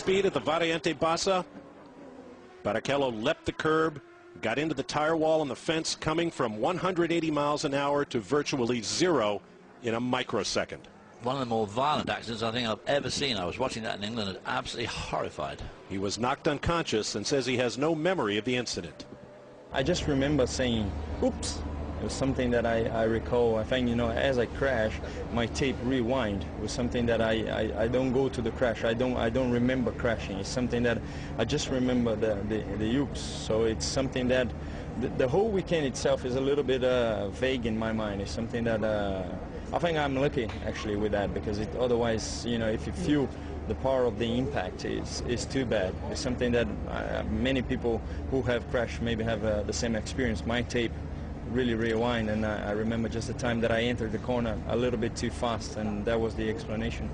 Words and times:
top 0.00 0.06
speed 0.06 0.26
at 0.26 0.32
the 0.32 0.40
Variante 0.40 0.94
Bassa. 0.98 1.44
Barrichello 2.64 3.22
leapt 3.22 3.44
the 3.44 3.52
curb, 3.52 4.00
got 4.40 4.58
into 4.58 4.74
the 4.74 4.82
tire 4.82 5.16
wall 5.16 5.42
and 5.42 5.50
the 5.50 5.56
fence, 5.56 5.94
coming 5.94 6.30
from 6.30 6.58
180 6.58 7.30
miles 7.30 7.64
an 7.64 7.74
hour 7.74 8.04
to 8.06 8.18
virtually 8.18 8.80
zero 8.80 9.42
in 9.82 9.94
a 9.94 10.00
microsecond. 10.00 10.88
One 11.22 11.34
of 11.34 11.40
the 11.40 11.46
more 11.46 11.66
violent 11.66 12.08
accidents 12.08 12.42
I 12.42 12.50
think 12.50 12.66
I've 12.66 12.78
ever 12.86 13.10
seen. 13.10 13.36
I 13.36 13.44
was 13.44 13.58
watching 13.58 13.82
that 13.82 13.98
in 13.98 14.04
England 14.04 14.30
and 14.30 14.38
absolutely 14.46 14.86
horrified. 14.86 15.60
He 15.90 15.98
was 15.98 16.18
knocked 16.18 16.48
unconscious 16.48 17.14
and 17.14 17.26
says 17.26 17.44
he 17.44 17.58
has 17.58 17.76
no 17.76 17.94
memory 17.94 18.38
of 18.38 18.44
the 18.46 18.56
incident. 18.56 19.04
I 19.72 19.82
just 19.82 20.06
remember 20.06 20.46
saying, 20.46 20.90
oops. 21.22 21.58
It 22.00 22.04
was 22.04 22.14
something 22.14 22.50
that 22.52 22.64
I, 22.64 22.86
I 22.86 23.02
recall. 23.02 23.56
I 23.56 23.62
think, 23.62 23.86
you 23.86 23.94
know, 23.94 24.10
as 24.10 24.38
I 24.38 24.46
crash, 24.46 24.94
my 25.34 25.44
tape 25.46 25.76
rewind. 25.84 26.42
It 26.42 26.62
was 26.62 26.72
something 26.72 27.04
that 27.04 27.20
I, 27.20 27.32
I, 27.76 27.82
I 27.82 27.88
don't 27.88 28.12
go 28.12 28.30
to 28.30 28.40
the 28.40 28.50
crash. 28.52 28.84
I 28.84 28.94
don't 28.94 29.18
I 29.18 29.28
don't 29.28 29.50
remember 29.50 29.92
crashing. 29.92 30.38
It's 30.38 30.48
something 30.48 30.82
that 30.84 30.98
I 31.36 31.44
just 31.44 31.68
remember 31.68 32.16
the, 32.16 32.36
the, 32.48 32.64
the 32.78 32.96
oops. 32.96 33.20
So 33.20 33.64
it's 33.64 33.84
something 33.84 34.28
that 34.28 34.48
the, 35.00 35.08
the 35.08 35.28
whole 35.28 35.50
weekend 35.50 35.84
itself 35.84 36.24
is 36.24 36.36
a 36.36 36.40
little 36.40 36.64
bit 36.64 36.82
uh, 36.84 37.28
vague 37.28 37.66
in 37.66 37.78
my 37.78 37.92
mind. 37.92 38.22
It's 38.22 38.32
something 38.32 38.64
that 38.64 38.82
uh, 38.82 39.22
I 39.74 39.78
think 39.78 39.98
I'm 39.98 40.16
lucky 40.16 40.48
actually 40.66 40.96
with 40.96 41.12
that 41.12 41.34
because 41.34 41.58
it, 41.58 41.68
otherwise, 41.76 42.46
you 42.46 42.56
know, 42.56 42.68
if 42.68 42.86
you 42.86 42.94
feel 42.94 43.28
the 43.68 43.74
power 43.76 44.04
of 44.04 44.18
the 44.18 44.38
impact 44.38 44.86
is, 44.86 45.22
is 45.28 45.44
too 45.44 45.66
bad. 45.66 45.94
It's 46.10 46.20
something 46.20 46.50
that 46.52 46.66
uh, 46.88 47.24
many 47.30 47.60
people 47.60 48.00
who 48.30 48.40
have 48.42 48.68
crashed 48.70 49.02
maybe 49.02 49.22
have 49.22 49.44
uh, 49.44 49.62
the 49.64 49.72
same 49.74 49.94
experience. 49.94 50.46
My 50.46 50.62
tape 50.62 50.92
really 51.50 51.74
rewind 51.74 52.30
and 52.30 52.46
I, 52.46 52.68
I 52.68 52.70
remember 52.72 53.08
just 53.08 53.26
the 53.26 53.34
time 53.34 53.60
that 53.60 53.70
I 53.70 53.82
entered 53.82 54.12
the 54.12 54.18
corner 54.18 54.56
a 54.68 54.76
little 54.76 54.98
bit 54.98 55.16
too 55.16 55.30
fast 55.30 55.76
and 55.76 56.04
that 56.04 56.20
was 56.20 56.34
the 56.34 56.48
explanation. 56.48 57.10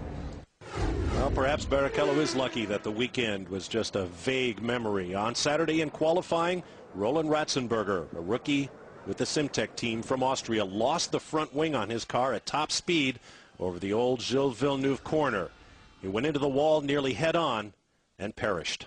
Well, 1.15 1.31
perhaps 1.31 1.65
Barrichello 1.65 2.17
is 2.19 2.37
lucky 2.37 2.67
that 2.67 2.83
the 2.83 2.91
weekend 2.91 3.49
was 3.49 3.69
just 3.69 3.97
a 3.97 4.05
vague 4.05 4.61
memory. 4.61 5.15
On 5.15 5.35
Saturday 5.35 5.81
in 5.81 5.89
qualifying, 5.89 6.63
Roland 6.95 7.31
Ratzenberger, 7.31 8.13
a 8.15 8.21
rookie 8.21 8.69
with 9.07 9.17
the 9.17 9.25
Simtek 9.25 9.75
team 9.77 10.03
from 10.03 10.23
Austria, 10.23 10.65
lost 10.65 11.13
the 11.13 11.21
front 11.21 11.55
wing 11.55 11.75
on 11.75 11.89
his 11.89 12.05
car 12.05 12.35
at 12.35 12.45
top 12.45 12.71
speed 12.71 13.19
over 13.59 13.79
the 13.79 13.93
old 13.93 14.21
Gilles 14.21 14.55
Villeneuve 14.57 15.05
corner. 15.05 15.51
He 16.03 16.09
went 16.09 16.27
into 16.27 16.39
the 16.39 16.49
wall 16.49 16.83
nearly 16.83 17.15
head 17.15 17.35
on 17.35 17.73
and 18.19 18.37
perished. 18.37 18.87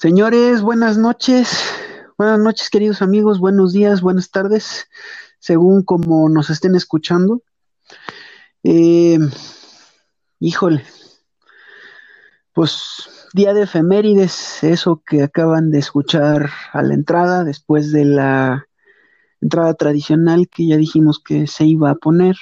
Señores, 0.00 0.62
buenas 0.62 0.96
noches. 0.96 1.60
Buenas 2.16 2.38
noches, 2.38 2.70
queridos 2.70 3.02
amigos. 3.02 3.40
Buenos 3.40 3.72
días, 3.72 4.00
buenas 4.00 4.30
tardes, 4.30 4.86
según 5.40 5.82
como 5.82 6.28
nos 6.28 6.50
estén 6.50 6.76
escuchando. 6.76 7.42
Eh, 8.62 9.18
híjole, 10.38 10.84
pues 12.52 13.08
día 13.32 13.52
de 13.54 13.62
efemérides, 13.62 14.62
eso 14.62 15.02
que 15.04 15.24
acaban 15.24 15.72
de 15.72 15.80
escuchar 15.80 16.48
a 16.72 16.82
la 16.82 16.94
entrada, 16.94 17.42
después 17.42 17.90
de 17.90 18.04
la 18.04 18.68
entrada 19.40 19.74
tradicional 19.74 20.48
que 20.48 20.68
ya 20.68 20.76
dijimos 20.76 21.20
que 21.20 21.48
se 21.48 21.64
iba 21.64 21.90
a 21.90 21.96
poner 21.96 22.36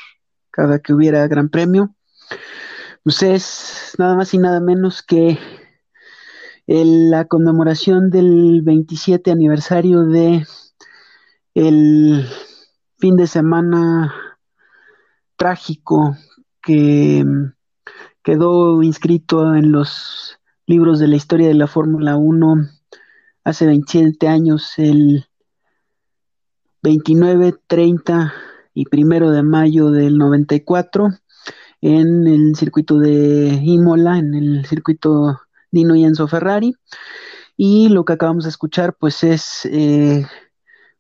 cada 0.51 0.79
que 0.81 0.93
hubiera 0.93 1.27
gran 1.27 1.49
premio. 1.49 1.95
Pues 3.03 3.23
es 3.23 3.95
nada 3.97 4.15
más 4.15 4.35
y 4.35 4.39
nada 4.39 4.61
menos 4.61 5.03
que 5.03 5.39
la 6.67 7.27
conmemoración 7.27 8.11
del 8.11 8.63
27 8.63 9.31
aniversario 9.31 10.03
de 10.03 10.45
el 11.55 12.27
fin 12.99 13.17
de 13.17 13.27
semana 13.27 14.13
trágico 15.37 16.17
que 16.61 17.25
quedó 18.23 18.83
inscrito 18.83 19.55
en 19.55 19.71
los 19.71 20.39
libros 20.67 20.99
de 20.99 21.07
la 21.07 21.17
historia 21.17 21.47
de 21.47 21.55
la 21.55 21.69
Fórmula 21.69 22.17
1 22.17 22.69
hace 23.45 23.67
27 23.67 24.27
años, 24.27 24.73
el 24.79 25.27
29, 26.83 27.55
30 27.69 28.35
y 28.75 28.87
primero 28.87 29.31
de 29.31 29.45
mayo 29.45 29.93
del 29.93 30.19
94 30.19 31.11
en 31.81 32.27
el 32.27 32.57
circuito 32.57 32.99
de 32.99 33.61
Imola, 33.63 34.19
en 34.19 34.35
el 34.35 34.67
circuito 34.67 35.46
Dino 35.77 35.95
y 35.95 36.05
Enzo 36.05 36.27
Ferrari. 36.27 36.75
Y 37.57 37.91
lo 37.91 38.05
que 38.05 38.15
acabamos 38.15 38.45
de 38.45 38.51
escuchar, 38.51 38.97
pues 38.99 39.23
es 39.23 39.67
eh, 39.67 40.27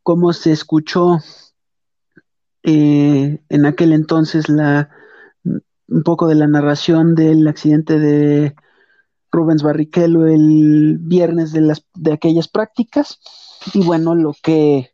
cómo 0.02 0.32
se 0.34 0.52
escuchó 0.52 1.18
eh, 2.62 3.40
en 3.48 3.66
aquel 3.66 3.92
entonces 3.92 4.48
la 4.48 4.90
un 5.88 6.02
poco 6.02 6.26
de 6.26 6.34
la 6.34 6.46
narración 6.46 7.14
del 7.14 7.46
accidente 7.46 7.98
de 7.98 8.54
Rubens 9.30 9.62
Barrichello 9.62 10.26
el 10.26 10.98
viernes 11.00 11.52
de 11.52 11.60
las 11.60 11.86
de 11.94 12.12
aquellas 12.12 12.48
prácticas 12.48 13.20
y 13.72 13.84
bueno 13.84 14.14
lo 14.14 14.34
que 14.42 14.90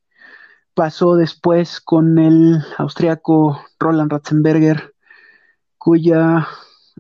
pasó 0.75 1.17
después 1.17 1.81
con 1.81 2.19
el 2.19 2.63
austriaco 2.77 3.59
Roland 3.79 4.13
Ratzenberger 4.13 4.95
cuya 5.79 6.47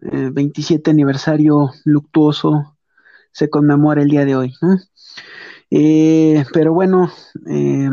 27 0.00 0.90
eh, 0.90 0.92
aniversario 0.92 1.70
luctuoso 1.84 2.71
se 3.32 3.50
conmemora 3.50 4.02
el 4.02 4.08
día 4.08 4.24
de 4.24 4.36
hoy. 4.36 4.54
Eh, 5.70 6.44
pero 6.52 6.74
bueno, 6.74 7.10
eh, 7.48 7.88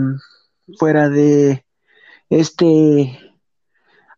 fuera 0.78 1.10
de 1.10 1.66
este 2.30 3.20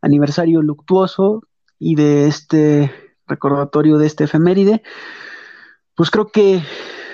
aniversario 0.02 0.62
luctuoso 0.62 1.44
y 1.80 1.96
de 1.96 2.28
este 2.28 2.92
recordatorio 3.28 3.98
de 3.98 4.08
este 4.08 4.26
efeméride, 4.26 4.82
pues 5.96 6.10
creo 6.10 6.32
que 6.32 6.64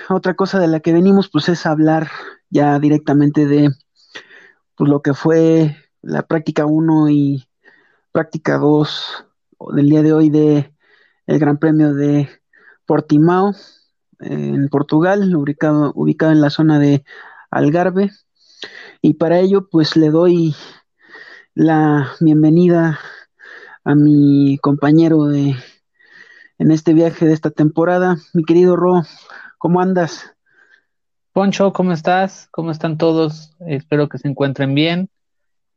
otra 0.08 0.34
cosa 0.34 0.58
de 0.58 0.68
la 0.68 0.80
que 0.80 0.92
venimos 0.92 1.28
pues 1.28 1.48
es 1.48 1.66
hablar 1.66 2.10
ya 2.50 2.78
directamente 2.78 3.46
de 3.46 3.70
pues, 4.74 4.88
lo 4.88 5.02
que 5.02 5.12
fue 5.12 5.76
la 6.00 6.22
práctica 6.22 6.64
1 6.64 7.10
y 7.10 7.48
práctica 8.10 8.56
2 8.56 9.26
del 9.74 9.88
día 9.90 10.02
de 10.02 10.12
hoy 10.12 10.30
de 10.30 10.72
el 11.26 11.38
Gran 11.38 11.58
Premio 11.58 11.92
de 11.92 12.28
Portimao 12.86 13.52
en 14.20 14.68
Portugal, 14.68 15.34
ubicado, 15.34 15.92
ubicado 15.94 16.32
en 16.32 16.40
la 16.40 16.50
zona 16.50 16.78
de 16.78 17.04
Algarve. 17.50 18.10
Y 19.00 19.14
para 19.14 19.38
ello, 19.38 19.68
pues 19.68 19.96
le 19.96 20.10
doy 20.10 20.54
la 21.54 22.12
bienvenida 22.20 22.98
a 23.84 23.94
mi 23.94 24.58
compañero 24.58 25.24
de 25.26 25.54
en 26.58 26.72
este 26.72 26.92
viaje 26.92 27.24
de 27.24 27.32
esta 27.32 27.50
temporada, 27.50 28.16
mi 28.34 28.44
querido 28.44 28.74
Ro, 28.74 29.02
¿cómo 29.58 29.80
andas? 29.80 30.34
Poncho, 31.32 31.72
¿cómo 31.72 31.92
estás? 31.92 32.48
¿Cómo 32.50 32.72
están 32.72 32.98
todos? 32.98 33.56
Espero 33.60 34.08
que 34.08 34.18
se 34.18 34.26
encuentren 34.26 34.74
bien. 34.74 35.08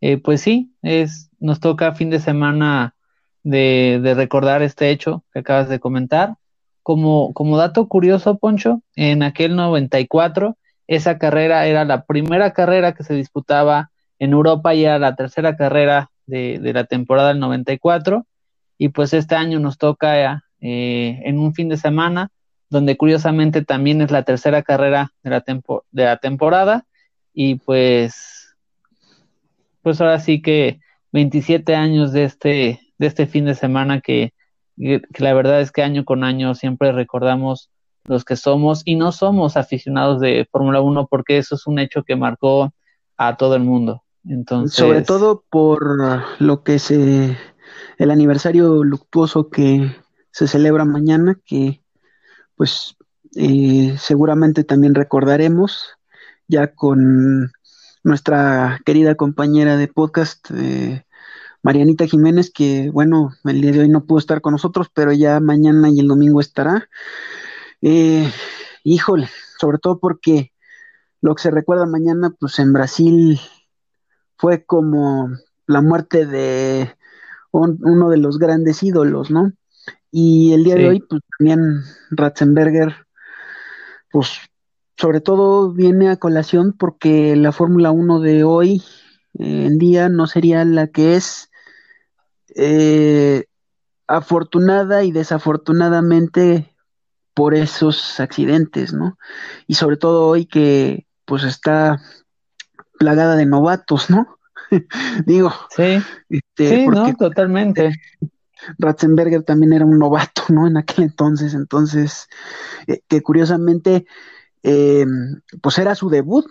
Eh, 0.01 0.17
pues 0.17 0.41
sí, 0.41 0.75
es, 0.81 1.29
nos 1.39 1.59
toca 1.59 1.93
fin 1.93 2.09
de 2.09 2.19
semana 2.19 2.95
de, 3.43 3.99
de, 4.01 4.15
recordar 4.15 4.63
este 4.63 4.89
hecho 4.89 5.23
que 5.31 5.39
acabas 5.39 5.69
de 5.69 5.79
comentar. 5.79 6.37
Como, 6.83 7.57
dato 7.57 7.87
curioso, 7.87 8.37
Poncho, 8.37 8.81
en 8.95 9.23
aquel 9.23 9.55
94, 9.55 10.57
esa 10.87 11.17
carrera 11.17 11.67
era 11.67 11.85
la 11.85 12.05
primera 12.05 12.53
carrera 12.53 12.93
que 12.93 13.03
se 13.03 13.13
disputaba 13.13 13.91
en 14.19 14.33
Europa 14.33 14.73
y 14.73 14.85
era 14.85 14.99
la 14.99 15.15
tercera 15.15 15.55
carrera 15.55 16.09
de, 16.25 16.59
la 16.73 16.85
temporada 16.85 17.29
del 17.29 17.39
94. 17.39 18.25
Y 18.77 18.89
pues 18.89 19.13
este 19.13 19.35
año 19.35 19.59
nos 19.59 19.77
toca 19.77 20.43
eh, 20.59 21.21
en 21.23 21.37
un 21.37 21.53
fin 21.53 21.69
de 21.69 21.77
semana, 21.77 22.31
donde 22.69 22.97
curiosamente 22.97 23.63
también 23.63 24.01
es 24.01 24.09
la 24.09 24.23
tercera 24.23 24.63
carrera 24.63 25.11
de 25.23 25.29
la, 25.29 25.43
de 25.91 26.03
la 26.03 26.17
temporada. 26.17 26.85
Y 27.33 27.55
pues, 27.55 28.55
pues 29.83 30.01
ahora 30.01 30.19
sí 30.19 30.41
que 30.41 30.79
27 31.11 31.75
años 31.75 32.11
de 32.11 32.23
este, 32.23 32.79
de 32.97 33.07
este 33.07 33.27
fin 33.27 33.45
de 33.45 33.55
semana 33.55 34.01
que, 34.01 34.33
que, 34.77 35.01
la 35.17 35.33
verdad 35.33 35.61
es 35.61 35.71
que 35.71 35.83
año 35.83 36.05
con 36.05 36.23
año 36.23 36.55
siempre 36.55 36.91
recordamos 36.91 37.69
los 38.05 38.25
que 38.25 38.35
somos 38.35 38.81
y 38.85 38.95
no 38.95 39.11
somos 39.11 39.57
aficionados 39.57 40.19
de 40.19 40.47
Fórmula 40.51 40.81
1 40.81 41.07
porque 41.07 41.37
eso 41.37 41.55
es 41.55 41.67
un 41.67 41.79
hecho 41.79 42.03
que 42.03 42.15
marcó 42.15 42.73
a 43.17 43.37
todo 43.37 43.55
el 43.55 43.63
mundo. 43.63 44.03
Entonces, 44.25 44.75
sobre 44.75 45.01
todo 45.01 45.43
por 45.49 46.23
lo 46.39 46.63
que 46.63 46.79
se 46.79 47.37
el 47.97 48.11
aniversario 48.11 48.83
luctuoso 48.83 49.49
que 49.49 49.95
se 50.31 50.47
celebra 50.47 50.85
mañana, 50.85 51.37
que 51.45 51.81
pues 52.55 52.95
eh, 53.35 53.95
seguramente 53.97 54.63
también 54.63 54.95
recordaremos 54.95 55.85
ya 56.47 56.73
con 56.73 57.51
nuestra 58.03 58.79
querida 58.85 59.15
compañera 59.15 59.77
de 59.77 59.87
podcast, 59.87 60.49
eh, 60.51 61.05
Marianita 61.63 62.07
Jiménez, 62.07 62.51
que 62.51 62.89
bueno, 62.91 63.31
el 63.43 63.61
día 63.61 63.71
de 63.71 63.79
hoy 63.81 63.89
no 63.89 64.05
pudo 64.05 64.19
estar 64.19 64.41
con 64.41 64.53
nosotros, 64.53 64.87
pero 64.93 65.11
ya 65.13 65.39
mañana 65.39 65.89
y 65.89 65.99
el 65.99 66.07
domingo 66.07 66.41
estará. 66.41 66.89
Eh, 67.81 68.31
híjole, 68.83 69.29
sobre 69.59 69.77
todo 69.77 69.99
porque 69.99 70.51
lo 71.21 71.35
que 71.35 71.43
se 71.43 71.51
recuerda 71.51 71.85
mañana, 71.85 72.33
pues 72.39 72.57
en 72.59 72.73
Brasil 72.73 73.39
fue 74.37 74.65
como 74.65 75.29
la 75.67 75.81
muerte 75.81 76.25
de 76.25 76.95
uno 77.51 78.09
de 78.09 78.17
los 78.17 78.39
grandes 78.39 78.81
ídolos, 78.81 79.29
¿no? 79.29 79.51
Y 80.09 80.53
el 80.53 80.63
día 80.63 80.75
de 80.75 80.89
hoy, 80.89 80.99
pues 81.01 81.21
también 81.37 81.83
Ratzenberger, 82.09 83.07
pues 84.11 84.31
sobre 84.97 85.21
todo 85.21 85.71
viene 85.71 86.09
a 86.09 86.17
colación 86.17 86.73
porque 86.73 87.35
la 87.35 87.51
Fórmula 87.51 87.91
1 87.91 88.19
de 88.19 88.43
hoy 88.43 88.83
eh, 89.39 89.65
en 89.67 89.77
día 89.77 90.09
no 90.09 90.27
sería 90.27 90.65
la 90.65 90.87
que 90.87 91.15
es 91.15 91.50
eh, 92.55 93.45
afortunada 94.07 95.03
y 95.03 95.11
desafortunadamente 95.11 96.75
por 97.33 97.55
esos 97.55 98.19
accidentes, 98.19 98.93
¿no? 98.93 99.17
Y 99.67 99.75
sobre 99.75 99.97
todo 99.97 100.27
hoy 100.27 100.45
que 100.45 101.07
pues 101.25 101.43
está 101.43 102.01
plagada 102.99 103.35
de 103.35 103.45
novatos, 103.45 104.09
¿no? 104.09 104.37
Digo. 105.25 105.53
Sí, 105.69 106.01
este, 106.29 106.69
sí 106.69 106.87
no, 106.87 107.15
totalmente. 107.15 107.91
Ratzenberger 108.77 109.43
también 109.43 109.73
era 109.73 109.85
un 109.85 109.97
novato, 109.97 110.43
¿no? 110.49 110.67
En 110.67 110.77
aquel 110.77 111.05
entonces, 111.05 111.53
entonces, 111.53 112.27
eh, 112.87 113.01
que 113.07 113.21
curiosamente, 113.21 114.05
eh, 114.63 115.05
pues 115.61 115.77
era 115.79 115.95
su 115.95 116.09
debut, 116.09 116.45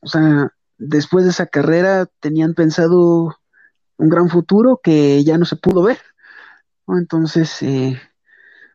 o 0.00 0.08
sea, 0.08 0.52
después 0.78 1.24
de 1.24 1.30
esa 1.30 1.46
carrera 1.46 2.06
tenían 2.20 2.54
pensado 2.54 3.36
un 4.00 4.08
gran 4.08 4.28
futuro 4.28 4.80
que 4.82 5.22
ya 5.24 5.38
no 5.38 5.44
se 5.44 5.56
pudo 5.56 5.82
ver, 5.82 5.98
¿no? 6.86 6.98
Entonces, 6.98 7.62
eh, 7.62 8.00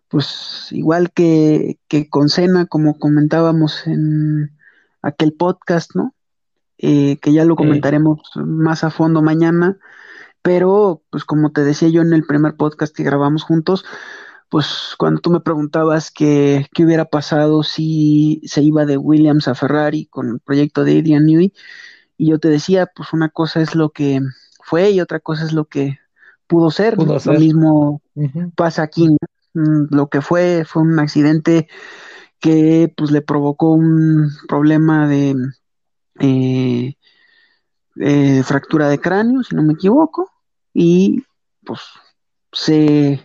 pues 0.08 0.68
igual 0.72 1.12
que, 1.12 1.80
que 1.88 2.10
con 2.10 2.30
Cena, 2.30 2.66
como 2.68 3.00
comentábamos 3.00 3.86
en 3.88 4.58
aquel 5.02 5.34
podcast, 5.34 5.96
¿no? 5.96 6.14
que 6.78 7.34
ya 7.34 7.46
lo 7.46 7.56
comentaremos 7.56 8.20
más 8.36 8.84
a 8.84 8.92
fondo 8.92 9.22
mañana, 9.22 9.78
pero, 10.42 11.02
pues 11.10 11.26
como 11.26 11.52
te 11.52 11.64
decía 11.64 11.90
yo 11.90 12.02
en 12.02 12.14
el 12.14 12.24
primer 12.24 12.56
podcast 12.56 12.96
que 12.96 13.04
grabamos 13.04 13.44
juntos, 13.44 13.86
pues 14.50 14.94
cuando 14.98 15.22
tú 15.22 15.32
me 15.32 15.40
preguntabas 15.40 16.12
qué 16.12 16.68
hubiera 16.78 17.06
pasado 17.06 17.64
si 17.64 18.42
se 18.46 18.62
iba 18.62 18.86
de 18.86 18.98
Williams 18.98 19.48
a 19.48 19.56
Ferrari 19.56 20.06
con 20.06 20.30
el 20.30 20.40
proyecto 20.40 20.84
de 20.84 21.00
Adrian 21.00 21.26
Newey, 21.26 21.54
y 22.18 22.30
yo 22.30 22.40
te 22.40 22.50
decía, 22.50 22.88
pues 22.96 23.12
una 23.12 23.30
cosa 23.30 23.62
es 23.62 23.74
lo 23.74 23.90
que 23.90 24.22
fue 24.66 24.90
y 24.90 25.00
otra 25.00 25.20
cosa 25.20 25.46
es 25.46 25.54
lo 25.54 25.66
que 25.66 26.00
pudo 26.48 26.72
ser. 26.72 26.98
Lo 26.98 27.40
mismo 27.40 28.02
pasa 28.56 28.82
aquí. 28.82 29.16
Mm, 29.54 29.86
lo 29.92 30.08
que 30.08 30.22
fue 30.22 30.64
fue 30.66 30.82
un 30.82 31.00
accidente 31.00 31.68
que 32.40 32.92
pues 32.98 33.12
le 33.12 33.22
provocó 33.22 33.72
un 33.72 34.30
problema 34.48 35.08
de 35.08 35.36
eh, 36.20 36.96
eh, 37.98 38.44
fractura 38.44 38.90
de 38.90 39.00
cráneo, 39.00 39.44
si 39.44 39.56
no 39.56 39.62
me 39.62 39.74
equivoco, 39.74 40.32
y 40.74 41.24
pues 41.64 41.82
se 42.52 43.24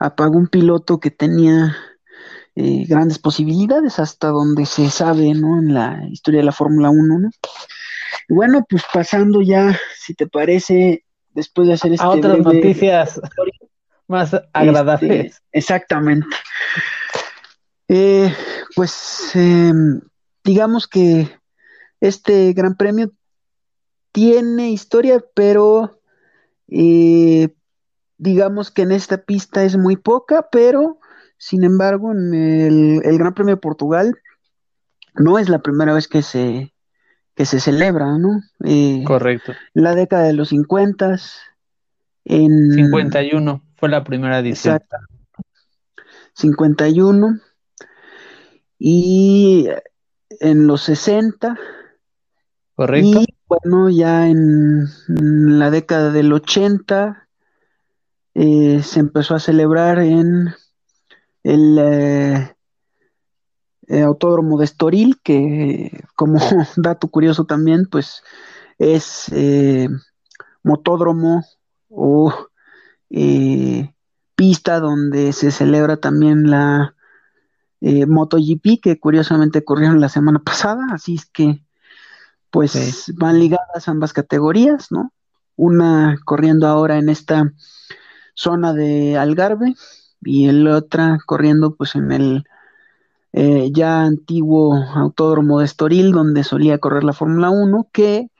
apagó 0.00 0.36
un 0.36 0.48
piloto 0.48 0.98
que 0.98 1.12
tenía 1.12 1.76
eh, 2.56 2.84
grandes 2.86 3.20
posibilidades 3.20 4.00
hasta 4.00 4.28
donde 4.28 4.66
se 4.66 4.90
sabe, 4.90 5.34
¿no? 5.34 5.60
En 5.60 5.72
la 5.72 6.06
historia 6.10 6.40
de 6.40 6.46
la 6.46 6.52
Fórmula 6.52 6.90
1, 6.90 7.18
¿no? 7.18 7.30
Y 8.28 8.34
bueno, 8.34 8.64
pues 8.68 8.82
pasando 8.92 9.40
ya, 9.42 9.78
si 9.96 10.14
te 10.14 10.26
parece, 10.26 11.04
después 11.30 11.68
de 11.68 11.74
hacer 11.74 11.92
este... 11.92 12.04
A 12.04 12.10
otras 12.10 12.38
noticias 12.38 13.20
más 14.06 14.34
agradables. 14.52 15.26
Este, 15.26 15.38
exactamente. 15.52 16.36
Eh, 17.88 18.34
pues 18.74 19.30
em, 19.34 20.00
digamos 20.42 20.86
que 20.86 21.28
este 22.00 22.52
gran 22.52 22.76
premio 22.76 23.12
tiene 24.12 24.70
historia, 24.70 25.22
pero 25.34 26.00
eh, 26.68 27.48
digamos 28.18 28.70
que 28.70 28.82
en 28.82 28.92
esta 28.92 29.18
pista 29.18 29.64
es 29.64 29.76
muy 29.76 29.96
poca, 29.96 30.48
pero 30.50 30.98
sin 31.36 31.64
embargo 31.64 32.12
en 32.12 32.34
el, 33.02 33.18
Gran 33.18 33.34
Premio 33.34 33.56
de 33.56 33.60
Portugal 33.60 34.16
no 35.14 35.38
es 35.38 35.48
la 35.48 35.60
primera 35.60 35.94
vez 35.94 36.08
que 36.08 36.22
se, 36.22 36.73
que 37.34 37.46
se 37.46 37.60
celebra, 37.60 38.18
¿no? 38.18 38.40
Eh, 38.64 39.02
Correcto. 39.06 39.52
La 39.72 39.94
década 39.94 40.24
de 40.24 40.34
los 40.34 40.50
50. 40.50 41.16
En... 42.26 42.72
51 42.72 43.62
fue 43.76 43.88
la 43.88 44.04
primera 44.04 44.38
edición. 44.38 44.76
Exacto. 44.76 44.96
51. 46.34 47.40
Y 48.78 49.68
en 50.40 50.66
los 50.66 50.82
60. 50.82 51.58
Correcto. 52.74 53.20
Y 53.20 53.26
bueno, 53.46 53.88
ya 53.90 54.28
en, 54.28 54.86
la 55.58 55.70
década 55.70 56.10
del 56.10 56.32
80 56.32 57.28
eh, 58.34 58.82
se 58.82 59.00
empezó 59.00 59.34
a 59.34 59.40
celebrar 59.40 59.98
en 59.98 60.54
el 61.44 61.78
eh, 61.80 62.53
eh, 63.88 64.02
Autódromo 64.02 64.58
de 64.58 64.64
Estoril, 64.64 65.20
que 65.22 66.04
como 66.14 66.38
dato 66.76 67.08
curioso 67.08 67.44
también, 67.44 67.86
pues 67.90 68.22
es 68.78 69.32
motódromo 70.62 71.44
o 71.88 72.34
pista 74.34 74.80
donde 74.80 75.32
se 75.32 75.52
celebra 75.52 75.98
también 75.98 76.50
la 76.50 76.94
MotoGP, 77.80 78.80
que 78.82 78.98
curiosamente 78.98 79.60
ocurrieron 79.60 80.00
la 80.00 80.08
semana 80.08 80.40
pasada, 80.40 80.86
así 80.90 81.14
es 81.16 81.26
que 81.26 81.64
pues 82.54 83.12
van 83.16 83.40
ligadas 83.40 83.88
ambas 83.88 84.12
categorías, 84.12 84.92
¿no? 84.92 85.12
Una 85.56 86.16
corriendo 86.24 86.68
ahora 86.68 86.98
en 86.98 87.08
esta 87.08 87.52
zona 88.34 88.72
de 88.72 89.16
Algarve 89.16 89.74
y 90.20 90.46
el 90.46 90.68
otra 90.68 91.18
corriendo 91.26 91.74
pues 91.74 91.96
en 91.96 92.12
el 92.12 92.44
eh, 93.36 93.70
ya 93.72 94.02
antiguo 94.02 94.76
autódromo 94.94 95.58
de 95.58 95.64
Estoril 95.64 96.12
donde 96.12 96.44
solía 96.44 96.78
correr 96.78 97.02
la 97.02 97.12
Fórmula 97.12 97.50
1 97.50 97.88
que 97.92 98.30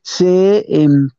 se 0.00 0.64
em, 0.68 1.10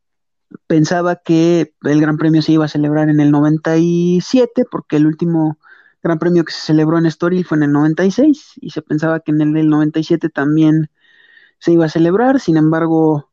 pensaba 0.67 1.17
que 1.17 1.73
el 1.83 1.99
Gran 1.99 2.17
Premio 2.17 2.41
se 2.41 2.53
iba 2.53 2.63
a 2.63 2.69
celebrar 2.69 3.09
en 3.09 3.19
el 3.19 3.31
97 3.31 4.63
porque 4.71 4.95
el 4.95 5.05
último 5.05 5.57
Gran 6.01 6.17
Premio 6.17 6.45
que 6.45 6.53
se 6.53 6.61
celebró 6.61 6.97
en 6.97 7.07
Estoril 7.07 7.43
fue 7.43 7.57
en 7.57 7.63
el 7.63 7.73
96 7.73 8.53
y 8.61 8.69
se 8.69 8.81
pensaba 8.81 9.19
que 9.19 9.31
en 9.31 9.41
el 9.41 9.51
del 9.51 9.69
97 9.69 10.29
también 10.29 10.89
se 11.59 11.73
iba 11.73 11.85
a 11.85 11.89
celebrar, 11.89 12.39
sin 12.39 12.55
embargo, 12.55 13.31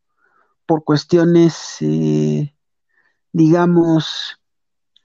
por 0.67 0.83
cuestiones, 0.83 1.77
eh, 1.81 2.57
digamos, 3.33 4.41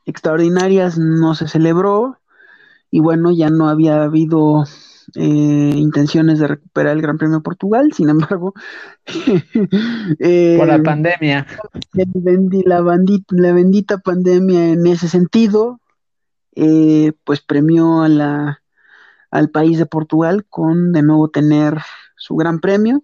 extraordinarias, 0.05 0.97
no 0.97 1.35
se 1.35 1.47
celebró 1.47 2.17
y 2.89 2.99
bueno, 2.99 3.31
ya 3.31 3.51
no 3.51 3.69
había 3.69 4.01
habido 4.01 4.65
eh, 5.15 5.73
intenciones 5.75 6.39
de 6.39 6.47
recuperar 6.47 6.95
el 6.95 7.01
Gran 7.01 7.17
Premio 7.17 7.37
de 7.37 7.43
Portugal, 7.43 7.91
sin 7.95 8.09
embargo, 8.09 8.53
eh, 10.19 10.55
por 10.57 10.67
la 10.67 10.81
pandemia. 10.81 11.47
La, 12.65 12.81
bandita, 12.81 13.35
la 13.35 13.53
bendita 13.53 13.97
pandemia 13.99 14.69
en 14.69 14.87
ese 14.87 15.07
sentido, 15.07 15.79
pues 17.23 17.41
premió 17.41 18.01
a 18.01 18.09
la, 18.09 18.61
al 19.31 19.49
país 19.49 19.77
de 19.77 19.85
Portugal 19.85 20.45
con 20.49 20.91
de 20.91 21.03
nuevo 21.03 21.29
tener 21.29 21.77
su 22.15 22.35
gran 22.35 22.59
premio, 22.59 23.03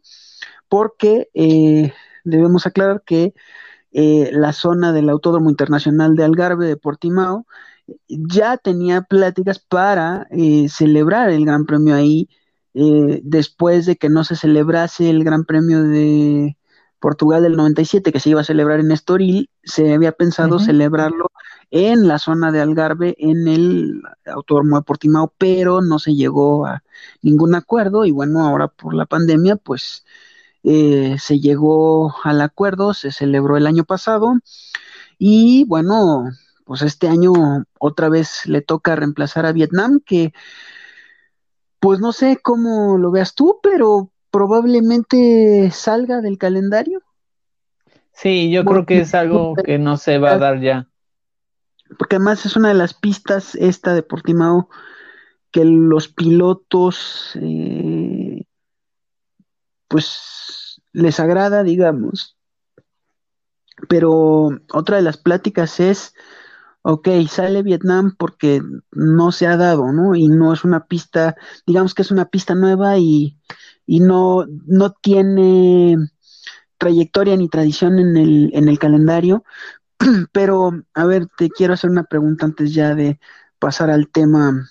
porque 0.67 1.29
eh, 1.33 1.93
debemos 2.23 2.65
aclarar 2.65 3.03
que 3.05 3.33
eh, 3.91 4.31
la 4.33 4.53
zona 4.53 4.91
del 4.91 5.09
Autódromo 5.09 5.49
Internacional 5.49 6.15
de 6.15 6.23
Algarve 6.23 6.67
de 6.67 6.77
Portimao 6.77 7.45
ya 8.07 8.57
tenía 8.57 9.01
pláticas 9.01 9.59
para 9.59 10.27
eh, 10.31 10.67
celebrar 10.69 11.29
el 11.29 11.45
Gran 11.45 11.65
Premio 11.65 11.95
ahí 11.95 12.29
después 12.75 13.85
de 13.85 13.97
que 13.97 14.09
no 14.09 14.23
se 14.23 14.35
celebrase 14.35 15.07
el 15.07 15.23
Gran 15.23 15.45
Premio 15.45 15.83
de 15.83 16.57
Portugal 17.03 17.43
del 17.43 17.57
97 17.57 18.13
que 18.13 18.19
se 18.21 18.29
iba 18.29 18.39
a 18.39 18.45
celebrar 18.45 18.79
en 18.79 18.89
Estoril, 18.89 19.49
se 19.61 19.93
había 19.93 20.13
pensado 20.13 20.57
celebrarlo 20.57 21.27
en 21.69 22.07
la 22.07 22.17
zona 22.17 22.53
de 22.53 22.61
Algarve, 22.61 23.15
en 23.17 23.47
el 23.49 24.01
Autódromo 24.25 24.77
de 24.77 24.83
Portimao, 24.83 25.33
pero 25.37 25.81
no 25.81 25.99
se 25.99 26.15
llegó 26.15 26.65
a 26.65 26.81
ningún 27.21 27.55
acuerdo 27.55 28.05
y 28.05 28.11
bueno, 28.11 28.45
ahora 28.45 28.69
por 28.69 28.93
la 28.93 29.05
pandemia, 29.05 29.57
pues 29.57 30.05
eh, 30.63 31.17
se 31.19 31.41
llegó 31.41 32.15
al 32.23 32.39
acuerdo, 32.39 32.93
se 32.93 33.11
celebró 33.11 33.57
el 33.57 33.67
año 33.67 33.83
pasado 33.83 34.35
y 35.17 35.65
bueno, 35.65 36.29
pues 36.65 36.81
este 36.81 37.07
año 37.07 37.31
otra 37.79 38.09
vez 38.09 38.45
le 38.45 38.61
toca 38.61 38.95
reemplazar 38.95 39.45
a 39.45 39.51
Vietnam, 39.51 39.99
que 40.05 40.33
pues 41.79 41.99
no 41.99 42.13
sé 42.13 42.39
cómo 42.41 42.97
lo 42.97 43.11
veas 43.11 43.35
tú, 43.35 43.59
pero 43.61 44.09
probablemente 44.31 45.69
salga 45.71 46.21
del 46.21 46.37
calendario. 46.37 47.01
Sí, 48.13 48.51
yo 48.51 48.63
creo 48.63 48.85
que 48.85 48.99
es 49.01 49.13
algo 49.13 49.55
que 49.55 49.77
no 49.79 49.97
se 49.97 50.17
va 50.17 50.33
a 50.33 50.37
dar 50.37 50.61
ya 50.61 50.87
porque 51.97 52.15
además 52.15 52.45
es 52.45 52.55
una 52.55 52.69
de 52.69 52.73
las 52.75 52.93
pistas 52.93 53.55
esta 53.55 53.93
de 53.93 54.03
Portimao 54.03 54.69
que 55.51 55.65
los 55.65 56.07
pilotos 56.07 57.31
eh, 57.35 58.45
pues 59.87 60.81
les 60.91 61.19
agrada, 61.19 61.63
digamos. 61.63 62.37
Pero 63.87 64.49
otra 64.71 64.97
de 64.97 65.03
las 65.03 65.17
pláticas 65.17 65.79
es 65.79 66.15
ok, 66.83 67.07
sale 67.29 67.63
Vietnam 67.63 68.15
porque 68.17 68.61
no 68.91 69.31
se 69.31 69.47
ha 69.47 69.57
dado, 69.57 69.91
¿no? 69.91 70.15
Y 70.15 70.27
no 70.27 70.53
es 70.53 70.63
una 70.63 70.85
pista, 70.85 71.35
digamos 71.65 71.93
que 71.93 72.03
es 72.03 72.11
una 72.11 72.25
pista 72.25 72.55
nueva 72.55 72.97
y, 72.99 73.39
y 73.85 74.01
no, 74.01 74.45
no 74.67 74.91
tiene 74.91 75.97
trayectoria 76.77 77.37
ni 77.37 77.47
tradición 77.47 77.99
en 77.99 78.17
el, 78.17 78.51
en 78.53 78.67
el 78.67 78.79
calendario. 78.79 79.43
Pero, 80.33 80.83
a 80.93 81.05
ver, 81.05 81.27
te 81.37 81.49
quiero 81.49 81.73
hacer 81.73 81.89
una 81.89 82.03
pregunta 82.03 82.45
antes 82.45 82.73
ya 82.73 82.93
de 82.93 83.19
pasar 83.59 83.89
al 83.89 84.09
tema 84.09 84.69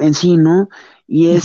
en 0.00 0.14
sí, 0.14 0.36
¿no? 0.36 0.68
Y 1.06 1.28
es, 1.28 1.44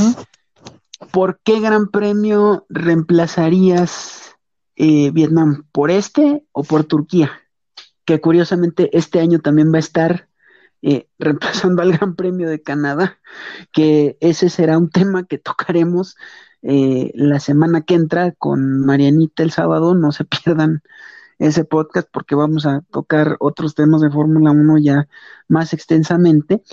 ¿por 1.12 1.40
qué 1.44 1.60
Gran 1.60 1.90
Premio 1.90 2.66
reemplazarías 2.70 4.36
eh, 4.76 5.12
Vietnam? 5.12 5.66
¿Por 5.72 5.92
este 5.92 6.44
o 6.52 6.64
por 6.64 6.84
Turquía? 6.86 7.41
Que 8.12 8.20
curiosamente 8.20 8.90
este 8.92 9.22
año 9.22 9.40
también 9.40 9.72
va 9.72 9.78
a 9.78 9.80
estar 9.80 10.28
eh, 10.82 11.08
reemplazando 11.18 11.82
al 11.82 11.94
Gran 11.94 12.18
Premio 12.18 12.50
de 12.50 12.62
Canadá, 12.62 13.20
que 13.72 14.18
ese 14.20 14.50
será 14.50 14.78
un 14.78 14.90
tema 14.90 15.26
que 15.26 15.38
tocaremos 15.38 16.18
eh, 16.62 17.14
la 17.16 17.40
semana 17.40 17.84
que 17.84 17.94
entra 17.94 18.34
con 18.34 18.86
Marianita 18.86 19.44
el 19.44 19.52
sábado. 19.52 19.96
No 19.96 20.12
se 20.12 20.26
pierdan 20.26 20.84
ese 21.40 21.64
podcast 21.64 22.10
porque 22.12 22.36
vamos 22.36 22.66
a 22.66 22.82
tocar 22.92 23.38
otros 23.40 23.76
temas 23.76 24.02
de 24.02 24.12
Fórmula 24.12 24.52
1 24.52 24.78
ya 24.80 25.08
más 25.48 25.72
extensamente. 25.72 26.64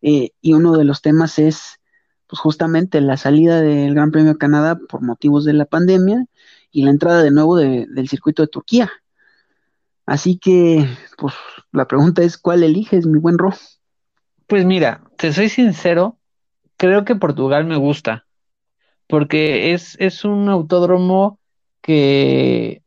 Eh, 0.00 0.30
y 0.40 0.54
uno 0.54 0.74
de 0.74 0.84
los 0.84 1.02
temas 1.02 1.38
es 1.38 1.80
pues 2.28 2.40
justamente 2.40 3.02
la 3.02 3.18
salida 3.18 3.60
del 3.60 3.94
Gran 3.94 4.10
Premio 4.10 4.32
de 4.32 4.38
Canadá 4.38 4.78
por 4.88 5.02
motivos 5.02 5.44
de 5.44 5.52
la 5.52 5.66
pandemia 5.66 6.24
y 6.70 6.84
la 6.84 6.92
entrada 6.92 7.22
de 7.22 7.30
nuevo 7.30 7.56
del 7.56 8.08
circuito 8.08 8.40
de 8.40 8.48
Turquía. 8.48 8.90
Así 10.08 10.38
que, 10.38 10.86
pues 11.18 11.34
la 11.70 11.86
pregunta 11.86 12.22
es, 12.22 12.38
¿cuál 12.38 12.62
eliges, 12.62 13.06
mi 13.06 13.18
buen 13.18 13.36
Ro? 13.36 13.50
Pues 14.46 14.64
mira, 14.64 15.02
te 15.18 15.34
soy 15.34 15.50
sincero, 15.50 16.16
creo 16.78 17.04
que 17.04 17.14
Portugal 17.14 17.66
me 17.66 17.76
gusta, 17.76 18.24
porque 19.06 19.74
es, 19.74 19.98
es 20.00 20.24
un 20.24 20.48
autódromo 20.48 21.38
que, 21.82 22.80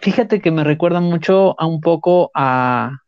fíjate 0.00 0.40
que 0.40 0.52
me 0.52 0.62
recuerda 0.62 1.00
mucho 1.00 1.60
a 1.60 1.66
un 1.66 1.80
poco 1.80 2.30
a, 2.34 2.98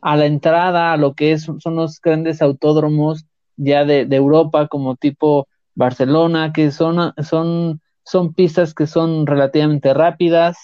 a 0.00 0.16
la 0.16 0.26
entrada 0.26 0.92
a 0.92 0.96
lo 0.96 1.14
que 1.14 1.30
es, 1.30 1.48
son 1.60 1.76
los 1.76 2.00
grandes 2.00 2.42
autódromos 2.42 3.24
ya 3.56 3.84
de, 3.84 4.08
Europa, 4.10 4.66
como 4.66 4.96
tipo 4.96 5.46
Barcelona, 5.76 6.52
que 6.52 6.72
son, 6.72 7.14
son, 7.22 7.80
son 8.02 8.34
pistas 8.34 8.74
que 8.74 8.88
son 8.88 9.28
relativamente 9.28 9.94
rápidas, 9.94 10.56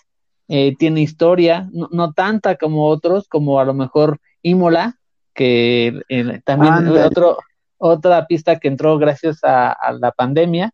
eh, 0.53 0.75
tiene 0.77 1.01
historia, 1.01 1.71
no, 1.71 2.13
tanta 2.13 2.57
como 2.57 2.89
otros, 2.89 3.29
como 3.29 3.61
a 3.61 3.65
lo 3.65 3.73
mejor 3.73 4.19
Imola, 4.43 4.97
que 5.33 6.03
eh, 6.09 6.41
también 6.45 6.89
otro, 6.89 7.39
otra 7.79 8.27
pista 8.27 8.59
que 8.59 8.67
entró 8.67 8.99
gracias 8.99 9.39
a, 9.45 9.77
la 10.01 10.11
pandemia, 10.11 10.73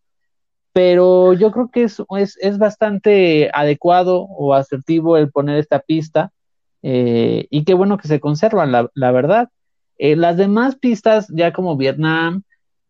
pero 0.72 1.34
yo 1.34 1.52
creo 1.52 1.70
que 1.70 1.82
es, 1.82 2.02
es, 2.16 2.38
es, 2.40 2.56
bastante 2.56 3.50
adecuado 3.52 4.22
o 4.22 4.54
asertivo 4.54 5.18
el 5.18 5.30
poner 5.30 5.58
esta 5.58 5.80
pista 5.80 6.32
eh, 6.82 7.46
y 7.50 7.64
qué 7.64 7.74
bueno 7.74 7.98
que 7.98 8.08
se 8.08 8.18
conservan, 8.18 8.72
la, 8.72 8.88
la 8.94 9.10
verdad. 9.12 9.50
Las 9.98 10.38
demás 10.38 10.76
pistas, 10.76 11.26
ya 11.28 11.52
como 11.52 11.76
Vietnam, 11.76 12.44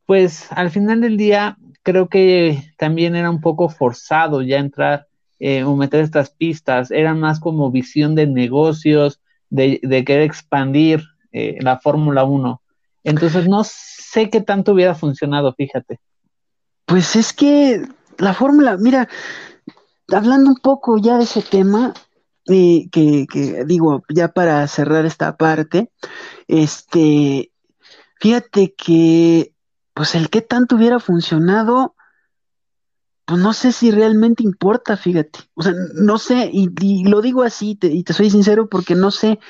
pues 0.07 0.53
al 0.53 0.71
final 0.71 1.01
del 1.01 1.17
día 1.17 1.57
creo 1.83 2.09
que 2.09 2.63
también 2.79 3.17
era 3.17 3.29
un 3.29 3.41
poco 3.41 3.69
forzado 3.71 4.43
ya 4.43 4.59
entrar 4.59 5.06
eh, 5.39 5.65
o 5.65 5.77
meter 5.77 6.01
estas 6.01 6.31
pistas, 6.31 6.91
eran 6.91 7.21
más 7.21 7.41
como 7.41 7.71
visión 7.71 8.15
de 8.15 8.27
negocios, 8.27 9.21
de, 9.51 9.81
querer 10.07 10.23
expandir 10.23 11.05
eh, 11.33 11.59
la 11.61 11.79
Fórmula 11.79 12.25
1. 12.25 12.63
Entonces 13.05 13.49
no 13.49 13.63
sé 13.65 14.31
qué 14.31 14.41
tanto 14.41 14.73
hubiera 14.73 14.95
funcionado, 14.95 15.53
fíjate. 15.55 16.01
Pues 16.87 17.17
es 17.17 17.33
que 17.33 17.83
la 18.19 18.33
fórmula, 18.33 18.77
mira, 18.77 19.09
hablando 20.13 20.51
un 20.51 20.57
poco 20.57 20.99
ya 20.99 21.19
de 21.19 21.25
ese 21.25 21.43
tema, 21.43 21.93
que, 22.47 23.27
que, 23.29 23.65
digo, 23.67 24.05
ya 24.09 24.29
para 24.29 24.67
cerrar 24.69 25.05
esta 25.05 25.37
parte, 25.37 25.91
este, 26.47 27.51
fíjate 28.21 28.75
que, 28.75 29.53
pues 29.95 30.15
el 30.15 30.31
que 30.31 30.43
tanto 30.43 30.77
hubiera 30.77 31.01
funcionado, 31.01 31.96
pues 33.27 33.41
no 33.41 33.53
sé 33.53 33.73
si 33.73 33.91
realmente 33.91 34.45
importa, 34.45 34.97
fíjate. 34.97 35.41
O 35.55 35.63
sea, 35.63 35.75
no 35.95 36.17
sé, 36.17 36.49
y, 36.53 37.05
lo 37.05 37.21
digo 37.21 37.43
así, 37.43 37.77
y 37.83 38.05
te 38.05 38.13
soy 38.13 38.31
sincero, 38.31 38.69
porque 38.69 38.95
no 38.95 39.11
sé 39.11 39.41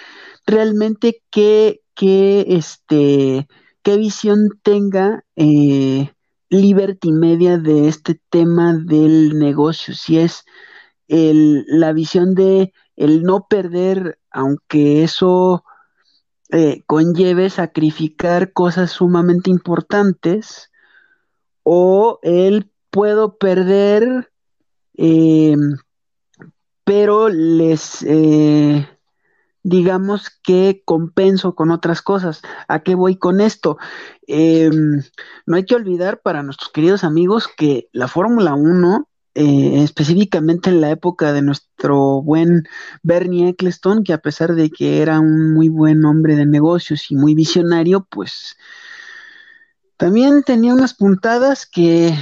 realmente 0.47 1.23
qué, 1.31 1.83
qué, 1.95 2.47
este, 2.49 3.47
qué 3.83 3.97
visión 3.99 4.49
tenga 4.63 5.25
eh, 5.37 6.11
Liberty 6.49 7.13
Media 7.13 7.59
de 7.59 7.89
este 7.89 8.19
tema 8.31 8.75
del 8.75 9.39
negocio, 9.39 9.95
si 9.95 10.21
es 10.21 10.45
el, 11.09 11.65
la 11.69 11.93
visión 11.93 12.35
de 12.35 12.73
el 12.97 13.25
no 13.25 13.47
perder, 13.47 14.19
aunque 14.31 15.05
eso 15.05 15.65
eh, 16.51 16.83
conlleve 16.87 17.51
sacrificar 17.51 18.55
cosas 18.55 18.91
sumamente 18.91 19.51
importantes, 19.51 20.71
o 21.63 22.21
el 22.23 22.71
puedo 22.97 23.37
perder, 23.37 24.33
em, 24.95 25.77
pero 26.83 27.29
les, 27.29 28.03
eh, 28.09 28.89
digamos 29.63 30.31
que 30.43 30.81
compenso 30.83 31.55
con 31.55 31.71
otras 31.73 32.01
cosas. 32.01 32.41
¿A 32.69 32.79
qué 32.79 32.95
voy 32.95 33.17
con 33.19 33.43
esto? 33.43 33.77
Em, 34.27 35.03
no 35.45 35.57
hay 35.57 35.67
que 35.67 35.75
olvidar 35.75 36.23
para 36.23 36.43
nuestros 36.43 36.71
queridos 36.71 37.05
amigos 37.05 37.49
que 37.55 37.91
la 37.93 38.09
Fórmula 38.09 38.55
1 38.55 39.07
eh, 39.35 39.83
específicamente 39.83 40.71
en 40.71 40.81
la 40.81 40.91
época 40.91 41.35
de 41.35 41.43
nuestro 41.43 42.23
buen 42.23 42.67
Bernie 43.03 43.51
Eccleston, 43.51 44.05
que 44.05 44.15
a 44.15 44.23
pesar 44.23 44.55
de 44.55 44.71
que 44.71 45.03
era 45.03 45.21
un 45.21 45.53
muy 45.53 45.69
buen 45.69 46.03
hombre 46.07 46.35
de 46.35 46.47
negocios 46.47 47.11
y 47.11 47.15
muy 47.17 47.35
visionario, 47.35 48.07
pues 48.09 48.57
también 49.99 50.43
tenía 50.43 50.73
unas 50.73 50.95
puntadas 50.95 51.67
que, 51.67 52.15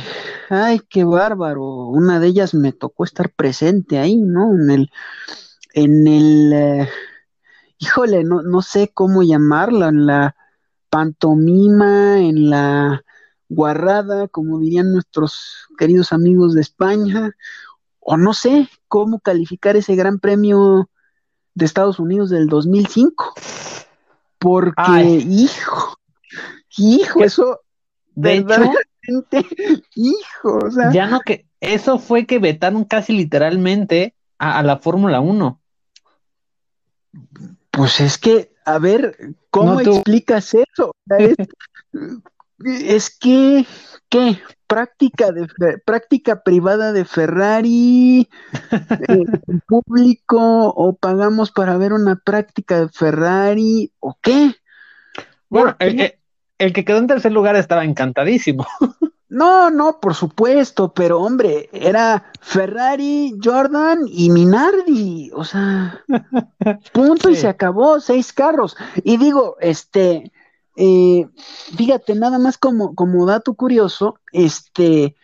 ay, 0.54 0.80
qué 0.88 1.04
bárbaro. 1.04 1.64
Una 1.88 2.20
de 2.20 2.28
ellas 2.28 2.54
me 2.54 2.72
tocó 2.72 3.04
estar 3.04 3.30
presente 3.30 3.98
ahí, 3.98 4.16
¿no? 4.16 4.54
En 4.54 4.70
el, 4.70 4.90
en 5.72 6.06
el, 6.06 6.52
eh, 6.52 6.88
híjole, 7.78 8.24
no, 8.24 8.42
no 8.42 8.62
sé 8.62 8.90
cómo 8.92 9.22
llamarla, 9.22 9.88
en 9.88 10.06
la 10.06 10.36
pantomima, 10.88 12.20
en 12.20 12.50
la 12.50 13.02
guarrada, 13.48 14.28
como 14.28 14.58
dirían 14.58 14.92
nuestros 14.92 15.66
queridos 15.76 16.12
amigos 16.12 16.54
de 16.54 16.60
España, 16.60 17.32
o 18.00 18.16
no 18.16 18.34
sé 18.34 18.68
cómo 18.88 19.20
calificar 19.20 19.76
ese 19.76 19.96
gran 19.96 20.18
premio 20.18 20.88
de 21.54 21.64
Estados 21.64 21.98
Unidos 21.98 22.30
del 22.30 22.48
2005. 22.48 23.34
Porque, 24.38 25.24
hijo, 25.26 25.98
hijo, 26.76 27.20
eso, 27.20 27.60
de 28.14 28.36
hecho, 28.36 28.62
hijo, 29.94 30.58
o 30.58 30.70
sea. 30.70 30.92
Ya 30.92 31.06
no 31.06 31.20
que, 31.20 31.46
eso 31.60 31.98
fue 31.98 32.26
que 32.26 32.38
vetaron 32.38 32.84
casi 32.84 33.16
literalmente 33.16 34.14
a, 34.38 34.62
la 34.62 34.78
Fórmula 34.78 35.20
1. 35.20 35.60
Pues 37.70 38.00
es 38.00 38.18
que, 38.18 38.52
a 38.64 38.78
ver, 38.78 39.16
¿cómo 39.50 39.80
explicas 39.80 40.54
eso? 40.54 40.94
Es 42.64 43.10
que, 43.18 43.66
¿qué? 44.08 44.38
Práctica 44.66 45.32
de 45.32 45.48
práctica 45.84 46.42
privada 46.42 46.92
de 46.92 47.04
Ferrari, 47.04 48.28
eh, 49.08 49.24
público, 49.66 50.68
o 50.68 50.96
pagamos 50.96 51.50
para 51.50 51.76
ver 51.76 51.92
una 51.92 52.16
práctica 52.16 52.80
de 52.80 52.88
Ferrari, 52.88 53.92
o 53.98 54.16
qué? 54.22 54.54
Bueno, 55.50 55.76
el, 56.58 56.72
que 56.72 56.84
quedó 56.84 56.98
en 56.98 57.06
tercer 57.06 57.32
lugar 57.32 57.56
estaba 57.56 57.84
encantadísimo. 57.84 58.66
No, 59.26 59.68
no, 59.68 59.98
por 59.98 60.14
supuesto, 60.14 60.92
pero 60.94 61.20
hombre, 61.20 61.68
era 61.72 62.30
Ferrari, 62.40 63.34
Jordan 63.42 64.02
y 64.06 64.30
Minardi, 64.30 65.32
o 65.34 65.42
sea, 65.42 66.04
punto 66.92 67.30
y 67.30 67.34
se 67.34 67.48
acabó, 67.48 67.98
seis 67.98 68.32
carros. 68.32 68.76
Y 69.02 69.16
digo, 69.16 69.56
este, 69.60 70.30
eh, 70.76 71.26
fíjate, 71.76 72.14
nada 72.14 72.38
más 72.38 72.58
como, 72.58 72.94
como 72.94 73.26
dato 73.26 73.54
curioso, 73.54 74.20
este, 74.30 75.16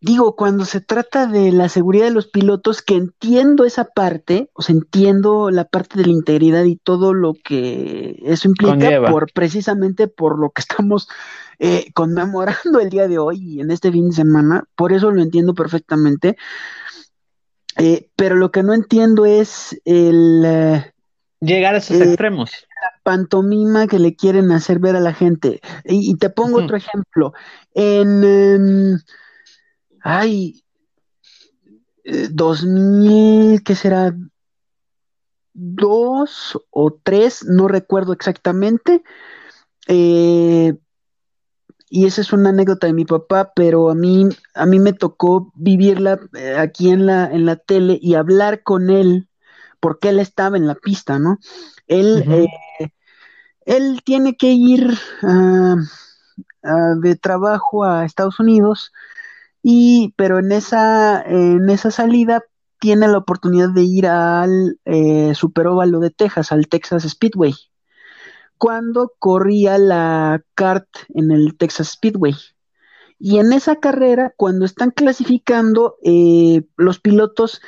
digo, 0.00 0.36
cuando 0.36 0.64
se 0.64 0.80
trata 0.80 1.26
de 1.26 1.52
la 1.52 1.68
seguridad 1.68 2.04
de 2.06 2.10
los 2.12 2.26
pilotos, 2.26 2.82
que 2.82 2.94
entiendo 2.94 3.64
esa 3.64 3.84
parte, 3.86 4.50
o 4.52 4.62
sea, 4.62 4.74
entiendo 4.74 5.50
la 5.50 5.64
parte 5.64 5.98
de 5.98 6.06
la 6.06 6.12
integridad 6.12 6.64
y 6.64 6.76
todo 6.76 7.14
lo 7.14 7.34
que 7.34 8.20
eso 8.24 8.48
implica, 8.48 9.02
por 9.10 9.32
precisamente 9.32 10.06
por 10.08 10.38
lo 10.38 10.50
que 10.50 10.60
estamos 10.60 11.08
eh, 11.58 11.90
conmemorando 11.94 12.80
el 12.80 12.90
día 12.90 13.08
de 13.08 13.18
hoy 13.18 13.38
y 13.40 13.60
en 13.60 13.70
este 13.70 13.90
fin 13.90 14.10
de 14.10 14.16
semana, 14.16 14.64
por 14.76 14.92
eso 14.92 15.10
lo 15.10 15.22
entiendo 15.22 15.54
perfectamente. 15.54 16.36
Eh, 17.78 18.08
pero 18.16 18.36
lo 18.36 18.50
que 18.50 18.62
no 18.62 18.72
entiendo 18.72 19.26
es 19.26 19.78
el 19.84 20.82
llegar 21.40 21.74
a 21.74 21.78
esos 21.78 22.00
Eh, 22.00 22.04
extremos. 22.04 22.50
pantomima 23.02 23.86
que 23.86 23.98
le 23.98 24.14
quieren 24.14 24.50
hacer 24.52 24.78
ver 24.78 24.96
a 24.96 25.00
la 25.00 25.12
gente. 25.12 25.60
Y, 25.84 26.10
y 26.10 26.16
te 26.16 26.30
pongo 26.30 26.58
otro 26.58 26.76
ejemplo. 26.76 27.32
En, 27.74 28.24
em, 28.24 28.98
ay, 30.06 30.62
eh, 32.04 32.28
2000, 32.30 33.64
¿qué 33.64 33.74
será? 33.74 34.16
Dos 35.52 36.60
o 36.70 36.92
tres, 37.02 37.44
no 37.44 37.66
recuerdo 37.66 38.12
exactamente. 38.12 39.02
Eh, 39.88 40.76
y 41.90 42.06
esa 42.06 42.20
es 42.20 42.32
una 42.32 42.50
anécdota 42.50 42.86
de 42.86 42.92
mi 42.92 43.04
papá, 43.04 43.52
pero 43.56 43.90
a 43.90 43.96
mí, 43.96 44.28
a 44.54 44.64
mí 44.66 44.78
me 44.78 44.92
tocó 44.92 45.52
vivirla 45.56 46.20
eh, 46.34 46.56
aquí 46.56 46.90
en 46.90 47.06
la, 47.06 47.24
en 47.24 47.44
la 47.44 47.56
tele 47.56 47.98
y 48.00 48.14
hablar 48.14 48.62
con 48.62 48.90
él, 48.90 49.28
porque 49.80 50.10
él 50.10 50.20
estaba 50.20 50.56
en 50.56 50.68
la 50.68 50.76
pista, 50.76 51.18
¿no? 51.18 51.38
Él, 51.88 52.22
eh, 52.30 52.92
él 53.64 54.02
tiene 54.04 54.36
que 54.36 54.52
ir 54.52 54.96
ah, 55.22 55.76
de 57.00 57.16
trabajo 57.16 57.82
a 57.82 58.04
Estados 58.04 58.38
Unidos, 58.38 58.92
y, 59.62 60.14
pero 60.16 60.38
en 60.38 60.52
esa, 60.52 61.22
en 61.22 61.68
esa 61.70 61.90
salida 61.90 62.42
tiene 62.78 63.08
la 63.08 63.18
oportunidad 63.18 63.70
de 63.70 63.82
ir 63.82 64.06
al 64.06 64.78
eh, 64.84 65.34
Superóvalo 65.34 66.00
de 66.00 66.10
Texas, 66.10 66.52
al 66.52 66.68
Texas 66.68 67.04
Speedway, 67.04 67.54
cuando 68.58 69.12
corría 69.18 69.78
la 69.78 70.42
kart 70.54 70.88
en 71.14 71.30
el 71.30 71.56
Texas 71.56 71.88
Speedway. 71.92 72.34
Y 73.18 73.38
en 73.38 73.52
esa 73.52 73.76
carrera, 73.76 74.34
cuando 74.36 74.66
están 74.66 74.90
clasificando, 74.90 75.96
eh, 76.02 76.62
los 76.76 77.00
pilotos 77.00 77.62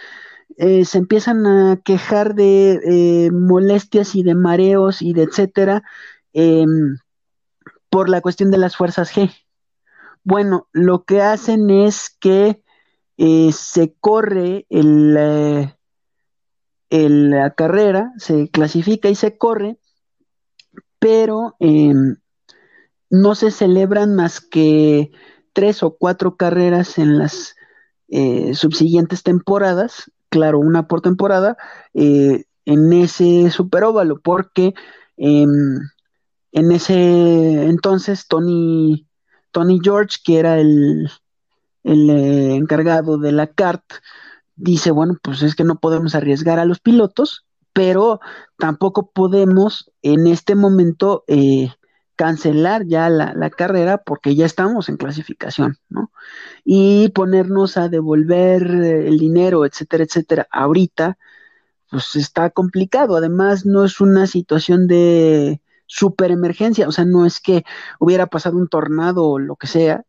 eh, 0.59 0.85
se 0.85 0.98
empiezan 0.98 1.46
a 1.46 1.81
quejar 1.85 2.35
de 2.35 2.81
eh, 2.85 3.31
molestias 3.31 4.14
y 4.14 4.22
de 4.22 4.35
mareos 4.35 5.03
y 5.03 5.12
de 5.12 5.22
etcétera 5.22 5.85
em, 6.33 6.98
por 7.88 8.09
la 8.09 8.20
cuestión 8.20 8.51
de 8.51 8.59
las 8.59 8.77
fuerzas 8.77 9.14
G. 9.14 9.31
Bueno, 10.28 10.68
lo 10.74 11.04
que 11.04 11.22
hacen 11.22 11.70
es 11.70 12.10
que 12.20 12.62
eh, 13.16 13.50
se 13.52 13.94
corre 13.98 14.66
eh, 14.68 15.74
el- 16.90 17.30
la 17.30 17.54
carrera, 17.54 18.12
se 18.18 18.50
clasifica 18.50 19.08
y 19.08 19.14
se 19.14 19.38
corre, 19.38 19.78
pero 20.98 21.56
em, 21.60 22.16
no 23.10 23.34
se 23.34 23.50
celebran 23.50 24.14
más 24.16 24.40
que 24.40 25.10
tres 25.52 25.82
o 25.82 25.96
cuatro 25.98 26.36
carreras 26.36 26.98
en 26.98 27.18
las 27.18 27.56
eh, 28.10 28.54
subsiguientes 28.54 29.24
temporadas, 29.24 30.12
claro, 30.30 30.60
una 30.60 30.88
por 30.88 31.02
temporada, 31.02 31.58
eh, 31.94 32.44
en 32.66 32.92
ese 32.94 33.50
superóvalo, 33.50 34.20
porque 34.20 34.74
em, 35.18 35.78
en 36.52 36.72
ese 36.72 37.64
entonces 37.66 38.28
Tony, 38.28 39.08
Tony 39.50 39.80
George, 39.82 40.18
que 40.24 40.38
era 40.38 40.58
el, 40.58 41.11
el 41.84 42.11
eh, 42.11 42.54
encargado 42.54 43.18
de 43.18 43.32
la 43.32 43.46
CART, 43.46 43.84
dice, 44.56 44.90
bueno, 44.90 45.18
pues 45.22 45.42
es 45.42 45.54
que 45.54 45.64
no 45.64 45.78
podemos 45.78 46.14
arriesgar 46.14 46.58
a 46.58 46.64
los 46.64 46.80
pilotos, 46.80 47.46
pero 47.72 48.20
tampoco 48.58 49.11
podemos 49.11 49.90
en 50.02 50.26
este 50.26 50.54
momento 50.54 51.24
eh, 51.28 51.70
cancelar 52.16 52.84
ya 52.87 53.08
la, 53.08 53.32
la 53.34 53.50
carrera 53.50 53.98
porque 53.98 54.34
ya 54.34 54.44
estamos 54.44 54.88
en 54.88 54.96
clasificación, 54.96 55.78
¿no? 55.88 56.11
Y 56.64 57.11
ponernos 57.11 57.76
a 57.76 57.88
devolver 57.88 58.66
eh, 58.66 59.08
el 59.08 59.18
dinero, 59.18 59.64
etcétera, 59.64 60.04
etcétera, 60.04 60.48
ahorita, 60.50 61.16
pues 61.90 62.16
está 62.16 62.50
complicado. 62.50 63.16
Además, 63.16 63.64
no 63.64 63.84
es 63.84 64.00
una 64.00 64.26
situación 64.26 64.88
de 64.88 65.61
super 65.88 66.31
emergencia, 66.31 66.87
o 66.87 66.92
sea, 66.92 67.05
no 67.05 67.27
es 67.27 67.40
que 67.40 67.64
hubiera 67.98 68.27
pasado 68.27 68.57
un 68.57 68.68
tornado 68.68 69.24
o 69.24 69.38
lo 69.40 69.57
que 69.57 69.66
sea, 69.66 70.05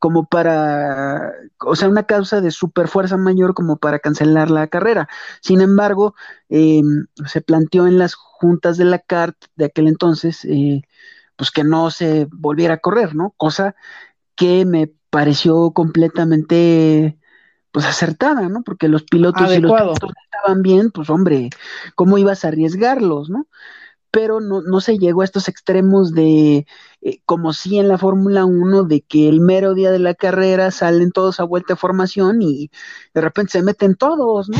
como 0.00 0.26
para, 0.26 1.32
o 1.60 1.76
sea, 1.76 1.88
una 1.88 2.04
causa 2.04 2.40
de 2.40 2.50
super 2.50 2.88
fuerza 2.88 3.16
mayor 3.16 3.54
como 3.54 3.78
para 3.78 3.98
cancelar 3.98 4.50
la 4.50 4.68
carrera. 4.68 5.08
Sin 5.40 5.60
embargo, 5.60 6.14
eh, 6.48 6.82
se 7.26 7.40
planteó 7.40 7.86
en 7.86 7.98
las 7.98 8.14
juntas 8.14 8.76
de 8.76 8.84
la 8.84 9.00
CART 9.00 9.36
de 9.56 9.66
aquel 9.66 9.88
entonces, 9.88 10.44
eh, 10.44 10.82
pues 11.36 11.50
que 11.50 11.64
no 11.64 11.90
se 11.90 12.28
volviera 12.32 12.74
a 12.74 12.78
correr, 12.78 13.14
¿no? 13.14 13.34
Cosa 13.36 13.74
que 14.36 14.64
me 14.64 14.92
pareció 15.10 15.72
completamente 15.72 17.18
pues 17.72 17.86
acertada, 17.86 18.48
¿no? 18.48 18.62
Porque 18.62 18.88
los 18.88 19.02
pilotos 19.04 19.50
si 19.50 19.60
los 19.60 19.72
Adecuado. 19.72 19.94
pilotos 19.94 20.12
estaban 20.24 20.62
bien, 20.62 20.90
pues 20.90 21.10
hombre, 21.10 21.50
¿cómo 21.94 22.18
ibas 22.18 22.44
a 22.44 22.48
arriesgarlos, 22.48 23.30
no? 23.30 23.46
Pero 24.10 24.40
no, 24.40 24.62
no 24.62 24.80
se 24.80 24.98
llegó 24.98 25.22
a 25.22 25.24
estos 25.24 25.48
extremos 25.48 26.12
de, 26.12 26.66
eh, 27.02 27.20
como 27.26 27.52
si 27.52 27.78
en 27.78 27.88
la 27.88 27.98
Fórmula 27.98 28.44
1, 28.44 28.84
de 28.84 29.02
que 29.02 29.28
el 29.28 29.40
mero 29.40 29.74
día 29.74 29.90
de 29.90 29.98
la 29.98 30.14
carrera 30.14 30.70
salen 30.70 31.12
todos 31.12 31.40
a 31.40 31.44
vuelta 31.44 31.74
de 31.74 31.78
formación 31.78 32.40
y 32.42 32.70
de 33.14 33.20
repente 33.20 33.52
se 33.52 33.62
meten 33.62 33.94
todos, 33.96 34.48
¿no? 34.48 34.58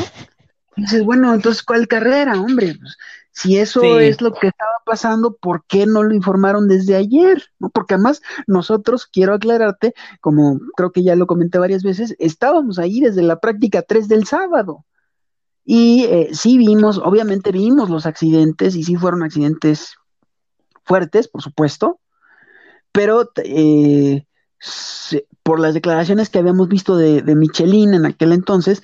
Y 0.77 0.83
dices, 0.83 1.05
bueno, 1.05 1.35
entonces, 1.35 1.63
¿cuál 1.63 1.89
carrera, 1.89 2.41
hombre? 2.41 2.77
Pues, 2.79 2.97
si 3.33 3.57
eso 3.57 3.81
Sí. 3.83 3.87
es 4.01 4.21
lo 4.21 4.33
que 4.33 4.49
estaba 4.49 4.71
pasando, 4.85 5.37
¿por 5.37 5.65
qué 5.67 5.87
no 5.87 6.03
lo 6.03 6.15
informaron 6.15 6.69
desde 6.69 6.97
ayer? 6.97 7.43
¿No? 7.59 7.71
Porque 7.71 7.95
además 7.95 8.21
nosotros, 8.47 9.07
quiero 9.07 9.35
aclararte, 9.35 9.95
como 10.21 10.61
creo 10.77 10.93
que 10.93 11.03
ya 11.05 11.17
lo 11.17 11.27
comenté 11.27 11.59
varias 11.59 11.83
veces, 11.85 12.17
estábamos 12.19 12.79
ahí 12.79 13.01
desde 13.01 13.23
la 13.23 13.39
práctica 13.41 13.83
3 13.83 14.09
del 14.09 14.27
sábado. 14.27 14.85
Y 15.71 16.05
eh, 16.05 16.31
sí 16.33 16.57
vimos, 16.57 16.97
obviamente 16.97 17.53
vimos 17.53 17.91
los 17.91 18.07
accidentes 18.07 18.75
y 18.75 18.85
sí 18.85 18.97
fueron 18.97 19.23
accidentes 19.23 19.97
fuertes, 20.83 21.29
por 21.29 21.43
supuesto, 21.43 22.01
pero 22.91 23.31
eh, 23.45 24.25
por 25.43 25.61
las 25.61 25.75
declaraciones 25.75 26.31
que 26.31 26.39
habíamos 26.39 26.69
visto 26.69 26.97
de, 26.97 27.23
Michelin 27.35 27.93
en 27.93 28.07
aquel 28.07 28.33
entonces, 28.33 28.83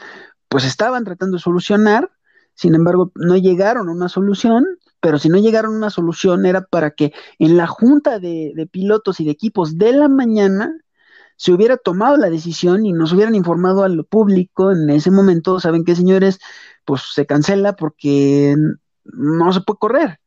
pues 0.51 0.67
estaban 0.67 1.05
tratando 1.05 1.39
de 1.39 1.43
solucionar, 1.43 2.11
sin 2.53 2.75
embargo, 2.75 3.13
no 3.15 3.39
llegaron 3.39 3.89
a 3.89 3.93
una 3.93 4.11
solución, 4.11 4.67
pero 5.01 5.19
si 5.19 5.31
no 5.31 5.39
llegaron 5.39 5.73
a 5.73 5.79
una 5.79 5.91
solución 5.91 6.45
era 6.45 6.67
para 6.67 6.91
que 6.91 7.15
en 7.39 7.57
la 7.57 7.67
junta 7.67 8.19
de 8.19 8.69
pilotos 8.71 9.21
y 9.21 9.25
de 9.25 9.31
equipos 9.31 9.79
de 9.79 9.95
la 9.95 10.09
mañana 10.09 10.85
se 11.37 11.53
hubiera 11.53 11.77
tomado 11.77 12.17
la 12.17 12.31
decisión 12.31 12.87
y 12.87 12.93
nos 12.93 13.13
hubieran 13.13 13.35
informado 13.35 13.83
al 13.83 14.05
público 14.05 14.71
en 14.71 14.91
ese 14.91 15.11
momento, 15.11 15.61
¿saben 15.61 15.85
qué, 15.85 15.95
señores? 15.97 16.39
Pues 16.85 17.03
se 17.15 17.27
cancela 17.27 17.75
porque 17.77 18.57
no 19.05 19.53
se 19.53 19.61
puede 19.61 19.79
correr, 19.79 20.21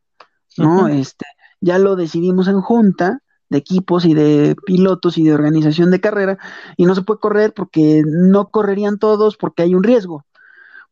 ¿no? 0.57 0.87
Este, 0.87 1.25
ya 1.61 1.77
lo 1.77 1.95
decidimos 1.95 2.47
en 2.47 2.61
junta 2.61 3.21
de 3.49 3.57
equipos 3.57 4.05
y 4.05 4.13
de 4.13 4.55
pilotos 4.65 5.17
y 5.17 5.23
de 5.23 5.33
organización 5.33 5.91
de 5.91 6.01
carrera 6.01 6.37
y 6.75 6.85
no 6.85 6.95
se 6.95 7.01
puede 7.03 7.19
correr 7.19 7.53
porque 7.53 8.03
no 8.05 8.49
correrían 8.49 8.99
todos 8.99 9.37
porque 9.37 9.63
hay 9.63 9.73
un 9.73 9.83
riesgo. 9.83 10.25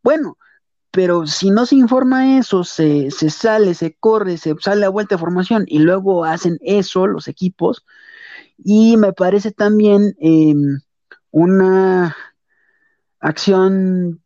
Bueno, 0.02 0.38
pero 0.92 1.28
si 1.28 1.52
no 1.52 1.66
se 1.66 1.76
informa 1.76 2.38
eso, 2.38 2.64
se, 2.64 3.12
se 3.12 3.30
sale, 3.30 3.74
se 3.74 3.96
corre, 4.00 4.38
se 4.38 4.56
sale 4.62 4.86
a 4.86 4.90
vuelta 4.90 5.16
de 5.16 5.20
formación 5.20 5.66
y 5.68 5.80
luego 5.80 6.24
hacen 6.24 6.58
eso 6.62 7.08
los 7.08 7.28
equipos, 7.28 7.86
y 8.58 8.96
me 8.98 9.12
parece 9.14 9.52
también 9.52 10.16
eh, 10.22 10.54
una 11.32 12.16
acción 13.20 14.22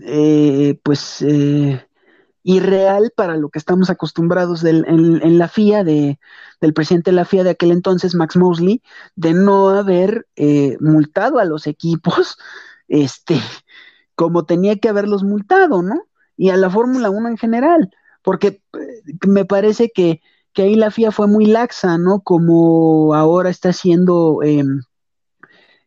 eh, 0.00 0.78
pues 0.82 1.22
eh, 1.22 1.86
irreal 2.42 3.12
para 3.14 3.36
lo 3.36 3.50
que 3.50 3.58
estamos 3.58 3.90
acostumbrados 3.90 4.64
en, 4.64 5.38
la 5.38 5.48
FIA 5.48 5.84
de, 5.84 6.18
del 6.60 6.74
presidente 6.74 7.10
de 7.10 7.16
la 7.16 7.24
FIA 7.24 7.44
de 7.44 7.50
aquel 7.50 7.72
entonces, 7.72 8.14
Max 8.14 8.36
Mosley, 8.36 8.82
de 9.16 9.34
no 9.34 9.70
haber 9.70 10.26
eh, 10.36 10.76
multado 10.80 11.38
a 11.38 11.44
los 11.44 11.66
equipos 11.66 12.38
este, 12.88 13.40
como 14.14 14.44
tenía 14.44 14.76
que 14.76 14.88
haberlos 14.88 15.24
multado, 15.24 15.82
¿no? 15.82 16.06
Y 16.36 16.50
a 16.50 16.56
la 16.56 16.70
Fórmula 16.70 17.10
1 17.10 17.28
en 17.28 17.36
general, 17.36 17.90
porque 18.22 18.62
me 19.26 19.44
parece 19.44 19.90
que, 19.94 20.20
que, 20.52 20.62
ahí 20.62 20.74
la 20.74 20.90
FIA 20.90 21.12
fue 21.12 21.26
muy 21.28 21.46
laxa, 21.46 21.98
¿no? 21.98 22.20
Como 22.20 23.14
ahora 23.14 23.50
está 23.50 23.70
haciendo 23.70 24.42
eh, 24.42 24.64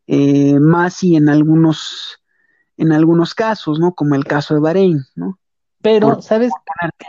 eh, 0.07 0.59
Masi 0.59 1.15
en 1.15 1.29
algunos, 1.29 2.19
en 2.77 2.91
algunos 2.91 3.33
casos, 3.33 3.79
¿no? 3.79 3.93
Como 3.93 4.15
el 4.15 4.25
caso 4.25 4.53
de 4.53 4.59
Bahrein, 4.59 5.01
¿no? 5.15 5.39
Pero, 5.81 6.15
Por, 6.15 6.23
¿sabes? 6.23 6.51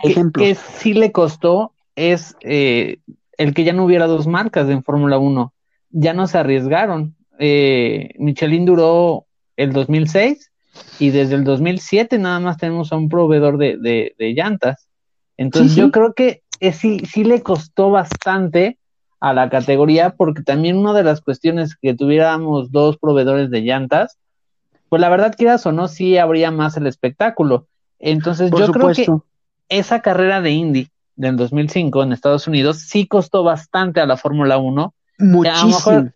Que, 0.02 0.30
que, 0.32 0.54
sí 0.54 0.92
le 0.92 1.12
costó 1.12 1.72
es 1.94 2.36
eh, 2.42 2.98
el 3.38 3.54
que 3.54 3.64
ya 3.64 3.72
no 3.72 3.84
hubiera 3.84 4.06
dos 4.06 4.26
marcas 4.26 4.68
en 4.68 4.82
Fórmula 4.82 5.18
1. 5.18 5.52
Ya 5.90 6.12
no 6.12 6.26
se 6.26 6.38
arriesgaron. 6.38 7.16
Eh, 7.38 8.10
Michelin 8.18 8.66
duró 8.66 9.26
el 9.56 9.72
2006 9.72 10.52
y 10.98 11.10
desde 11.10 11.36
el 11.36 11.44
2007 11.44 12.18
nada 12.18 12.38
más 12.40 12.58
tenemos 12.58 12.92
a 12.92 12.96
un 12.96 13.08
proveedor 13.08 13.56
de, 13.56 13.78
de, 13.78 14.14
de 14.18 14.32
llantas. 14.32 14.88
Entonces 15.36 15.72
sí, 15.72 15.80
yo 15.80 15.86
sí. 15.86 15.92
creo 15.92 16.14
que 16.14 16.42
eh, 16.60 16.72
sí, 16.72 17.00
sí 17.10 17.24
le 17.24 17.42
costó 17.42 17.90
bastante 17.90 18.78
a 19.20 19.32
la 19.32 19.48
categoría 19.48 20.10
porque 20.10 20.42
también 20.42 20.76
una 20.76 20.92
de 20.92 21.02
las 21.02 21.20
cuestiones 21.20 21.76
que 21.76 21.94
tuviéramos 21.94 22.70
dos 22.70 22.98
proveedores 22.98 23.50
de 23.50 23.62
llantas, 23.62 24.18
pues 24.88 25.00
la 25.00 25.08
verdad 25.08 25.34
quieras 25.36 25.66
o 25.66 25.72
no, 25.72 25.88
sí 25.88 26.18
habría 26.18 26.50
más 26.50 26.76
el 26.76 26.86
espectáculo. 26.86 27.66
Entonces 27.98 28.50
Por 28.50 28.60
yo 28.60 28.66
supuesto. 28.66 29.04
creo 29.04 29.18
que 29.18 29.76
esa 29.78 30.00
carrera 30.00 30.40
de 30.40 30.50
Indy 30.50 30.88
del 31.16 31.36
2005 31.36 32.02
en 32.02 32.12
Estados 32.12 32.46
Unidos 32.46 32.80
sí 32.80 33.06
costó 33.06 33.42
bastante 33.42 34.00
a 34.00 34.06
la 34.06 34.16
Fórmula 34.16 34.58
1. 34.58 34.94
Muchísimo. 35.18 36.10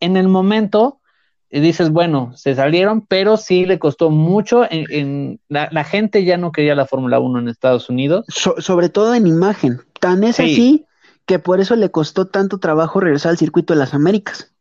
En, 0.00 0.16
el, 0.16 0.28
momento 0.28 1.00
eh, 1.48 1.60
dices, 1.60 1.88
bueno, 1.88 2.32
se 2.36 2.54
salieron, 2.54 3.06
pero 3.06 3.38
sí 3.38 3.64
le 3.64 3.78
costó 3.78 4.10
mucho. 4.10 4.66
En, 4.68 5.40
la, 5.48 5.84
gente 5.84 6.24
ya 6.24 6.36
no 6.36 6.52
quería 6.52 6.74
la 6.74 6.86
Fórmula 6.86 7.18
1 7.18 7.38
en 7.38 7.48
Estados 7.48 7.88
Unidos. 7.88 8.26
sobre 8.28 8.90
todo 8.90 9.14
en 9.14 9.26
imagen. 9.26 9.80
Tan 9.98 10.24
es 10.24 10.38
así 10.38 10.84
que 11.24 11.38
por 11.38 11.60
eso 11.60 11.74
le 11.74 11.90
costó 11.90 12.26
tanto 12.26 12.58
trabajo 12.58 13.00
regresar 13.00 13.30
al 13.30 13.38
circuito 13.38 13.72
de 13.72 13.78
las 13.78 13.94
Américas. 13.94 14.52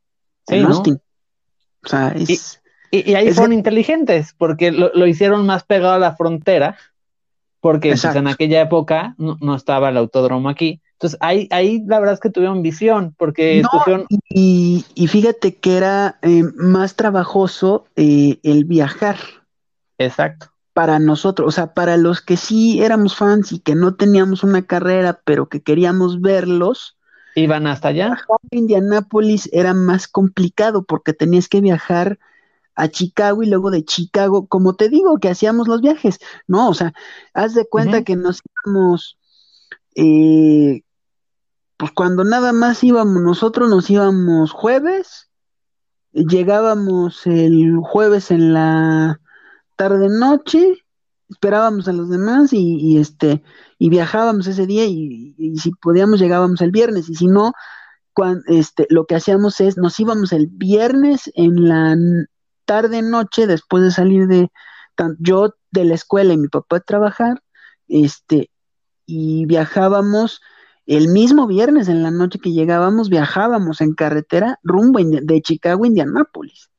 en 0.48 0.66
Austin. 0.66 1.02
O 1.84 1.90
sea, 1.90 2.10
es. 2.10 2.62
Y, 2.96 3.16
ahí 3.16 3.32
fueron 3.32 3.54
inteligentes, 3.54 4.36
porque 4.38 4.72
lo, 4.72 5.08
hicieron 5.08 5.48
más 5.48 5.64
pegado 5.64 5.96
a 5.96 6.00
la 6.00 6.16
frontera, 6.16 6.78
porque 7.60 7.90
pues, 7.90 8.06
en 8.06 8.28
aquella 8.28 8.62
época 8.62 9.16
no, 9.18 9.56
estaba 9.56 9.90
el 9.90 9.98
autódromo 9.98 10.48
aquí. 10.48 10.80
Entonces 10.92 11.18
ahí, 11.20 11.48
ahí 11.50 11.84
la 11.88 11.98
verdad 12.00 12.14
es 12.14 12.20
que 12.20 12.30
tuvieron 12.30 12.62
visión, 12.62 13.16
porque 13.18 13.64
y, 14.30 14.86
y, 14.94 15.08
fíjate 15.08 15.56
que 15.56 15.76
era 15.76 16.20
eh, 16.22 16.44
más 16.56 16.96
trabajoso 16.96 17.88
eh, 17.96 18.38
el 18.44 18.66
viajar. 18.66 19.18
Exacto. 19.98 20.52
Para 20.74 21.00
nosotros, 21.00 21.48
o 21.48 21.52
sea, 21.52 21.74
para 21.74 21.98
los 21.98 22.22
que 22.22 22.38
sí 22.38 22.84
éramos 22.84 23.16
fans 23.16 23.54
y 23.54 23.60
que 23.60 23.74
no 23.74 23.96
teníamos 23.96 24.44
una 24.44 24.68
carrera, 24.68 25.20
pero 25.26 25.50
que 25.50 25.64
queríamos 25.64 26.22
verlos, 26.22 26.96
iban 27.34 27.66
hasta 27.66 27.88
allá. 27.88 28.20
Indianápolis 28.52 29.50
era 29.52 29.74
más 29.74 30.08
complicado 30.08 30.84
porque 30.84 31.14
tenías 31.14 31.50
que 31.50 31.60
viajar 31.60 32.20
a 32.76 32.88
Chicago 32.90 33.44
y 33.44 33.48
luego 33.48 33.72
de 33.72 33.84
Chicago, 33.86 34.48
como 34.48 34.76
te 34.76 34.90
digo, 34.90 35.18
que 35.20 35.30
hacíamos 35.30 35.68
los 35.68 35.82
viajes, 35.82 36.20
¿no? 36.48 36.70
O 36.70 36.74
sea, 36.74 36.94
haz 37.34 37.54
de 37.54 37.68
cuenta 37.68 38.04
que 38.04 38.16
nos 38.16 38.42
íbamos, 38.66 39.18
eh, 39.96 40.82
pues 41.78 41.92
cuando 41.92 42.24
nada 42.24 42.54
más 42.54 42.84
íbamos, 42.84 43.22
nosotros 43.22 43.70
nos 43.70 43.90
íbamos 43.90 44.52
jueves, 44.52 45.30
llegábamos 46.14 47.26
el 47.28 47.78
jueves 47.78 48.32
en 48.32 48.54
la 48.54 49.20
tarde 49.76 50.10
noche, 50.10 50.84
esperábamos 51.30 51.88
a 51.88 51.94
los 51.94 52.10
demás 52.10 52.54
y, 52.54 52.98
este 52.98 53.44
y 53.80 53.90
viajábamos 53.90 54.48
ese 54.48 54.66
día 54.68 54.86
y, 54.86 55.36
y, 55.38 55.58
si 55.58 55.72
podíamos 55.72 56.20
llegábamos 56.20 56.62
el 56.62 56.72
viernes 56.72 57.10
y 57.10 57.16
si 57.16 57.28
no 57.28 57.54
cuando, 58.14 58.44
este 58.48 58.86
lo 58.90 59.06
que 59.06 59.16
hacíamos 59.16 59.60
es 59.60 59.78
nos 59.78 60.00
íbamos 60.00 60.32
el 60.32 60.48
viernes 60.48 61.32
en 61.34 61.68
la 61.68 61.98
tarde, 62.74 63.04
noche, 63.04 63.46
después 63.46 63.84
de 63.84 63.92
salir 63.92 64.28
de 64.28 64.50
yo 65.20 65.54
de 65.70 65.86
la 65.86 65.94
escuela 65.94 66.34
y 66.34 66.38
mi 66.38 66.48
papá 66.48 66.78
de 66.78 66.82
trabajar, 66.82 67.44
este, 67.88 68.50
y 69.06 69.46
viajábamos 69.46 70.42
el 70.88 71.08
mismo 71.10 71.46
viernes 71.46 71.88
en 71.88 72.02
la 72.02 72.10
noche 72.10 72.40
que 72.40 72.52
llegábamos, 72.52 73.10
viajábamos 73.10 73.80
en 73.82 73.94
carretera 73.94 74.60
rumbo 74.64 75.00
de 75.04 75.42
Chicago 75.42 75.84
a 75.84 75.88
Indianápolis, 75.88 76.72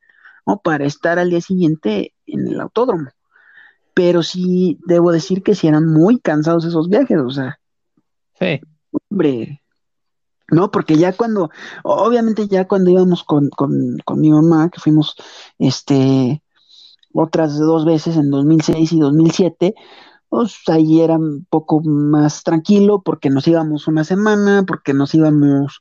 ¿no? 0.46 0.58
Para 0.58 0.84
estar 0.84 1.20
al 1.20 1.30
día 1.30 1.40
siguiente 1.40 2.12
en 2.26 2.48
el 2.48 2.60
autódromo. 2.60 3.10
Pero 3.94 4.24
sí, 4.24 4.76
debo 4.86 5.12
decir 5.12 5.44
que 5.44 5.54
sí 5.54 5.68
eran 5.68 5.86
muy 5.86 6.18
cansados 6.18 6.64
esos 6.64 6.88
viajes, 6.88 7.18
o 7.18 7.30
sea. 7.30 7.60
Sí. 8.40 8.60
Hombre, 9.08 9.62
¿no? 10.50 10.70
Porque 10.70 10.96
ya 10.96 11.12
cuando, 11.12 11.50
obviamente 11.82 12.48
ya 12.48 12.66
cuando 12.66 12.90
íbamos 12.90 13.24
con, 13.24 13.50
con, 13.50 13.98
con 14.04 14.20
mi 14.20 14.30
mamá, 14.30 14.70
que 14.70 14.80
fuimos, 14.80 15.16
este, 15.58 16.42
otras 17.14 17.58
dos 17.58 17.84
veces 17.84 18.16
en 18.16 18.30
2006 18.30 18.92
y 18.92 19.00
2007, 19.00 19.74
pues 20.28 20.56
ahí 20.68 21.00
era 21.00 21.16
un 21.16 21.46
poco 21.48 21.80
más 21.82 22.42
tranquilo 22.42 23.02
porque 23.02 23.30
nos 23.30 23.46
íbamos 23.46 23.86
una 23.86 24.04
semana, 24.04 24.64
porque 24.66 24.92
nos 24.94 25.14
íbamos 25.14 25.80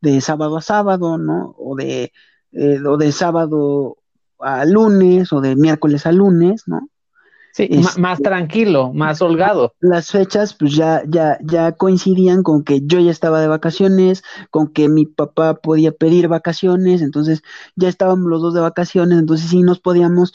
de 0.00 0.20
sábado 0.22 0.56
a 0.56 0.62
sábado, 0.62 1.18
¿no? 1.18 1.54
O 1.58 1.76
de, 1.76 2.12
eh, 2.52 2.80
o 2.86 2.96
de 2.96 3.12
sábado 3.12 3.98
a 4.38 4.64
lunes 4.64 5.32
o 5.32 5.40
de 5.42 5.54
miércoles 5.56 6.06
a 6.06 6.12
lunes, 6.12 6.64
¿no? 6.66 6.88
Sí, 7.68 8.00
más 8.00 8.20
tranquilo, 8.20 8.92
más 8.94 9.20
holgado. 9.20 9.74
Las 9.80 10.10
fechas, 10.10 10.54
pues 10.54 10.74
ya, 10.74 11.02
ya, 11.06 11.38
ya 11.42 11.72
coincidían 11.72 12.42
con 12.42 12.64
que 12.64 12.80
yo 12.84 13.00
ya 13.00 13.10
estaba 13.10 13.40
de 13.40 13.48
vacaciones, 13.48 14.22
con 14.50 14.68
que 14.68 14.88
mi 14.88 15.04
papá 15.04 15.54
podía 15.54 15.92
pedir 15.92 16.28
vacaciones, 16.28 17.02
entonces 17.02 17.42
ya 17.76 17.88
estábamos 17.88 18.30
los 18.30 18.40
dos 18.40 18.54
de 18.54 18.60
vacaciones, 18.60 19.18
entonces 19.18 19.50
sí 19.50 19.62
nos 19.62 19.78
podíamos 19.78 20.32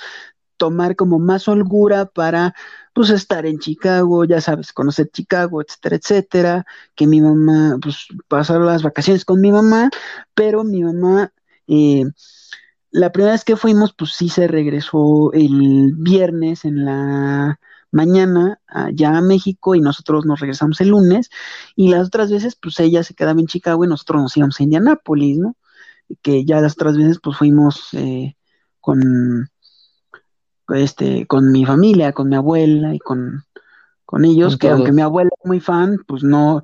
tomar 0.58 0.96
como 0.96 1.20
más 1.20 1.48
holgura 1.48 2.06
para 2.06 2.54
pues 2.94 3.10
estar 3.10 3.46
en 3.46 3.60
Chicago, 3.60 4.24
ya 4.24 4.40
sabes, 4.40 4.72
conocer 4.72 5.10
Chicago, 5.12 5.62
etcétera, 5.62 5.96
etcétera, 5.98 6.66
que 6.96 7.08
mi 7.08 7.22
mamá, 7.22 7.78
pues 7.82 8.08
pasar 8.28 8.62
las 8.62 8.84
vacaciones 8.84 9.26
con 9.26 9.42
mi 9.42 9.52
mamá, 9.52 9.90
pero 10.34 10.64
mi 10.64 10.82
mamá 10.84 11.34
eh, 11.68 12.06
la 12.96 13.12
primera 13.12 13.34
vez 13.34 13.44
que 13.44 13.58
fuimos, 13.58 13.94
pues 13.94 14.12
sí 14.14 14.30
se 14.30 14.48
regresó 14.48 15.34
el 15.34 15.94
viernes 15.98 16.64
en 16.64 16.86
la 16.86 17.60
mañana 17.92 18.62
ya 18.94 19.18
a 19.18 19.22
México 19.22 19.76
y 19.76 19.82
nosotros 19.82 20.26
nos 20.26 20.40
regresamos 20.40 20.80
el 20.80 20.90
lunes 20.90 21.30
y 21.76 21.90
las 21.90 22.08
otras 22.08 22.32
veces 22.32 22.56
pues 22.56 22.80
ella 22.80 23.04
se 23.04 23.14
quedaba 23.14 23.38
en 23.42 23.48
Chicago 23.48 23.84
y 23.84 23.90
nosotros 23.90 24.22
nos 24.22 24.38
íbamos 24.38 24.58
a 24.58 24.64
Indianápolis, 24.64 25.38
¿no? 25.38 25.58
Que 26.22 26.46
ya 26.46 26.62
las 26.62 26.74
otras 26.74 26.96
veces 26.96 27.20
pues 27.22 27.38
fuimos 27.38 27.90
eh, 27.94 28.38
con 28.80 29.50
este 30.70 31.28
con 31.28 31.52
mi 31.52 31.66
familia, 31.66 32.14
con 32.14 32.30
mi 32.30 32.38
abuela 32.38 32.96
y 32.96 33.00
con, 33.00 33.44
con 34.06 34.24
ellos, 34.24 34.58
que 34.58 34.70
aunque 34.70 34.94
mi 34.94 35.02
abuela 35.02 35.32
es 35.38 35.46
muy 35.46 35.60
fan, 35.60 35.98
pues 36.08 36.24
no, 36.24 36.64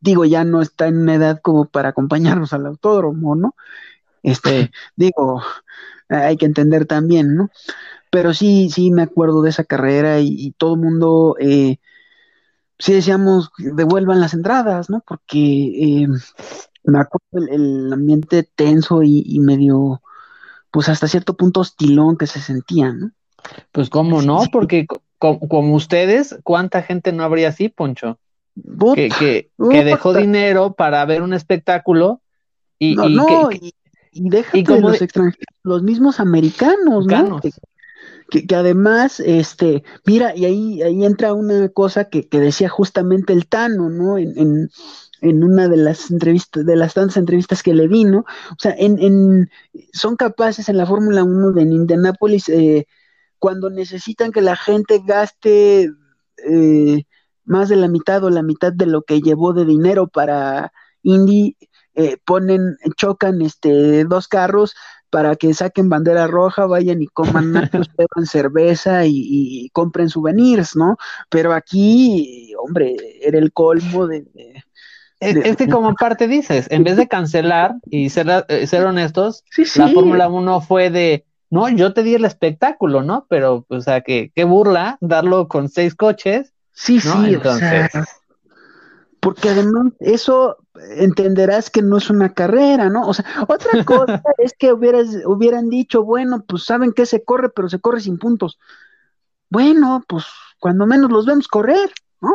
digo, 0.00 0.24
ya 0.24 0.42
no 0.42 0.60
está 0.60 0.88
en 0.88 0.98
una 0.98 1.14
edad 1.14 1.40
como 1.40 1.66
para 1.66 1.90
acompañarnos 1.90 2.52
al 2.52 2.66
autódromo, 2.66 3.36
¿no? 3.36 3.54
Este, 4.22 4.70
digo, 4.96 5.42
hay 6.08 6.36
que 6.36 6.46
entender 6.46 6.86
también, 6.86 7.36
¿no? 7.36 7.50
Pero 8.10 8.32
sí, 8.32 8.70
sí 8.70 8.90
me 8.90 9.02
acuerdo 9.02 9.42
de 9.42 9.50
esa 9.50 9.64
carrera 9.64 10.20
y, 10.20 10.52
todo 10.56 10.74
el 10.74 10.80
mundo, 10.80 11.36
eh, 11.38 11.76
sí 12.78 12.92
decíamos, 12.92 13.50
devuelvan 13.58 14.20
las 14.20 14.32
entradas, 14.32 14.88
¿no? 14.88 15.02
Porque 15.06 15.38
eh, 15.38 16.08
me 16.84 16.98
acuerdo 16.98 17.52
el, 17.52 17.92
ambiente 17.92 18.42
tenso 18.42 19.02
y, 19.02 19.38
medio, 19.40 20.00
pues 20.70 20.88
hasta 20.88 21.08
cierto 21.08 21.34
punto 21.34 21.60
hostilón 21.60 22.16
que 22.16 22.26
se 22.26 22.40
sentía, 22.40 22.92
¿no? 22.92 23.10
Pues 23.72 23.90
cómo 23.90 24.22
no, 24.22 24.42
porque 24.50 24.86
como 25.18 25.74
ustedes, 25.74 26.38
¿cuánta 26.42 26.82
gente 26.82 27.12
no 27.12 27.24
habría 27.24 27.48
así, 27.48 27.68
Poncho? 27.68 28.18
que, 28.94 29.08
que, 29.70 29.84
dejó 29.84 30.12
dinero 30.12 30.72
para 30.72 31.04
ver 31.04 31.22
un 31.22 31.32
espectáculo 31.32 32.20
y, 32.78 32.96
no, 32.96 33.50
y, 33.52 33.68
y 33.68 33.74
déjate 34.12 34.64
como 34.64 34.90
los 34.90 35.02
extranjeros, 35.02 35.46
los 35.62 35.82
mismos 35.82 36.20
americanos, 36.20 37.06
¿no? 37.06 37.40
Que, 38.30 38.46
que, 38.46 38.54
además, 38.54 39.20
este, 39.20 39.84
mira, 40.04 40.36
y 40.36 40.44
ahí, 40.44 40.82
ahí 40.82 41.04
entra 41.04 41.32
una 41.32 41.68
cosa 41.70 42.04
que, 42.04 42.28
que 42.28 42.40
decía 42.40 42.68
justamente 42.68 43.32
el 43.32 43.46
Tano, 43.46 43.88
¿no? 43.88 44.18
En, 44.18 44.38
en, 44.38 44.70
en, 45.22 45.44
una 45.44 45.68
de 45.68 45.78
las 45.78 46.10
entrevistas, 46.10 46.66
de 46.66 46.76
las 46.76 46.94
tantas 46.94 47.16
entrevistas 47.16 47.62
que 47.62 47.74
le 47.74 47.88
di, 47.88 48.04
¿no? 48.04 48.20
O 48.50 48.56
sea, 48.58 48.74
en, 48.78 48.98
en 49.02 49.50
son 49.92 50.16
capaces 50.16 50.68
en 50.68 50.76
la 50.76 50.86
Fórmula 50.86 51.24
1 51.24 51.52
de 51.52 51.62
Indianápolis, 51.62 52.48
eh, 52.50 52.86
cuando 53.38 53.70
necesitan 53.70 54.32
que 54.32 54.42
la 54.42 54.56
gente 54.56 55.00
gaste 55.06 55.90
eh, 56.46 57.04
más 57.44 57.68
de 57.68 57.76
la 57.76 57.88
mitad 57.88 58.22
o 58.24 58.30
la 58.30 58.42
mitad 58.42 58.72
de 58.72 58.86
lo 58.86 59.02
que 59.02 59.20
llevó 59.20 59.52
de 59.52 59.64
dinero 59.64 60.06
para 60.06 60.72
Indy, 61.02 61.56
eh, 61.98 62.16
ponen, 62.24 62.76
chocan 62.96 63.42
este 63.42 64.04
dos 64.04 64.28
carros 64.28 64.76
para 65.10 65.34
que 65.34 65.52
saquen 65.52 65.88
bandera 65.88 66.28
roja, 66.28 66.64
vayan 66.66 67.02
y 67.02 67.08
coman 67.08 67.50
nachos, 67.52 67.90
beban 67.96 68.24
cerveza 68.24 69.04
y, 69.04 69.68
compren 69.72 70.08
souvenirs, 70.08 70.76
¿no? 70.76 70.96
Pero 71.28 71.52
aquí, 71.52 72.52
hombre, 72.56 72.94
era 73.20 73.38
el 73.38 73.52
colmo 73.52 74.06
de... 74.06 74.24
es, 75.18 75.56
que 75.56 75.68
como 75.68 75.92
parte 75.96 76.28
dices, 76.28 76.68
en 76.70 76.84
vez 76.84 76.96
de 76.96 77.08
cancelar 77.08 77.74
y 77.86 78.10
ser, 78.10 78.44
eh, 78.46 78.68
ser 78.68 78.84
honestos, 78.84 79.42
la 79.74 79.88
Fórmula 79.88 80.28
1 80.28 80.60
fue 80.60 80.90
de, 80.90 81.24
no, 81.50 81.68
yo 81.68 81.94
te 81.94 82.04
di 82.04 82.14
el 82.14 82.26
espectáculo, 82.26 83.02
¿no? 83.02 83.26
Pero, 83.28 83.66
o 83.68 83.80
sea, 83.80 84.02
que 84.02 84.30
qué 84.36 84.44
burla 84.44 84.98
darlo 85.00 85.48
con 85.48 85.68
seis 85.68 85.96
coches. 85.96 86.52
Sí, 86.72 87.00
sí, 87.00 87.10
entonces... 87.24 87.90
porque 89.20 89.48
además 89.48 89.92
eso 90.00 90.56
entenderás 90.96 91.70
que 91.70 91.82
no 91.82 91.96
es 91.96 92.10
una 92.10 92.34
carrera, 92.34 92.88
¿no? 92.88 93.06
O 93.06 93.14
sea, 93.14 93.24
otra 93.48 93.70
cosa 93.84 94.22
es 94.38 94.54
que 94.58 94.72
hubieras, 94.72 95.08
hubieran 95.26 95.68
dicho, 95.68 96.04
bueno, 96.04 96.44
pues 96.46 96.64
saben 96.64 96.92
que 96.92 97.06
se 97.06 97.24
corre, 97.24 97.50
pero 97.50 97.68
se 97.68 97.80
corre 97.80 98.00
sin 98.00 98.18
puntos. 98.18 98.58
Bueno, 99.50 100.04
pues 100.06 100.24
cuando 100.58 100.86
menos 100.86 101.10
los 101.10 101.26
vemos 101.26 101.48
correr, 101.48 101.90
¿no? 102.20 102.32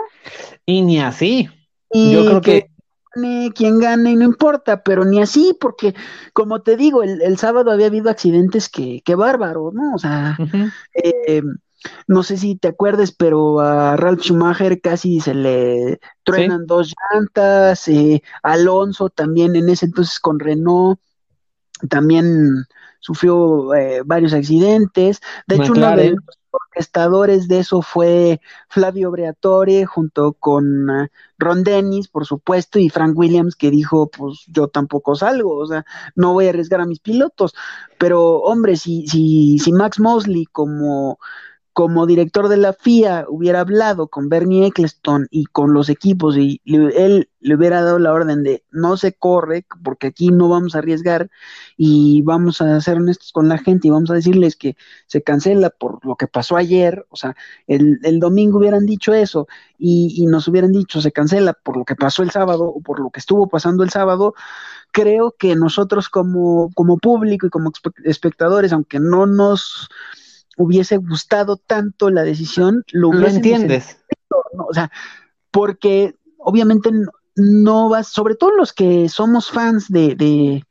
Y 0.66 0.82
ni 0.82 1.00
así. 1.00 1.50
Y 1.92 2.14
Yo 2.14 2.26
creo 2.26 2.42
que, 2.42 2.74
Gane, 3.16 3.52
quien 3.54 3.80
gane, 3.80 4.12
y 4.12 4.16
no 4.16 4.24
importa, 4.24 4.82
pero 4.82 5.06
ni 5.06 5.22
así, 5.22 5.56
porque 5.60 5.94
como 6.34 6.62
te 6.62 6.76
digo, 6.76 7.04
el, 7.04 7.38
sábado 7.38 7.72
había 7.72 7.88
habido 7.88 8.10
accidentes 8.10 8.70
que, 8.70 9.02
que 9.06 9.16
bárbaro, 9.16 9.72
¿no? 9.72 9.94
O 9.94 10.00
sea, 10.00 10.36
eh, 10.96 11.44
no 12.08 12.24
sé 12.24 12.38
si 12.38 12.56
te 12.56 12.70
acuerdes, 12.70 13.12
pero 13.12 13.60
a 13.60 13.96
Ralph 13.96 14.22
Schumacher 14.22 14.82
casi 14.82 15.20
se 15.20 15.34
le 15.34 16.00
truenan 16.24 16.66
dos 16.66 16.94
llantas, 17.12 17.88
eh, 17.88 18.22
Alonso 18.42 19.10
también 19.10 19.56
en 19.56 19.70
ese 19.70 19.86
entonces 19.86 20.20
con 20.20 20.40
Renault 20.40 21.00
también 21.90 22.66
sufrió 23.00 23.74
eh, 23.74 24.02
varios 24.06 24.34
accidentes. 24.34 25.22
De 25.48 25.56
hecho, 25.56 25.74
uno 25.74 25.96
de 25.96 26.12
los 26.12 26.40
orquestadores 26.52 27.48
de 27.48 27.60
eso 27.60 27.82
fue 27.82 28.40
Flavio 28.70 29.12
Briatore 29.12 29.86
junto 29.86 30.34
con 30.34 30.90
uh, 30.90 31.08
Ron 31.38 31.64
Dennis, 31.64 32.08
por 32.08 32.26
supuesto, 32.26 32.80
y 32.80 32.90
Frank 32.90 33.18
Williams 33.18 33.56
que 33.56 33.72
dijo, 33.72 34.08
pues 34.08 34.46
yo 34.48 34.68
tampoco 34.68 35.16
salgo, 35.16 35.58
o 35.58 35.66
sea, 35.66 35.86
no 36.16 36.34
voy 36.34 36.48
a 36.48 36.50
arriesgar 36.50 36.80
a 36.80 36.86
mis 36.86 37.00
pilotos. 37.00 37.54
Pero, 37.98 38.38
hombre, 38.38 38.78
si, 38.78 39.08
si, 39.08 39.60
si 39.60 39.74
Max 39.74 40.00
Mosley 40.00 40.46
como 40.46 41.20
como 41.74 42.06
director 42.06 42.50
de 42.50 42.58
la 42.58 42.74
FIA 42.74 43.26
hubiera 43.28 43.62
hablado 43.62 44.08
con 44.08 44.30
Bernie 44.30 44.68
Eccleston 44.68 45.28
y 45.32 45.46
con 45.46 45.74
los 45.74 45.90
equipos 45.90 46.38
y 46.38 46.62
él 46.66 47.30
le 47.40 47.56
hubiera 47.56 47.82
dado 47.82 47.98
la 47.98 48.14
orden 48.14 48.44
de 48.44 48.64
no 48.72 48.96
se 48.96 49.14
corre 49.14 49.66
porque 49.84 50.08
aquí 50.08 50.30
no 50.30 50.50
vamos 50.50 50.76
a 50.76 50.78
arriesgar 50.78 51.30
y 51.76 52.22
vamos 52.22 52.62
a 52.62 52.80
ser 52.80 52.98
honestos 52.98 53.32
con 53.32 53.50
la 53.50 53.58
gente 53.58 53.88
y 53.88 53.92
vamos 53.92 54.12
a 54.12 54.14
decirles 54.14 54.56
que 54.56 54.78
se 55.08 55.24
cancela 55.24 55.72
por 55.72 56.06
lo 56.06 56.16
que 56.16 56.28
pasó 56.28 56.58
ayer, 56.58 57.06
o 57.10 57.16
sea, 57.16 57.36
el, 57.66 58.00
el 58.04 58.20
domingo 58.20 58.60
hubieran 58.60 58.86
dicho 58.86 59.14
eso 59.14 59.48
y, 59.80 60.14
y 60.16 60.28
nos 60.28 60.48
hubieran 60.48 60.72
dicho 60.72 61.02
se 61.02 61.12
cancela 61.12 61.54
por 61.54 61.76
lo 61.76 61.86
que 61.86 61.96
pasó 61.96 62.22
el 62.22 62.30
sábado 62.30 62.66
o 62.66 62.82
por 62.82 63.00
lo 63.00 63.10
que 63.10 63.20
estuvo 63.20 63.48
pasando 63.48 63.84
el 63.84 63.90
sábado, 63.90 64.36
creo 64.92 65.36
que 65.38 65.56
nosotros 65.56 66.08
como, 66.08 66.72
como 66.76 66.98
público 66.98 67.48
y 67.48 67.50
como 67.50 67.72
espectadores, 68.06 68.72
aunque 68.72 69.00
no 69.00 69.26
nos 69.26 69.90
hubiese 70.58 70.98
gustado 70.98 71.58
tanto 71.58 72.10
la 72.10 72.24
decisión, 72.24 72.84
lo, 72.92 73.12
¿Lo 73.12 73.28
entiendes. 73.28 73.98
¿no? 74.54 74.66
O 74.66 74.74
sea, 74.74 74.92
porque 75.52 76.16
obviamente 76.38 76.92
no, 77.36 77.90
vas, 77.90 78.08
sobre 78.08 78.36
todo 78.36 78.52
los 78.52 78.74
que 78.74 79.10
somos 79.10 79.50
fans 79.50 79.90
de, 79.90 80.16
de, 80.16 80.64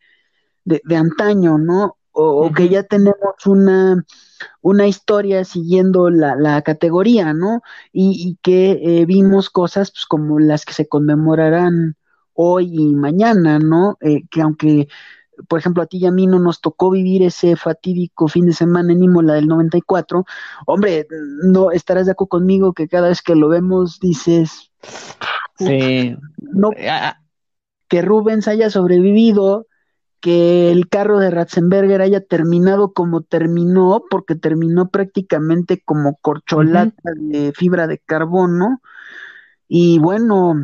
de, 0.65 0.97
antaño, 0.97 1.59
¿no? 1.59 1.97
O, 2.13 2.53
que 2.53 2.69
ya 2.69 2.83
tenemos 2.83 3.47
una, 3.47 4.05
una 4.61 4.87
historia 4.87 5.45
siguiendo 5.45 6.11
la, 6.11 6.37
la 6.37 6.61
categoría, 6.63 7.33
¿no? 7.33 7.63
Y, 7.91 8.29
y 8.29 8.39
que 8.43 8.81
eh, 8.83 9.07
vimos 9.07 9.49
cosas 9.49 9.91
pues, 9.91 10.05
como 10.05 10.39
las 10.39 10.65
que 10.67 10.75
se 10.75 10.89
conmemorarán 10.89 11.97
hoy 12.35 12.71
y 12.73 12.95
mañana, 12.95 13.59
¿no? 13.59 13.97
Eh, 14.01 14.27
que 14.31 14.43
aunque 14.43 14.89
por 15.49 15.59
ejemplo, 15.59 15.83
a 15.83 15.87
ti 15.87 15.99
y 15.99 16.07
a 16.07 16.11
mí 16.11 16.27
no 16.27 16.39
nos 16.39 16.61
tocó 16.61 16.91
vivir 16.91 17.23
ese 17.23 17.57
fatídico 17.57 18.29
fin 18.29 18.47
de 18.47 18.53
semana 18.53 18.93
en 18.93 19.03
Imola 19.03 19.35
del 19.35 19.49
94, 19.49 20.25
hombre, 20.67 21.07
no 21.45 21.71
estarás 21.71 22.07
de 22.07 22.13
acuerdo 22.13 22.29
conmigo 22.29 22.73
que 22.73 22.89
cada 22.89 23.09
vez 23.09 23.23
que 23.23 23.35
lo 23.35 23.49
vemos 23.49 23.99
dices, 24.01 24.71
sí, 25.59 26.17
no, 26.39 26.71
que 27.89 28.03
Rubens 28.03 28.49
haya 28.49 28.71
sobrevivido, 28.71 29.67
que 30.21 30.71
el 30.71 30.89
carro 30.89 31.19
de 31.19 31.31
Ratzenberger 31.31 32.01
haya 32.01 32.21
terminado 32.21 32.93
como 32.93 33.23
terminó, 33.23 34.03
porque 34.09 34.37
terminó 34.37 34.89
prácticamente 34.89 35.83
como 35.85 36.17
corcholata 36.17 36.95
uh 37.05 37.19
-huh. 37.19 37.33
de 37.33 37.53
fibra 37.53 37.87
de 37.87 37.99
carbono, 37.99 38.81
y 39.67 39.99
bueno, 39.99 40.63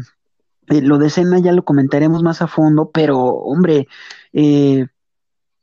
eh, 0.68 0.82
lo 0.82 0.98
de 0.98 1.10
Cena 1.10 1.38
ya 1.38 1.52
lo 1.52 1.64
comentaremos 1.64 2.22
más 2.22 2.42
a 2.42 2.46
fondo, 2.46 2.90
pero 2.92 3.18
hombre, 3.18 3.88
eh, 4.32 4.86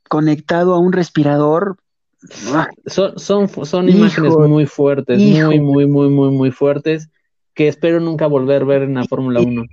conectado 0.10 0.74
a 0.74 0.80
un 0.80 0.94
respirador. 0.94 1.78
Son, 2.86 3.18
son, 3.20 3.50
son 3.66 3.90
hijo, 3.90 3.98
imágenes 3.98 4.36
muy 4.36 4.66
fuertes, 4.66 5.20
hijo. 5.20 5.48
muy, 5.48 5.60
muy, 5.60 5.86
muy, 5.88 6.10
muy, 6.10 6.32
muy 6.32 6.52
fuertes, 6.52 7.10
que 7.54 7.68
espero 7.68 8.00
nunca 8.00 8.28
volver 8.28 8.64
a 8.64 8.66
ver 8.66 8.82
en 8.84 8.96
la 8.96 9.06
Fórmula 9.06 9.42
1. 9.42 9.64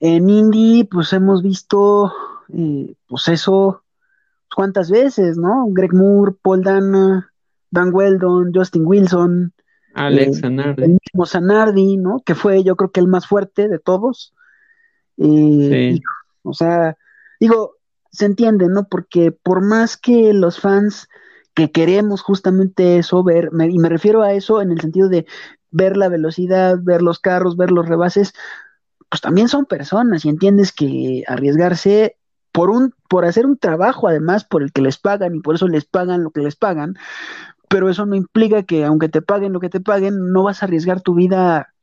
En 0.00 0.28
Indy, 0.28 0.84
pues 0.84 1.12
hemos 1.12 1.42
visto, 1.42 2.12
eh, 2.52 2.94
pues 3.06 3.28
eso, 3.28 3.82
cuántas 4.54 4.90
veces, 4.90 5.36
¿no? 5.36 5.66
Greg 5.70 5.94
Moore, 5.94 6.34
Paul 6.40 6.62
Dana, 6.62 7.32
Dan 7.70 7.92
Weldon, 7.92 8.52
Justin 8.54 8.86
Wilson, 8.86 9.52
Alex 9.94 10.38
eh, 10.38 10.40
Zanardi. 10.40 10.82
el 10.84 10.90
mismo 10.90 11.26
Zanardi, 11.26 11.96
¿no? 11.96 12.20
Que 12.24 12.34
fue 12.34 12.62
yo 12.62 12.76
creo 12.76 12.90
que 12.90 13.00
el 13.00 13.08
más 13.08 13.26
fuerte 13.26 13.68
de 13.68 13.78
todos. 13.78 14.34
Eh, 15.16 15.94
sí. 15.96 16.02
O 16.42 16.54
sea, 16.54 16.96
digo, 17.40 17.77
se 18.10 18.26
entiende, 18.26 18.68
¿no? 18.68 18.88
Porque 18.88 19.32
por 19.32 19.62
más 19.62 19.96
que 19.96 20.32
los 20.32 20.60
fans 20.60 21.08
que 21.54 21.70
queremos 21.70 22.22
justamente 22.22 22.98
eso 22.98 23.22
ver, 23.24 23.50
me, 23.52 23.68
y 23.68 23.78
me 23.78 23.88
refiero 23.88 24.22
a 24.22 24.32
eso 24.32 24.62
en 24.62 24.70
el 24.70 24.80
sentido 24.80 25.08
de 25.08 25.26
ver 25.70 25.96
la 25.96 26.08
velocidad, 26.08 26.78
ver 26.80 27.02
los 27.02 27.18
carros, 27.18 27.56
ver 27.56 27.70
los 27.70 27.88
rebases, 27.88 28.32
pues 29.08 29.20
también 29.20 29.48
son 29.48 29.66
personas 29.66 30.24
y 30.24 30.28
entiendes 30.28 30.72
que 30.72 31.24
arriesgarse 31.26 32.16
por 32.52 32.70
un 32.70 32.94
por 33.08 33.24
hacer 33.24 33.46
un 33.46 33.58
trabajo 33.58 34.08
además 34.08 34.44
por 34.44 34.62
el 34.62 34.72
que 34.72 34.82
les 34.82 34.98
pagan 34.98 35.34
y 35.34 35.40
por 35.40 35.54
eso 35.54 35.68
les 35.68 35.84
pagan 35.84 36.22
lo 36.22 36.30
que 36.30 36.40
les 36.40 36.56
pagan, 36.56 36.96
pero 37.68 37.90
eso 37.90 38.06
no 38.06 38.16
implica 38.16 38.62
que 38.62 38.84
aunque 38.84 39.08
te 39.08 39.22
paguen 39.22 39.52
lo 39.52 39.60
que 39.60 39.68
te 39.68 39.80
paguen, 39.80 40.32
no 40.32 40.42
vas 40.44 40.62
a 40.62 40.66
arriesgar 40.66 41.00
tu 41.02 41.14
vida. 41.14 41.74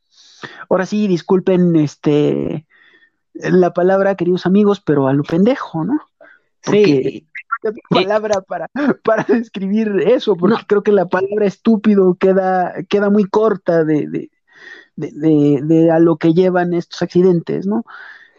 Ahora 0.69 0.85
sí, 0.85 1.07
disculpen 1.07 1.75
este 1.75 2.65
la 3.33 3.73
palabra, 3.73 4.15
queridos 4.15 4.45
amigos, 4.45 4.81
pero 4.81 5.07
a 5.07 5.13
lo 5.13 5.23
pendejo, 5.23 5.83
¿no? 5.83 5.99
Sí. 6.71 7.27
palabra 7.89 8.41
para, 8.41 8.67
para 9.03 9.23
describir 9.23 10.03
eso, 10.07 10.35
porque 10.35 10.55
no. 10.55 10.67
creo 10.67 10.83
que 10.83 10.91
la 10.91 11.07
palabra 11.07 11.45
estúpido 11.45 12.15
queda, 12.15 12.73
queda 12.89 13.09
muy 13.09 13.25
corta 13.25 13.83
de, 13.83 14.07
de, 14.07 14.31
de, 14.95 15.11
de, 15.11 15.61
de 15.63 15.91
a 15.91 15.99
lo 15.99 16.17
que 16.17 16.33
llevan 16.33 16.73
estos 16.73 17.01
accidentes, 17.01 17.65
¿no? 17.65 17.83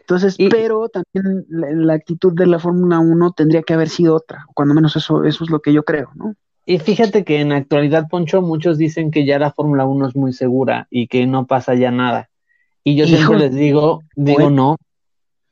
Entonces, 0.00 0.36
y, 0.38 0.48
pero 0.48 0.88
también 0.88 1.46
la, 1.48 1.70
la, 1.72 1.94
actitud 1.94 2.32
de 2.32 2.46
la 2.46 2.60
Fórmula 2.60 3.00
1 3.00 3.32
tendría 3.32 3.62
que 3.62 3.74
haber 3.74 3.88
sido 3.88 4.14
otra, 4.14 4.46
cuando 4.54 4.72
menos 4.72 4.94
eso, 4.94 5.24
eso 5.24 5.42
es 5.42 5.50
lo 5.50 5.60
que 5.60 5.72
yo 5.72 5.82
creo, 5.84 6.10
¿no? 6.14 6.34
Y 6.64 6.78
fíjate 6.78 7.24
que 7.24 7.40
en 7.40 7.50
la 7.50 7.56
actualidad, 7.56 8.08
Poncho, 8.08 8.42
muchos 8.42 8.76
dicen 8.76 9.12
que 9.12 9.24
ya 9.24 9.38
la 9.38 9.52
Fórmula 9.52 9.84
1 9.84 10.08
es 10.08 10.16
muy 10.16 10.32
segura 10.32 10.88
y 10.90 11.06
que 11.06 11.26
no 11.26 11.46
pasa 11.46 11.74
ya 11.74 11.92
nada. 11.92 12.28
Y 12.82 12.96
yo 12.96 13.04
Hijo, 13.04 13.16
siempre 13.16 13.38
les 13.38 13.54
digo, 13.54 14.00
digo 14.16 14.42
bueno. 14.42 14.76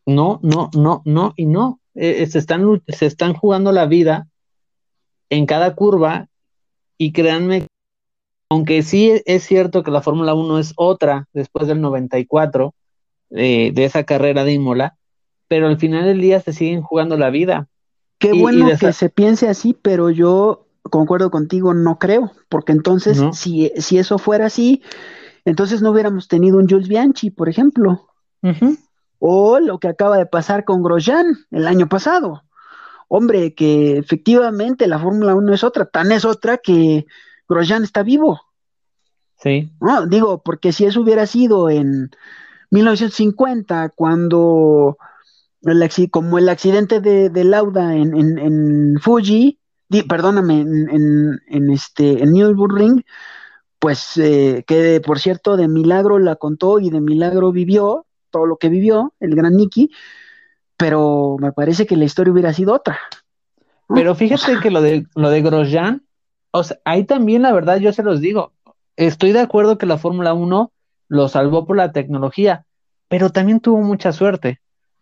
no, 0.07 0.41
no, 0.41 0.41
no, 0.43 0.71
no, 0.75 1.03
no 1.05 1.33
y 1.37 1.47
no 1.47 1.81
eh, 1.95 2.27
se, 2.27 2.39
están, 2.39 2.83
se 2.89 3.07
están 3.07 3.35
jugando 3.35 3.73
la 3.73 3.87
vida 3.87 4.27
en 5.31 5.47
cada 5.47 5.75
curva 5.75 6.29
y 6.99 7.13
créanme, 7.13 7.67
aunque 8.49 8.83
sí 8.83 9.23
es 9.25 9.43
cierto 9.45 9.83
que 9.83 9.91
la 9.91 10.03
Fórmula 10.03 10.35
1 10.35 10.59
es 10.59 10.73
otra 10.77 11.29
después 11.33 11.69
del 11.69 11.81
94, 11.81 12.75
eh, 13.31 13.73
de 13.73 13.85
esa 13.85 14.05
carrera 14.05 14.45
de 14.45 14.53
Imola, 14.53 14.97
pero 15.49 15.67
al 15.67 15.79
final 15.79 16.05
del 16.05 16.21
día 16.21 16.41
se 16.41 16.53
siguen 16.53 16.83
jugando 16.83 17.17
la 17.17 17.31
vida. 17.31 17.69
Qué 18.19 18.35
y, 18.35 18.41
bueno 18.41 18.71
y 18.71 18.77
que 18.77 18.93
se 18.93 19.09
piense 19.09 19.49
así, 19.49 19.75
pero 19.81 20.11
yo 20.11 20.67
concuerdo 20.83 21.31
contigo, 21.31 21.75
no 21.75 21.99
creo, 21.99 22.33
porque 22.49 22.73
entonces 22.73 23.21
no. 23.21 23.33
si, 23.33 23.73
si 23.77 23.99
eso 23.99 24.19
fuera 24.19 24.47
así, 24.47 24.83
entonces 25.45 25.83
no 25.83 25.91
hubiéramos 25.91 26.29
tenido 26.29 26.59
un 26.59 26.69
Jules 26.69 26.89
Bianchi, 26.89 27.31
por 27.31 27.49
ejemplo. 27.49 28.09
Uh 28.43 28.49
-huh 28.49 28.79
o 29.19 29.59
lo 29.59 29.79
que 29.79 29.89
acaba 29.89 30.17
de 30.17 30.27
pasar 30.27 30.65
con 30.65 30.83
Grosjean 30.83 31.39
el 31.51 31.67
año 31.67 31.89
pasado. 31.89 32.43
Hombre, 33.09 33.55
que 33.55 33.99
efectivamente 33.99 34.87
la 34.87 34.99
Fórmula 34.99 35.35
1 35.35 35.55
es 35.55 35.65
otra, 35.65 35.87
tan 35.87 36.13
es 36.13 36.25
otra 36.25 36.59
que 36.59 37.07
Grosjean 37.49 37.85
está 37.85 38.03
vivo. 38.03 38.41
Sí. 39.39 39.71
No, 39.81 40.07
digo, 40.07 40.43
porque 40.43 40.73
si 40.73 40.87
eso 40.87 41.01
hubiera 41.01 41.27
sido 41.27 41.69
en 41.69 42.11
1950, 42.71 43.91
cuando 43.91 44.97
el, 45.63 46.11
como 46.11 46.39
el 46.39 46.49
accidente 46.49 47.01
de, 47.01 47.31
de 47.31 47.45
Lauda 47.45 47.95
en, 47.95 48.17
en, 48.17 48.39
en 48.39 48.99
Fuji, 49.01 49.59
di, 49.89 50.03
perdóname, 50.03 50.61
en, 50.61 50.89
en, 50.91 51.41
en, 51.47 51.71
este, 51.71 52.23
en 52.23 52.33
Nürburgring, 52.33 53.05
pues 53.79 54.17
eh, 54.17 54.65
que 54.67 55.01
por 55.05 55.19
cierto 55.19 55.57
de 55.57 55.69
milagro 55.69 56.19
la 56.19 56.37
contó 56.37 56.81
y 56.81 56.91
de 56.91 57.01
milagro 57.01 57.53
vivió, 57.53 58.07
todo 58.35 58.47
lo 58.47 58.57
que 58.57 58.69
vivió 58.69 59.15
el 59.21 59.37
gran 59.37 59.57
Nicky, 59.57 59.91
pero 60.77 61.37
me 61.39 61.53
parece 61.53 61.87
que 61.87 61.97
la 61.97 62.05
historia 62.05 62.33
hubiera 62.33 62.53
sido 62.53 62.75
otra. 62.75 62.99
¿no? 63.89 63.95
Pero 63.95 64.17
fíjate 64.17 64.43
o 64.43 64.47
sea, 64.47 64.61
que 64.61 64.71
lo 64.73 64.83
de, 64.83 65.07
lo 65.15 65.31
de 65.31 65.41
Grosjean, 65.41 66.05
o 66.51 66.65
sea, 66.65 66.79
ahí 66.85 67.05
también 67.05 67.43
la 67.43 67.53
verdad 67.53 67.77
yo 67.77 67.93
se 67.93 68.03
los 68.03 68.21
digo, 68.21 68.53
estoy 68.97 69.31
de 69.31 69.41
acuerdo 69.41 69.79
que 69.79 69.87
la 69.87 69.99
Fórmula 69.99 70.35
1 70.35 70.73
lo 71.09 71.29
salvó 71.29 71.65
por 71.65 71.77
la 71.77 71.93
tecnología, 71.93 72.67
pero 73.07 73.31
también 73.31 73.61
tuvo 73.61 73.81
mucha 73.83 74.11
suerte, 74.13 74.61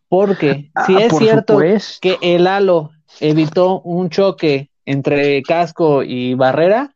porque 0.08 0.70
ah, 0.74 0.84
si 0.84 0.96
es 0.96 1.16
cierto 1.16 1.54
supuesto. 1.54 2.00
que 2.02 2.18
el 2.20 2.46
halo 2.46 2.90
evitó 3.20 3.80
un 3.80 4.10
choque 4.10 4.70
entre 4.84 5.42
casco 5.42 6.02
y 6.02 6.34
barrera, 6.34 6.94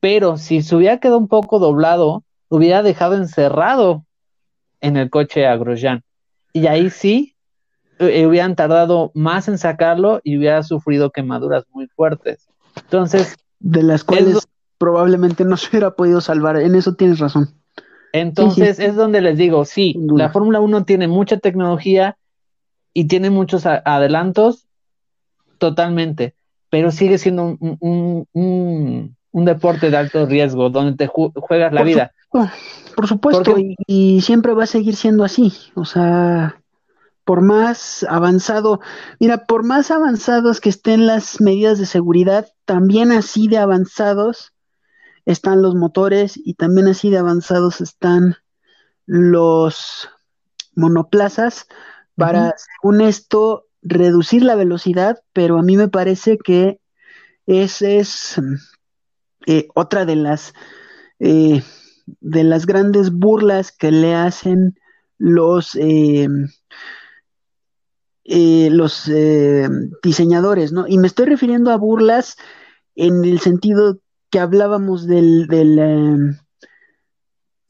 pero 0.00 0.38
si 0.38 0.62
se 0.62 0.74
hubiera 0.74 0.98
quedado 0.98 1.18
un 1.18 1.28
poco 1.28 1.60
doblado, 1.60 2.24
hubiera 2.48 2.82
dejado 2.82 3.14
encerrado 3.14 4.04
en 4.80 4.96
el 4.96 5.10
coche 5.10 5.46
a 5.46 5.56
Grosjean. 5.56 6.02
Y 6.52 6.66
ahí 6.66 6.90
sí 6.90 7.36
eh, 7.98 8.26
hubieran 8.26 8.56
tardado 8.56 9.10
más 9.14 9.48
en 9.48 9.58
sacarlo 9.58 10.20
y 10.22 10.38
hubiera 10.38 10.62
sufrido 10.62 11.10
quemaduras 11.10 11.64
muy 11.72 11.88
fuertes. 11.88 12.48
Entonces, 12.76 13.36
de 13.58 13.82
las 13.82 14.04
cuales 14.04 14.48
probablemente 14.78 15.44
no 15.44 15.56
se 15.56 15.68
hubiera 15.68 15.90
podido 15.90 16.20
salvar. 16.20 16.56
En 16.56 16.74
eso 16.74 16.94
tienes 16.94 17.18
razón. 17.18 17.54
Entonces 18.12 18.78
es 18.78 18.94
donde 18.94 19.20
les 19.20 19.36
digo, 19.36 19.64
sí, 19.64 19.94
la 19.98 20.30
Fórmula 20.30 20.60
1 20.60 20.84
tiene 20.84 21.08
mucha 21.08 21.38
tecnología 21.38 22.16
y 22.94 23.06
tiene 23.06 23.30
muchos 23.30 23.66
adelantos, 23.66 24.66
totalmente, 25.58 26.34
pero 26.70 26.90
sigue 26.90 27.18
siendo 27.18 27.58
un, 27.60 28.26
un, 28.32 29.16
deporte 29.32 29.90
de 29.90 29.96
alto 29.96 30.26
riesgo, 30.26 30.70
donde 30.70 30.96
te 30.96 31.06
juegas 31.06 31.72
la 31.72 31.82
vida. 31.82 32.12
por 32.30 33.06
supuesto, 33.06 33.56
y, 33.86 34.20
siempre 34.20 34.54
va 34.54 34.64
a 34.64 34.66
seguir 34.66 34.96
siendo 34.96 35.24
así, 35.24 35.52
o 35.74 35.84
sea, 35.84 36.60
por 37.24 37.42
más 37.42 38.06
avanzado, 38.08 38.80
mira, 39.20 39.44
por 39.46 39.64
más 39.64 39.90
avanzados 39.90 40.60
que 40.60 40.70
estén 40.70 41.06
las 41.06 41.40
medidas 41.40 41.78
de 41.78 41.86
seguridad, 41.86 42.48
también 42.64 43.12
así 43.12 43.48
de 43.48 43.58
avanzados 43.58 44.52
están 45.26 45.60
los 45.60 45.74
motores 45.74 46.40
y 46.42 46.54
también 46.54 46.88
así 46.88 47.10
de 47.10 47.18
avanzados 47.18 47.82
están 47.82 48.36
los 49.04 50.08
monoplazas 50.74 51.66
para, 52.16 52.54
según 52.56 53.02
esto, 53.02 53.66
reducir 53.82 54.42
la 54.42 54.54
velocidad, 54.54 55.20
pero 55.32 55.58
a 55.58 55.62
mí 55.62 55.76
me 55.76 55.88
parece 55.88 56.38
que 56.38 56.80
esa 57.46 57.88
es 57.88 58.40
eh, 59.46 59.68
otra 59.74 60.04
de 60.04 60.16
las 60.16 60.52
eh, 61.20 61.62
de 62.20 62.44
las 62.44 62.66
grandes 62.66 63.10
burlas 63.10 63.72
que 63.72 63.90
le 63.92 64.14
hacen 64.14 64.78
los 65.18 65.76
eh, 65.76 66.28
los 68.24 69.10
diseñadores, 70.02 70.72
¿no? 70.72 70.86
Y 70.86 70.98
me 70.98 71.06
estoy 71.06 71.26
refiriendo 71.26 71.70
a 71.70 71.76
burlas 71.76 72.36
en 72.94 73.24
el 73.24 73.40
sentido 73.40 74.00
que 74.30 74.38
hablábamos 74.38 75.06
del, 75.06 75.46
del 75.46 76.38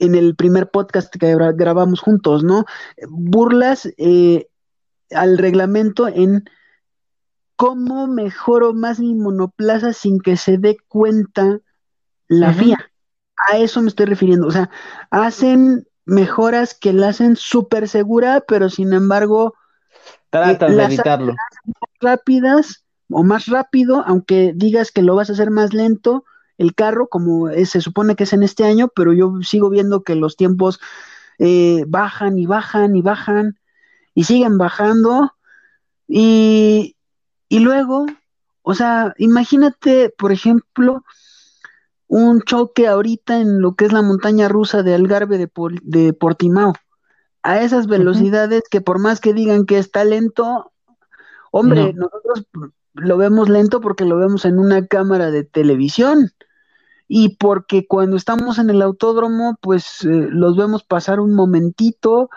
en 0.00 0.14
el 0.14 0.35
primer 0.35 0.70
podcast 0.70 1.14
que 1.14 1.37
grabamos 1.54 2.00
juntos, 2.00 2.42
¿no? 2.42 2.64
Burlas 3.09 3.88
al 5.11 5.38
reglamento 5.38 6.09
en 6.09 6.44
cómo 7.59 8.07
mejoro 8.07 8.73
más 8.73 9.01
mi 9.01 9.16
monoplaza 9.16 9.92
sin 9.92 10.21
que 10.21 10.37
se 10.37 10.59
dé 10.59 10.77
cuenta 10.87 11.59
la 12.29 12.53
FIA. 12.53 12.79
A 13.51 13.59
eso 13.59 13.83
me 13.83 13.88
estoy 13.88 14.07
refiriendo. 14.07 14.47
O 14.47 14.53
sea, 14.53 14.71
hacen 15.11 15.85
mejoras 16.05 16.75
que 16.75 16.92
la 16.92 17.09
hacen 17.09 17.35
súper 17.35 17.88
segura, 17.88 18.44
pero 18.47 18.71
sin 18.71 18.92
embargo... 18.92 19.55
Tratan 20.31 20.77
de 20.77 20.85
evitarlo. 20.85 21.35
Rápidas 22.01 22.85
o 23.11 23.25
más 23.25 23.47
rápido, 23.47 24.05
aunque 24.07 24.53
digas 24.55 24.92
que 24.92 25.03
lo 25.03 25.16
vas 25.16 25.29
a 25.29 25.33
hacer 25.33 25.51
más 25.51 25.75
lento, 25.75 26.25
el 26.59 26.77
carro, 26.77 27.09
como 27.09 27.49
se 27.49 27.81
supone 27.81 28.14
que 28.14 28.23
es 28.23 28.33
en 28.33 28.44
este 28.44 28.66
año, 28.66 28.87
pero 28.94 29.12
yo 29.12 29.33
sigo 29.42 29.68
viendo 29.68 30.05
que 30.05 30.14
los 30.14 30.37
tiempos 30.37 30.79
eh, 31.40 31.83
bajan 31.88 32.38
y 32.38 32.47
bajan 32.47 32.94
y 32.94 33.03
bajan 33.03 33.59
y 34.14 34.25
siguen 34.25 34.59
bajando. 34.59 35.33
Y, 36.07 36.94
y 37.48 37.61
luego, 37.61 38.06
o 38.62 38.74
sea, 38.74 39.14
imagínate, 39.18 40.14
por 40.16 40.32
ejemplo, 40.32 41.04
un 42.06 42.40
choque 42.42 42.87
ahorita 42.87 43.40
en 43.40 43.61
lo 43.61 43.74
que 43.74 43.84
es 43.84 43.92
la 43.92 44.02
montaña 44.02 44.48
rusa 44.48 44.82
de 44.82 44.94
Algarve 44.94 45.38
de, 45.38 45.50
de 45.82 46.12
Portimao. 46.12 46.72
A 47.42 47.61
esas 47.61 47.87
velocidades 47.87 48.62
que 48.70 48.80
por 48.80 48.98
más 48.98 49.20
que 49.20 49.32
digan 49.32 49.64
que 49.64 49.78
está 49.78 50.04
lento, 50.04 50.72
hombre, 51.50 51.92
nosotros 51.94 52.46
lo 52.94 53.16
vemos 53.16 53.48
lento 53.48 53.80
porque 53.80 54.04
lo 54.04 54.16
vemos 54.16 54.44
en 54.44 54.58
una 54.58 54.87
cámara 54.87 55.30
de 55.30 55.44
televisión. 55.44 56.32
Y 57.06 57.37
porque 57.37 57.87
cuando 57.87 58.16
estamos 58.16 58.58
en 58.58 58.68
el 58.68 58.82
autódromo, 58.82 59.56
pues 59.62 60.04
eh, 60.04 60.28
los 60.30 60.56
vemos 60.56 60.84
pasar 60.84 61.20
un 61.20 61.34
momentito 61.34 62.28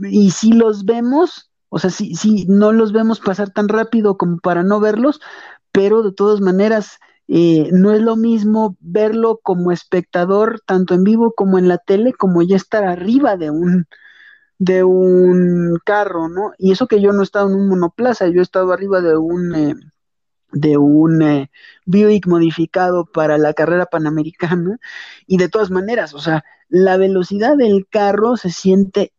y 0.00 0.30
si 0.30 0.52
los 0.52 0.84
vemos, 0.84 1.45
o 1.68 1.78
sea, 1.78 1.90
si, 1.90 2.14
si 2.14 2.46
no 2.46 2.72
los 2.72 2.92
vemos 2.92 3.20
pasar 3.20 3.50
tan 3.50 3.68
rápido 3.68 4.16
como 4.16 4.38
para 4.38 4.62
no 4.62 4.80
verlos, 4.80 5.20
pero 5.72 6.02
de 6.02 6.12
todas 6.12 6.40
maneras 6.40 6.98
eh, 7.28 7.70
no 7.72 7.92
es 7.92 8.00
lo 8.00 8.16
mismo 8.16 8.76
verlo 8.80 9.40
como 9.42 9.72
espectador, 9.72 10.60
tanto 10.64 10.94
en 10.94 11.04
vivo 11.04 11.34
como 11.34 11.58
en 11.58 11.68
la 11.68 11.78
tele, 11.78 12.12
como 12.12 12.42
ya 12.42 12.56
estar 12.56 12.84
arriba 12.84 13.36
de 13.36 13.50
un 13.50 13.86
de 14.58 14.84
un 14.84 15.78
carro, 15.84 16.28
¿no? 16.28 16.52
Y 16.58 16.72
eso 16.72 16.86
que 16.86 17.00
yo 17.02 17.12
no 17.12 17.20
he 17.20 17.24
estado 17.24 17.48
en 17.50 17.56
un 17.56 17.68
monoplaza, 17.68 18.28
yo 18.28 18.40
he 18.40 18.42
estado 18.42 18.72
arriba 18.72 19.00
de 19.02 19.16
un 19.16 19.54
eh, 19.54 19.74
de 20.52 20.78
un 20.78 21.22
eh, 21.22 21.50
Buick 21.84 22.26
modificado 22.26 23.06
para 23.06 23.38
la 23.38 23.52
carrera 23.54 23.86
panamericana 23.86 24.78
y 25.26 25.38
de 25.38 25.48
todas 25.48 25.70
maneras, 25.70 26.14
o 26.14 26.20
sea, 26.20 26.44
la 26.68 26.96
velocidad 26.96 27.56
del 27.56 27.86
carro 27.88 28.36
se 28.36 28.50
siente 28.50 29.12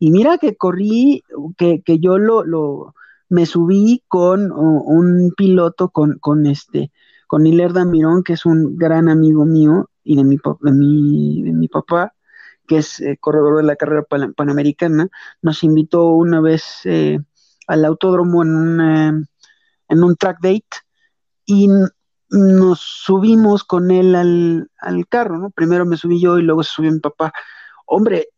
y 0.00 0.10
mira 0.10 0.38
que 0.38 0.56
corrí, 0.56 1.22
que, 1.56 1.82
que 1.82 2.00
yo 2.00 2.18
lo, 2.18 2.42
lo 2.42 2.94
me 3.28 3.46
subí 3.46 4.02
con 4.08 4.50
un 4.50 5.32
piloto 5.36 5.90
con, 5.90 6.18
con 6.18 6.46
este, 6.46 6.90
con 7.28 7.46
Hilerda 7.46 7.84
Mirón, 7.84 8.24
que 8.24 8.32
es 8.32 8.44
un 8.46 8.76
gran 8.76 9.08
amigo 9.08 9.44
mío 9.44 9.90
y 10.02 10.16
de 10.16 10.24
mi, 10.24 10.36
de 10.36 10.72
mi, 10.72 11.42
de 11.44 11.52
mi 11.52 11.68
papá, 11.68 12.14
que 12.66 12.78
es 12.78 12.98
eh, 13.00 13.18
corredor 13.20 13.58
de 13.58 13.62
la 13.62 13.76
carrera 13.76 14.04
panamericana, 14.36 15.08
nos 15.42 15.62
invitó 15.62 16.08
una 16.08 16.40
vez 16.40 16.80
eh, 16.84 17.20
al 17.68 17.84
autódromo 17.84 18.42
en 18.42 18.56
un 18.56 19.28
en 19.90 20.04
un 20.04 20.16
track 20.16 20.38
date 20.40 20.64
y 21.44 21.68
nos 22.30 22.80
subimos 22.80 23.64
con 23.64 23.90
él 23.90 24.14
al, 24.14 25.06
carro, 25.08 25.38
¿no? 25.38 25.50
Primero 25.50 25.84
me 25.84 25.96
subí 25.96 26.20
yo 26.20 26.38
y 26.38 26.42
luego 26.42 26.62
se 26.62 26.72
subió 26.72 26.92
mi 26.92 27.00
papá. 27.00 27.32
Hombre, 27.86 28.28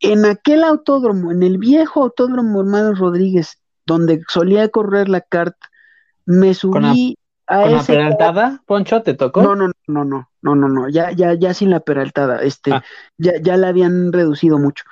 en 0.00 0.24
aquel 0.24 0.64
autódromo, 0.64 1.30
en 1.30 1.42
el 1.42 1.58
viejo 1.58 2.02
autódromo 2.02 2.60
Hermano 2.60 2.94
Rodríguez, 2.94 3.58
donde 3.86 4.22
solía 4.28 4.68
correr 4.68 5.08
la 5.08 5.20
CART, 5.20 5.56
me 6.26 6.54
subí 6.54 7.16
a 7.46 7.62
¿Con 7.62 7.72
la 7.72 7.82
peraltada, 7.82 8.62
Poncho, 8.66 9.02
te 9.02 9.14
tocó? 9.14 9.42
No, 9.42 9.56
no, 9.56 9.72
no, 9.88 10.04
no, 10.04 10.30
no, 10.42 10.54
no, 10.54 10.68
no, 10.68 10.88
ya, 10.88 11.10
ya, 11.10 11.34
ya 11.34 11.52
sin 11.52 11.70
la 11.70 11.80
peraltada, 11.80 12.42
este, 12.42 12.72
ah. 12.72 12.84
ya, 13.18 13.32
ya 13.40 13.56
la 13.56 13.68
habían 13.68 14.12
reducido 14.12 14.58
mucho. 14.58 14.84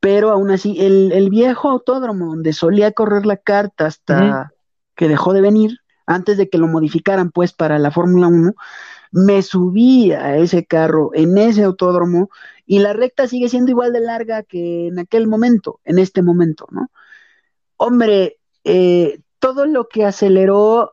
Pero 0.00 0.30
aún 0.30 0.50
así, 0.50 0.76
el, 0.78 1.12
el 1.12 1.28
viejo 1.28 1.68
autódromo 1.68 2.26
donde 2.26 2.52
solía 2.52 2.92
correr 2.92 3.26
la 3.26 3.36
CART 3.36 3.80
hasta, 3.80 4.52
que 4.94 5.08
dejó 5.08 5.32
de 5.32 5.40
venir, 5.40 5.78
antes 6.06 6.38
de 6.38 6.48
que 6.48 6.58
lo 6.58 6.68
modificaran 6.68 7.30
pues 7.30 7.52
para 7.52 7.78
la 7.78 7.90
Fórmula 7.90 8.28
1, 8.28 8.54
me 9.10 9.42
subí 9.42 10.12
a 10.12 10.36
ese 10.36 10.64
carro 10.64 11.10
en 11.14 11.36
ese 11.38 11.64
autódromo 11.64 12.30
y 12.66 12.80
la 12.80 12.92
recta 12.92 13.26
sigue 13.26 13.48
siendo 13.48 13.70
igual 13.70 13.92
de 13.92 14.00
larga 14.00 14.42
que 14.42 14.88
en 14.88 14.98
aquel 14.98 15.26
momento, 15.26 15.80
en 15.84 15.98
este 15.98 16.22
momento, 16.22 16.66
¿no? 16.70 16.90
Hombre, 17.76 18.38
eh, 18.64 19.20
todo 19.38 19.66
lo 19.66 19.88
que 19.88 20.04
aceleró 20.04 20.92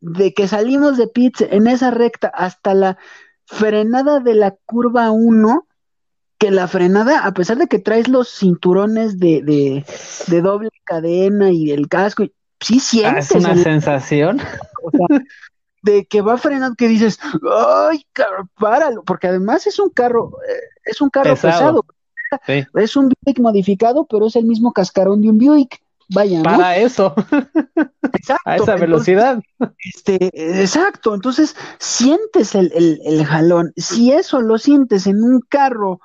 de 0.00 0.32
que 0.32 0.48
salimos 0.48 0.96
de 0.96 1.08
pits 1.08 1.42
en 1.42 1.66
esa 1.66 1.90
recta 1.90 2.28
hasta 2.28 2.74
la 2.74 2.98
frenada 3.44 4.20
de 4.20 4.34
la 4.34 4.56
curva 4.64 5.10
1, 5.10 5.66
que 6.38 6.50
la 6.50 6.68
frenada, 6.68 7.26
a 7.26 7.34
pesar 7.34 7.58
de 7.58 7.66
que 7.66 7.78
traes 7.78 8.08
los 8.08 8.30
cinturones 8.30 9.18
de, 9.18 9.42
de, 9.42 9.84
de 10.28 10.40
doble 10.40 10.70
cadena 10.84 11.50
y 11.50 11.70
el 11.70 11.88
casco, 11.88 12.24
sí 12.60 12.78
ah, 12.78 12.80
sientes. 12.80 13.30
es 13.30 13.44
una 13.44 13.56
sensación. 13.56 14.40
de 15.82 16.06
que 16.06 16.20
va 16.20 16.36
frenando, 16.36 16.76
que 16.76 16.88
dices, 16.88 17.18
ay, 17.50 18.04
páralo, 18.58 19.02
porque 19.04 19.28
además 19.28 19.66
es 19.66 19.78
un 19.78 19.90
carro, 19.90 20.32
eh, 20.48 20.60
es 20.84 21.00
un 21.00 21.10
carro 21.10 21.34
pesado. 21.34 21.84
Es 22.74 22.96
un 22.96 23.12
Buick 23.22 23.40
modificado, 23.40 24.06
pero 24.06 24.26
es 24.26 24.36
el 24.36 24.44
mismo 24.44 24.72
cascarón 24.72 25.20
de 25.20 25.30
un 25.30 25.38
Buick. 25.38 25.80
Vaya, 26.12 26.42
Para 26.42 26.76
eso. 26.76 27.14
Exacto. 28.12 28.42
A 28.44 28.56
esa 28.56 28.74
velocidad. 28.76 29.42
Este, 29.78 30.30
exacto. 30.60 31.14
Entonces, 31.14 31.54
sientes 31.78 32.56
el, 32.56 32.72
el, 32.74 33.00
el 33.04 33.24
jalón. 33.24 33.72
Si 33.76 34.12
eso 34.12 34.40
lo 34.40 34.58
sientes 34.58 35.06
en 35.06 35.22
un 35.22 35.40
carro 35.40 36.00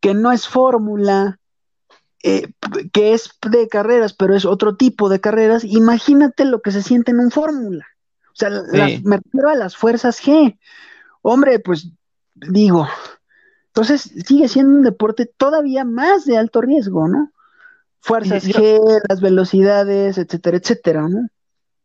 que 0.00 0.12
no 0.12 0.30
es 0.32 0.46
fórmula, 0.46 1.38
eh, 2.22 2.52
que 2.92 3.14
es 3.14 3.30
de 3.50 3.68
carreras, 3.68 4.12
pero 4.12 4.34
es 4.34 4.44
otro 4.44 4.76
tipo 4.76 5.08
de 5.08 5.20
carreras, 5.20 5.64
imagínate 5.64 6.44
lo 6.44 6.60
que 6.60 6.70
se 6.70 6.82
siente 6.82 7.12
en 7.12 7.20
un 7.20 7.30
fórmula. 7.30 7.86
Sea, 8.40 8.88
me 9.04 9.16
refiero 9.18 9.48
a 9.50 9.54
las 9.54 9.76
fuerzas 9.76 10.22
G. 10.22 10.58
Hombre, 11.22 11.58
pues 11.58 11.90
digo, 12.34 12.88
entonces 13.66 14.10
sigue 14.26 14.48
siendo 14.48 14.72
un 14.72 14.82
deporte 14.82 15.26
todavía 15.26 15.84
más 15.84 16.24
de 16.24 16.38
alto 16.38 16.60
riesgo, 16.60 17.06
¿no? 17.08 17.30
Fuerzas 18.00 18.46
G, 18.46 18.80
las 19.08 19.20
velocidades, 19.20 20.16
etcétera, 20.16 20.56
etcétera, 20.56 21.08
¿no? 21.08 21.28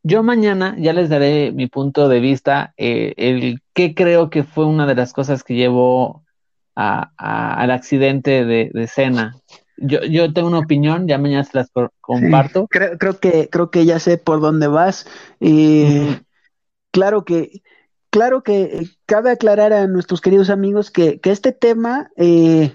Yo 0.02 0.24
mañana 0.24 0.76
ya 0.78 0.94
les 0.94 1.10
daré 1.10 1.52
mi 1.52 1.68
punto 1.68 2.08
de 2.08 2.20
vista, 2.20 2.74
eh, 2.78 3.14
el 3.18 3.62
que 3.74 3.96
creo 3.96 4.30
que 4.30 4.44
fue 4.44 4.66
una 4.66 4.86
de 4.86 4.96
las 4.96 5.14
cosas 5.14 5.44
que 5.44 5.56
llevó 5.56 6.24
al 6.76 7.72
accidente 7.72 8.46
de, 8.46 8.70
de 8.74 8.88
Cena 8.88 9.36
yo, 9.78 10.04
yo 10.04 10.32
tengo 10.34 10.48
una 10.48 10.60
opinión, 10.60 11.08
ya 11.08 11.18
mañana 11.18 11.44
se 11.44 11.58
las 11.58 11.70
comparto. 12.02 12.68
creo, 12.68 12.98
creo, 12.98 13.20
que, 13.20 13.50
creo 13.50 13.72
que 13.72 13.86
ya 13.86 14.00
sé 14.00 14.18
por 14.18 14.40
dónde 14.40 14.68
vas. 14.68 15.08
Claro 16.96 17.26
que, 17.26 17.62
claro 18.10 18.42
que 18.42 18.88
cabe 19.06 19.30
aclarar 19.30 19.74
a 19.74 19.86
nuestros 19.86 20.22
queridos 20.22 20.50
amigos 20.50 20.92
que, 20.92 21.20
este 21.26 21.52
tema, 21.52 22.10
eh, 22.16 22.74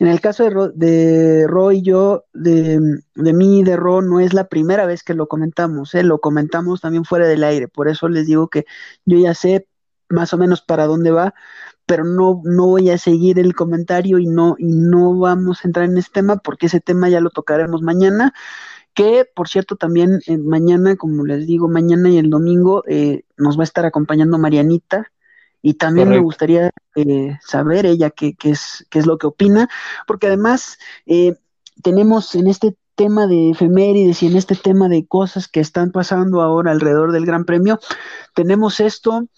en 0.00 0.08
el 0.08 0.20
caso 0.20 0.42
de 0.42 0.50
Ro, 0.50 1.68
de 1.68 1.76
y 1.76 1.82
yo, 1.82 2.24
de, 2.32 2.80
de 3.14 3.32
mí 3.32 3.60
y 3.60 3.62
de 3.62 3.76
Ro, 3.76 4.02
no 4.02 4.18
es 4.18 4.34
la 4.34 4.48
primera 4.48 4.84
vez 4.84 5.04
que 5.04 5.14
lo 5.14 5.28
comentamos, 5.28 5.94
¿eh? 5.94 6.02
lo 6.02 6.18
comentamos 6.18 6.80
también 6.80 7.04
fuera 7.04 7.28
del 7.28 7.44
aire, 7.44 7.68
por 7.68 7.86
eso 7.86 8.08
les 8.08 8.26
digo 8.26 8.48
que 8.48 8.64
yo 9.04 9.16
ya 9.16 9.32
sé 9.32 9.68
más 10.08 10.34
o 10.34 10.38
menos 10.38 10.60
para 10.60 10.86
dónde 10.86 11.12
va, 11.12 11.32
pero 11.86 12.02
no, 12.02 12.40
no 12.42 12.66
voy 12.66 12.90
a 12.90 12.98
seguir 12.98 13.38
el 13.38 13.54
comentario 13.54 14.18
y 14.18 14.26
no, 14.26 14.56
y 14.58 14.72
no 14.72 15.16
vamos 15.16 15.64
a 15.64 15.68
entrar 15.68 15.84
en 15.88 15.96
ese 15.96 16.10
tema 16.12 16.38
porque 16.38 16.66
ese 16.66 16.80
tema 16.80 17.08
ya 17.08 17.20
lo 17.20 17.30
tocaremos 17.30 17.80
mañana 17.80 18.34
que 18.94 19.24
por 19.34 19.48
cierto 19.48 19.76
también 19.76 20.20
eh, 20.26 20.38
mañana, 20.38 20.96
como 20.96 21.24
les 21.24 21.46
digo, 21.46 21.68
mañana 21.68 22.10
y 22.10 22.18
el 22.18 22.30
domingo 22.30 22.84
eh, 22.86 23.24
nos 23.36 23.58
va 23.58 23.62
a 23.62 23.64
estar 23.64 23.86
acompañando 23.86 24.38
Marianita. 24.38 25.10
Y 25.64 25.74
también 25.74 26.08
me 26.08 26.18
gustaría 26.18 26.70
eh, 26.96 27.38
saber 27.40 27.86
ella 27.86 28.10
qué, 28.10 28.34
qué, 28.34 28.50
es, 28.50 28.84
qué 28.90 28.98
es 28.98 29.06
lo 29.06 29.16
que 29.16 29.28
opina, 29.28 29.68
porque 30.08 30.26
además 30.26 30.76
tenemos 31.84 32.34
en 32.34 32.48
este 32.48 32.76
tema 32.96 33.28
de 33.28 33.50
efemérides 33.50 34.24
y 34.24 34.26
en 34.26 34.36
este 34.36 34.56
tema 34.56 34.88
de 34.88 35.06
cosas 35.06 35.46
que 35.46 35.60
están 35.60 35.92
pasando 35.92 36.42
ahora 36.42 36.72
alrededor 36.72 37.12
del 37.12 37.26
Gran 37.26 37.44
Premio, 37.44 37.78
tenemos 38.34 38.80
esto 38.80 39.28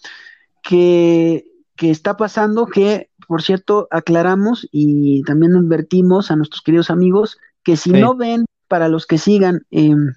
que, 0.63 1.45
que 1.75 1.91
está 1.91 2.17
pasando, 2.17 2.65
que 2.65 3.11
por 3.27 3.43
cierto 3.43 3.87
aclaramos 3.91 4.67
y 4.71 5.21
también 5.25 5.55
advertimos 5.55 6.31
a 6.31 6.35
nuestros 6.35 6.63
queridos 6.63 6.89
amigos 6.89 7.37
que 7.63 7.77
si 7.77 7.91
no 7.91 8.15
ven 8.15 8.45
para 8.75 8.89
los 8.89 9.07
que 9.07 9.17
sigan 9.17 9.61
em, 9.71 10.15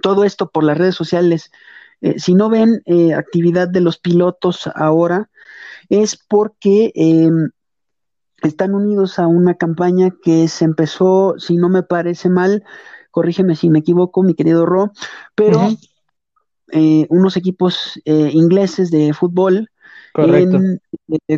todo 0.00 0.24
esto 0.24 0.48
por 0.48 0.64
las 0.64 0.78
redes 0.78 0.94
sociales, 0.94 1.50
eh, 2.00 2.18
si 2.18 2.32
no 2.32 2.48
ven 2.48 2.80
eh, 2.86 3.12
actividad 3.12 3.68
de 3.68 3.82
los 3.82 3.98
pilotos 3.98 4.66
ahora, 4.74 5.28
es 5.90 6.16
porque 6.16 6.90
em, 6.94 7.50
están 8.42 8.74
unidos 8.74 9.18
a 9.18 9.26
una 9.26 9.56
campaña 9.58 10.08
que 10.24 10.48
se 10.48 10.64
empezó, 10.64 11.34
si 11.36 11.58
no 11.58 11.68
me 11.68 11.82
parece 11.82 12.30
mal, 12.30 12.64
corrígeme 13.10 13.56
si 13.56 13.68
me 13.68 13.80
equivoco, 13.80 14.22
mi 14.22 14.32
querido 14.32 14.64
Ro, 14.64 14.92
pero 15.34 15.60
eh, 16.72 17.06
unos 17.10 17.36
equipos 17.36 18.00
ingleses 18.06 18.90
de 18.90 19.12
fútbol 19.12 19.68
en 20.14 20.80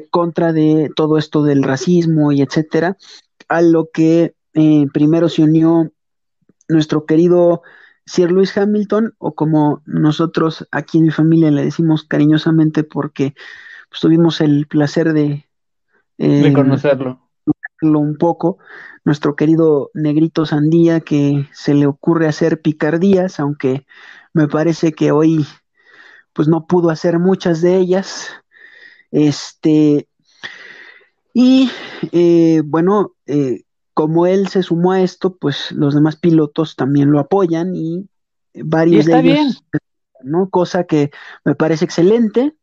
contra 0.09 0.52
de 0.52 0.88
todo 0.94 1.18
esto 1.18 1.42
del 1.42 1.64
racismo 1.64 2.30
y 2.30 2.42
etcétera, 2.42 2.96
a 3.48 3.61
lo 3.61 3.88
que 3.92 4.36
primero 4.92 5.28
se 5.28 5.42
unió 5.42 5.90
nuestro 6.68 7.06
querido 7.06 7.62
Sir 8.06 8.32
Lewis 8.32 8.56
Hamilton, 8.56 9.14
o 9.18 9.34
como 9.34 9.82
nosotros 9.86 10.66
aquí 10.70 10.98
en 10.98 11.04
mi 11.04 11.10
familia 11.10 11.50
le 11.50 11.64
decimos 11.64 12.04
cariñosamente 12.04 12.84
porque 12.84 13.34
pues, 13.88 14.00
tuvimos 14.00 14.40
el 14.40 14.66
placer 14.66 15.12
de, 15.12 15.48
eh, 16.18 16.52
conocerlo. 16.54 17.20
un 17.82 18.16
poco, 18.16 18.58
nuestro 19.04 19.36
querido 19.36 19.90
Negrito 19.94 20.46
Sandía, 20.46 21.00
que 21.00 21.48
se 21.52 21.74
le 21.74 21.86
ocurre 21.86 22.28
hacer 22.28 22.60
picardías, 22.60 23.40
aunque 23.40 23.86
me 24.32 24.48
parece 24.48 24.92
que 24.92 25.12
hoy 25.12 25.46
pues 26.32 26.48
no 26.48 26.66
pudo 26.66 26.90
hacer 26.90 27.18
muchas 27.18 27.62
de 27.62 27.76
ellas. 27.76 28.28
Este, 29.10 30.08
y 31.32 31.70
eh, 32.12 32.62
bueno, 32.64 33.12
eh, 33.26 33.62
como 33.95 34.26
él 34.26 34.49
se 34.49 34.62
sumó 34.62 34.92
a 34.92 35.01
esto, 35.01 35.36
pues 35.36 35.70
los 35.70 35.95
demás 35.95 36.16
pilotos 36.16 36.74
también 36.74 37.11
lo 37.11 37.20
apoyan 37.20 37.74
y 37.74 38.09
varios 38.55 39.07
de 39.07 39.18
ellos, 39.18 39.64
¿no? 40.22 40.51
Cosa 40.51 40.84
que 40.84 41.11
me 41.45 41.55
parece 41.55 41.84
excelente, 41.84 42.55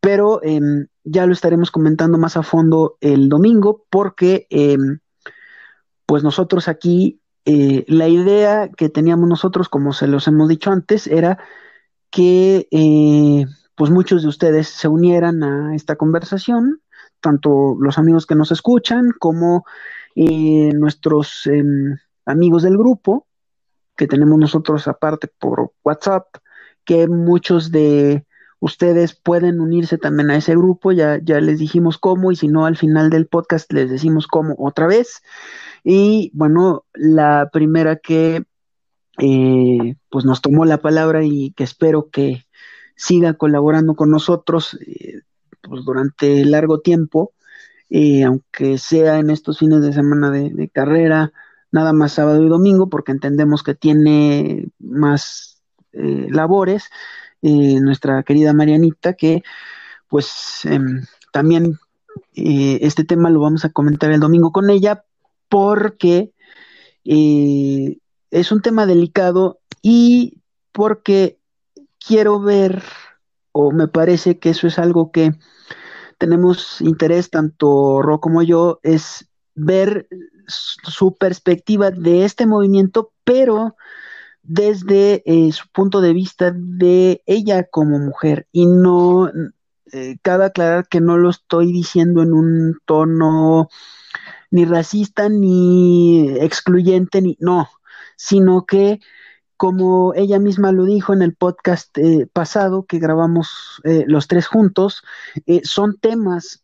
pero 0.00 0.40
em, 0.42 0.86
ya 1.02 1.26
lo 1.26 1.32
estaremos 1.32 1.70
comentando 1.70 2.18
más 2.18 2.36
a 2.36 2.42
fondo 2.42 2.96
el 3.00 3.28
domingo, 3.28 3.84
porque 3.90 4.46
em, 4.50 5.00
pues 6.06 6.22
nosotros 6.22 6.68
aquí, 6.68 7.20
eh, 7.46 7.84
la 7.88 8.08
idea 8.08 8.68
que 8.68 8.88
teníamos 8.88 9.28
nosotros, 9.28 9.68
como 9.68 9.92
se 9.92 10.06
los 10.06 10.28
hemos 10.28 10.48
dicho 10.48 10.70
antes, 10.70 11.08
era 11.08 11.38
que 12.10 12.68
eh, 12.70 13.46
pues 13.74 13.90
muchos 13.90 14.22
de 14.22 14.28
ustedes 14.28 14.68
se 14.68 14.86
unieran 14.86 15.42
a 15.42 15.74
esta 15.74 15.96
conversación, 15.96 16.80
tanto 17.20 17.76
los 17.80 17.98
amigos 17.98 18.26
que 18.26 18.36
nos 18.36 18.52
escuchan 18.52 19.10
como 19.18 19.64
eh, 20.14 20.70
nuestros 20.74 21.46
em, 21.46 21.96
amigos 22.24 22.62
del 22.62 22.76
grupo, 22.76 23.26
que 23.96 24.06
tenemos 24.06 24.38
nosotros 24.38 24.88
aparte 24.88 25.28
por 25.28 25.72
WhatsApp, 25.84 26.26
que 26.84 27.06
muchos 27.08 27.70
de 27.70 28.26
ustedes 28.60 29.14
pueden 29.14 29.60
unirse 29.60 29.98
también 29.98 30.30
a 30.30 30.36
ese 30.36 30.56
grupo, 30.56 30.92
ya, 30.92 31.20
ya 31.22 31.40
les 31.40 31.58
dijimos 31.58 31.98
cómo, 31.98 32.32
y 32.32 32.36
si 32.36 32.48
no, 32.48 32.64
al 32.64 32.76
final 32.76 33.10
del 33.10 33.26
podcast 33.26 33.70
les 33.72 33.90
decimos 33.90 34.26
cómo 34.26 34.54
otra 34.58 34.86
vez. 34.86 35.22
Y 35.82 36.30
bueno, 36.34 36.86
la 36.94 37.50
primera 37.52 37.96
que 37.96 38.44
eh, 39.18 39.96
pues 40.08 40.24
nos 40.24 40.40
tomó 40.40 40.64
la 40.64 40.78
palabra 40.78 41.24
y 41.24 41.52
que 41.52 41.64
espero 41.64 42.08
que 42.10 42.46
siga 42.96 43.34
colaborando 43.34 43.94
con 43.94 44.10
nosotros 44.10 44.78
eh, 44.86 45.20
pues 45.60 45.84
durante 45.84 46.44
largo 46.46 46.80
tiempo, 46.80 47.33
eh, 47.90 48.24
aunque 48.24 48.78
sea 48.78 49.18
en 49.18 49.30
estos 49.30 49.58
fines 49.58 49.82
de 49.82 49.92
semana 49.92 50.30
de, 50.30 50.68
carrera, 50.68 51.32
nada 51.70 51.92
más 51.92 52.12
sábado 52.12 52.42
y 52.44 52.48
domingo, 52.48 52.88
porque 52.88 53.12
entendemos 53.12 53.62
que 53.62 53.74
tiene 53.74 54.68
más 54.78 55.62
eh, 55.92 56.28
labores, 56.30 56.90
eh, 57.42 57.80
nuestra 57.80 58.22
querida 58.22 58.52
Marianita, 58.52 59.14
que 59.14 59.42
pues 60.08 60.64
em, 60.64 61.04
también 61.32 61.78
este 62.34 63.04
tema 63.04 63.28
lo 63.28 63.40
vamos 63.40 63.64
a 63.64 63.70
comentar 63.70 64.10
el 64.12 64.20
domingo 64.20 64.52
con 64.52 64.70
ella, 64.70 65.04
porque 65.48 66.32
es 67.04 68.52
un 68.52 68.62
tema 68.62 68.86
delicado 68.86 69.60
y 69.82 70.38
porque 70.72 71.38
quiero 72.04 72.40
ver, 72.40 72.82
o 73.52 73.72
me 73.72 73.88
parece 73.88 74.38
que 74.38 74.50
eso 74.50 74.66
es 74.66 74.78
algo 74.78 75.10
que 75.10 75.34
tenemos 76.24 76.80
interés, 76.80 77.28
tanto 77.28 78.00
Ro 78.00 78.18
como 78.18 78.42
yo, 78.42 78.80
es 78.82 79.28
ver 79.54 80.08
su 80.46 81.14
perspectiva 81.16 81.90
de 81.90 82.24
este 82.24 82.46
movimiento, 82.46 83.12
pero 83.24 83.76
desde 84.42 85.22
eh, 85.26 85.52
su 85.52 85.68
punto 85.68 86.00
de 86.00 86.14
vista 86.14 86.50
de 86.50 87.22
ella 87.26 87.64
como 87.64 87.98
mujer. 87.98 88.46
Y 88.52 88.64
no 88.64 89.30
eh, 89.92 90.16
cabe 90.22 90.46
aclarar 90.46 90.88
que 90.88 91.02
no 91.02 91.18
lo 91.18 91.28
estoy 91.28 91.72
diciendo 91.72 92.22
en 92.22 92.32
un 92.32 92.78
tono 92.86 93.68
ni 94.50 94.64
racista 94.64 95.28
ni 95.28 96.30
excluyente 96.38 97.20
ni 97.20 97.36
no 97.38 97.68
sino 98.16 98.64
que 98.64 99.00
como 99.56 100.14
ella 100.14 100.38
misma 100.38 100.72
lo 100.72 100.84
dijo 100.84 101.12
en 101.12 101.22
el 101.22 101.34
podcast 101.34 101.96
eh, 101.98 102.26
pasado 102.32 102.84
que 102.86 102.98
grabamos 102.98 103.80
eh, 103.84 104.04
los 104.06 104.26
tres 104.26 104.46
juntos, 104.46 105.02
eh, 105.46 105.60
son 105.64 105.96
temas 105.98 106.60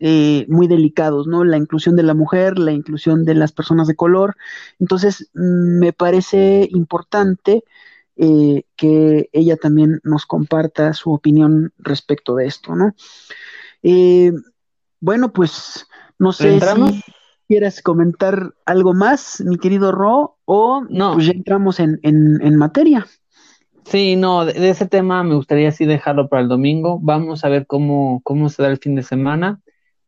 muy 0.49 0.67
delicados, 0.67 1.27
¿no? 1.27 1.45
La 1.45 1.57
inclusión 1.57 1.97
de 1.97 2.03
la 2.03 2.15
mujer, 2.15 2.59
la 2.59 2.73
inclusión 2.73 3.25
de 3.25 3.35
las 3.35 3.53
personas 3.53 3.87
de 3.87 3.97
color. 3.97 4.37
Entonces, 4.79 5.31
me 5.35 5.93
parece 5.93 6.69
importante 6.73 7.65
que 8.77 9.31
ella 9.33 9.57
también 9.57 10.01
nos 10.05 10.27
comparta 10.27 10.93
su 10.93 11.11
opinión 11.11 11.73
respecto 11.79 12.35
de 12.35 12.47
esto, 12.47 12.75
¿no? 12.75 12.95
bueno, 15.03 15.33
pues 15.33 15.87
no 16.19 16.33
sé 16.33 16.61
si 16.61 17.03
quieres 17.49 17.83
comentar 17.83 18.55
algo 18.65 18.95
más, 18.95 19.41
mi 19.41 19.57
querido 19.57 19.91
Ro, 19.91 20.39
o 20.53 20.85
no. 20.89 21.15
pues 21.15 21.27
ya 21.27 21.33
entramos 21.33 21.79
en, 21.79 22.01
en, 22.03 22.57
materia. 22.57 23.07
Sí, 23.85 24.17
no, 24.17 24.45
de, 24.45 24.69
ese 24.69 24.85
tema 24.87 25.23
me 25.23 25.37
gustaría 25.37 25.71
sí 25.71 25.85
dejarlo 25.85 26.29
para 26.29 26.43
el 26.43 26.49
domingo. 26.49 26.99
Vamos 27.01 27.45
a 27.45 27.49
ver 27.49 27.69
cómo, 27.69 28.21
cómo 28.25 28.49
se 28.49 28.61
da 28.61 28.69
el 28.69 28.79
fin 28.79 28.97
de 28.97 29.05
semana 29.05 29.61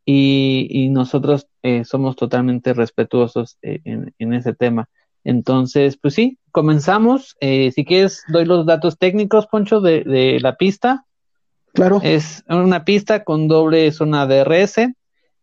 y, 0.03 0.67
y 0.69 0.89
nosotros 0.89 1.47
eh, 1.61 1.85
somos 1.85 2.17
totalmente 2.17 2.73
respetuosos 2.73 3.57
eh, 3.61 3.79
en, 3.85 4.13
en, 4.19 4.33
ese 4.33 4.53
tema. 4.53 4.89
Entonces, 5.23 5.95
pues 5.95 6.13
sí, 6.13 6.37
comenzamos. 6.51 7.37
Eh, 7.39 7.71
si 7.71 7.85
quieres, 7.85 8.23
doy 8.27 8.43
los 8.43 8.65
datos 8.65 8.97
técnicos, 8.97 9.47
Poncho, 9.47 9.79
de, 9.79 10.03
de 10.03 10.41
la 10.41 10.57
pista. 10.57 11.05
Claro. 11.73 12.01
Es 12.03 12.43
una 12.49 12.83
pista 12.83 13.23
con 13.23 13.47
doble 13.47 13.89
zona 13.93 14.27
DRS 14.27 14.89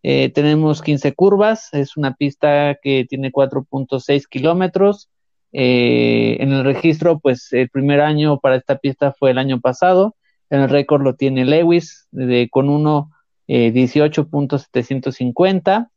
eh, 0.02 0.30
tenemos 0.30 0.80
15 0.82 1.14
curvas, 1.14 1.68
es 1.72 1.96
una 1.96 2.14
pista 2.14 2.76
que 2.82 3.06
tiene 3.08 3.30
4.6 3.30 4.26
kilómetros. 4.28 5.08
Eh, 5.52 6.36
en 6.40 6.52
el 6.52 6.64
registro, 6.64 7.18
pues 7.18 7.52
el 7.52 7.68
primer 7.68 8.00
año 8.00 8.40
para 8.40 8.56
esta 8.56 8.78
pista 8.78 9.12
fue 9.12 9.32
el 9.32 9.38
año 9.38 9.60
pasado. 9.60 10.16
En 10.48 10.60
el 10.60 10.70
récord 10.70 11.02
lo 11.02 11.16
tiene 11.16 11.44
Lewis 11.44 12.06
de, 12.10 12.48
con 12.50 12.68
uno 12.68 13.10
eh, 13.46 13.72
18.750, 13.72 15.88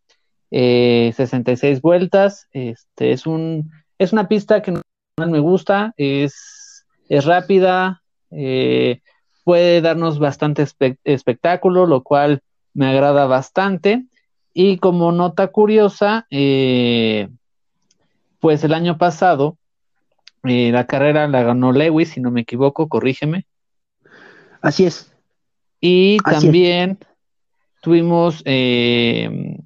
66 0.52 1.82
vueltas. 1.82 2.48
Este 2.52 3.14
es 3.14 3.26
un 3.26 3.72
es 3.98 4.12
una 4.12 4.28
pista 4.28 4.62
que 4.62 4.74
me 5.18 5.40
gusta, 5.40 5.94
es, 5.98 6.86
es 7.08 7.26
rápida, 7.26 8.02
puede 8.30 9.82
darnos 9.82 10.20
bastante 10.20 10.66
espectáculo, 11.04 11.86
lo 11.86 12.04
cual 12.04 12.42
me 12.74 12.88
agrada 12.88 13.26
bastante. 13.26 14.06
Y 14.54 14.78
como 14.78 15.12
nota 15.12 15.48
curiosa, 15.48 16.28
eh, 16.30 17.30
pues 18.40 18.64
el 18.64 18.74
año 18.74 18.98
pasado 18.98 19.58
eh, 20.44 20.72
la 20.72 20.86
carrera 20.86 21.28
la 21.28 21.44
ganó 21.44 21.72
Lewis, 21.72 22.10
si 22.10 22.20
no 22.20 22.30
me 22.30 22.42
equivoco, 22.42 22.90
corrígeme. 22.90 23.46
Así 24.62 24.86
es. 24.86 25.12
Y 25.80 26.18
también 26.20 27.00
tuvimos 27.82 28.42
eh, 28.46 29.58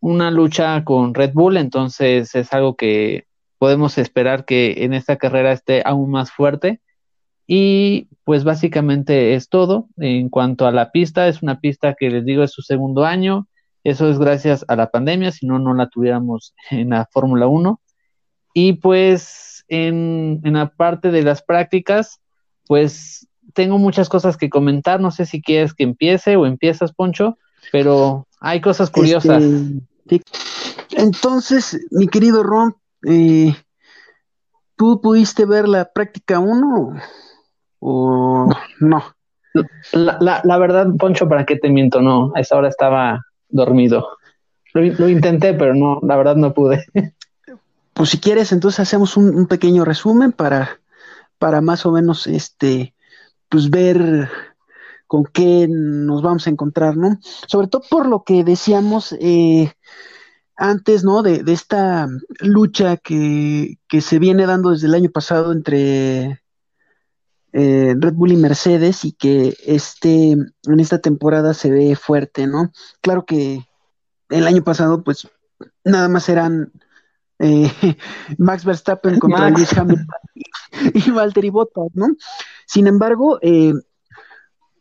una 0.00 0.30
lucha 0.30 0.84
con 0.84 1.14
Red 1.14 1.32
Bull, 1.32 1.56
entonces 1.56 2.34
es 2.34 2.52
algo 2.52 2.76
que 2.76 3.26
podemos 3.58 3.98
esperar 3.98 4.44
que 4.44 4.84
en 4.84 4.92
esta 4.92 5.16
carrera 5.16 5.52
esté 5.52 5.82
aún 5.84 6.10
más 6.10 6.30
fuerte. 6.30 6.80
Y 7.46 8.08
pues 8.24 8.44
básicamente 8.44 9.34
es 9.34 9.48
todo. 9.48 9.88
En 9.96 10.28
cuanto 10.28 10.66
a 10.66 10.72
la 10.72 10.90
pista, 10.90 11.28
es 11.28 11.42
una 11.42 11.60
pista 11.60 11.94
que 11.94 12.10
les 12.10 12.24
digo 12.24 12.42
es 12.42 12.52
su 12.52 12.62
segundo 12.62 13.04
año. 13.04 13.46
Eso 13.84 14.10
es 14.10 14.18
gracias 14.18 14.64
a 14.66 14.74
la 14.74 14.90
pandemia, 14.90 15.30
si 15.30 15.46
no, 15.46 15.58
no 15.58 15.72
la 15.74 15.88
tuviéramos 15.88 16.54
en 16.70 16.90
la 16.90 17.06
Fórmula 17.12 17.46
1. 17.46 17.80
Y 18.54 18.74
pues 18.74 19.64
en, 19.68 20.40
en 20.44 20.54
la 20.54 20.70
parte 20.70 21.10
de 21.10 21.22
las 21.22 21.42
prácticas, 21.42 22.20
pues 22.66 23.28
tengo 23.52 23.78
muchas 23.78 24.08
cosas 24.08 24.36
que 24.36 24.50
comentar. 24.50 25.00
No 25.00 25.10
sé 25.10 25.26
si 25.26 25.40
quieres 25.40 25.72
que 25.74 25.84
empiece 25.84 26.36
o 26.36 26.46
empiezas, 26.46 26.92
Poncho, 26.92 27.38
pero 27.70 28.26
hay 28.40 28.60
cosas 28.60 28.90
curiosas. 28.90 29.42
Este, 29.42 30.22
entonces, 30.96 31.78
mi 31.90 32.08
querido 32.08 32.42
Ron, 32.42 32.74
eh, 33.06 33.54
¿tú 34.76 35.00
pudiste 35.00 35.44
ver 35.44 35.68
la 35.68 35.92
práctica 35.92 36.38
1 36.38 36.96
o 37.88 38.48
no? 38.80 39.04
La, 39.92 40.40
la, 40.42 40.58
verdad, 40.58 40.88
Poncho, 40.98 41.28
¿para 41.28 41.46
qué 41.46 41.56
te 41.56 41.70
miento? 41.70 42.02
No, 42.02 42.32
a 42.34 42.40
esa 42.40 42.56
hora 42.56 42.68
estaba 42.68 43.24
dormido. 43.48 44.08
Lo, 44.74 45.08
intenté, 45.08 45.54
pero 45.54 45.74
no, 45.74 46.00
la 46.02 46.16
verdad 46.16 46.36
no 46.36 46.52
pude. 46.52 46.84
Pues 47.94 48.10
si 48.10 48.18
quieres, 48.18 48.52
entonces 48.52 48.80
hacemos 48.80 49.16
un, 49.16 49.46
pequeño 49.46 49.84
resumen 49.84 50.32
para, 50.32 50.80
para 51.38 51.62
más 51.62 51.86
o 51.86 51.92
menos 51.92 52.26
este, 52.26 52.92
pues 53.48 53.70
ver 53.70 54.28
con 55.06 55.24
qué 55.24 55.66
nos 55.70 56.20
vamos 56.20 56.46
a 56.46 56.50
encontrar, 56.50 56.96
¿no? 56.96 57.18
Sobre 57.46 57.68
todo 57.68 57.82
por 57.88 58.06
lo 58.06 58.24
que 58.24 58.44
decíamos 58.44 59.16
eh, 59.20 59.72
antes, 60.56 61.04
¿no? 61.04 61.22
De, 61.22 61.42
de 61.42 61.52
esta 61.52 62.08
lucha 62.40 62.98
que, 62.98 63.78
que, 63.88 64.02
se 64.02 64.18
viene 64.18 64.44
dando 64.44 64.72
desde 64.72 64.88
el 64.88 64.94
año 64.94 65.10
pasado 65.10 65.52
entre 65.52 66.42
eh, 67.52 67.94
Red 67.98 68.14
Bull 68.14 68.32
y 68.32 68.36
Mercedes 68.36 69.04
y 69.04 69.12
que 69.12 69.56
este, 69.64 70.32
en 70.32 70.80
esta 70.80 71.00
temporada 71.00 71.54
se 71.54 71.70
ve 71.70 71.96
fuerte, 71.96 72.46
¿no? 72.46 72.72
Claro 73.00 73.24
que 73.24 73.66
el 74.28 74.46
año 74.46 74.62
pasado, 74.62 75.02
pues, 75.02 75.28
nada 75.84 76.08
más 76.08 76.28
eran 76.28 76.72
eh, 77.38 77.70
Max 78.38 78.64
Verstappen 78.64 79.18
contra 79.18 79.50
Lewis 79.50 79.76
Hamilton 79.76 80.06
y, 80.94 81.10
Valtteri 81.10 81.50
Bottas, 81.50 81.88
¿no? 81.94 82.08
Sin 82.66 82.86
embargo, 82.86 83.38
eh, 83.42 83.72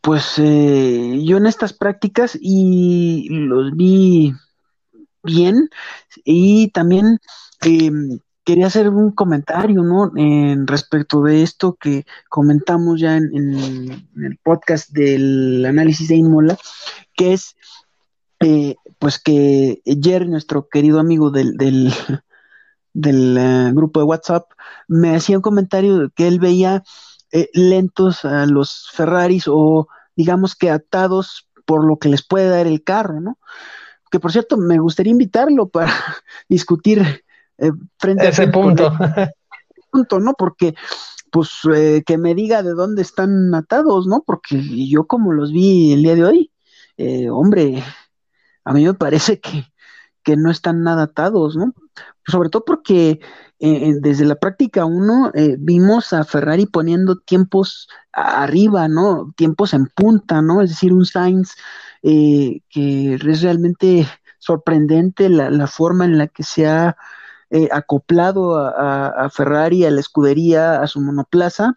pues 0.01 0.35
yo 0.35 1.37
en 1.37 1.47
estas 1.47 1.73
prácticas 1.73 2.37
y 2.39 3.27
los 3.29 3.75
vi 3.75 4.33
bien 5.23 5.69
y 6.23 6.69
también 6.69 7.19
quería 8.45 8.67
hacer 8.67 8.89
un 8.89 9.11
comentario, 9.11 9.81
¿no? 9.81 10.11
En 10.15 10.67
respecto 10.67 11.23
de 11.23 11.41
esto 11.41 11.75
que 11.79 12.05
comentamos 12.29 13.01
ya 13.01 13.17
en, 13.17 14.07
el 14.15 14.37
podcast 14.43 14.91
del 14.91 15.65
análisis 15.65 16.07
de 16.07 16.15
Inmola, 16.15 16.57
que 17.15 17.33
es, 17.33 17.55
eh, 18.39 18.75
pues 18.99 19.19
que 19.19 19.81
Jerry, 19.85 20.29
nuestro 20.29 20.69
querido 20.69 20.99
amigo 20.99 21.31
del, 21.31 21.57
del, 21.57 21.91
eh, 23.03 23.71
grupo 23.73 23.99
de 23.99 24.05
WhatsApp, 24.05 24.51
me 24.87 25.15
hacía 25.15 25.37
un 25.37 25.41
comentario 25.41 26.11
que 26.15 26.27
él 26.27 26.39
veía 26.39 26.83
eh, 27.31 27.49
lentos 27.53 28.25
a 28.25 28.45
los 28.45 28.89
Ferraris 28.93 29.45
o 29.47 29.87
digamos 30.15 30.55
que 30.55 30.69
atados 30.69 31.49
por 31.65 31.83
lo 31.83 31.97
que 31.97 32.09
les 32.09 32.23
puede 32.23 32.47
dar 32.47 32.67
el 32.67 32.83
carro, 32.83 33.19
¿no? 33.19 33.39
Que 34.11 34.19
por 34.19 34.31
cierto, 34.31 34.55
me 34.55 34.77
gustaría 34.77 35.11
invitarlo 35.11 35.67
para 35.67 35.91
discutir 36.47 37.24
eh, 37.57 37.71
frente 37.97 38.27
ese 38.27 38.41
a 38.41 38.45
ese 38.45 38.53
punto. 38.53 38.91
punto, 39.91 40.19
¿no? 40.19 40.33
Porque 40.33 40.75
pues 41.31 41.49
eh, 41.73 42.03
que 42.05 42.17
me 42.17 42.33
diga 42.33 42.63
de 42.63 42.73
dónde 42.73 43.01
están 43.01 43.53
atados, 43.53 44.07
¿no? 44.07 44.23
Porque 44.25 44.61
yo 44.87 45.05
como 45.05 45.33
los 45.33 45.51
vi 45.51 45.93
el 45.93 46.03
día 46.03 46.15
de 46.15 46.25
hoy, 46.25 46.51
eh, 46.97 47.29
hombre, 47.29 47.83
a 48.63 48.73
mí 48.73 48.85
me 48.85 48.93
parece 48.93 49.39
que, 49.39 49.65
que 50.23 50.37
no 50.37 50.49
están 50.49 50.83
nada 50.83 51.03
atados, 51.03 51.55
¿no? 51.55 51.73
Sobre 52.27 52.49
todo 52.49 52.65
porque 52.65 53.19
desde 53.57 54.25
la 54.25 54.35
práctica 54.35 54.83
uno 54.83 55.31
vimos 55.59 56.11
a 56.11 56.25
Ferrari 56.25 56.65
poniendo 56.65 57.19
tiempos 57.19 57.87
arriba, 58.11 58.87
¿no? 58.89 59.33
Tiempos 59.37 59.73
en 59.73 59.87
punta, 59.87 60.41
¿no? 60.41 60.61
Es 60.61 60.71
decir, 60.71 60.91
un 60.91 61.05
Sainz 61.05 61.55
que 62.01 62.61
es 63.13 63.41
realmente 63.41 64.07
sorprendente 64.39 65.29
la, 65.29 65.49
la 65.49 65.67
forma 65.67 66.05
en 66.05 66.17
la 66.17 66.27
que 66.27 66.43
se 66.43 66.67
ha 66.67 66.97
eh, 67.55 67.69
acoplado 67.71 68.57
a, 68.57 69.29
Ferrari, 69.29 69.85
a 69.85 69.89
la 69.89 70.01
escudería, 70.01 70.81
a 70.81 70.87
su 70.87 70.99
monoplaza, 70.99 71.73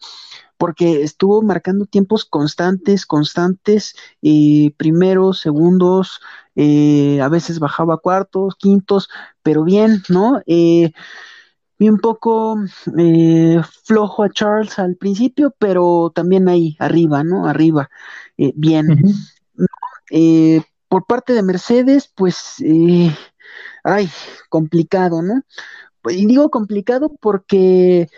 porque 0.56 1.02
estuvo 1.02 1.40
marcando 1.40 1.86
tiempos 1.86 2.24
constantes, 2.24 3.06
constantes, 3.06 3.94
eh, 4.20 4.72
primeros, 4.76 5.38
segundos, 5.38 6.20
eh, 6.56 7.20
a 7.22 7.28
veces 7.28 7.60
bajaba 7.60 7.98
cuartos, 7.98 8.56
quintos, 8.56 9.08
pero 9.44 9.62
bien, 9.62 10.02
¿no? 10.08 10.42
vi 10.46 11.88
un 11.88 11.98
poco 12.00 12.56
flojo 13.84 14.24
a 14.24 14.30
Charles 14.30 14.80
al 14.80 14.96
principio, 14.96 15.54
pero 15.60 16.10
también 16.12 16.48
ahí, 16.48 16.76
arriba, 16.80 17.22
¿no? 17.22 17.46
Arriba, 17.46 17.88
bien. 18.36 19.14
por 20.88 21.06
parte 21.06 21.34
de 21.34 21.42
Mercedes, 21.44 22.10
pues 22.12 22.56
ay, 23.84 24.08
complicado, 24.48 25.22
¿no? 25.22 25.42
Y 26.10 26.26
digo 26.26 26.50
complicado 26.50 27.12
porque 27.20 28.08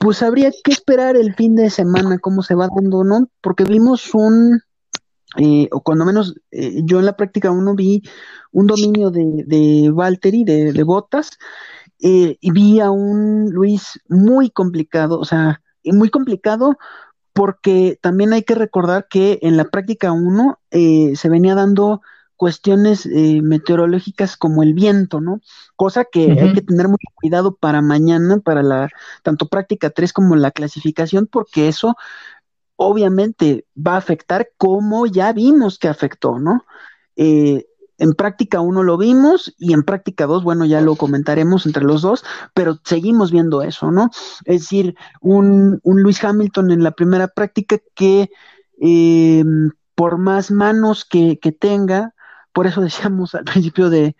pues 0.00 0.22
habría 0.22 0.50
que 0.50 0.72
esperar 0.72 1.16
el 1.16 1.34
fin 1.34 1.54
de 1.54 1.68
semana 1.68 2.18
cómo 2.18 2.42
se 2.42 2.54
va 2.54 2.68
dando, 2.74 3.04
¿no? 3.04 3.28
Porque 3.42 3.64
vimos 3.64 4.14
un, 4.14 4.62
eh, 5.36 5.68
o 5.72 5.82
cuando 5.82 6.06
menos 6.06 6.34
eh, 6.50 6.80
yo 6.84 6.98
en 7.00 7.04
la 7.04 7.16
práctica 7.16 7.50
uno 7.50 7.74
vi 7.74 8.02
un 8.50 8.66
dominio 8.66 9.10
de, 9.10 9.44
de 9.46 9.92
de, 9.92 10.72
de 10.72 10.82
Botas, 10.84 11.32
eh, 12.02 12.38
y 12.40 12.50
vi 12.50 12.80
a 12.80 12.90
un 12.90 13.50
Luis 13.50 14.00
muy 14.08 14.48
complicado, 14.50 15.18
o 15.20 15.24
sea, 15.26 15.60
muy 15.84 16.08
complicado 16.08 16.78
porque 17.34 17.98
también 18.00 18.32
hay 18.32 18.42
que 18.42 18.54
recordar 18.54 19.06
que 19.08 19.38
en 19.42 19.58
la 19.58 19.64
práctica 19.64 20.12
uno 20.12 20.58
se 20.70 21.28
venía 21.28 21.54
dando 21.54 22.00
cuestiones 22.40 23.04
eh, 23.04 23.42
meteorológicas 23.42 24.38
como 24.38 24.62
el 24.62 24.72
viento, 24.72 25.20
¿no? 25.20 25.42
Cosa 25.76 26.06
que 26.06 26.40
hay 26.40 26.54
que 26.54 26.62
tener 26.62 26.88
mucho 26.88 27.06
cuidado 27.14 27.54
para 27.54 27.82
mañana, 27.82 28.38
para 28.38 28.62
la 28.62 28.88
tanto 29.22 29.46
práctica 29.48 29.90
3 29.90 30.10
como 30.14 30.36
la 30.36 30.50
clasificación, 30.50 31.26
porque 31.26 31.68
eso 31.68 31.96
obviamente 32.76 33.66
va 33.76 33.92
a 33.92 33.98
afectar 33.98 34.52
como 34.56 35.04
ya 35.04 35.34
vimos 35.34 35.78
que 35.78 35.88
afectó, 35.88 36.38
¿no? 36.38 36.64
Eh, 37.14 37.66
en 37.98 38.14
práctica 38.14 38.62
1 38.62 38.84
lo 38.84 38.96
vimos 38.96 39.54
y 39.58 39.74
en 39.74 39.82
práctica 39.82 40.24
2, 40.24 40.42
bueno, 40.42 40.64
ya 40.64 40.80
lo 40.80 40.96
comentaremos 40.96 41.66
entre 41.66 41.84
los 41.84 42.00
dos, 42.00 42.24
pero 42.54 42.78
seguimos 42.84 43.32
viendo 43.32 43.60
eso, 43.60 43.90
¿no? 43.90 44.08
Es 44.46 44.62
decir, 44.62 44.94
un, 45.20 45.78
un 45.82 46.02
Luis 46.02 46.24
Hamilton 46.24 46.70
en 46.70 46.84
la 46.84 46.92
primera 46.92 47.28
práctica 47.28 47.76
que 47.94 48.30
eh, 48.80 49.44
por 49.94 50.16
más 50.16 50.50
manos 50.50 51.04
que, 51.04 51.38
que 51.38 51.52
tenga, 51.52 52.14
por 52.52 52.66
eso 52.66 52.80
decíamos 52.80 53.34
al 53.34 53.44
principio 53.44 53.90
de, 53.90 54.16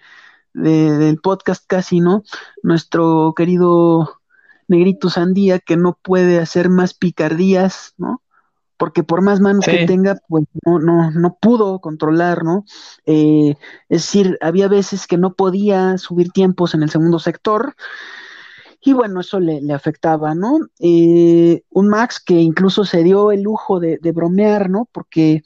del 0.54 1.18
podcast 1.20 1.64
casi, 1.66 2.00
¿no? 2.00 2.22
Nuestro 2.62 3.34
querido 3.36 4.20
Negrito 4.68 5.10
Sandía 5.10 5.58
que 5.58 5.76
no 5.76 5.98
puede 6.00 6.38
hacer 6.38 6.68
más 6.68 6.94
picardías, 6.94 7.94
¿no? 7.98 8.22
Porque 8.76 9.02
por 9.02 9.20
más 9.20 9.40
manos 9.40 9.66
que 9.66 9.84
tenga, 9.86 10.16
pues 10.26 10.44
no, 10.64 10.78
no, 10.78 11.10
no 11.10 11.36
pudo 11.38 11.80
controlar, 11.80 12.44
¿no? 12.44 12.64
Eh, 13.04 13.56
es 13.90 14.02
decir, 14.02 14.38
había 14.40 14.68
veces 14.68 15.06
que 15.06 15.18
no 15.18 15.34
podía 15.34 15.98
subir 15.98 16.30
tiempos 16.30 16.74
en 16.74 16.82
el 16.82 16.88
segundo 16.88 17.18
sector, 17.18 17.74
y 18.82 18.94
bueno, 18.94 19.20
eso 19.20 19.40
le, 19.40 19.60
afectaba, 19.74 20.34
¿no? 20.34 20.58
Eh, 20.78 21.62
un 21.70 21.88
Max 21.88 22.20
que 22.24 22.34
incluso 22.34 22.84
se 22.84 23.02
dio 23.02 23.30
el 23.30 23.42
lujo 23.42 23.78
de, 23.78 23.98
bromear, 24.12 24.70
¿no? 24.70 24.88
Porque 24.90 25.42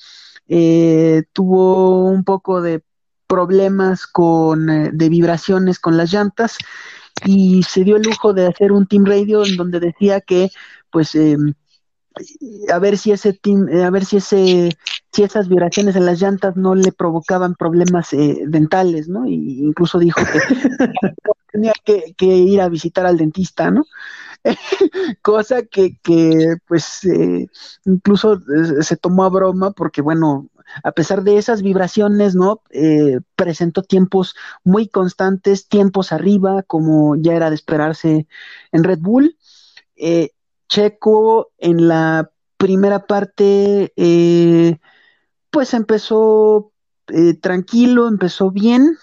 eh, 0.46 1.24
tuvo 1.32 2.04
un 2.06 2.22
poco 2.22 2.62
de 2.62 2.84
problemas 3.26 4.06
con, 4.06 4.70
eh, 4.70 4.90
de 4.92 5.08
vibraciones 5.08 5.80
con 5.80 5.96
las 5.96 6.12
llantas 6.12 6.58
y 7.24 7.64
se 7.64 7.82
dio 7.82 7.96
el 7.96 8.02
lujo 8.02 8.34
de 8.34 8.46
hacer 8.46 8.70
un 8.70 8.86
team 8.86 9.04
radio 9.04 9.44
en 9.44 9.56
donde 9.56 9.80
decía 9.80 10.20
que 10.20 10.50
pues 10.90 11.14
em, 11.14 11.54
a 12.72 12.78
ver 12.78 12.98
si 12.98 13.10
ese 13.10 13.32
team, 13.32 13.66
a 13.84 13.90
ver 13.90 14.04
si 14.04 14.18
ese 14.18 14.76
si 15.12 15.22
esas 15.22 15.48
vibraciones 15.48 15.96
en 15.96 16.06
las 16.06 16.20
llantas 16.20 16.56
no 16.56 16.74
le 16.74 16.92
provocaban 16.92 17.54
problemas 17.54 18.10
dentales, 18.10 19.08
¿no? 19.08 19.26
Y 19.26 19.60
incluso 19.64 19.98
dijo 19.98 20.20
que 20.20 20.40
tenía 21.54 21.72
que, 21.84 22.26
ir 22.26 22.60
a 22.60 22.68
visitar 22.68 23.06
al 23.06 23.16
dentista, 23.16 23.70
¿no? 23.70 23.84
Cosa 25.22 25.62
que, 25.62 25.96
que 26.02 26.56
pues, 26.66 27.02
incluso 27.84 28.40
se 28.80 28.96
tomó 28.96 29.22
a 29.22 29.28
broma 29.28 29.70
porque, 29.70 30.02
bueno, 30.02 30.50
a 30.82 30.90
pesar 30.90 31.22
de 31.22 31.38
esas 31.38 31.62
vibraciones, 31.62 32.34
¿no? 32.34 32.62
Eh, 32.70 33.20
presentó 33.36 33.82
tiempos 33.82 34.34
muy 34.64 34.88
constantes, 34.88 35.68
tiempos 35.68 36.10
arriba, 36.10 36.64
como 36.64 37.14
ya 37.14 37.34
era 37.34 37.50
de 37.50 37.54
esperarse 37.54 38.26
en 38.72 38.84
Red 38.84 38.98
Bull. 38.98 39.36
Eh, 39.96 40.30
Checo 40.68 41.52
en 41.58 41.86
la 41.86 42.32
primera 42.56 43.06
parte, 43.06 43.92
eh, 43.94 44.78
pues 45.50 45.72
empezó 45.72 46.72
tranquilo, 47.40 48.08
empezó 48.08 48.50
bien, 48.50 48.96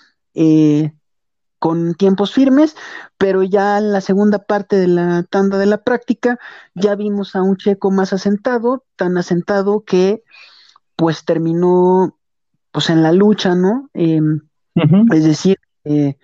con 1.62 1.94
tiempos 1.94 2.34
firmes, 2.34 2.76
pero 3.20 3.44
ya 3.44 3.78
en 3.78 3.92
la 3.92 4.02
segunda 4.02 4.40
parte 4.40 4.78
de 4.78 4.88
la 4.88 5.22
tanda 5.30 5.60
de 5.60 5.68
la 5.68 5.84
práctica 5.84 6.40
ya 6.74 6.96
vimos 6.96 7.36
a 7.36 7.44
un 7.44 7.56
Checo 7.56 7.92
más 7.92 8.14
asentado, 8.14 8.84
tan 8.96 9.16
asentado 9.16 9.84
que 9.86 10.24
pues 10.96 11.24
terminó 11.24 12.18
pues 12.72 12.90
en 12.90 13.04
la 13.04 13.12
lucha, 13.12 13.54
¿no? 13.54 13.92
Em, 13.94 14.42
es 15.14 15.24
decir, 15.24 15.60
eh, 15.84 16.18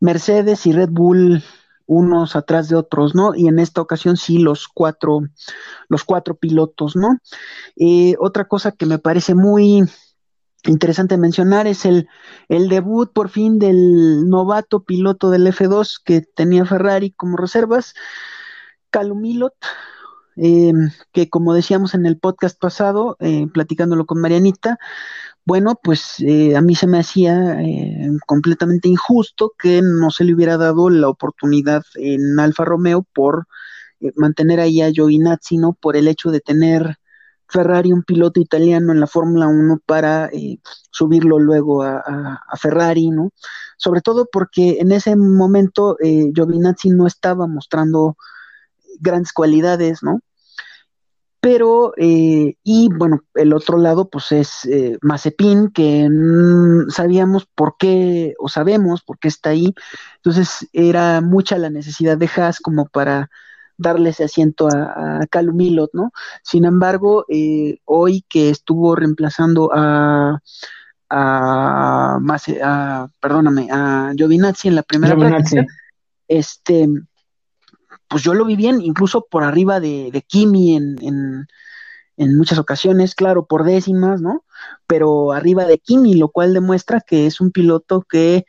Mercedes 0.00 0.64
y 0.64 0.72
Red 0.72 0.88
Bull 0.90 1.44
unos 1.84 2.34
atrás 2.34 2.70
de 2.70 2.76
otros, 2.76 3.14
¿no? 3.14 3.34
Y 3.34 3.48
en 3.48 3.58
esta 3.58 3.82
ocasión 3.82 4.16
sí 4.16 4.38
los 4.38 4.68
cuatro, 4.68 5.20
los 5.90 6.02
cuatro 6.02 6.34
pilotos, 6.34 6.96
¿no? 6.96 7.18
Eh, 7.76 8.14
otra 8.20 8.48
cosa 8.48 8.72
que 8.72 8.86
me 8.86 8.98
parece 8.98 9.34
muy 9.34 9.82
interesante 10.64 11.16
mencionar 11.18 11.66
es 11.66 11.84
el, 11.84 12.08
el 12.48 12.68
debut 12.68 13.12
por 13.12 13.28
fin 13.28 13.58
del 13.58 14.28
novato 14.28 14.84
piloto 14.84 15.30
del 15.30 15.46
F2 15.46 16.00
que 16.04 16.20
tenía 16.20 16.64
Ferrari 16.64 17.10
como 17.12 17.36
reservas, 17.36 17.94
Calumilot, 18.90 19.54
eh, 20.36 20.72
que 21.12 21.28
como 21.28 21.54
decíamos 21.54 21.94
en 21.94 22.06
el 22.06 22.18
podcast 22.18 22.58
pasado, 22.58 23.16
eh, 23.20 23.46
platicándolo 23.52 24.06
con 24.06 24.20
Marianita, 24.20 24.78
bueno, 25.44 25.78
pues 25.82 26.20
eh, 26.20 26.56
a 26.56 26.60
mí 26.60 26.76
se 26.76 26.86
me 26.86 27.00
hacía 27.00 27.58
completamente 28.26 28.88
injusto 28.88 29.52
que 29.58 29.82
no 29.82 30.10
se 30.10 30.24
le 30.24 30.34
hubiera 30.34 30.56
dado 30.56 30.88
la 30.88 31.08
oportunidad 31.08 31.82
en 31.96 32.38
Alfa 32.38 32.64
Romeo 32.64 33.04
por 33.12 33.48
mantener 34.14 34.60
ahí 34.60 34.80
a 34.82 34.90
Giovinazzi, 34.90 35.58
¿no? 35.58 35.72
Por 35.72 35.96
el 35.96 36.06
hecho 36.06 36.30
de 36.30 36.40
tener 36.40 36.98
Ferrari 37.52 37.92
un 37.92 38.02
piloto 38.02 38.40
italiano 38.40 38.92
en 38.92 39.00
la 39.00 39.06
Fórmula 39.06 39.46
1 39.46 39.80
para 39.86 40.30
subirlo 40.90 41.38
luego 41.38 41.82
a, 41.82 42.48
Ferrari, 42.58 43.10
¿no? 43.10 43.30
Sobre 43.76 44.00
todo 44.00 44.28
porque 44.30 44.78
en 44.80 44.92
ese 44.92 45.16
momento 45.16 45.96
Giovinazzi 46.00 46.90
no 46.90 47.06
estaba 47.06 47.46
mostrando 47.46 48.16
grandes 49.00 49.32
cualidades, 49.32 50.02
¿no? 50.02 50.20
Pero, 51.42 51.92
eh, 51.96 52.54
y 52.62 52.88
bueno, 52.88 53.24
el 53.34 53.52
otro 53.52 53.76
lado, 53.76 54.08
pues 54.08 54.30
es 54.30 54.64
eh, 54.64 54.96
Mazepin, 55.02 55.72
que 55.72 56.08
sabíamos 56.88 57.46
por 57.46 57.74
qué, 57.76 58.34
o 58.38 58.48
sabemos 58.48 59.02
por 59.02 59.18
qué 59.18 59.26
está 59.26 59.50
ahí. 59.50 59.74
Entonces, 60.18 60.68
era 60.72 61.20
mucha 61.20 61.58
la 61.58 61.68
necesidad 61.68 62.16
de 62.16 62.30
Haas 62.36 62.60
como 62.60 62.86
para 62.86 63.28
darle 63.82 64.10
ese 64.10 64.24
asiento 64.24 64.68
a, 64.68 65.20
a 65.20 65.26
Calumilot, 65.26 65.90
¿no? 65.92 66.12
Sin 66.42 66.64
embargo, 66.64 67.26
eh, 67.28 67.78
hoy 67.84 68.24
que 68.28 68.50
estuvo 68.50 68.96
reemplazando 68.96 69.70
a, 69.74 70.40
a, 71.10 72.18
a, 72.62 73.08
perdóname, 73.20 73.68
a 73.70 74.12
Giovinazzi 74.16 74.68
en 74.68 74.76
la 74.76 74.82
primera 74.82 75.16
práctica, 75.16 75.66
este, 76.26 76.88
pues 78.08 78.22
yo 78.22 78.34
lo 78.34 78.44
vi 78.44 78.56
bien, 78.56 78.80
incluso 78.80 79.26
por 79.30 79.44
arriba 79.44 79.80
de, 79.80 80.10
de 80.12 80.22
Kimi 80.22 80.76
en, 80.76 80.96
en, 81.02 81.46
en, 82.16 82.36
muchas 82.36 82.58
ocasiones, 82.58 83.14
claro, 83.14 83.46
por 83.46 83.64
décimas, 83.64 84.22
¿no? 84.22 84.44
Pero 84.86 85.32
arriba 85.32 85.66
de 85.66 85.78
Kimi, 85.78 86.14
lo 86.14 86.28
cual 86.28 86.54
demuestra 86.54 87.00
que 87.00 87.26
es 87.26 87.40
un 87.40 87.50
piloto 87.50 88.02
que, 88.08 88.46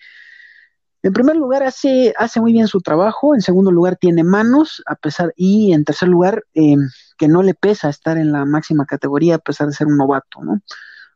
en 1.04 1.12
primer 1.14 1.36
lugar, 1.36 1.64
hace, 1.64 2.14
hace 2.18 2.40
muy 2.40 2.54
bien 2.54 2.68
su 2.68 2.80
trabajo, 2.80 3.36
en 3.36 3.42
segundo 3.42 3.72
lugar, 3.72 3.98
tiene 3.98 4.24
manos, 4.24 4.82
a 4.86 4.96
pesar, 4.96 5.34
y 5.36 5.74
en 5.74 5.84
tercer 5.84 6.08
lugar, 6.08 6.46
eh, 6.54 6.78
que 7.18 7.28
no 7.28 7.44
le 7.44 7.54
pesa 7.54 7.90
estar 7.90 8.18
en 8.18 8.32
la 8.32 8.46
máxima 8.46 8.86
categoría 8.86 9.36
a 9.36 9.40
pesar 9.40 9.68
de 9.68 9.74
ser 9.74 9.88
un 9.88 9.98
novato, 9.98 10.42
¿no? 10.42 10.62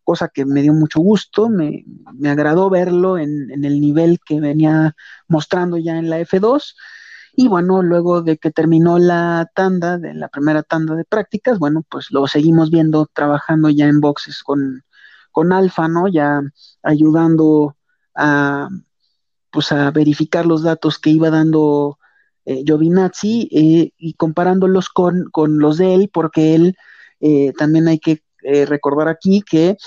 Cosa 0.04 0.28
que 0.28 0.46
me 0.46 0.62
dio 0.62 0.74
mucho 0.74 1.00
gusto, 1.00 1.50
me, 1.50 1.86
me 2.14 2.30
agradó 2.30 2.70
verlo 2.70 3.18
en, 3.18 3.50
en 3.50 3.64
el 3.64 3.80
nivel 3.80 4.20
que 4.26 4.42
venía 4.42 4.94
mostrando 5.30 5.78
ya 5.78 5.98
en 5.98 6.10
la 6.10 6.20
F2 6.20 6.76
y 7.34 7.48
bueno, 7.48 7.82
luego 7.84 8.24
de 8.24 8.38
que 8.38 8.52
terminó 8.52 9.00
la 9.00 9.50
tanda, 9.54 9.98
de 9.98 10.14
la 10.16 10.28
primera 10.28 10.64
tanda 10.64 10.96
de 10.96 11.06
prácticas, 11.06 11.60
bueno, 11.60 11.84
pues 11.88 12.08
lo 12.12 12.28
seguimos 12.28 12.72
viendo 12.72 13.06
trabajando 13.14 13.70
ya 13.70 13.86
en 13.86 14.02
boxes 14.02 14.44
con, 14.44 14.84
con 15.32 15.54
Alfa, 15.54 15.88
¿no? 15.88 16.08
Ya 16.08 16.42
ayudando 16.84 17.78
a, 18.16 18.70
pues 19.52 19.72
a 19.72 19.90
verificar 19.92 20.46
los 20.46 20.64
datos 20.64 21.00
que 21.00 21.10
iba 21.10 21.30
dando 21.30 21.98
eh, 22.46 22.64
Giovinazzi 22.66 23.50
eh, 23.52 23.92
y 23.98 24.14
comparándolos 24.14 24.90
con, 24.90 25.30
con, 25.32 25.60
los 25.60 25.78
de 25.78 25.94
él, 25.96 26.10
porque 26.12 26.56
él 26.56 26.78
eh, 27.20 27.54
también 27.58 27.88
hay 27.88 28.00
que 28.00 28.24
eh, 28.44 28.66
recordar 28.66 29.08
aquí 29.08 29.42
que 29.42 29.78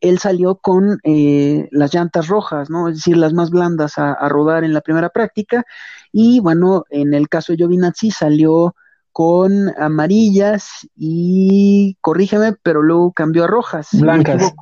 él 0.00 0.18
salió 0.18 0.56
con 0.56 0.98
eh, 1.02 1.68
las 1.70 1.94
llantas 1.94 2.28
rojas, 2.28 2.68
¿no? 2.68 2.88
Es 2.88 2.96
decir, 2.96 3.16
las 3.16 3.32
más 3.32 3.50
blandas 3.50 3.96
a, 3.96 4.12
a, 4.12 4.28
rodar 4.28 4.64
en 4.64 4.74
la 4.74 4.82
primera 4.82 5.08
práctica. 5.08 5.64
Y 6.12 6.40
bueno, 6.40 6.84
en 6.90 7.14
el 7.14 7.28
caso 7.28 7.52
de 7.52 7.56
Giovinazzi 7.56 8.10
salió 8.10 8.74
con 9.12 9.70
amarillas 9.78 10.88
y, 10.94 11.96
corrígeme, 12.00 12.54
pero 12.62 12.82
luego 12.82 13.12
cambió 13.12 13.44
a 13.44 13.46
rojas. 13.46 13.88
Blancas. 13.92 14.52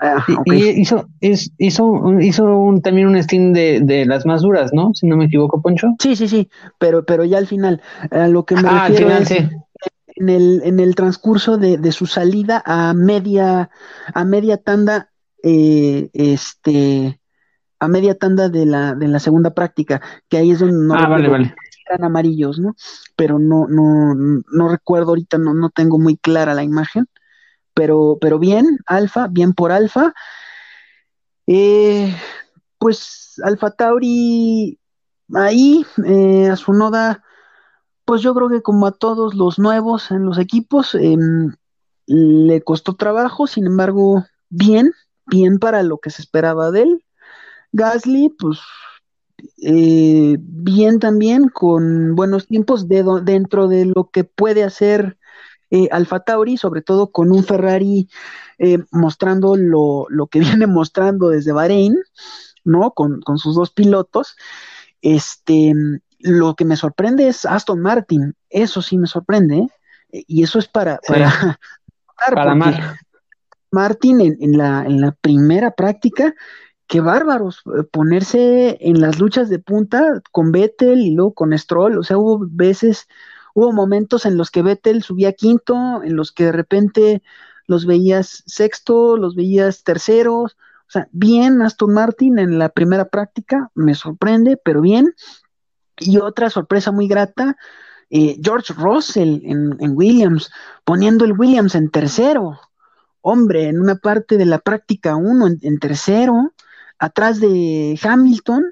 Ah, 0.00 0.24
okay. 0.38 0.62
y, 0.62 0.80
hizo, 0.80 1.08
hizo, 1.20 2.20
hizo 2.20 2.44
un, 2.44 2.82
también 2.82 3.08
un 3.08 3.22
steam 3.22 3.52
de, 3.52 3.80
de, 3.80 4.06
las 4.06 4.24
más 4.26 4.42
duras, 4.42 4.72
¿no? 4.72 4.92
Si 4.94 5.06
no 5.06 5.16
me 5.16 5.24
equivoco, 5.24 5.60
Poncho. 5.60 5.88
Sí, 5.98 6.14
sí, 6.14 6.28
sí, 6.28 6.48
pero, 6.78 7.04
pero 7.04 7.24
ya 7.24 7.38
al 7.38 7.46
final, 7.46 7.82
a 8.10 8.28
lo 8.28 8.44
que 8.44 8.54
me 8.54 8.68
ah, 8.68 8.86
refiero 8.88 9.12
al 9.12 9.16
final, 9.16 9.22
es, 9.22 9.28
sí 9.28 9.56
en 10.18 10.28
el, 10.28 10.60
en 10.64 10.80
el 10.80 10.94
transcurso 10.94 11.58
de, 11.58 11.78
de, 11.78 11.92
su 11.92 12.06
salida 12.06 12.62
a 12.64 12.92
media, 12.94 13.70
a 14.12 14.24
media 14.24 14.56
tanda, 14.56 15.10
eh, 15.42 16.10
este, 16.12 17.20
a 17.78 17.88
media 17.88 18.16
tanda 18.16 18.48
de 18.48 18.66
la, 18.66 18.94
de 18.94 19.08
la 19.08 19.20
segunda 19.20 19.54
práctica, 19.54 20.00
que 20.28 20.36
ahí 20.38 20.50
es 20.50 20.58
donde 20.58 20.86
no 20.86 20.94
ah, 20.94 21.08
vale, 21.08 21.28
vale. 21.28 21.54
eran 21.88 22.04
amarillos, 22.04 22.58
¿no? 22.58 22.74
Pero 23.16 23.38
no, 23.38 23.66
no, 23.68 24.14
no 24.14 24.68
recuerdo 24.68 25.10
ahorita, 25.10 25.38
no, 25.38 25.54
no 25.54 25.70
tengo 25.70 25.98
muy 25.98 26.16
clara 26.16 26.54
la 26.54 26.64
imagen, 26.64 27.06
pero, 27.78 28.18
pero 28.20 28.40
bien, 28.40 28.80
Alfa, 28.86 29.28
bien 29.28 29.52
por 29.52 29.70
Alfa. 29.70 30.12
Eh, 31.46 32.12
pues 32.78 33.40
Alfa 33.44 33.70
Tauri 33.70 34.80
ahí, 35.32 35.86
eh, 36.04 36.48
a 36.48 36.56
su 36.56 36.72
noda 36.72 37.22
pues 38.04 38.22
yo 38.22 38.34
creo 38.34 38.48
que 38.48 38.62
como 38.62 38.86
a 38.86 38.92
todos 38.92 39.34
los 39.34 39.58
nuevos 39.58 40.10
en 40.10 40.24
los 40.24 40.38
equipos, 40.38 40.94
eh, 40.94 41.18
le 42.06 42.62
costó 42.62 42.96
trabajo, 42.96 43.46
sin 43.46 43.66
embargo, 43.66 44.24
bien, 44.48 44.92
bien 45.26 45.58
para 45.58 45.82
lo 45.82 45.98
que 45.98 46.08
se 46.08 46.22
esperaba 46.22 46.70
de 46.70 46.84
él. 46.84 47.04
Gasly, 47.72 48.30
pues 48.30 48.60
eh, 49.62 50.38
bien 50.40 51.00
también, 51.00 51.50
con 51.50 52.16
buenos 52.16 52.46
tiempos 52.46 52.88
de 52.88 53.04
dentro 53.24 53.68
de 53.68 53.84
lo 53.84 54.08
que 54.10 54.24
puede 54.24 54.64
hacer 54.64 55.18
eh, 55.70 55.88
Alfa 55.90 56.20
Tauri, 56.20 56.56
sobre 56.56 56.82
todo 56.82 57.10
con 57.10 57.32
un 57.32 57.44
Ferrari 57.44 58.08
eh, 58.58 58.78
mostrando 58.90 59.56
lo, 59.56 60.06
lo, 60.08 60.26
que 60.26 60.40
viene 60.40 60.66
mostrando 60.66 61.28
desde 61.28 61.52
Bahrein, 61.52 61.96
¿no? 62.64 62.92
Con, 62.92 63.20
con 63.20 63.38
sus 63.38 63.54
dos 63.54 63.70
pilotos. 63.70 64.36
Este, 65.00 65.74
lo 66.18 66.54
que 66.54 66.64
me 66.64 66.76
sorprende 66.76 67.28
es 67.28 67.44
Aston 67.44 67.80
Martin, 67.80 68.34
eso 68.50 68.82
sí 68.82 68.98
me 68.98 69.06
sorprende, 69.06 69.68
¿eh? 70.10 70.24
y 70.26 70.42
eso 70.42 70.58
es 70.58 70.68
para, 70.68 70.98
para, 71.06 71.30
sí. 71.30 71.46
para. 72.34 72.98
Martin 73.70 74.20
en, 74.20 74.36
en, 74.40 74.56
la, 74.56 74.84
en 74.86 75.00
la 75.00 75.12
primera 75.12 75.72
práctica, 75.72 76.34
qué 76.86 77.00
bárbaros, 77.00 77.62
eh, 77.66 77.84
ponerse 77.84 78.78
en 78.80 79.00
las 79.00 79.18
luchas 79.18 79.48
de 79.48 79.58
punta 79.58 80.22
con 80.32 80.52
Vettel 80.52 81.00
y 81.00 81.10
luego 81.14 81.34
con 81.34 81.56
Stroll, 81.56 81.98
o 81.98 82.02
sea, 82.02 82.18
hubo 82.18 82.40
veces, 82.48 83.06
hubo 83.58 83.72
momentos 83.72 84.24
en 84.24 84.36
los 84.36 84.50
que 84.50 84.62
Vettel 84.62 85.02
subía 85.02 85.32
quinto, 85.32 86.02
en 86.04 86.14
los 86.14 86.30
que 86.30 86.44
de 86.44 86.52
repente 86.52 87.22
los 87.66 87.86
veías 87.86 88.44
sexto, 88.46 89.16
los 89.16 89.34
veías 89.34 89.82
terceros, 89.82 90.56
o 90.86 90.90
sea, 90.90 91.08
bien 91.12 91.60
Aston 91.60 91.92
Martin 91.92 92.38
en 92.38 92.58
la 92.58 92.68
primera 92.68 93.06
práctica, 93.06 93.70
me 93.74 93.94
sorprende, 93.94 94.56
pero 94.56 94.80
bien, 94.80 95.14
y 95.98 96.18
otra 96.18 96.50
sorpresa 96.50 96.92
muy 96.92 97.08
grata, 97.08 97.56
Eh, 98.10 98.40
George 98.40 98.72
Russell 98.72 99.42
en, 99.44 99.92
Williams, 99.94 100.50
poniendo 100.84 101.26
el 101.26 101.32
Williams 101.32 101.74
en 101.74 101.90
tercero. 101.90 102.58
Hombre, 103.20 103.68
en 103.68 103.78
una 103.80 103.96
parte 103.96 104.38
de 104.38 104.46
la 104.46 104.60
práctica 104.60 105.14
uno 105.16 105.46
en, 105.46 105.78
tercero, 105.78 106.54
atrás 106.98 107.38
de 107.38 107.98
Hamilton, 108.02 108.64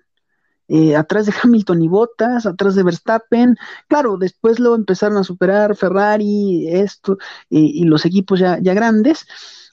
eh, 0.68 0.96
atrás 0.96 1.26
de 1.26 1.34
Hamilton 1.42 1.82
y 1.82 1.88
Bottas, 1.88 2.46
atrás 2.46 2.74
de 2.74 2.82
Verstappen. 2.82 3.56
Claro, 3.88 4.16
después 4.18 4.58
lo 4.58 4.74
empezaron 4.74 5.18
a 5.18 5.24
superar 5.24 5.76
Ferrari, 5.76 6.68
esto, 6.68 7.18
y 7.48 7.84
los 7.84 8.04
equipos 8.04 8.40
ya, 8.40 8.58
ya 8.60 8.74
grandes. 8.74 9.26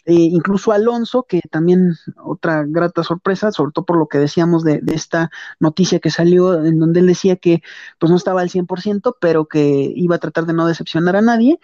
Eh, 0.06 0.14
incluso 0.16 0.74
Alonso, 0.74 1.24
que 1.24 1.40
también 1.50 1.96
otra 2.22 2.66
grata 2.68 3.04
sorpresa, 3.04 3.52
sobre 3.54 3.72
todo 3.72 3.86
por 3.86 3.98
lo 3.98 4.08
que 4.08 4.18
decíamos 4.18 4.64
de, 4.64 4.82
esta 4.88 5.32
noticia 5.60 6.00
que 6.00 6.10
salió, 6.10 6.64
en 6.66 6.78
donde 6.80 7.00
él 7.00 7.08
decía 7.08 7.38
que 7.38 7.62
pues 8.00 8.10
no 8.10 8.18
estaba 8.18 8.42
al 8.42 8.50
100%, 8.50 9.16
pero 9.22 9.48
que 9.48 9.94
iba 9.96 10.16
a 10.18 10.20
tratar 10.20 10.46
de 10.46 10.54
no 10.54 10.68
decepcionar 10.68 11.16
a 11.16 11.22
nadie, 11.22 11.60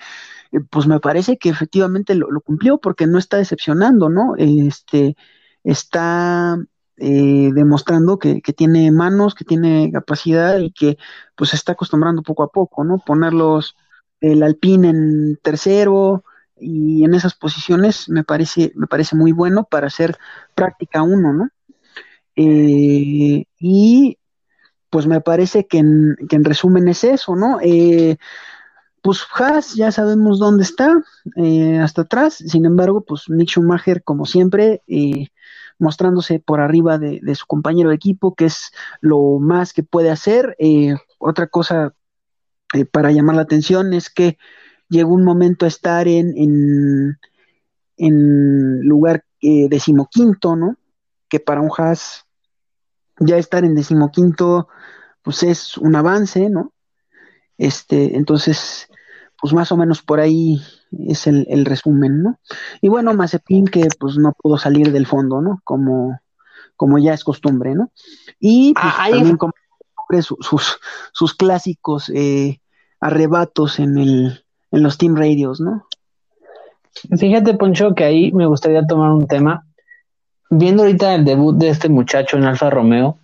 eh, 0.52 0.60
pues 0.70 0.88
me 0.88 1.00
parece 1.00 1.38
que 1.38 1.50
efectivamente 1.50 2.16
lo, 2.16 2.28
cumplió 2.42 2.80
porque 2.80 3.08
no 3.08 3.18
está 3.20 3.38
decepcionando, 3.38 4.10
¿no? 4.10 4.36
Este, 4.38 5.18
está 5.64 6.58
eh, 7.00 7.52
demostrando 7.54 8.20
que, 8.20 8.42
que, 8.42 8.54
tiene 8.54 8.92
manos, 8.92 9.36
que 9.36 9.46
tiene 9.46 9.92
capacidad 9.92 10.60
y 10.60 10.72
que 10.72 10.98
pues 11.36 11.52
se 11.52 11.56
está 11.56 11.74
acostumbrando 11.74 12.24
poco 12.24 12.44
a 12.44 12.50
poco, 12.52 12.84
¿no? 12.84 13.00
Ponerlos 13.06 13.76
el 14.22 14.44
Alpine 14.44 14.90
en 14.90 15.40
tercero, 15.42 16.24
y 16.60 17.04
en 17.04 17.14
esas 17.14 17.34
posiciones 17.34 18.10
me 18.10 18.24
parece, 18.24 18.72
me 18.76 18.88
parece 18.88 19.16
muy 19.16 19.32
bueno 19.32 19.64
para 19.64 19.88
hacer 19.88 20.18
práctica 20.56 21.02
uno, 21.02 21.34
¿no? 21.34 21.50
Eh, 22.36 23.46
y 23.60 24.18
pues 24.90 25.08
me 25.08 25.22
parece 25.22 25.68
que 25.68 25.80
en, 25.80 26.16
que 26.28 26.36
en, 26.36 26.44
resumen 26.44 26.88
es 26.88 27.04
eso, 27.04 27.36
¿no? 27.36 27.60
Eh, 27.62 28.18
pues 29.02 29.26
Haas 29.34 29.76
ya 29.76 29.92
sabemos 29.92 30.40
dónde 30.40 30.64
está, 30.64 31.02
eh, 31.36 31.80
hasta 31.80 32.04
atrás, 32.04 32.36
sin 32.36 32.66
embargo, 32.66 33.02
pues 33.02 33.30
Nick 33.30 33.50
Schumacher, 33.50 34.04
como 34.04 34.26
siempre, 34.26 34.82
mostrándose 35.80 36.40
por 36.40 36.62
arriba 36.62 36.98
de, 36.98 37.36
su 37.36 37.48
compañero 37.48 37.90
de 37.90 37.96
equipo, 37.96 38.36
que 38.36 38.46
es 38.46 38.72
lo 39.02 39.40
más 39.40 39.74
que 39.74 39.84
puede 39.84 40.12
hacer. 40.12 40.56
otra 41.18 41.48
cosa 41.48 41.94
para 42.92 43.12
llamar 43.12 43.36
la 43.36 43.42
atención 43.42 43.94
es 43.94 44.10
que 44.10 44.38
llegó 44.90 45.14
un 45.14 45.24
momento 45.24 45.66
a 45.66 45.70
estar 45.70 46.08
en 46.08 47.18
lugar 47.98 49.24
eh, 49.42 49.70
decimoquinto, 49.70 50.58
¿no? 50.58 50.76
Que 51.30 51.40
para 51.40 51.62
un 51.62 51.72
Haas 51.78 52.26
ya 53.20 53.38
estar 53.38 53.64
en 53.64 53.74
decimoquinto, 53.74 54.68
pues 55.22 55.44
es 55.44 55.78
un 55.78 55.96
avance, 55.96 56.50
¿no? 56.50 56.74
Este, 57.58 58.18
entonces, 58.18 58.90
pues 59.42 59.54
más 59.54 59.72
o 59.72 59.78
menos 59.78 60.02
por 60.02 60.20
ahí 60.20 60.62
es 60.92 61.28
el, 61.28 61.46
el 61.50 61.66
resumen, 61.66 62.24
¿no? 62.24 62.40
Y 62.82 62.90
bueno, 62.90 63.14
Mazepin 63.14 63.66
que 63.66 63.88
pues 64.00 64.18
no 64.18 64.34
pudo 64.34 64.58
salir 64.58 64.92
del 64.92 65.06
fondo, 65.06 65.42
¿no? 65.42 65.62
Como, 65.64 66.20
como 66.76 66.98
ya 66.98 67.14
es 67.14 67.24
costumbre, 67.24 67.76
¿no? 67.76 67.92
Y 68.40 68.74
pues, 68.74 68.86
ah, 68.98 69.08
también 69.10 69.38
como 69.38 69.54
sus, 70.22 70.80
sus 71.12 71.34
clásicos 71.36 72.12
eh, 72.14 72.60
arrebatos 73.00 73.80
en 73.80 73.98
el, 73.98 74.44
en 74.72 74.84
los 74.84 74.98
team 74.98 75.16
radios, 75.16 75.60
¿no? 75.60 75.86
Fíjate, 77.18 77.54
Poncho, 77.54 77.94
que 77.94 78.04
ahí 78.04 78.32
me 78.32 78.48
gustaría 78.48 78.86
tomar 78.86 79.12
un 79.12 79.28
tema. 79.28 79.66
Viendo 80.50 80.84
ahorita 80.84 81.14
el 81.14 81.26
debut 81.26 81.56
de 81.56 81.70
este 81.70 81.90
muchacho 81.90 82.38
en 82.38 82.44
Alfa 82.44 82.70
Romeo, 82.70 83.20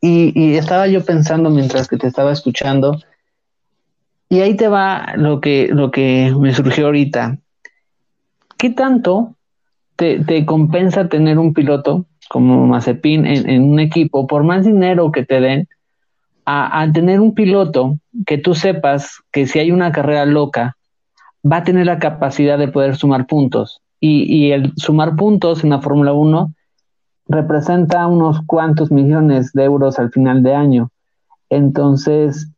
y, 0.00 0.56
estaba 0.56 0.86
yo 0.86 1.04
pensando 1.04 1.50
mientras 1.50 1.86
que 1.86 1.98
te 1.98 2.06
estaba 2.06 2.32
escuchando, 2.32 2.98
y 4.30 4.40
ahí 4.40 4.56
te 4.56 4.68
va 4.68 5.14
lo 5.16 5.40
que, 5.40 5.68
lo 5.72 5.90
que 5.90 6.32
me 6.38 6.54
surgió 6.54 6.86
ahorita. 6.86 7.38
¿Qué 8.56 8.70
tanto 8.70 9.34
te, 9.96 10.46
compensa 10.46 11.08
tener 11.08 11.38
un 11.38 11.52
piloto 11.52 12.06
como 12.28 12.64
Mazepin 12.66 13.26
en, 13.26 13.64
un 13.64 13.80
equipo, 13.80 14.28
por 14.28 14.44
más 14.44 14.64
dinero 14.64 15.10
que 15.10 15.26
te 15.26 15.40
den, 15.40 15.68
a, 16.46 16.88
tener 16.92 17.20
un 17.20 17.34
piloto 17.34 17.98
que 18.24 18.38
tú 18.38 18.54
sepas 18.54 19.18
que 19.32 19.48
si 19.48 19.58
hay 19.58 19.72
una 19.72 19.90
carrera 19.90 20.24
loca, 20.26 20.76
va 21.44 21.58
a 21.58 21.64
tener 21.64 21.86
la 21.86 21.98
capacidad 21.98 22.56
de 22.56 22.68
poder 22.68 22.96
sumar 22.96 23.26
puntos. 23.26 23.82
Y, 23.98 24.52
el 24.52 24.72
sumar 24.76 25.16
puntos 25.16 25.64
en 25.64 25.70
la 25.70 25.80
Fórmula 25.80 26.12
1 26.12 26.54
representa 27.28 28.06
unos 28.06 28.40
cuantos 28.46 28.92
millones 28.92 29.52
de 29.52 29.64
euros 29.64 29.98
al 29.98 30.10
final 30.10 30.42
de 30.44 30.54
año. 30.54 30.90
Entonces, 31.50 32.48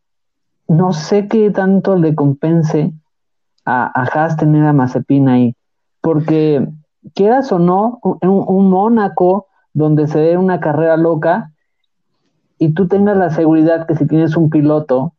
no 0.73 0.93
sé 0.93 1.29
qué 1.29 1.51
tanto 1.51 1.97
le 1.97 2.15
compense 2.15 2.93
a, 3.65 3.85
a 3.95 4.05
Haas 4.05 4.37
tener 4.37 4.65
a 4.65 4.73
Mazepin 4.73 5.29
ahí, 5.29 5.55
porque 6.01 6.67
quieras 7.15 7.53
o 7.53 7.59
no, 7.59 8.01
un, 8.03 8.19
un 8.23 8.71
Mónaco 8.71 9.47
donde 9.75 10.09
se 10.09 10.19
dé 10.19 10.37
una 10.37 10.61
carrera 10.61 10.97
loca, 10.97 11.53
y 12.59 12.75
tú 12.75 12.87
tengas 12.87 13.17
la 13.17 13.31
seguridad 13.31 13.87
que 13.87 13.97
si 13.97 14.07
tienes 14.07 14.37
un 14.37 14.49
piloto, 14.49 15.15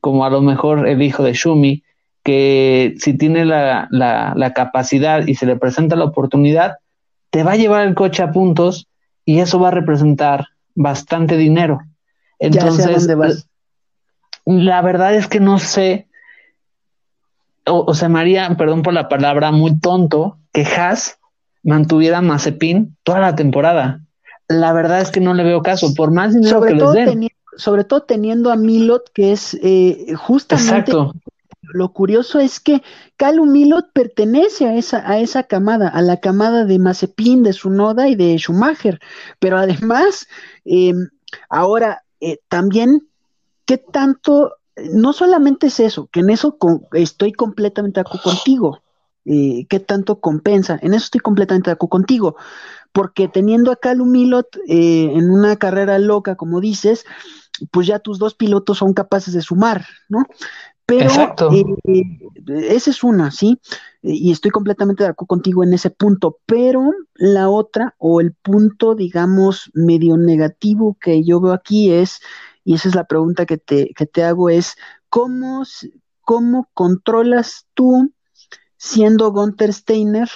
como 0.00 0.24
a 0.24 0.30
lo 0.30 0.42
mejor 0.42 0.88
el 0.88 1.00
hijo 1.00 1.22
de 1.22 1.32
Shumi, 1.32 1.84
que 2.24 2.94
si 2.98 3.16
tiene 3.16 3.44
la, 3.44 3.88
la, 3.90 4.52
capacidad 4.52 5.26
y 5.26 5.36
se 5.36 5.46
le 5.46 5.56
presenta 5.56 5.96
la 5.96 6.04
oportunidad, 6.04 6.78
te 7.30 7.44
va 7.44 7.52
a 7.52 7.56
llevar 7.56 7.86
el 7.86 7.94
coche 7.94 8.22
a 8.22 8.32
puntos 8.32 8.88
y 9.24 9.38
eso 9.38 9.60
va 9.60 9.68
a 9.68 9.70
representar 9.70 10.46
bastante 10.74 11.36
dinero. 11.36 11.80
Entonces, 12.40 13.46
la 14.44 14.82
verdad 14.82 15.14
es 15.14 15.28
que 15.28 15.40
no 15.40 15.58
sé, 15.58 16.08
o, 17.66 17.94
sea, 17.94 18.08
María, 18.08 18.56
perdón 18.56 18.82
por 18.82 18.92
la 18.92 19.08
palabra, 19.08 19.52
muy 19.52 19.78
tonto 19.78 20.38
que 20.52 20.64
Haas 20.64 21.18
mantuviera 21.62 22.20
Mazepin 22.20 22.96
toda 23.04 23.20
la 23.20 23.36
temporada. 23.36 24.00
La 24.48 24.72
verdad 24.72 25.00
es 25.00 25.10
que 25.10 25.20
no 25.20 25.32
le 25.32 25.44
veo 25.44 25.62
caso, 25.62 25.94
por 25.94 26.10
más 26.10 26.34
dinero 26.34 26.58
sobre 26.58 26.72
que 26.72 26.78
todo 26.78 26.94
les 26.94 27.06
den. 27.06 27.28
sobre 27.56 27.84
todo 27.84 28.02
teniendo 28.02 28.50
a 28.50 28.56
Milot, 28.56 29.10
que 29.12 29.32
es 29.32 29.54
eh, 29.62 30.14
justamente 30.16 30.92
lo 31.72 31.92
curioso 31.92 32.38
es 32.38 32.60
que 32.60 32.82
Calum 33.16 33.50
Milot 33.52 33.92
pertenece 33.92 34.66
a 34.66 34.74
esa, 34.74 35.08
a 35.08 35.18
esa 35.18 35.44
camada, 35.44 35.88
a 35.88 36.02
la 36.02 36.18
camada 36.18 36.64
de 36.64 36.78
Mazepin, 36.78 37.42
de 37.42 37.52
Sunoda 37.52 38.08
y 38.08 38.14
de 38.14 38.36
Schumacher, 38.36 39.00
pero 39.38 39.58
además, 39.58 40.26
em, 40.64 41.08
ahora 41.48 42.02
eh, 42.20 42.38
también, 42.48 43.08
¿qué 43.64 43.78
tanto? 43.78 44.56
No 44.92 45.12
solamente 45.12 45.66
es 45.66 45.80
eso, 45.80 46.08
que 46.10 46.20
en 46.20 46.30
eso 46.30 46.56
estoy 46.92 47.32
completamente 47.32 48.00
de 48.00 48.02
acuerdo 48.02 48.22
contigo, 48.22 48.82
eh, 49.24 49.66
¿qué 49.68 49.80
tanto 49.80 50.20
compensa? 50.20 50.78
En 50.82 50.94
eso 50.94 51.04
estoy 51.04 51.20
completamente 51.20 51.70
de 51.70 51.74
acuerdo 51.74 51.90
contigo, 51.90 52.36
porque 52.92 53.28
teniendo 53.28 53.70
a 53.70 53.76
Calum 53.76 54.10
Milot 54.10 54.56
eh, 54.66 55.12
en 55.14 55.30
una 55.30 55.56
carrera 55.56 55.98
loca, 55.98 56.36
como 56.36 56.60
dices, 56.60 57.04
pues 57.70 57.86
ya 57.86 57.98
tus 57.98 58.18
dos 58.18 58.34
pilotos 58.34 58.78
son 58.78 58.94
capaces 58.94 59.34
de 59.34 59.42
sumar, 59.42 59.84
¿no? 60.08 60.26
Pero 60.84 61.04
Exacto. 61.04 61.50
Eh, 61.52 61.64
esa 62.48 62.90
es 62.90 63.04
una, 63.04 63.30
¿sí? 63.30 63.60
Y 64.02 64.32
estoy 64.32 64.50
completamente 64.50 65.04
de 65.04 65.10
acuerdo 65.10 65.28
contigo 65.28 65.62
en 65.62 65.72
ese 65.72 65.90
punto, 65.90 66.38
pero 66.44 66.90
la 67.14 67.48
otra, 67.48 67.94
o 67.98 68.20
el 68.20 68.32
punto, 68.32 68.94
digamos, 68.94 69.70
medio 69.74 70.16
negativo 70.16 70.96
que 71.00 71.22
yo 71.22 71.40
veo 71.40 71.52
aquí 71.52 71.92
es, 71.92 72.20
y 72.64 72.74
esa 72.74 72.88
es 72.88 72.94
la 72.94 73.04
pregunta 73.04 73.46
que 73.46 73.58
te, 73.58 73.92
que 73.94 74.06
te 74.06 74.22
hago, 74.24 74.50
es, 74.50 74.76
¿cómo, 75.08 75.64
cómo 76.20 76.68
controlas 76.74 77.66
tú, 77.74 78.12
siendo 78.76 79.32
Gunther 79.32 79.72
Steiner, 79.72 80.28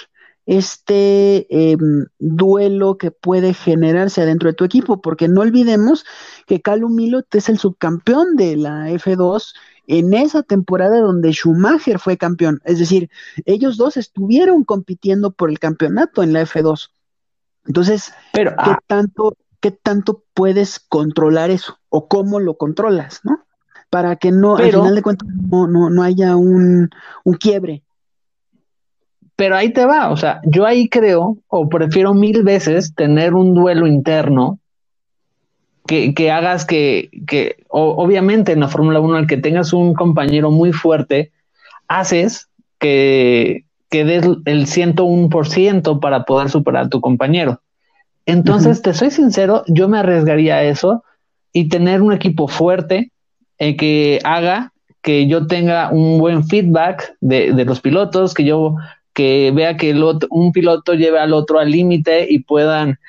este 0.47 1.45
em, 1.71 2.05
duelo 2.19 2.97
que 2.97 3.11
puede 3.11 3.53
generarse 3.53 4.21
adentro 4.21 4.49
de 4.49 4.55
tu 4.55 4.63
equipo, 4.63 5.01
porque 5.01 5.27
no 5.27 5.41
olvidemos 5.41 6.05
que 6.47 6.61
Calum 6.61 6.95
Milot 6.95 7.35
es 7.35 7.49
el 7.49 7.59
subcampeón 7.59 8.37
de 8.37 8.55
la 8.55 8.89
F2 8.89 9.53
en 9.87 10.13
esa 10.13 10.43
temporada 10.43 10.99
donde 11.01 11.33
Schumacher 11.33 11.99
fue 11.99 12.17
campeón. 12.17 12.61
Es 12.63 12.79
decir, 12.79 13.09
ellos 13.45 13.75
dos 13.75 13.97
estuvieron 13.97 14.63
compitiendo 14.63 15.31
por 15.31 15.49
el 15.49 15.59
campeonato 15.59 16.23
en 16.23 16.31
la 16.31 16.43
F2. 16.43 16.91
Entonces, 17.65 18.13
Pero, 18.31 18.51
¿qué, 18.51 18.71
ah. 18.71 18.79
tanto, 18.87 19.35
¿qué 19.67 19.71
tanto 19.71 20.23
puedes 20.33 20.79
controlar 20.79 21.49
eso? 21.51 21.77
¿O 21.89 22.07
cómo 22.07 22.39
lo 22.39 22.57
controlas, 22.57 23.19
no? 23.23 23.43
Para 23.89 24.15
que 24.15 24.31
no, 24.31 24.55
al 24.55 24.71
final 24.71 24.95
de 24.95 25.01
cuentas, 25.01 25.27
no, 25.51 25.67
no, 25.67 25.89
no 25.89 26.03
haya 26.03 26.35
un, 26.35 26.89
un 27.23 27.33
quiebre 27.35 27.83
pero 29.37 29.55
ahí 29.55 29.71
te 29.71 29.85
va, 29.85 30.09
o 30.09 30.17
sea, 30.17 30.41
yo 30.45 30.65
ahí 30.65 30.89
creo, 30.89 31.37
o 31.47 31.69
prefiero 31.69 32.15
mil 32.15 32.41
veces 32.41 32.95
tener 32.95 33.35
un 33.35 33.53
duelo 33.53 33.85
interno 33.85 34.57
que, 35.85 36.15
que 36.15 36.31
hagas 36.31 36.65
que, 36.65 37.11
que 37.27 37.63
obviamente 37.69 38.51
en 38.51 38.61
la 38.61 38.67
Fórmula 38.67 38.99
1, 38.99 39.15
al 39.15 39.27
que 39.27 39.37
tengas 39.37 39.73
un 39.73 39.93
compañero 39.93 40.49
muy 40.49 40.73
fuerte, 40.73 41.31
haces 41.87 42.49
que, 42.79 43.65
que 43.91 44.05
des 44.05 44.25
el 44.45 44.65
101% 44.65 45.99
para 45.99 46.23
poder 46.23 46.49
superar 46.49 46.85
a 46.85 46.89
tu 46.89 46.99
compañero. 46.99 47.61
Entonces, 48.27 48.83
te 48.83 48.93
soy 48.93 49.09
sincero, 49.09 49.63
yo 49.67 49.87
me 49.87 49.97
arriesgaría 49.97 50.57
a 50.57 50.63
eso 50.63 51.03
y 51.51 51.69
tener 51.69 52.03
un 52.03 52.13
equipo 52.13 52.47
fuerte 52.47 53.11
eh, 53.57 53.75
que 53.75 54.19
haga 54.23 54.71
que 55.01 55.27
yo 55.27 55.47
tenga 55.47 55.89
un 55.91 56.19
buen 56.19 56.43
feedback 56.43 57.15
de, 57.21 57.53
de 57.53 57.65
los 57.65 57.79
pilotos, 57.81 58.33
que 58.33 58.43
yo 58.43 58.75
que 59.13 59.51
vea 59.51 59.77
que 59.77 59.89
el 59.89 60.03
otro, 60.03 60.29
un 60.31 60.51
piloto 60.51 60.93
lleve 60.93 61.17
al 61.17 61.33
otro 61.33 61.57
al 61.57 61.71
límite 61.71 62.27
y 62.29 62.39
puedan 62.39 62.99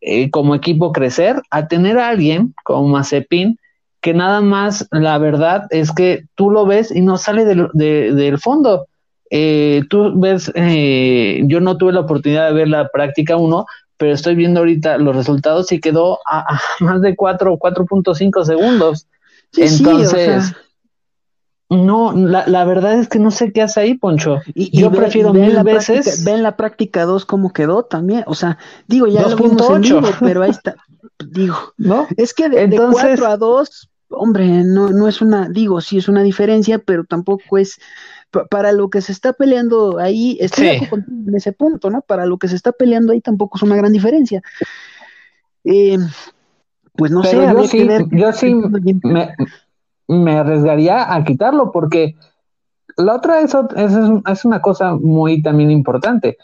eh, 0.00 0.30
como 0.30 0.54
equipo 0.54 0.92
crecer, 0.92 1.42
a 1.50 1.68
tener 1.68 1.98
a 1.98 2.08
alguien 2.08 2.54
como 2.64 2.88
Mazepin, 2.88 3.58
que 4.00 4.14
nada 4.14 4.40
más 4.40 4.88
la 4.92 5.18
verdad 5.18 5.66
es 5.70 5.92
que 5.92 6.24
tú 6.36 6.50
lo 6.50 6.64
ves 6.64 6.94
y 6.94 7.02
no 7.02 7.18
sale 7.18 7.44
del, 7.44 7.68
del 7.74 8.38
fondo. 8.38 8.86
Eh, 9.30 9.82
tú 9.90 10.18
ves, 10.18 10.50
eh, 10.54 11.42
yo 11.44 11.60
no 11.60 11.76
tuve 11.76 11.92
la 11.92 12.00
oportunidad 12.00 12.46
de 12.46 12.54
ver 12.54 12.68
la 12.68 12.88
práctica 12.88 13.36
1, 13.36 13.66
pero 13.98 14.14
estoy 14.14 14.34
viendo 14.34 14.60
ahorita 14.60 14.96
los 14.98 15.14
resultados 15.14 15.70
y 15.72 15.80
quedó 15.80 16.20
a, 16.26 16.60
más 16.80 17.02
de 17.02 17.14
4 17.14 17.52
o 17.52 17.58
4.5 17.58 18.44
segundos. 18.44 19.06
Entonces, 19.56 20.54
no, 21.70 22.12
la, 22.12 22.46
la, 22.46 22.64
verdad 22.64 22.94
es 22.98 23.08
que 23.08 23.18
no 23.18 23.30
sé 23.30 23.52
qué 23.52 23.60
hace 23.60 23.80
ahí, 23.80 23.94
Poncho. 23.94 24.40
Y, 24.54 24.78
yo 24.78 24.90
prefiero 24.90 25.34
mil 25.34 25.54
la 25.54 25.62
veces. 25.62 26.04
Práctica, 26.04 26.30
ven 26.30 26.42
la 26.42 26.56
práctica 26.56 27.04
2 27.04 27.26
cómo 27.26 27.52
quedó 27.52 27.82
también. 27.82 28.24
O 28.26 28.34
sea, 28.34 28.56
digo, 28.86 29.06
ya 29.06 29.22
lo 29.28 29.36
vimos 29.36 29.68
en 29.68 29.80
vivo, 29.82 30.08
pero 30.20 30.42
ahí 30.42 30.50
está. 30.50 30.76
Digo, 31.26 31.56
¿no? 31.76 32.06
Es 32.16 32.32
que 32.32 32.48
de, 32.48 32.62
Entonces, 32.62 33.02
de 33.02 33.18
4 33.18 33.26
a 33.26 33.36
2, 33.36 33.90
hombre, 34.10 34.64
no, 34.64 34.90
no 34.90 35.08
es 35.08 35.20
una, 35.20 35.48
digo, 35.48 35.80
sí 35.80 35.98
es 35.98 36.08
una 36.08 36.22
diferencia, 36.22 36.78
pero 36.78 37.04
tampoco 37.04 37.58
es 37.58 37.78
para 38.50 38.72
lo 38.72 38.90
que 38.90 39.00
se 39.00 39.12
está 39.12 39.32
peleando 39.32 39.98
ahí, 39.98 40.36
estoy 40.40 40.78
sí. 40.78 40.88
en 40.92 41.34
ese 41.34 41.52
punto, 41.52 41.90
¿no? 41.90 42.02
Para 42.02 42.26
lo 42.26 42.38
que 42.38 42.48
se 42.48 42.56
está 42.56 42.72
peleando 42.72 43.12
ahí 43.12 43.20
tampoco 43.20 43.56
es 43.56 43.62
una 43.62 43.76
gran 43.76 43.92
diferencia. 43.92 44.42
Eh, 45.64 45.98
pues 46.94 47.12
no 47.12 47.22
pero 47.22 47.64
sé, 47.66 47.86
yo 47.86 47.96
sí, 47.96 48.08
yo 48.10 48.32
sí 48.32 48.54
me, 49.02 49.34
me, 50.08 50.38
arriesgaría 50.38 51.14
a 51.14 51.24
quitarlo 51.24 51.70
porque 51.70 52.16
la 52.96 53.14
otra 53.14 53.40
es, 53.40 53.54
es, 53.76 53.92
es, 54.26 54.44
una 54.44 54.60
cosa 54.60 54.94
muy 54.94 55.42
también 55.42 55.70
importante. 55.70 56.36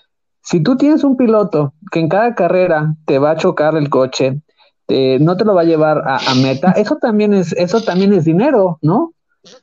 Si 0.42 0.62
tú 0.62 0.76
tienes 0.76 1.02
un 1.04 1.16
piloto 1.16 1.74
que 1.90 2.00
en 2.00 2.08
cada 2.08 2.34
carrera 2.34 2.94
te 3.06 3.18
va 3.18 3.32
a 3.32 3.36
chocar 3.36 3.76
el 3.76 3.88
coche, 3.90 4.42
eh, 4.86 5.18
no 5.20 5.36
te 5.36 5.44
lo 5.44 5.54
va 5.54 5.62
a 5.62 5.64
llevar 5.64 6.02
a, 6.06 6.18
a, 6.18 6.34
meta, 6.34 6.72
eso 6.72 6.96
también 6.96 7.34
es, 7.34 7.52
eso 7.54 7.82
también 7.82 8.12
es 8.12 8.24
dinero, 8.24 8.78
¿no? 8.82 9.14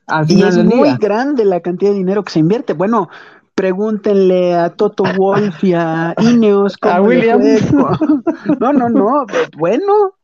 Al 0.06 0.30
y 0.30 0.42
es 0.42 0.56
muy 0.58 0.88
día. 0.90 0.98
grande 1.00 1.44
la 1.44 1.60
cantidad 1.60 1.90
de 1.90 1.98
dinero 1.98 2.22
que 2.22 2.32
se 2.32 2.38
invierte. 2.38 2.72
Bueno, 2.72 3.08
pregúntenle 3.54 4.54
a 4.54 4.70
Toto 4.70 5.04
Wolf 5.16 5.62
y 5.64 5.74
a 5.74 6.14
Ineos. 6.18 6.76
A 6.82 7.00
Williams. 7.00 7.72
No, 8.60 8.72
no, 8.72 8.88
no. 8.88 9.26
Bueno, 9.56 10.14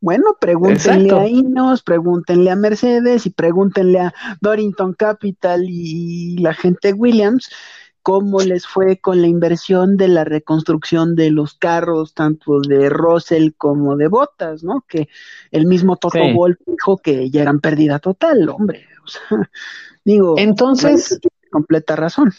bueno, 0.00 0.36
pregúntenle 0.40 1.04
Exacto. 1.08 1.20
a 1.20 1.26
Ineos, 1.28 1.82
pregúntenle 1.82 2.50
a 2.50 2.56
Mercedes 2.56 3.26
y 3.26 3.30
pregúntenle 3.30 4.00
a 4.00 4.14
Dorrington 4.40 4.94
Capital 4.94 5.64
y 5.68 6.36
la 6.38 6.54
gente 6.54 6.92
Williams 6.92 7.50
cómo 8.02 8.40
les 8.40 8.66
fue 8.66 8.98
con 8.98 9.22
la 9.22 9.28
inversión 9.28 9.96
de 9.96 10.08
la 10.08 10.24
reconstrucción 10.24 11.16
de 11.16 11.30
los 11.30 11.54
carros, 11.54 12.12
tanto 12.12 12.60
de 12.60 12.90
Russell 12.90 13.52
como 13.56 13.96
de 13.96 14.08
Botas, 14.08 14.62
¿no? 14.62 14.84
Que 14.86 15.08
el 15.50 15.66
mismo 15.66 15.96
Toto 15.96 16.18
sí. 16.18 16.32
Wolff 16.34 16.58
dijo 16.66 16.98
que 16.98 17.30
ya 17.30 17.40
eran 17.40 17.60
pérdida 17.60 17.98
total, 18.00 18.46
hombre. 18.50 18.84
O 19.04 19.08
sea, 19.08 19.50
digo, 20.04 20.34
entonces, 20.38 21.20
completa 21.50 21.96
razón. 21.96 22.32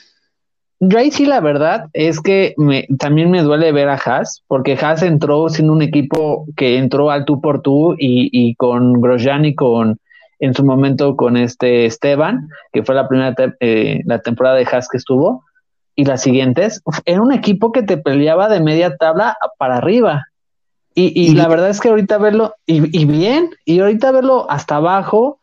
Yo 0.82 1.00
ahí 1.00 1.10
sí 1.10 1.26
la 1.26 1.40
verdad 1.40 1.88
es 1.94 2.20
que 2.20 2.54
me, 2.58 2.86
también 3.00 3.32
me 3.32 3.42
duele 3.42 3.72
ver 3.72 3.88
a 3.88 3.96
Haas, 3.96 4.44
porque 4.48 4.78
Haas 4.80 5.04
entró 5.04 5.48
siendo 5.50 5.72
un 5.72 5.82
equipo 5.82 6.46
que 6.58 6.78
entró 6.78 7.12
al 7.12 7.24
tú 7.24 7.40
por 7.40 7.62
tú 7.62 7.94
y, 7.94 8.30
y 8.32 8.56
con 8.56 9.00
Grosjean 9.00 9.46
y 9.46 9.56
con 9.56 9.98
en 10.40 10.54
su 10.54 10.66
momento 10.66 11.16
con 11.16 11.38
este 11.38 11.86
Esteban, 11.86 12.50
que 12.74 12.84
fue 12.84 12.94
la 12.94 13.08
primera 13.08 13.34
te 13.34 13.54
eh, 13.62 14.02
la 14.06 14.20
temporada 14.20 14.58
de 14.58 14.68
Haas 14.70 14.90
que 14.90 14.98
estuvo, 14.98 15.44
y 15.96 16.06
las 16.06 16.22
siguientes, 16.22 16.82
era 17.06 17.22
un 17.22 17.32
equipo 17.32 17.72
que 17.72 17.84
te 17.84 17.98
peleaba 17.98 18.50
de 18.50 18.60
media 18.60 18.98
tabla 18.98 19.38
para 19.58 19.78
arriba. 19.78 20.26
Y, 20.94 21.08
y, 21.20 21.32
y 21.32 21.36
la 21.36 21.48
verdad 21.48 21.70
es 21.70 21.80
que 21.80 21.90
ahorita 21.90 22.18
verlo, 22.18 22.56
y, 22.66 22.98
y, 22.98 23.06
bien, 23.06 23.52
y 23.66 23.80
ahorita 23.80 24.12
verlo 24.12 24.50
hasta 24.50 24.78
abajo, 24.78 25.40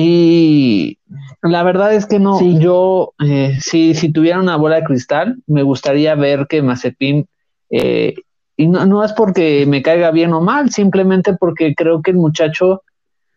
y 0.00 0.96
la 1.42 1.64
verdad 1.64 1.92
es 1.92 2.06
que 2.06 2.20
no, 2.20 2.38
sí. 2.38 2.56
yo, 2.60 3.14
eh, 3.18 3.58
si, 3.60 3.94
si 3.94 4.12
tuviera 4.12 4.38
una 4.38 4.54
bola 4.54 4.76
de 4.76 4.84
cristal, 4.84 5.42
me 5.48 5.64
gustaría 5.64 6.14
ver 6.14 6.46
que 6.48 6.62
Mazepin, 6.62 7.26
eh, 7.70 8.14
y 8.56 8.68
no, 8.68 8.86
no 8.86 9.02
es 9.02 9.12
porque 9.12 9.66
me 9.66 9.82
caiga 9.82 10.12
bien 10.12 10.32
o 10.34 10.40
mal, 10.40 10.70
simplemente 10.70 11.34
porque 11.34 11.74
creo 11.74 12.00
que 12.00 12.12
el 12.12 12.16
muchacho 12.16 12.84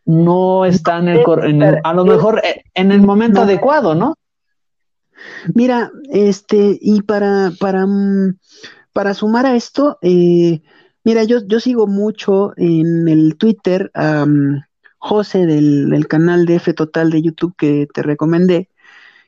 no 0.05 0.65
está 0.65 0.99
en 0.99 1.07
el, 1.07 1.23
en 1.45 1.63
el 1.63 1.79
a 1.83 1.93
lo 1.93 2.05
mejor 2.05 2.41
eh, 2.43 2.63
en 2.75 2.91
el 2.91 3.01
momento 3.01 3.39
no. 3.39 3.45
adecuado, 3.45 3.95
¿no? 3.95 4.13
Mira, 5.55 5.89
este, 6.11 6.77
y 6.79 7.01
para, 7.01 7.51
para, 7.59 7.87
mm, 7.87 8.37
para 8.93 9.15
sumar 9.15 9.47
a 9.47 9.55
esto, 9.55 9.97
eh, 10.03 10.61
mira, 11.03 11.23
yo, 11.23 11.39
yo 11.43 11.59
sigo 11.59 11.87
mucho 11.87 12.53
en 12.55 13.07
el 13.07 13.35
Twitter 13.37 13.89
um, 13.95 14.61
José 15.01 15.47
del, 15.47 15.89
del, 15.89 16.07
canal 16.07 16.45
de 16.45 16.55
F 16.55 16.73
Total 16.73 17.09
de 17.09 17.23
YouTube 17.23 17.55
que 17.57 17.87
te 17.91 18.03
recomendé, 18.03 18.69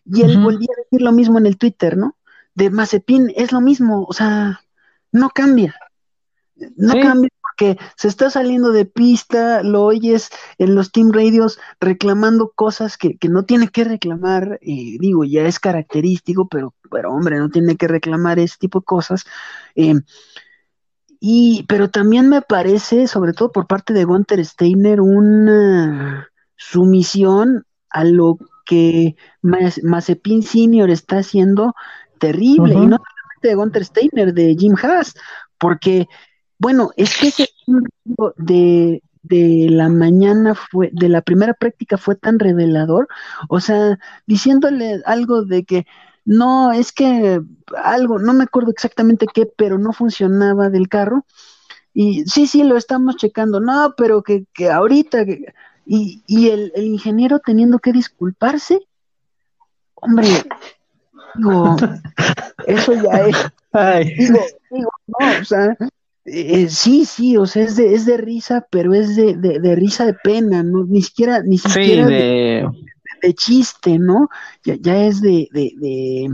y 0.06 0.22
él 0.22 0.38
uh 0.38 0.40
-huh. 0.40 0.44
volvía 0.44 0.70
a 0.72 0.82
decir 0.84 1.02
lo 1.02 1.12
mismo 1.12 1.40
en 1.40 1.48
el 1.48 1.58
Twitter, 1.58 1.98
¿no? 1.98 2.16
De 2.54 2.70
Mazepin 2.70 3.34
es 3.36 3.52
lo 3.52 3.60
mismo, 3.60 4.06
o 4.08 4.14
sea, 4.14 4.62
no 5.12 5.30
cambia, 5.32 5.76
no 6.78 6.94
sí. 6.94 7.02
cambia 7.02 7.30
porque 7.42 7.78
se 7.96 8.08
está 8.08 8.30
saliendo 8.30 8.72
de 8.72 8.86
pista, 8.86 9.64
lo 9.64 9.84
oyes 9.84 10.30
en 10.60 10.76
los 10.76 10.92
team 10.92 11.12
radios 11.12 11.60
reclamando 11.80 12.52
cosas 12.56 12.98
que, 12.98 13.18
que 13.18 13.30
no 13.30 13.44
tiene 13.44 13.70
que 13.70 13.84
reclamar, 13.84 14.60
eh, 14.62 14.98
digo, 15.00 15.24
ya 15.24 15.46
es 15.48 15.60
característico, 15.60 16.48
pero, 16.48 16.76
pero 16.92 17.12
hombre, 17.12 17.38
no 17.38 17.50
tiene 17.50 17.76
que 17.78 17.88
reclamar 17.88 18.38
ese 18.40 18.58
tipo 18.60 18.80
de 18.80 18.86
cosas. 18.86 19.26
Eh, 19.76 19.96
y, 21.26 21.64
pero 21.70 21.90
también 21.90 22.28
me 22.28 22.42
parece, 22.42 23.08
sobre 23.08 23.32
todo 23.32 23.50
por 23.50 23.66
parte 23.66 23.94
de 23.94 24.04
Gunter 24.04 24.44
Steiner, 24.46 25.00
una 25.00 26.28
sumisión 26.58 27.64
a 27.90 28.04
lo 28.04 28.38
que 28.66 29.16
Mazepin 29.42 30.44
Senior 30.44 30.90
está 30.90 31.20
haciendo 31.20 31.76
terrible, 32.20 32.76
uh 32.76 32.80
-huh. 32.80 32.84
y 32.84 32.88
no 32.88 32.98
solamente 32.98 33.48
de 33.48 33.56
Gunter 33.56 33.86
Steiner, 33.86 34.34
de 34.34 34.54
Jim 34.60 34.76
Haas, 34.84 35.14
porque 35.58 36.10
bueno, 36.60 36.90
es 36.98 37.18
que 37.18 37.30
ese 37.30 37.48
de, 38.36 39.02
de 39.22 39.68
la 39.70 39.88
mañana 39.88 40.56
fue, 40.56 40.90
de 40.92 41.08
la 41.08 41.22
primera 41.22 41.54
práctica 41.54 41.98
fue 41.98 42.18
tan 42.18 42.38
revelador, 42.38 43.08
o 43.48 43.62
sea, 43.62 43.98
diciéndole 44.28 45.02
algo 45.06 45.46
de 45.46 45.64
que 45.64 45.86
no, 46.26 46.72
es 46.72 46.92
que 46.92 47.42
algo, 47.84 48.20
no 48.20 48.34
me 48.34 48.44
acuerdo 48.44 48.72
exactamente 48.72 49.26
qué, 49.34 49.46
pero 49.46 49.78
no 49.78 49.94
funcionaba 49.94 50.70
del 50.70 50.88
carro. 50.88 51.26
Y 51.94 52.24
sí, 52.26 52.48
sí, 52.48 52.64
lo 52.64 52.78
estamos 52.78 53.18
checando, 53.18 53.60
no, 53.60 53.94
pero 53.98 54.24
que, 54.24 54.46
que 54.54 54.70
ahorita, 54.70 55.26
que, 55.26 55.54
y, 55.86 56.24
y 56.26 56.50
el, 56.50 56.72
el, 56.76 56.86
ingeniero 56.86 57.40
teniendo 57.40 57.80
que 57.80 57.92
disculparse, 57.92 58.80
hombre, 59.94 60.28
digo, 61.36 61.76
eso 62.68 62.94
ya 62.94 63.28
es, 63.28 63.38
digo, 64.18 64.40
digo, 64.72 64.90
no, 65.08 65.42
o 65.42 65.46
sea, 65.46 65.78
eh, 66.26 66.70
sí, 66.70 67.06
sí, 67.06 67.38
o 67.38 67.46
sea, 67.46 67.64
es 67.64 67.76
de, 67.76 67.94
es 67.94 68.06
de 68.06 68.18
risa, 68.18 68.66
pero 68.72 68.94
es 68.94 69.16
de, 69.16 69.36
de, 69.36 69.60
de 69.60 69.76
risa 69.76 70.06
de 70.06 70.14
pena, 70.14 70.64
¿no? 70.64 70.86
Ni 70.86 71.02
siquiera, 71.02 71.44
ni 71.44 71.58
siquiera 71.58 72.08
sí, 72.08 72.14
de... 72.14 72.20
de, 72.20 72.70
chiste, 73.32 73.98
¿no? 74.00 74.30
Ya, 74.64 74.76
ya 74.80 74.98
es 75.06 75.22
de, 75.22 75.48
de, 75.52 76.30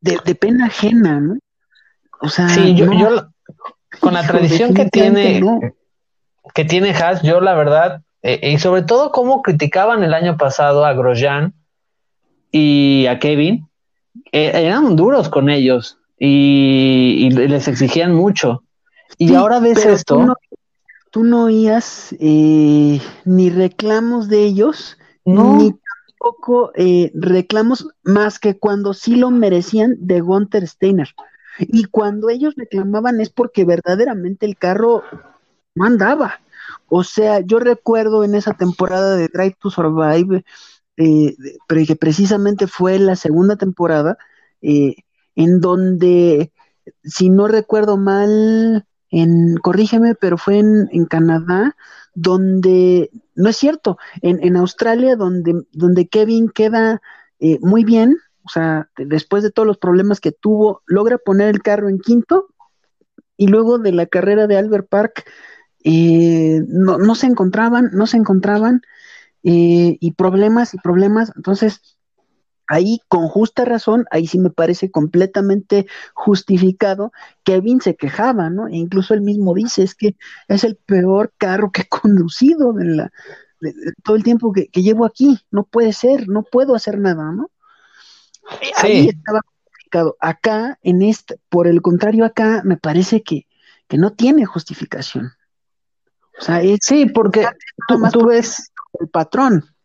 de, 0.00 0.34
pena 0.34 0.66
ajena, 0.66 1.20
¿no? 1.20 1.38
O 2.20 2.28
sea, 2.28 2.48
sí, 2.48 2.74
yo, 2.74 2.86
no, 2.86 2.98
yo 2.98 3.28
con 4.00 4.14
la 4.14 4.26
tradición 4.26 4.74
que 4.74 4.86
tiene, 4.86 5.40
no. 5.40 5.60
que 6.54 6.64
tiene 6.64 6.90
Haas, 6.90 7.22
yo 7.22 7.40
la 7.40 7.54
verdad, 7.54 8.02
eh, 8.22 8.52
y 8.52 8.58
sobre 8.58 8.82
todo 8.82 9.12
cómo 9.12 9.42
criticaban 9.42 10.02
el 10.02 10.14
año 10.14 10.36
pasado 10.36 10.84
a 10.84 10.92
Grosjean 10.92 11.54
y 12.50 13.06
a 13.06 13.18
Kevin, 13.18 13.68
eh, 14.32 14.52
eran 14.54 14.96
duros 14.96 15.28
con 15.28 15.50
ellos 15.50 15.98
y, 16.18 17.26
y 17.26 17.30
les 17.30 17.68
exigían 17.68 18.14
mucho. 18.14 18.62
Y 19.18 19.28
sí, 19.28 19.34
ahora 19.34 19.60
ves 19.60 19.84
esto. 19.84 20.16
Tú 20.16 20.22
no, 20.24 20.34
tú 21.10 21.24
no 21.24 21.44
oías 21.44 22.14
eh, 22.18 23.00
ni 23.24 23.50
reclamos 23.50 24.28
de 24.28 24.44
ellos, 24.44 24.98
no. 25.26 25.56
ni 25.58 25.74
tampoco 26.18 26.72
eh, 26.74 27.10
reclamos 27.14 27.88
más 28.02 28.38
que 28.38 28.58
cuando 28.58 28.94
sí 28.94 29.16
lo 29.16 29.30
merecían 29.30 29.96
de 29.98 30.20
Gunther 30.20 30.66
Steiner. 30.66 31.08
Y 31.58 31.84
cuando 31.84 32.28
ellos 32.28 32.54
reclamaban 32.56 33.20
es 33.20 33.30
porque 33.30 33.64
verdaderamente 33.64 34.46
el 34.46 34.56
carro 34.56 35.02
no 35.74 35.84
andaba. 35.84 36.40
O 36.88 37.04
sea, 37.04 37.40
yo 37.40 37.58
recuerdo 37.58 38.24
en 38.24 38.34
esa 38.34 38.54
temporada 38.54 39.16
de 39.16 39.28
Drive 39.28 39.56
to 39.60 39.70
Survive, 39.70 40.44
eh, 40.96 41.36
que 41.68 41.96
precisamente 41.96 42.66
fue 42.66 42.98
la 42.98 43.16
segunda 43.16 43.56
temporada, 43.56 44.18
eh, 44.62 44.96
en 45.34 45.60
donde, 45.60 46.52
si 47.02 47.28
no 47.28 47.48
recuerdo 47.48 47.96
mal, 47.96 48.86
en, 49.10 49.56
corrígeme, 49.56 50.14
pero 50.14 50.38
fue 50.38 50.58
en, 50.58 50.88
en 50.92 51.06
Canadá, 51.06 51.76
donde, 52.16 53.10
no 53.34 53.50
es 53.50 53.56
cierto, 53.56 53.98
en, 54.22 54.42
en 54.42 54.56
Australia, 54.56 55.14
donde, 55.16 55.62
donde 55.72 56.08
Kevin 56.08 56.48
queda 56.48 57.02
eh, 57.38 57.58
muy 57.60 57.84
bien, 57.84 58.16
o 58.42 58.48
sea, 58.48 58.88
después 58.96 59.42
de 59.42 59.50
todos 59.50 59.66
los 59.66 59.76
problemas 59.76 60.20
que 60.20 60.32
tuvo, 60.32 60.82
logra 60.86 61.18
poner 61.18 61.54
el 61.54 61.62
carro 61.62 61.88
en 61.88 61.98
quinto 61.98 62.48
y 63.36 63.48
luego 63.48 63.78
de 63.78 63.92
la 63.92 64.06
carrera 64.06 64.46
de 64.46 64.56
Albert 64.56 64.88
Park 64.88 65.30
eh, 65.84 66.62
no, 66.68 66.96
no, 66.96 67.14
se 67.14 67.26
encontraban, 67.26 67.90
no 67.92 68.06
se 68.06 68.16
encontraban 68.16 68.80
eh, 69.44 69.98
y 70.00 70.12
problemas 70.12 70.72
y 70.72 70.78
problemas. 70.78 71.32
Entonces, 71.36 71.95
ahí 72.66 73.00
con 73.08 73.28
justa 73.28 73.64
razón, 73.64 74.06
ahí 74.10 74.26
sí 74.26 74.38
me 74.38 74.50
parece 74.50 74.90
completamente 74.90 75.86
justificado, 76.14 77.12
Kevin 77.44 77.80
se 77.80 77.96
quejaba, 77.96 78.50
¿no? 78.50 78.68
E 78.68 78.76
incluso 78.76 79.14
él 79.14 79.22
mismo 79.22 79.54
dice, 79.54 79.82
es 79.82 79.94
que 79.94 80.16
es 80.48 80.64
el 80.64 80.76
peor 80.76 81.32
carro 81.38 81.70
que 81.70 81.82
he 81.82 81.88
conducido 81.88 82.72
de 82.72 82.84
la, 82.84 83.12
de, 83.60 83.74
todo 84.02 84.16
el 84.16 84.24
tiempo 84.24 84.52
que, 84.52 84.68
que, 84.68 84.82
llevo 84.82 85.04
aquí, 85.04 85.38
no 85.50 85.64
puede 85.64 85.92
ser, 85.92 86.28
no 86.28 86.42
puedo 86.42 86.74
hacer 86.74 86.98
nada, 86.98 87.32
¿no? 87.32 87.50
Sí. 88.60 88.72
Ahí 88.76 89.08
estaba 89.08 89.40
complicado. 89.42 90.16
Acá, 90.20 90.78
en 90.82 91.02
este, 91.02 91.40
por 91.48 91.66
el 91.66 91.82
contrario, 91.82 92.24
acá 92.24 92.62
me 92.64 92.76
parece 92.76 93.22
que, 93.22 93.46
que 93.88 93.98
no 93.98 94.12
tiene 94.12 94.44
justificación. 94.44 95.32
O 96.38 96.44
sea, 96.44 96.60
es, 96.62 96.80
sí, 96.82 97.06
porque 97.06 97.46
tú, 97.88 98.00
tú 98.12 98.26
ves 98.26 98.72
el 99.00 99.08
patrón 99.08 99.75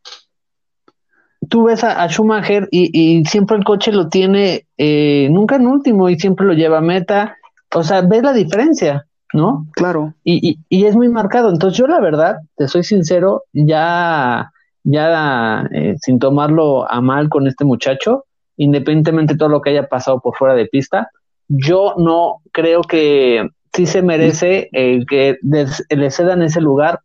tú 1.49 1.63
ves 1.63 1.83
a, 1.83 2.03
a 2.03 2.07
Schumacher 2.07 2.67
y, 2.71 2.89
y, 2.93 3.25
siempre 3.25 3.57
el 3.57 3.63
coche 3.63 3.91
lo 3.91 4.09
tiene, 4.09 4.65
eh, 4.77 5.27
nunca 5.31 5.55
en 5.55 5.67
último 5.67 6.09
y 6.09 6.19
siempre 6.19 6.45
lo 6.45 6.53
lleva 6.53 6.79
a 6.79 6.81
meta. 6.81 7.37
O 7.73 7.83
sea, 7.83 8.01
ves 8.01 8.23
la 8.23 8.33
diferencia, 8.33 9.07
¿no? 9.33 9.65
Claro. 9.73 10.13
Y, 10.23 10.49
y, 10.49 10.59
y 10.69 10.85
es 10.85 10.95
muy 10.95 11.09
marcado. 11.09 11.49
Entonces 11.49 11.77
yo 11.77 11.87
la 11.87 11.99
verdad, 11.99 12.37
te 12.55 12.67
soy 12.67 12.83
sincero, 12.83 13.43
ya, 13.53 14.51
ya 14.83 15.67
eh, 15.73 15.95
sin 16.01 16.19
tomarlo 16.19 16.89
a 16.89 17.01
mal 17.01 17.29
con 17.29 17.47
este 17.47 17.65
muchacho, 17.65 18.25
independientemente 18.57 19.33
de 19.33 19.39
todo 19.39 19.49
lo 19.49 19.61
que 19.61 19.71
haya 19.71 19.87
pasado 19.87 20.19
por 20.19 20.35
fuera 20.35 20.53
de 20.53 20.67
pista, 20.67 21.09
yo 21.47 21.95
no 21.97 22.41
creo 22.51 22.81
que 22.81 23.49
sí 23.73 23.85
se 23.85 24.01
merece 24.01 24.69
eh, 24.73 25.05
que 25.09 25.37
le 25.41 26.11
cedan 26.11 26.43
ese 26.43 26.61
lugar 26.61 26.99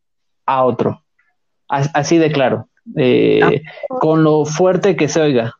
a 0.44 0.64
otro. 0.64 1.00
Así 1.68 2.18
de 2.18 2.30
claro 2.30 2.68
eh, 2.94 3.40
ah. 3.42 3.98
con 4.00 4.22
lo 4.22 4.44
fuerte 4.44 4.96
que 4.96 5.08
se 5.08 5.20
oiga. 5.20 5.54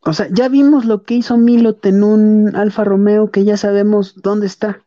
O 0.00 0.12
sea, 0.12 0.28
ya 0.30 0.48
vimos 0.48 0.84
lo 0.84 1.02
que 1.02 1.14
hizo 1.14 1.36
Milot 1.36 1.84
en 1.84 2.04
un 2.04 2.54
Alfa 2.54 2.84
Romeo 2.84 3.30
que 3.30 3.44
ya 3.44 3.56
sabemos 3.56 4.14
dónde 4.22 4.46
está. 4.46 4.84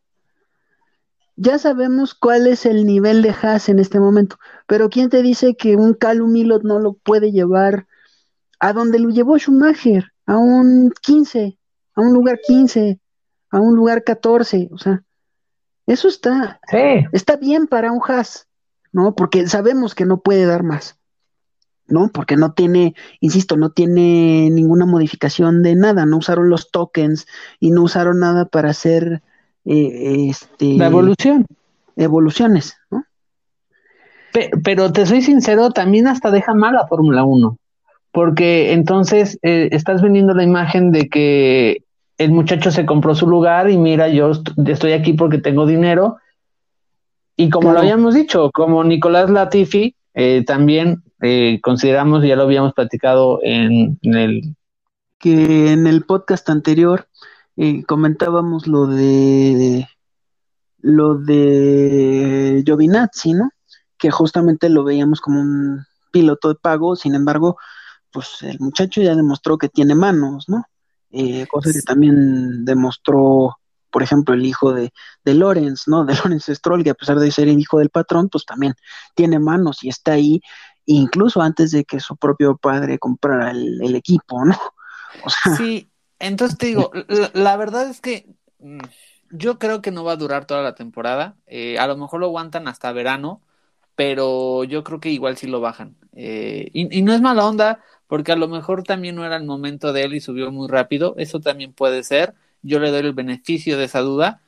Ya 1.35 1.57
sabemos 1.57 2.13
cuál 2.13 2.47
es 2.47 2.65
el 2.65 2.85
nivel 2.85 3.21
de 3.21 3.31
Haas 3.31 3.69
en 3.69 3.79
este 3.79 3.99
momento. 3.99 4.37
Pero 4.67 4.89
¿quién 4.89 5.09
te 5.09 5.21
dice 5.21 5.55
que 5.55 5.75
un 5.75 5.93
Calum 5.93 6.31
Milot 6.31 6.63
no 6.63 6.79
lo 6.79 6.93
puede 6.93 7.31
llevar 7.31 7.87
a 8.59 8.73
donde 8.73 8.99
lo 8.99 9.09
llevó 9.09 9.37
Schumacher? 9.37 10.11
A 10.25 10.37
un 10.37 10.91
15, 11.01 11.57
a 11.95 12.01
un 12.01 12.13
lugar 12.13 12.39
15, 12.45 12.99
a 13.51 13.59
un 13.59 13.75
lugar 13.75 14.03
14. 14.03 14.69
O 14.71 14.77
sea, 14.77 15.03
eso 15.85 16.07
está, 16.07 16.59
sí. 16.69 17.05
está 17.11 17.35
bien 17.35 17.67
para 17.67 17.91
un 17.91 18.01
Haas. 18.05 18.48
¿No? 18.91 19.15
Porque 19.15 19.47
sabemos 19.47 19.95
que 19.95 20.05
no 20.05 20.19
puede 20.19 20.45
dar 20.45 20.63
más, 20.63 20.97
¿no? 21.87 22.09
Porque 22.13 22.35
no 22.37 22.53
tiene, 22.53 22.95
insisto, 23.19 23.57
no 23.57 23.71
tiene 23.71 24.49
ninguna 24.51 24.85
modificación 24.85 25.63
de 25.63 25.75
nada, 25.75 26.05
no 26.05 26.17
usaron 26.17 26.49
los 26.49 26.71
tokens 26.71 27.27
y 27.59 27.71
no 27.71 27.83
usaron 27.83 28.19
nada 28.19 28.45
para 28.45 28.69
hacer 28.69 29.21
eh, 29.65 30.27
este 30.29 30.77
la 30.77 30.87
evolución. 30.87 31.45
Evoluciones, 31.95 32.77
¿no? 32.89 33.03
Pero, 34.31 34.57
pero, 34.63 34.91
te 34.91 35.05
soy 35.05 35.21
sincero, 35.21 35.71
también 35.71 36.07
hasta 36.07 36.31
deja 36.31 36.53
mal 36.53 36.75
la 36.75 36.87
Fórmula 36.87 37.23
1, 37.23 37.57
porque 38.11 38.73
entonces 38.73 39.39
eh, 39.41 39.69
estás 39.71 40.01
vendiendo 40.01 40.33
la 40.33 40.43
imagen 40.43 40.91
de 40.91 41.09
que 41.09 41.83
el 42.19 42.31
muchacho 42.31 42.69
se 42.69 42.85
compró 42.85 43.15
su 43.15 43.27
lugar 43.27 43.69
y 43.69 43.77
mira, 43.77 44.07
yo 44.09 44.31
estoy 44.67 44.91
aquí 44.91 45.13
porque 45.13 45.39
tengo 45.39 45.65
dinero 45.65 46.17
y 47.39 47.49
como 47.49 47.69
claro. 47.69 47.75
lo 47.75 47.79
habíamos 47.79 48.15
dicho, 48.15 48.51
como 48.51 48.83
Nicolás 48.83 49.29
Latifi, 49.29 49.95
eh, 50.13 50.43
también 50.45 51.03
eh, 51.21 51.61
consideramos, 51.63 52.21
ya 52.21 52.35
lo 52.35 52.43
habíamos 52.43 52.73
platicado 52.73 53.39
en, 53.43 53.97
en, 54.01 54.15
el... 54.15 54.55
Que 55.19 55.71
en 55.71 55.87
el 55.87 56.03
podcast 56.03 56.49
anterior 56.49 57.07
eh, 57.55 57.85
comentábamos 57.85 58.67
lo 58.67 58.87
de 58.87 59.87
lo 60.81 61.15
de 61.15 62.61
Giovinazzi, 62.65 63.35
¿no? 63.35 63.51
Que 63.97 64.11
justamente 64.11 64.67
lo 64.67 64.83
veíamos 64.83 65.21
como 65.21 65.39
un 65.39 65.85
piloto 66.11 66.49
de 66.49 66.55
pago, 66.55 66.97
sin 66.97 67.15
embargo, 67.15 67.57
pues 68.11 68.41
el 68.41 68.59
muchacho 68.59 69.01
ya 69.01 69.15
demostró 69.15 69.57
que 69.57 69.69
tiene 69.69 69.95
manos, 69.95 70.49
¿no? 70.49 70.65
Eh, 71.09 71.47
cosa 71.47 71.71
que 71.71 71.83
también 71.83 72.65
demostró 72.65 73.59
por 73.91 74.03
ejemplo, 74.03 74.35
el 74.35 74.45
hijo 74.45 74.73
de, 74.73 74.91
de 75.23 75.33
Lorenz, 75.33 75.87
¿no? 75.87 76.05
De 76.05 76.15
Lorenz 76.15 76.45
Stroll, 76.45 76.83
que 76.83 76.91
a 76.91 76.95
pesar 76.95 77.19
de 77.19 77.31
ser 77.31 77.47
el 77.47 77.59
hijo 77.59 77.79
del 77.79 77.89
patrón, 77.89 78.29
pues 78.29 78.45
también 78.45 78.73
tiene 79.15 79.39
manos 79.39 79.83
y 79.83 79.89
está 79.89 80.13
ahí, 80.13 80.41
incluso 80.85 81.41
antes 81.41 81.71
de 81.71 81.85
que 81.85 81.99
su 81.99 82.15
propio 82.17 82.57
padre 82.57 82.99
comprara 82.99 83.51
el, 83.51 83.79
el 83.81 83.95
equipo, 83.95 84.43
¿no? 84.45 84.57
O 85.25 85.29
sea, 85.31 85.55
sí, 85.55 85.89
entonces 86.19 86.55
te 86.57 86.67
digo, 86.67 86.91
la, 87.07 87.31
la, 87.33 87.57
verdad 87.57 87.89
es 87.89 87.99
que 87.99 88.27
mm, 88.59 88.77
yo 89.31 89.57
creo 89.57 89.81
que 89.81 89.89
no 89.89 90.03
va 90.03 90.11
a 90.11 90.17
durar 90.17 90.45
toda 90.45 90.61
la 90.61 90.75
temporada, 90.75 91.35
eh, 91.47 91.79
a 91.79 91.87
lo 91.87 91.97
mejor 91.97 92.19
lo 92.19 92.27
aguantan 92.27 92.67
hasta 92.67 92.91
verano, 92.91 93.41
pero 93.95 94.63
yo 94.65 94.83
creo 94.83 94.99
que 94.99 95.09
igual 95.09 95.35
sí 95.35 95.47
lo 95.47 95.61
bajan. 95.61 95.97
Eh, 96.13 96.69
y, 96.73 96.95
y 96.95 97.01
no 97.01 97.11
es 97.11 97.21
mala 97.21 97.43
onda, 97.43 97.83
porque 98.05 98.31
a 98.31 98.35
lo 98.35 98.47
mejor 98.47 98.83
también 98.83 99.15
no 99.15 99.25
era 99.25 99.35
el 99.35 99.45
momento 99.45 99.93
de 99.93 100.03
él 100.03 100.13
y 100.13 100.21
subió 100.21 100.51
muy 100.51 100.67
rápido, 100.67 101.15
eso 101.17 101.39
también 101.39 101.73
puede 101.73 102.03
ser 102.03 102.35
yo 102.61 102.79
le 102.79 102.91
doy 102.91 103.01
el 103.01 103.13
beneficio 103.13 103.77
de 103.77 103.85
esa 103.85 104.01
duda, 104.01 104.41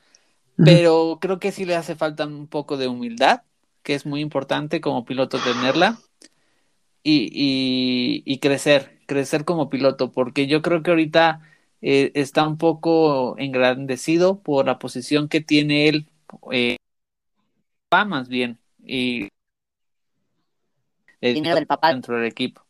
pero 0.56 1.18
creo 1.20 1.38
que 1.38 1.52
sí 1.52 1.64
le 1.64 1.74
hace 1.74 1.96
falta 1.96 2.26
un 2.26 2.46
poco 2.46 2.76
de 2.76 2.88
humildad, 2.88 3.42
que 3.82 3.94
es 3.94 4.06
muy 4.06 4.20
importante 4.20 4.80
como 4.80 5.04
piloto 5.04 5.38
tenerla, 5.38 5.98
y, 7.02 7.28
y, 7.32 8.22
y 8.24 8.38
crecer, 8.38 9.00
crecer 9.06 9.44
como 9.44 9.70
piloto, 9.70 10.12
porque 10.12 10.46
yo 10.46 10.62
creo 10.62 10.82
que 10.82 10.90
ahorita 10.90 11.40
eh, 11.80 12.12
está 12.14 12.46
un 12.46 12.58
poco 12.58 13.36
engrandecido 13.38 14.38
por 14.40 14.66
la 14.66 14.78
posición 14.78 15.28
que 15.28 15.40
tiene 15.40 15.88
él, 15.88 16.06
eh, 16.52 16.76
va 17.92 18.04
más 18.04 18.28
bien, 18.28 18.58
y 18.84 19.28
el 21.20 21.34
dinero 21.34 21.56
del 21.56 21.66
papá 21.66 21.92
dentro 21.92 22.16
del 22.16 22.26
equipo. 22.26 22.62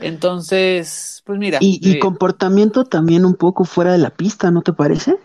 Entonces, 0.00 1.22
pues 1.24 1.38
mira. 1.38 1.58
Y, 1.60 1.80
y 1.82 1.96
eh, 1.96 1.98
comportamiento 1.98 2.84
también 2.84 3.24
un 3.24 3.34
poco 3.34 3.64
fuera 3.64 3.92
de 3.92 3.98
la 3.98 4.10
pista, 4.10 4.50
¿no 4.50 4.62
te 4.62 4.72
parece? 4.72 5.16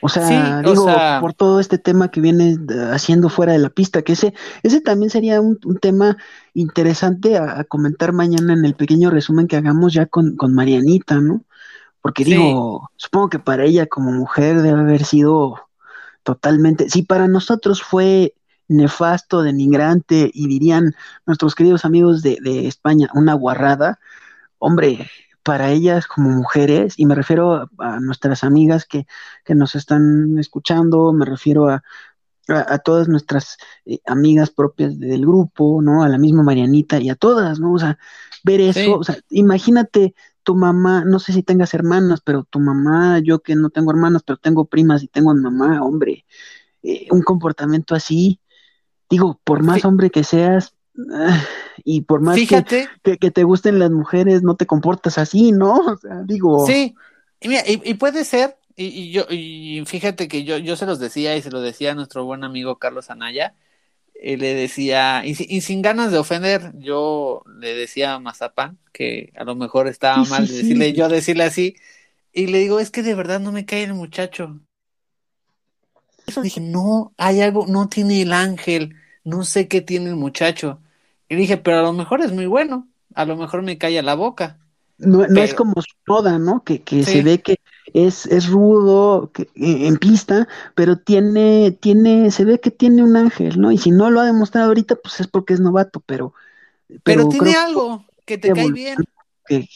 O 0.00 0.08
sea, 0.08 0.26
sí, 0.26 0.68
digo, 0.68 0.84
o 0.84 0.86
sea... 0.86 1.18
por 1.20 1.34
todo 1.34 1.60
este 1.60 1.78
tema 1.78 2.10
que 2.10 2.20
viene 2.20 2.56
haciendo 2.92 3.28
fuera 3.28 3.52
de 3.52 3.58
la 3.58 3.70
pista, 3.70 4.02
que 4.02 4.12
ese, 4.12 4.34
ese 4.62 4.80
también 4.80 5.10
sería 5.10 5.40
un, 5.40 5.58
un 5.64 5.78
tema 5.78 6.16
interesante 6.54 7.36
a, 7.36 7.60
a, 7.60 7.64
comentar 7.64 8.12
mañana 8.12 8.54
en 8.54 8.64
el 8.64 8.74
pequeño 8.74 9.10
resumen 9.10 9.46
que 9.46 9.56
hagamos 9.56 9.92
ya 9.92 10.06
con, 10.06 10.36
con 10.36 10.54
Marianita, 10.54 11.20
¿no? 11.20 11.44
Porque 12.00 12.24
sí. 12.24 12.32
digo, 12.32 12.90
supongo 12.96 13.28
que 13.30 13.38
para 13.38 13.64
ella 13.64 13.86
como 13.86 14.12
mujer 14.12 14.62
debe 14.62 14.80
haber 14.80 15.04
sido 15.04 15.68
totalmente, 16.22 16.88
sí, 16.88 17.02
para 17.02 17.28
nosotros 17.28 17.82
fue 17.82 18.34
nefasto, 18.68 19.42
denigrante, 19.42 20.30
y 20.32 20.48
dirían 20.48 20.94
nuestros 21.26 21.54
queridos 21.54 21.84
amigos 21.84 22.22
de, 22.22 22.38
de 22.42 22.66
España, 22.66 23.08
una 23.14 23.34
guarrada, 23.34 23.98
hombre, 24.58 25.08
para 25.42 25.70
ellas 25.70 26.06
como 26.06 26.30
mujeres, 26.30 26.94
y 26.96 27.06
me 27.06 27.14
refiero 27.14 27.54
a, 27.54 27.68
a 27.78 28.00
nuestras 28.00 28.42
amigas 28.42 28.84
que, 28.84 29.06
que, 29.44 29.54
nos 29.54 29.74
están 29.76 30.38
escuchando, 30.38 31.12
me 31.12 31.24
refiero 31.24 31.68
a, 31.68 31.84
a, 32.48 32.74
a 32.74 32.78
todas 32.78 33.08
nuestras 33.08 33.56
eh, 33.84 34.00
amigas 34.06 34.50
propias 34.50 34.98
del 34.98 35.22
grupo, 35.22 35.80
¿no? 35.82 36.02
A 36.02 36.08
la 36.08 36.18
misma 36.18 36.42
Marianita 36.42 37.00
y 37.00 37.10
a 37.10 37.14
todas, 37.14 37.60
¿no? 37.60 37.72
O 37.74 37.78
sea, 37.78 37.98
ver 38.42 38.60
eso, 38.60 38.80
sí. 38.80 38.90
o 38.90 39.04
sea, 39.04 39.18
imagínate 39.30 40.14
tu 40.46 40.54
mamá, 40.54 41.04
no 41.04 41.18
sé 41.18 41.32
si 41.32 41.42
tengas 41.42 41.74
hermanas, 41.74 42.20
pero 42.24 42.44
tu 42.44 42.60
mamá, 42.60 43.18
yo 43.18 43.40
que 43.40 43.56
no 43.56 43.70
tengo 43.70 43.90
hermanas, 43.90 44.22
pero 44.24 44.38
tengo 44.38 44.66
primas 44.66 45.02
y 45.02 45.08
tengo 45.08 45.34
mamá, 45.34 45.82
hombre, 45.82 46.24
eh, 46.84 47.08
un 47.10 47.22
comportamiento 47.22 47.96
así, 47.96 48.40
digo, 49.10 49.40
por 49.44 49.62
más 49.62 49.80
sí. 49.80 49.86
hombre 49.86 50.10
que 50.10 50.24
seas, 50.24 50.74
y 51.84 52.02
por 52.02 52.20
más 52.20 52.36
Fíjate, 52.36 52.88
que, 53.02 53.12
que, 53.12 53.18
que, 53.18 53.30
te 53.30 53.44
gusten 53.44 53.78
las 53.78 53.90
mujeres, 53.90 54.42
no 54.42 54.56
te 54.56 54.66
comportas 54.66 55.18
así, 55.18 55.52
¿no? 55.52 55.74
O 55.94 55.96
sea, 55.96 56.22
digo. 56.24 56.66
Sí, 56.66 56.94
y, 57.40 57.48
mira, 57.48 57.62
y, 57.66 57.80
y 57.84 57.94
puede 57.94 58.24
ser, 58.24 58.56
y, 58.76 58.86
y, 58.86 59.10
yo, 59.12 59.26
y 59.30 59.82
fíjate 59.86 60.28
que 60.28 60.44
yo, 60.44 60.58
yo 60.58 60.76
se 60.76 60.86
los 60.86 60.98
decía 60.98 61.36
y 61.36 61.42
se 61.42 61.50
lo 61.50 61.60
decía 61.60 61.92
a 61.92 61.94
nuestro 61.94 62.24
buen 62.24 62.44
amigo 62.44 62.78
Carlos 62.78 63.10
Anaya, 63.10 63.54
eh, 64.14 64.36
le 64.36 64.54
decía, 64.54 65.22
y, 65.24 65.36
y, 65.38 65.60
sin 65.60 65.82
ganas 65.82 66.10
de 66.10 66.18
ofender, 66.18 66.72
yo 66.78 67.42
le 67.58 67.74
decía 67.74 68.14
a 68.14 68.18
Mazapán 68.18 68.78
que 68.92 69.32
a 69.36 69.44
lo 69.44 69.54
mejor 69.54 69.88
estaba 69.88 70.24
mal 70.24 70.48
sí, 70.48 70.56
decirle, 70.56 70.92
yo 70.94 71.08
decirle 71.08 71.44
así, 71.44 71.76
y 72.32 72.46
le 72.46 72.58
digo, 72.58 72.80
es 72.80 72.90
que 72.90 73.02
de 73.02 73.14
verdad 73.14 73.40
no 73.40 73.52
me 73.52 73.66
cae 73.66 73.84
el 73.84 73.94
muchacho. 73.94 74.60
Eso 76.26 76.42
dije, 76.42 76.60
no, 76.60 77.12
hay 77.16 77.40
algo, 77.40 77.66
no 77.66 77.88
tiene 77.88 78.22
el 78.22 78.32
ángel, 78.32 78.96
no 79.24 79.44
sé 79.44 79.68
qué 79.68 79.80
tiene 79.80 80.10
el 80.10 80.16
muchacho. 80.16 80.80
Y 81.28 81.36
dije, 81.36 81.56
pero 81.56 81.78
a 81.80 81.82
lo 81.82 81.92
mejor 81.92 82.20
es 82.20 82.32
muy 82.32 82.46
bueno, 82.46 82.88
a 83.14 83.24
lo 83.24 83.36
mejor 83.36 83.62
me 83.62 83.78
calla 83.78 84.02
la 84.02 84.14
boca. 84.14 84.58
No, 84.98 85.26
no 85.26 85.42
es 85.42 85.54
como 85.54 85.74
su 85.82 85.94
moda, 86.06 86.38
¿no? 86.38 86.64
Que, 86.64 86.80
que 86.80 87.04
se 87.04 87.22
ve 87.22 87.42
que 87.42 87.58
es, 87.92 88.26
es 88.26 88.48
rudo 88.48 89.30
que, 89.32 89.42
eh, 89.42 89.86
en 89.86 89.96
pista, 89.98 90.48
pero 90.74 90.98
tiene, 90.98 91.70
tiene, 91.72 92.30
se 92.30 92.44
ve 92.44 92.60
que 92.60 92.70
tiene 92.70 93.02
un 93.02 93.16
ángel, 93.16 93.60
¿no? 93.60 93.72
Y 93.72 93.78
si 93.78 93.90
no 93.90 94.10
lo 94.10 94.20
ha 94.20 94.24
demostrado 94.24 94.68
ahorita, 94.68 94.96
pues 94.96 95.20
es 95.20 95.26
porque 95.26 95.54
es 95.54 95.60
novato, 95.60 96.00
pero. 96.00 96.32
Pero, 97.02 97.28
tiene 97.28 97.54
algo 97.56 98.04
que 98.24 98.38
te 98.38 98.52
cae 98.52 98.70
bien. 98.70 98.96
Que, 99.46 99.68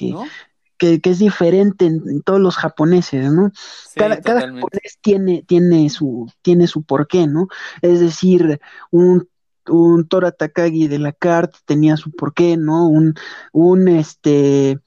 que, 0.80 1.00
que, 1.00 1.10
es 1.10 1.18
diferente 1.18 1.86
en, 1.86 2.22
todos 2.22 2.40
los 2.40 2.56
japoneses, 2.56 3.30
¿no? 3.30 3.52
cada, 3.94 4.20
cada 4.20 4.40
japonés 4.40 4.98
tiene, 5.00 5.44
tiene 5.46 5.90
su, 5.90 6.32
tiene 6.42 6.66
su 6.66 6.82
porqué, 6.82 7.26
¿no? 7.26 7.46
Es 7.82 8.00
decir, 8.00 8.60
un 8.90 9.28
un 9.68 10.08
Tora 10.08 10.32
Takagi 10.32 10.88
de 10.88 10.98
la 10.98 11.12
CART 11.12 11.54
tenía 11.64 11.96
su 11.96 12.10
porqué, 12.10 12.56
¿no? 12.56 12.88
Un, 12.88 13.14
un 13.52 13.88
este 13.88 14.80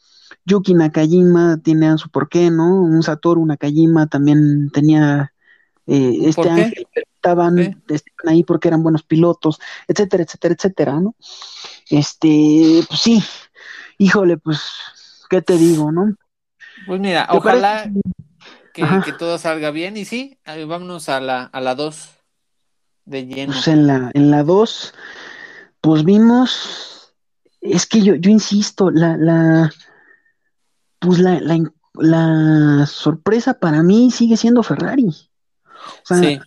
Yuki 0.45 0.73
Nakajima 0.73 1.59
tenía 1.63 1.95
su 1.97 2.09
porqué, 2.09 2.51
¿no? 2.51 2.81
Un 2.81 3.01
Satoru 3.03 3.45
Nakajima 3.45 4.07
también 4.07 4.71
tenía 4.71 5.33
eh, 5.87 6.17
este 6.23 6.49
ángel, 6.49 6.87
estaban, 7.15 7.59
estaban, 7.59 8.03
ahí 8.25 8.43
porque 8.43 8.67
eran 8.67 8.83
buenos 8.83 9.03
pilotos, 9.03 9.59
etcétera, 9.87 10.23
etcétera, 10.23 10.55
etcétera, 10.55 10.99
¿no? 10.99 11.15
Este, 11.89 12.83
pues 12.87 12.99
sí, 12.99 13.23
híjole, 13.97 14.37
pues, 14.37 14.61
¿qué 15.29 15.41
te 15.41 15.57
digo, 15.57 15.91
no? 15.91 16.15
Pues 16.87 16.99
mira, 16.99 17.27
ojalá 17.29 17.91
que, 18.73 18.83
que, 19.05 19.13
todo 19.13 19.37
salga 19.37 19.71
bien 19.71 19.97
y 19.97 20.05
sí, 20.05 20.39
vámonos 20.45 21.09
a 21.09 21.19
la 21.19 21.43
a 21.43 21.61
la 21.61 21.75
2 21.75 22.09
de 23.05 23.25
lleno. 23.25 23.53
Pues 23.53 23.67
en 23.67 23.87
la 23.87 24.11
en 24.13 24.31
la 24.31 24.43
2 24.43 24.93
pues 25.81 26.03
vimos 26.03 27.13
es 27.61 27.85
que 27.85 28.01
yo 28.01 28.15
yo 28.15 28.29
insisto, 28.29 28.89
la 28.89 29.17
la 29.17 29.71
pues 30.99 31.19
la, 31.19 31.39
la, 31.95 32.85
sorpresa 32.85 33.55
para 33.55 33.83
mí 33.83 34.09
sigue 34.09 34.37
siendo 34.37 34.63
Ferrari. 34.63 35.09
O 35.09 36.05
sea, 36.05 36.41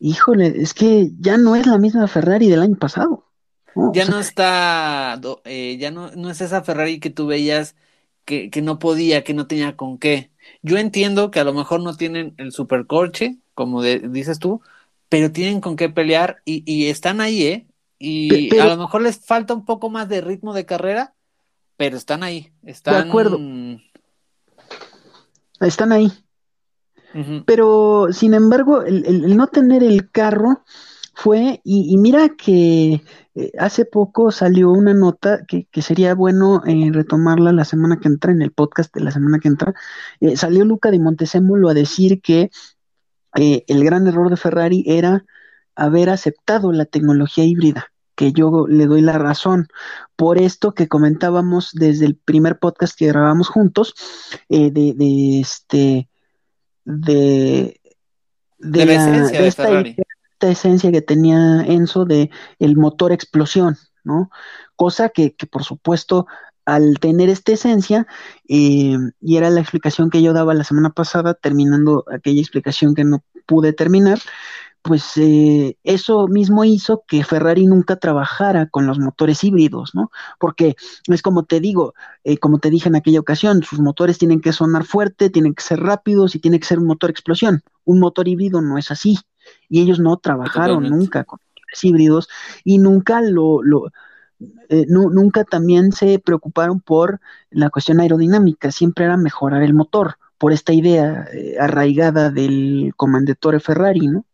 híjole, 0.00 0.54
es 0.60 0.74
que 0.74 1.10
ya 1.18 1.38
no 1.38 1.54
es 1.54 1.66
la 1.66 1.78
misma 1.78 2.08
Ferrari 2.08 2.48
del 2.48 2.62
año 2.62 2.76
pasado. 2.76 3.24
Ya 3.92 4.06
no 4.06 4.18
está, 4.18 5.20
eh, 5.44 5.76
ya 5.78 5.92
no, 5.92 6.10
no 6.16 6.30
es 6.30 6.40
esa 6.40 6.62
Ferrari 6.62 6.98
que 6.98 7.10
tú 7.10 7.28
veías 7.28 7.76
que, 8.28 8.50
que 8.50 8.60
no 8.60 8.78
podía, 8.78 9.24
que 9.24 9.32
no 9.32 9.46
tenía 9.46 9.74
con 9.74 9.96
qué. 9.96 10.30
Yo 10.60 10.76
entiendo 10.76 11.30
que 11.30 11.40
a 11.40 11.44
lo 11.44 11.54
mejor 11.54 11.82
no 11.82 11.96
tienen 11.96 12.34
el 12.36 12.52
supercorche, 12.52 13.38
como 13.54 13.82
dices 13.82 14.38
tú, 14.38 14.60
pero 15.08 15.32
tienen 15.32 15.62
con 15.62 15.76
qué 15.76 15.88
pelear 15.88 16.42
y, 16.44 16.62
y 16.70 16.88
están 16.88 17.22
ahí, 17.22 17.42
¿eh? 17.42 17.66
Y 17.98 18.54
a 18.58 18.66
lo 18.66 18.76
mejor 18.76 19.00
les 19.00 19.18
falta 19.18 19.54
un 19.54 19.64
poco 19.64 19.88
más 19.88 20.10
de 20.10 20.20
ritmo 20.20 20.52
de 20.52 20.66
carrera, 20.66 21.14
pero 21.78 21.96
están 21.96 22.22
ahí. 22.22 22.52
Están... 22.62 22.94
De 23.02 23.08
acuerdo. 23.08 23.40
Están 25.60 25.92
ahí. 25.92 26.12
Pero, 27.46 28.08
sin 28.12 28.34
embargo, 28.34 28.82
el, 28.82 29.34
no 29.38 29.46
tener 29.46 29.82
el 29.82 30.10
carro 30.10 30.64
fue, 31.20 31.60
y, 31.64 31.98
mira 31.98 32.28
que 32.36 33.02
eh, 33.34 33.50
hace 33.58 33.84
poco 33.84 34.30
salió 34.30 34.70
una 34.70 34.94
nota 34.94 35.40
que, 35.48 35.66
sería 35.82 36.14
bueno 36.14 36.62
eh, 36.64 36.90
retomarla 36.92 37.50
la 37.50 37.64
semana 37.64 37.98
que 37.98 38.06
entra, 38.06 38.30
en 38.30 38.40
el 38.40 38.52
podcast 38.52 38.94
de 38.94 39.00
la 39.00 39.10
semana 39.10 39.40
que 39.40 39.48
entra, 39.48 39.74
eh, 40.20 40.36
salió 40.36 40.64
Luca 40.64 40.92
de 40.92 41.00
Montesémolo 41.00 41.68
a 41.68 41.74
decir 41.74 42.22
que 42.22 42.50
el 43.34 43.84
gran 43.84 44.06
error 44.06 44.30
de 44.30 44.36
Ferrari 44.36 44.84
era 44.86 45.24
haber 45.74 46.08
aceptado 46.08 46.70
la 46.70 46.84
tecnología 46.84 47.44
híbrida 47.44 47.92
que 48.14 48.32
yo 48.32 48.66
le 48.68 48.86
doy 48.86 49.00
la 49.00 49.18
razón. 49.18 49.66
Por 50.14 50.38
esto 50.38 50.72
que 50.72 50.86
comentábamos 50.86 51.70
desde 51.72 52.06
el 52.06 52.14
primer 52.14 52.60
podcast 52.60 52.96
que 52.96 53.08
grabamos 53.08 53.48
juntos, 53.48 53.94
eh, 54.48 54.70
de, 54.70 54.94
de, 54.94 55.40
este, 55.40 56.08
de, 56.84 57.80
de, 58.58 58.86
la, 58.86 58.92
esencia 58.92 59.40
de, 59.40 59.48
esta, 59.48 59.82
esta, 60.38 60.48
esencia 60.50 60.92
que 60.92 61.02
tenía 61.02 61.62
Enzo 61.62 62.04
de 62.04 62.30
el 62.58 62.76
motor 62.76 63.12
explosión, 63.12 63.76
¿no? 64.04 64.30
Cosa 64.76 65.08
que, 65.08 65.34
que 65.34 65.46
por 65.46 65.64
supuesto 65.64 66.26
al 66.64 66.98
tener 67.00 67.30
esta 67.30 67.52
esencia, 67.52 68.06
eh, 68.48 68.96
y 69.20 69.36
era 69.36 69.48
la 69.50 69.60
explicación 69.60 70.10
que 70.10 70.22
yo 70.22 70.34
daba 70.34 70.52
la 70.52 70.64
semana 70.64 70.90
pasada, 70.90 71.34
terminando 71.34 72.04
aquella 72.12 72.40
explicación 72.40 72.94
que 72.94 73.04
no 73.04 73.24
pude 73.46 73.72
terminar, 73.72 74.18
pues 74.82 75.16
eh, 75.16 75.76
eso 75.82 76.28
mismo 76.28 76.64
hizo 76.64 77.04
que 77.06 77.24
Ferrari 77.24 77.66
nunca 77.66 77.96
trabajara 77.96 78.68
con 78.68 78.86
los 78.86 78.98
motores 78.98 79.42
híbridos, 79.44 79.94
¿no? 79.94 80.10
Porque 80.38 80.76
es 81.06 81.22
como 81.22 81.44
te 81.44 81.60
digo, 81.60 81.94
eh, 82.24 82.38
como 82.38 82.58
te 82.58 82.70
dije 82.70 82.88
en 82.88 82.96
aquella 82.96 83.20
ocasión, 83.20 83.62
sus 83.62 83.80
motores 83.80 84.18
tienen 84.18 84.40
que 84.40 84.52
sonar 84.52 84.84
fuerte, 84.84 85.30
tienen 85.30 85.54
que 85.54 85.62
ser 85.62 85.80
rápidos 85.80 86.34
y 86.34 86.38
tiene 86.38 86.60
que 86.60 86.66
ser 86.66 86.78
un 86.78 86.86
motor 86.86 87.10
explosión. 87.10 87.62
Un 87.84 88.00
motor 88.00 88.28
híbrido 88.28 88.60
no 88.60 88.78
es 88.78 88.90
así. 88.90 89.18
Y 89.68 89.82
ellos 89.82 90.00
no 90.00 90.16
trabajaron 90.16 90.88
nunca 90.88 91.24
con 91.24 91.38
híbridos 91.82 92.28
y 92.64 92.78
nunca 92.78 93.20
lo, 93.20 93.62
lo 93.62 93.92
eh, 94.68 94.86
nunca 94.88 95.44
también 95.44 95.92
se 95.92 96.18
preocuparon 96.18 96.80
por 96.80 97.20
la 97.50 97.70
cuestión 97.70 98.00
aerodinámica, 98.00 98.70
siempre 98.70 99.04
era 99.04 99.16
mejorar 99.16 99.62
el 99.62 99.74
motor, 99.74 100.16
por 100.38 100.52
esta 100.52 100.72
idea 100.72 101.26
arraigada 101.60 102.30
del 102.30 102.92
comandetore 102.96 103.60
Ferrari, 103.60 104.06
¿no? 104.06 104.24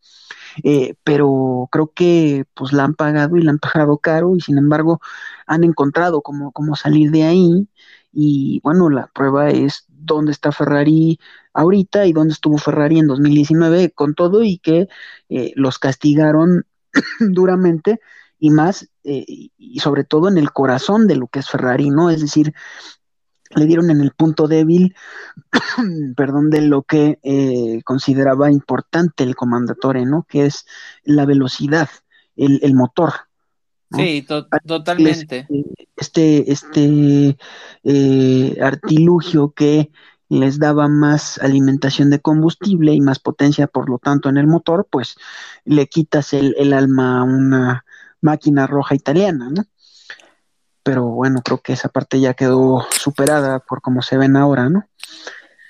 Eh, 0.63 0.95
pero 1.03 1.69
creo 1.73 1.93
que 1.93 2.45
pues 2.55 2.73
la 2.73 2.85
han 2.85 2.95
pagado 2.95 3.37
y 3.37 3.43
la 3.43 3.51
han 3.51 3.59
pagado 3.59 3.99
caro 3.99 4.37
y 4.37 4.41
sin 4.41 4.59
embargo 4.59 5.01
han 5.47 5.65
encontrado 5.65 6.23
cómo, 6.23 6.53
cómo 6.53 6.77
salir 6.77 7.11
de 7.11 7.25
ahí. 7.25 7.69
Y 8.13 8.61
bueno, 8.63 8.91
la 8.91 9.09
prueba 9.09 9.51
es 9.51 9.87
dónde 9.89 10.31
está 10.33 10.53
Ferrari 10.53 11.19
ahorita 11.55 12.07
y 12.07 12.13
dónde 12.13 12.35
estuvo 12.35 12.59
Ferrari 12.59 12.99
en 12.99 13.07
2019 13.07 13.91
con 13.91 14.15
todo 14.15 14.43
y 14.43 14.59
que 14.59 14.89
eh, 15.29 15.53
los 15.55 15.79
castigaron 15.79 16.67
duramente 17.21 18.01
y 18.39 18.51
más 18.51 18.89
eh, 19.05 19.25
y 19.27 19.81
sobre 19.81 20.05
todo 20.05 20.29
en 20.29 20.37
el 20.37 20.53
corazón 20.53 21.07
de 21.07 21.17
lo 21.17 21.29
que 21.29 21.39
es 21.39 21.49
Ferrari, 21.49 21.91
¿no? 21.91 22.11
Es 22.11 22.21
decir, 22.21 22.53
le 23.57 23.67
dieron 23.67 23.91
en 23.91 24.01
el 24.01 24.13
punto 24.13 24.49
débil, 24.49 24.95
perdón, 26.17 26.51
de 26.51 26.63
lo 26.63 26.83
que 26.83 27.19
eh, 27.23 27.83
consideraba 27.85 28.51
importante 28.51 29.25
el 29.25 29.37
comandatore, 29.37 30.05
¿no? 30.05 30.27
Que 30.29 30.47
es 30.47 30.67
la 31.05 31.25
velocidad, 31.25 31.89
el, 32.37 32.75
motor. 32.75 33.13
Sí, 33.93 34.27
totalmente. 34.67 35.47
Este, 35.97 36.51
este 36.51 37.37
eh, 37.85 38.59
artilugio 38.61 39.53
que 39.53 39.91
les 40.29 40.59
daba 40.59 40.89
más 40.89 41.39
alimentación 41.39 42.11
de 42.11 42.21
combustible 42.21 42.93
y 42.93 43.01
más 43.01 43.19
potencia, 43.19 43.67
por 43.67 43.89
lo 43.89 43.99
tanto, 43.99 44.29
en 44.29 44.37
el 44.37 44.47
motor, 44.47 44.87
pues 44.91 45.17
le 45.65 45.87
quitas 45.87 46.33
el, 46.33 46.55
el 46.59 46.73
alma 46.73 47.21
a 47.21 47.23
una 47.25 47.85
máquina 48.21 48.67
roja 48.67 48.95
italiana, 48.95 49.51
¿no? 49.51 49.65
pero 50.85 51.07
bueno, 51.07 51.41
creo 51.43 51.61
que 51.61 51.73
esa 51.73 51.89
parte 51.89 52.21
ya 52.21 52.35
quedó 52.35 52.87
superada 52.91 53.59
por 53.59 53.81
cómo 53.81 54.03
se 54.03 54.19
ven 54.19 54.37
ahora, 54.37 54.69
¿no? 54.69 54.85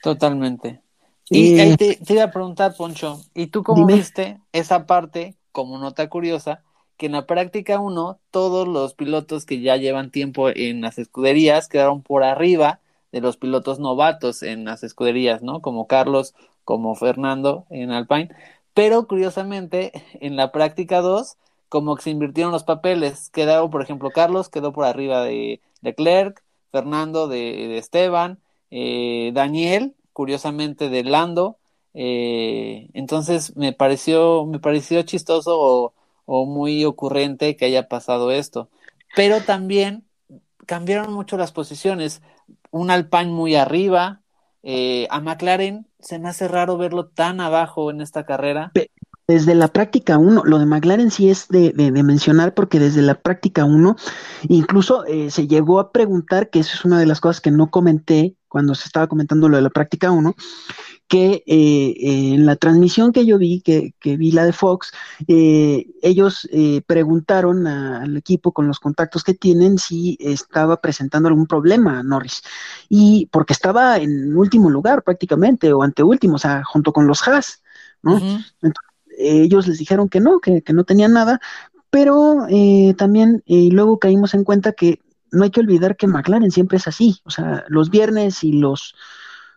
Totalmente. 0.02 0.82
Y 1.31 1.59
ahí 1.60 1.76
te, 1.76 1.98
iba 2.09 2.24
a 2.24 2.31
preguntar, 2.31 2.74
Poncho, 2.76 3.22
¿y 3.32 3.47
tú 3.47 3.62
cómo 3.62 3.86
viste 3.86 4.40
esa 4.52 4.86
parte, 4.86 5.36
como 5.52 5.78
nota 5.78 6.10
curiosa, 6.10 6.62
que 6.97 7.06
en 7.06 7.12
la 7.12 7.26
práctica 7.26 7.78
uno, 7.78 8.18
todos 8.31 8.68
los 8.68 8.94
pilotos 8.94 9.47
que 9.47 9.60
ya 9.60 9.76
llevan 9.76 10.10
tiempo 10.10 10.48
en 10.51 10.81
las 10.81 10.98
escuderías 10.98 11.68
quedaron 11.68 12.02
por 12.02 12.24
arriba 12.24 12.81
de 13.15 13.20
los 13.20 13.36
pilotos 13.36 13.78
novatos 13.78 14.43
en 14.43 14.65
las 14.65 14.82
escuderías, 14.82 15.41
¿no? 15.41 15.62
Como 15.62 15.86
Carlos, 15.86 16.35
como 16.65 16.97
Fernando 16.97 17.65
en 17.70 17.93
Alpine, 17.93 18.35
pero 18.74 19.07
curiosamente 19.07 19.93
en 20.20 20.35
la 20.35 20.51
práctica 20.51 21.01
2 21.01 21.36
como 21.69 21.95
que 21.95 22.03
se 22.03 22.11
invirtieron 22.11 22.53
los 22.53 22.65
papeles. 22.65 23.31
Quedaron, 23.31 23.70
por 23.70 23.82
ejemplo, 23.82 24.11
Carlos 24.11 24.49
quedó 24.49 24.73
por 24.73 24.85
arriba 24.85 25.23
de 25.23 25.61
Leclerc, 25.81 26.43
Fernando 26.73 27.28
de, 27.28 27.78
Esteban, 27.78 28.41
eh, 28.73 29.31
Daniel, 29.32 29.95
curiosamente, 30.12 30.89
de 30.89 31.05
Lando. 31.05 31.57
Eh, 31.95 32.89
entonces 32.95 33.57
me 33.57 33.73
pareció, 33.73 34.45
me 34.45 34.59
pareció 34.59 35.03
chistoso 35.03 35.95
o, 36.27 36.47
muy 36.47 36.85
ocurrente 36.85 37.57
que 37.57 37.66
haya 37.66 37.89
pasado 37.89 38.32
esto. 38.32 38.69
Pero 39.15 39.41
también 39.41 40.05
cambiaron 40.66 41.12
mucho 41.12 41.36
las 41.36 41.53
posiciones. 41.53 42.23
Un 42.70 42.90
Alpine 42.90 43.26
muy 43.26 43.54
arriba. 43.54 44.20
Eh, 44.62 45.06
a 45.10 45.20
McLaren 45.20 45.86
se 46.00 46.18
me 46.18 46.28
hace 46.28 46.48
raro 46.48 46.78
verlo 46.78 47.06
tan 47.06 47.40
abajo 47.40 47.90
en 47.90 48.00
esta 48.00 48.24
carrera. 48.24 48.72
Desde 49.26 49.54
la 49.54 49.68
práctica 49.68 50.18
1, 50.18 50.42
lo 50.44 50.58
de 50.58 50.66
McLaren 50.66 51.10
sí 51.10 51.30
es 51.30 51.48
de, 51.48 51.72
mencionar 52.02 52.52
porque 52.52 52.78
desde 52.78 53.00
la 53.00 53.14
práctica 53.14 53.64
1, 53.64 53.96
incluso 54.48 55.06
eh, 55.06 55.30
se 55.30 55.46
llegó 55.46 55.80
a 55.80 55.92
preguntar, 55.92 56.50
que 56.50 56.58
eso 56.58 56.74
es 56.74 56.84
una 56.84 56.98
de 56.98 57.06
las 57.06 57.20
cosas 57.20 57.40
que 57.40 57.50
no 57.50 57.70
comenté 57.70 58.36
cuando 58.48 58.74
se 58.74 58.84
estaba 58.84 59.06
comentando 59.06 59.48
lo 59.48 59.56
de 59.56 59.62
la 59.62 59.70
práctica 59.70 60.10
1, 60.10 60.34
que 61.15 61.45
eh, 61.47 62.35
en 62.35 62.45
la 62.45 62.57
transmisión 62.57 63.12
que 63.12 63.24
yo 63.24 63.39
vi, 63.39 63.61
que, 63.61 63.95
que 64.01 64.16
vi 64.16 64.32
la 64.32 64.45
de 64.45 64.53
Fox, 64.53 64.91
eh, 65.28 65.86
ellos 66.03 66.49
eh, 66.51 66.82
preguntaron 66.85 67.69
al 67.69 68.16
equipo 68.16 68.51
con 68.51 68.66
los 68.66 68.81
contactos 68.81 69.23
que 69.23 69.32
tienen 69.32 69.78
si 69.78 70.19
estaba 70.19 70.81
presentando 70.81 71.28
algún 71.28 71.47
problema 71.47 72.03
Norris. 72.03 72.43
Y 72.89 73.27
porque 73.31 73.53
estaba 73.53 73.99
en 73.99 74.36
último 74.36 74.70
lugar 74.70 75.05
prácticamente, 75.05 75.73
o 75.73 75.85
anteúltimo, 75.85 76.35
o 76.35 76.39
sea, 76.39 76.65
junto 76.65 76.93
con 76.93 77.07
los 77.07 77.28
Haas, 77.28 77.62
¿no? 78.03 78.20
ellos 79.16 79.69
les 79.69 79.78
dijeron 79.78 80.09
que 80.09 80.19
no, 80.19 80.41
que, 80.41 80.62
que 80.62 80.73
no 80.73 80.82
tenían 80.82 81.12
nada, 81.12 81.41
pero 81.91 82.49
también 82.97 83.45
luego 83.47 84.01
caímos 84.01 84.35
en 84.35 84.43
cuenta 84.43 84.73
que 84.73 84.99
no 85.31 85.45
hay 85.45 85.51
que 85.51 85.61
olvidar 85.61 85.97
que 85.97 86.09
McLaren 86.09 86.51
siempre 86.51 86.78
es 86.78 86.89
así, 86.89 87.20
o 87.24 87.31
sea, 87.31 87.65
los 87.69 87.89
viernes 87.91 88.43
y 88.43 88.51
los, 88.51 88.97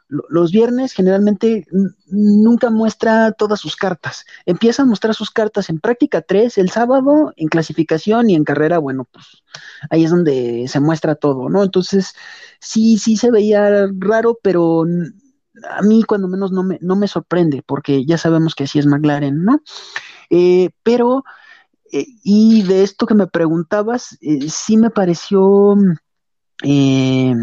los 0.09 0.51
viernes 0.51 0.93
generalmente 0.93 1.65
nunca 2.07 2.69
muestra 2.69 3.31
todas 3.33 3.59
sus 3.59 3.75
cartas. 3.75 4.25
Empieza 4.45 4.83
a 4.83 4.85
mostrar 4.85 5.13
sus 5.13 5.31
cartas 5.31 5.69
en 5.69 5.79
práctica 5.79 6.21
3 6.21 6.57
el 6.57 6.69
sábado, 6.69 7.33
en 7.35 7.47
clasificación 7.47 8.29
y 8.29 8.35
en 8.35 8.43
carrera, 8.43 8.77
bueno, 8.77 9.05
pues 9.11 9.43
ahí 9.89 10.05
es 10.05 10.11
donde 10.11 10.65
se 10.67 10.79
muestra 10.79 11.15
todo, 11.15 11.49
¿no? 11.49 11.63
Entonces, 11.63 12.13
sí, 12.59 12.97
sí 12.97 13.17
se 13.17 13.31
veía 13.31 13.87
raro, 13.99 14.37
pero 14.41 14.85
a 15.69 15.81
mí 15.81 16.03
cuando 16.03 16.27
menos 16.27 16.51
no 16.51 16.63
me, 16.63 16.77
no 16.81 16.95
me 16.95 17.07
sorprende, 17.07 17.63
porque 17.65 18.05
ya 18.05 18.17
sabemos 18.17 18.55
que 18.55 18.63
así 18.63 18.79
es 18.79 18.85
McLaren, 18.85 19.43
¿no? 19.43 19.61
Eh, 20.29 20.69
pero 20.83 21.23
eh, 21.91 22.05
y 22.23 22.63
de 22.63 22.83
esto 22.83 23.05
que 23.05 23.15
me 23.15 23.27
preguntabas, 23.27 24.17
eh, 24.21 24.49
sí 24.49 24.77
me 24.77 24.89
pareció, 24.89 25.75
eh, 26.63 27.33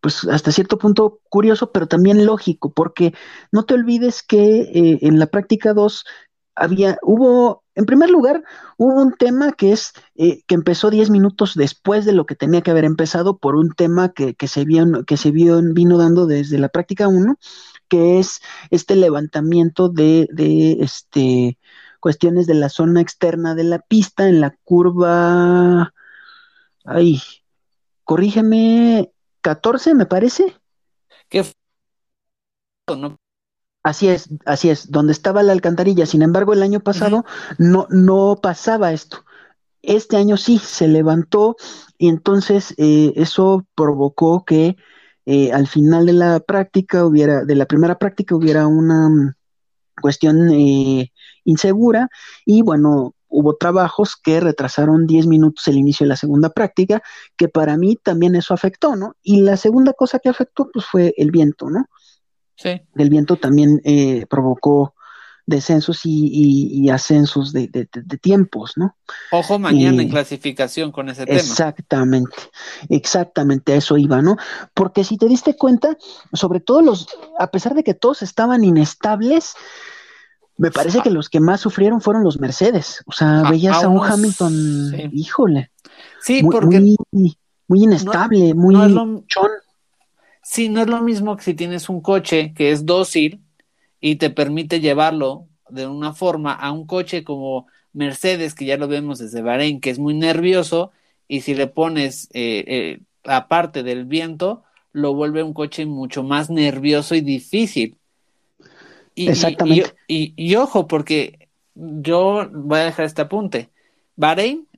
pues 0.00 0.24
hasta 0.24 0.52
cierto 0.52 0.78
punto 0.78 1.20
curioso, 1.28 1.72
pero 1.72 1.86
también 1.86 2.24
lógico, 2.24 2.72
porque 2.72 3.14
no 3.52 3.64
te 3.64 3.74
olvides 3.74 4.22
que 4.22 4.98
en 5.02 5.18
la 5.18 5.26
práctica 5.26 5.74
2 5.74 6.04
había, 6.54 6.98
hubo, 7.02 7.64
en 7.74 7.86
primer 7.86 8.10
lugar, 8.10 8.42
hubo 8.76 9.00
un 9.00 9.14
tema 9.14 9.52
que 9.52 9.72
es, 9.72 9.92
que 10.14 10.54
empezó 10.54 10.90
10 10.90 11.10
minutos 11.10 11.54
después 11.54 12.04
de 12.04 12.12
lo 12.12 12.26
que 12.26 12.34
tenía 12.34 12.62
que 12.62 12.70
haber 12.70 12.84
empezado 12.84 13.38
por 13.38 13.56
un 13.56 13.70
tema 13.70 14.10
que, 14.10 14.34
que 14.34 14.48
se, 14.48 14.64
vio, 14.64 15.04
que 15.06 15.16
se 15.16 15.30
vio, 15.30 15.60
vino 15.62 15.98
dando 15.98 16.26
desde 16.26 16.58
la 16.58 16.68
práctica 16.68 17.08
1, 17.08 17.36
que 17.88 18.18
es 18.18 18.40
este 18.70 18.96
levantamiento 18.96 19.88
de, 19.88 20.28
de 20.32 20.78
este 20.80 21.58
cuestiones 22.00 22.46
de 22.46 22.54
la 22.54 22.68
zona 22.68 23.00
externa 23.00 23.54
de 23.54 23.64
la 23.64 23.78
pista 23.80 24.28
en 24.28 24.40
la 24.40 24.56
curva. 24.64 25.92
Ay, 26.84 27.20
corrígeme, 28.04 29.12
14 29.48 29.94
me 29.94 30.04
parece. 30.04 30.54
¿Qué? 31.30 31.42
Así 33.82 34.08
es, 34.08 34.28
así 34.44 34.68
es, 34.68 34.90
donde 34.90 35.12
estaba 35.12 35.42
la 35.42 35.52
alcantarilla. 35.52 36.04
Sin 36.04 36.20
embargo, 36.20 36.52
el 36.52 36.62
año 36.62 36.80
pasado 36.80 37.24
no, 37.56 37.86
no 37.88 38.38
pasaba 38.42 38.92
esto. 38.92 39.24
Este 39.80 40.18
año 40.18 40.36
sí 40.36 40.58
se 40.58 40.86
levantó 40.86 41.56
y 41.96 42.08
entonces 42.08 42.74
eh, 42.76 43.14
eso 43.16 43.64
provocó 43.74 44.44
que 44.44 44.76
eh, 45.24 45.50
al 45.52 45.66
final 45.66 46.04
de 46.04 46.12
la 46.12 46.40
práctica 46.40 47.06
hubiera, 47.06 47.46
de 47.46 47.54
la 47.54 47.64
primera 47.64 47.96
práctica 47.96 48.36
hubiera 48.36 48.66
una 48.66 49.34
cuestión 50.02 50.50
eh, 50.50 51.10
insegura 51.44 52.10
y 52.44 52.60
bueno, 52.60 53.14
hubo 53.28 53.56
trabajos 53.56 54.16
que 54.16 54.40
retrasaron 54.40 55.06
10 55.06 55.26
minutos 55.26 55.68
el 55.68 55.76
inicio 55.76 56.04
de 56.04 56.08
la 56.08 56.16
segunda 56.16 56.50
práctica, 56.50 57.02
que 57.36 57.48
para 57.48 57.76
mí 57.76 57.96
también 57.96 58.34
eso 58.34 58.54
afectó, 58.54 58.96
¿no? 58.96 59.16
Y 59.22 59.42
la 59.42 59.56
segunda 59.56 59.92
cosa 59.92 60.18
que 60.18 60.28
afectó 60.28 60.70
pues 60.72 60.84
fue 60.84 61.14
el 61.16 61.30
viento, 61.30 61.70
¿no? 61.70 61.86
Sí. 62.56 62.80
El 62.96 63.10
viento 63.10 63.36
también 63.36 63.80
eh, 63.84 64.26
provocó 64.28 64.94
descensos 65.48 66.02
y, 66.04 66.90
ascensos 66.90 67.54
de, 67.54 67.68
tiempos, 68.20 68.74
¿no? 68.76 68.96
Ojo 69.32 69.58
mañana 69.58 70.02
en 70.02 70.10
clasificación 70.10 70.92
con 70.92 71.08
ese 71.08 71.24
tema. 71.24 71.38
Exactamente, 71.38 72.36
exactamente, 72.90 73.72
a 73.72 73.76
eso 73.76 73.96
iba, 73.96 74.20
¿no? 74.20 74.36
Porque 74.74 75.04
si 75.04 75.16
te 75.16 75.26
diste 75.26 75.56
cuenta, 75.56 75.96
sobre 76.34 76.60
todo 76.60 76.82
los, 76.82 77.08
a 77.38 77.50
pesar 77.50 77.74
de 77.74 77.82
que 77.82 77.94
todos 77.94 78.20
estaban 78.20 78.62
inestables, 78.62 79.54
me 80.58 80.70
parece 80.70 81.00
que 81.00 81.10
los 81.10 81.28
que 81.28 81.40
más 81.40 81.60
sufrieron 81.60 82.00
fueron 82.00 82.24
los 82.24 82.40
Mercedes. 82.40 83.02
O 83.06 83.12
sea, 83.12 83.44
veías 83.48 83.82
a, 83.82 83.88
un 83.88 84.04
Hamilton, 84.04 85.10
híjole. 85.12 85.70
Sí, 86.20 86.42
porque. 86.42 86.96
Muy, 87.68 87.82
inestable, 87.82 88.54
muy 88.54 88.74
chon. 89.26 89.50
Sí, 90.42 90.68
no 90.68 90.80
es 90.80 90.86
lo 90.88 91.02
mismo 91.02 91.36
que 91.36 91.44
si 91.44 91.54
tienes 91.54 91.88
un 91.88 92.00
coche 92.00 92.54
que 92.54 92.72
es 92.72 92.86
dócil 92.86 93.44
y 94.00 94.16
te 94.16 94.30
permite 94.30 94.80
llevarlo 94.80 95.46
de 95.68 95.86
una 95.86 96.14
forma 96.14 96.54
a 96.54 96.72
un 96.72 96.86
coche 96.86 97.22
como 97.22 97.66
Mercedes, 97.92 98.54
que 98.54 98.64
ya 98.64 98.78
lo 98.78 98.88
vemos 98.88 99.18
desde 99.18 99.42
Bahrein, 99.42 99.80
que 99.80 99.90
es 99.90 99.98
muy 99.98 100.14
nervioso, 100.14 100.90
y 101.28 101.42
si 101.42 101.54
le 101.54 101.66
pones 101.66 102.30
eh, 102.32 102.64
eh, 102.66 103.00
aparte 103.24 103.82
del 103.82 104.06
viento, 104.06 104.62
lo 104.92 105.14
vuelve 105.14 105.42
un 105.42 105.52
coche 105.52 105.84
mucho 105.84 106.22
más 106.22 106.48
nervioso 106.48 107.14
y 107.14 107.20
difícil. 107.20 107.98
Y, 109.18 109.28
Exactamente. 109.28 109.96
Y, 110.06 110.54
ojo, 110.54 110.86
porque 110.86 111.48
yo 111.74 112.48
voy 112.52 112.78
a 112.78 112.84
dejar 112.84 113.04
este 113.04 113.22
apunte. 113.22 113.68
Bahrein 114.14 114.68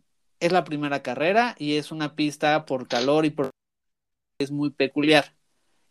es 0.41 0.51
la 0.51 0.65
primera 0.65 1.03
carrera 1.03 1.55
y 1.59 1.75
es 1.75 1.93
una 1.93 2.15
pista 2.15 2.65
por 2.65 2.89
calor 2.89 3.27
y 3.27 3.31
por 3.31 3.51
es 4.39 4.51
muy 4.51 4.71
peculiar. 4.71 5.35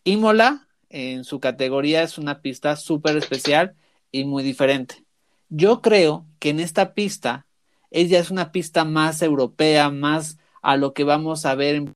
Imola 0.03 0.67
en 0.89 1.25
su 1.25 1.39
categoría 1.39 2.01
es 2.01 2.17
una 2.17 2.41
pista 2.41 2.75
súper 2.75 3.17
especial 3.17 3.75
y 4.11 4.23
muy 4.23 4.41
diferente. 4.41 5.05
Yo 5.49 5.83
creo 5.83 6.25
que 6.39 6.49
en 6.49 6.59
esta 6.59 6.95
pista 6.95 7.45
ella 7.91 8.17
es 8.17 8.31
una 8.31 8.51
pista 8.51 8.83
más 8.83 9.21
europea, 9.21 9.91
más 9.91 10.39
a 10.63 10.75
lo 10.75 10.95
que 10.95 11.03
vamos 11.03 11.45
a 11.45 11.53
ver 11.53 11.75
en 11.75 11.93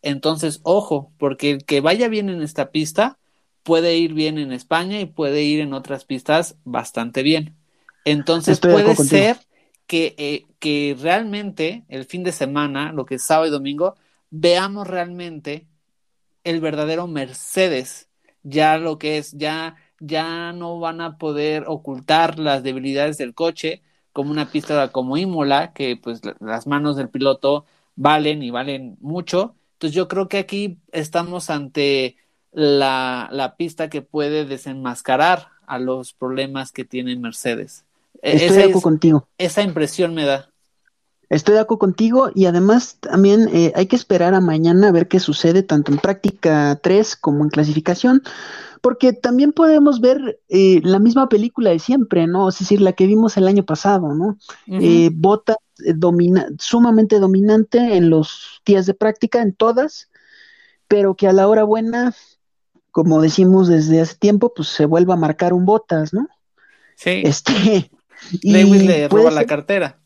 entonces, 0.00 0.60
ojo, 0.62 1.12
porque 1.18 1.50
el 1.50 1.64
que 1.66 1.82
vaya 1.82 2.08
bien 2.08 2.30
en 2.30 2.40
esta 2.40 2.70
pista 2.70 3.18
puede 3.64 3.96
ir 3.96 4.14
bien 4.14 4.38
en 4.38 4.52
España 4.52 5.00
y 5.00 5.06
puede 5.06 5.42
ir 5.42 5.60
en 5.60 5.72
otras 5.72 6.04
pistas 6.04 6.56
bastante 6.64 7.22
bien. 7.22 7.56
Entonces 8.04 8.60
puede 8.60 8.94
ser 8.94 9.38
que, 9.86 10.14
eh, 10.18 10.46
que 10.60 10.96
realmente 11.00 11.84
el 11.88 12.04
fin 12.04 12.22
de 12.22 12.32
semana, 12.32 12.92
lo 12.92 13.06
que 13.06 13.16
es 13.16 13.24
sábado 13.24 13.48
y 13.48 13.50
domingo, 13.50 13.96
veamos 14.30 14.86
realmente 14.86 15.66
el 16.44 16.60
verdadero 16.60 17.06
Mercedes, 17.06 18.08
ya 18.42 18.76
lo 18.76 18.98
que 18.98 19.16
es, 19.16 19.32
ya, 19.32 19.76
ya 19.98 20.52
no 20.52 20.78
van 20.78 21.00
a 21.00 21.16
poder 21.16 21.64
ocultar 21.66 22.38
las 22.38 22.62
debilidades 22.62 23.16
del 23.16 23.34
coche 23.34 23.82
como 24.12 24.30
una 24.30 24.50
pista 24.50 24.92
como 24.92 25.16
Imola, 25.16 25.72
que 25.72 25.96
pues 25.96 26.20
las 26.38 26.66
manos 26.66 26.96
del 26.96 27.08
piloto 27.08 27.64
valen 27.96 28.42
y 28.42 28.50
valen 28.50 28.98
mucho. 29.00 29.56
Entonces 29.72 29.96
yo 29.96 30.06
creo 30.06 30.28
que 30.28 30.38
aquí 30.38 30.78
estamos 30.92 31.48
ante 31.50 32.16
la, 32.54 33.28
la 33.32 33.56
pista 33.56 33.90
que 33.90 34.00
puede 34.00 34.46
desenmascarar 34.46 35.48
a 35.66 35.78
los 35.78 36.12
problemas 36.12 36.72
que 36.72 36.84
tiene 36.84 37.16
Mercedes. 37.16 37.84
E, 38.22 38.36
Estoy 38.36 38.56
de 38.56 38.62
acuerdo 38.62 38.80
contigo. 38.80 39.28
Esa 39.38 39.62
impresión 39.62 40.14
me 40.14 40.24
da. 40.24 40.48
Estoy 41.30 41.54
de 41.54 41.60
acuerdo 41.60 41.80
contigo 41.80 42.30
y 42.34 42.46
además 42.46 42.98
también 43.00 43.48
eh, 43.52 43.72
hay 43.74 43.86
que 43.86 43.96
esperar 43.96 44.34
a 44.34 44.40
mañana 44.40 44.88
a 44.88 44.92
ver 44.92 45.08
qué 45.08 45.18
sucede 45.18 45.62
tanto 45.62 45.90
en 45.90 45.98
práctica 45.98 46.78
3 46.80 47.16
como 47.16 47.42
en 47.42 47.50
clasificación, 47.50 48.22
porque 48.82 49.12
también 49.12 49.52
podemos 49.52 50.00
ver 50.00 50.38
eh, 50.48 50.80
la 50.84 50.98
misma 50.98 51.28
película 51.28 51.70
de 51.70 51.78
siempre, 51.78 52.26
¿no? 52.26 52.48
Es 52.48 52.58
decir, 52.58 52.80
la 52.80 52.92
que 52.92 53.06
vimos 53.06 53.36
el 53.36 53.48
año 53.48 53.64
pasado, 53.64 54.14
¿no? 54.14 54.38
Eh, 54.68 55.10
Bota 55.12 55.56
domina 55.96 56.46
sumamente 56.58 57.18
dominante 57.18 57.96
en 57.96 58.10
los 58.10 58.60
días 58.64 58.86
de 58.86 58.94
práctica, 58.94 59.42
en 59.42 59.54
todas, 59.54 60.10
pero 60.86 61.16
que 61.16 61.26
a 61.26 61.32
la 61.32 61.48
hora 61.48 61.64
buena 61.64 62.14
como 62.94 63.20
decimos 63.20 63.66
desde 63.66 64.00
hace 64.00 64.14
tiempo, 64.14 64.54
pues 64.54 64.68
se 64.68 64.86
vuelve 64.86 65.12
a 65.12 65.16
marcar 65.16 65.52
un 65.52 65.66
botas, 65.66 66.14
¿no? 66.14 66.28
Sí. 66.94 67.22
Este, 67.24 67.90
Lewis 68.44 68.84
le 68.84 69.08
roba 69.08 69.32
la 69.32 69.46
cartera. 69.46 70.00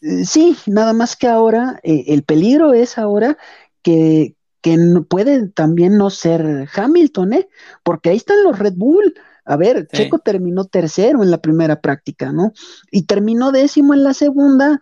Eh, 0.00 0.24
sí, 0.24 0.56
nada 0.64 0.94
más 0.94 1.14
que 1.14 1.26
ahora, 1.26 1.78
eh, 1.82 2.04
el 2.06 2.22
peligro 2.22 2.72
es 2.72 2.96
ahora 2.96 3.36
que, 3.82 4.34
que 4.62 4.78
puede 5.10 5.48
también 5.48 5.98
no 5.98 6.08
ser 6.08 6.70
Hamilton, 6.74 7.34
¿eh? 7.34 7.48
Porque 7.82 8.08
ahí 8.08 8.16
están 8.16 8.44
los 8.44 8.58
Red 8.58 8.76
Bull. 8.76 9.12
A 9.44 9.58
ver, 9.58 9.86
Checo 9.92 10.20
terminó 10.20 10.64
tercero 10.64 11.22
en 11.22 11.30
la 11.30 11.42
primera 11.42 11.82
práctica, 11.82 12.32
¿no? 12.32 12.54
Y 12.90 13.02
terminó 13.02 13.52
décimo 13.52 13.92
en 13.92 14.04
la 14.04 14.14
segunda, 14.14 14.80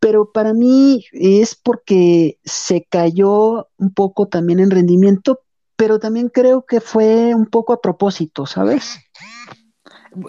pero 0.00 0.32
para 0.32 0.52
mí 0.52 1.06
es 1.12 1.54
porque 1.54 2.38
se 2.44 2.86
cayó 2.90 3.70
un 3.78 3.94
poco 3.94 4.28
también 4.28 4.60
en 4.60 4.70
rendimiento, 4.70 5.40
pero 5.82 5.98
también 5.98 6.28
creo 6.28 6.64
que 6.64 6.80
fue 6.80 7.34
un 7.34 7.46
poco 7.46 7.72
a 7.72 7.80
propósito, 7.80 8.46
¿sabes? 8.46 9.00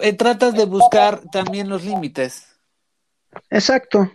Eh, 0.02 0.12
tratas 0.14 0.52
de 0.54 0.64
buscar 0.64 1.20
también 1.30 1.68
los 1.68 1.84
límites. 1.84 2.58
Exacto. 3.50 4.10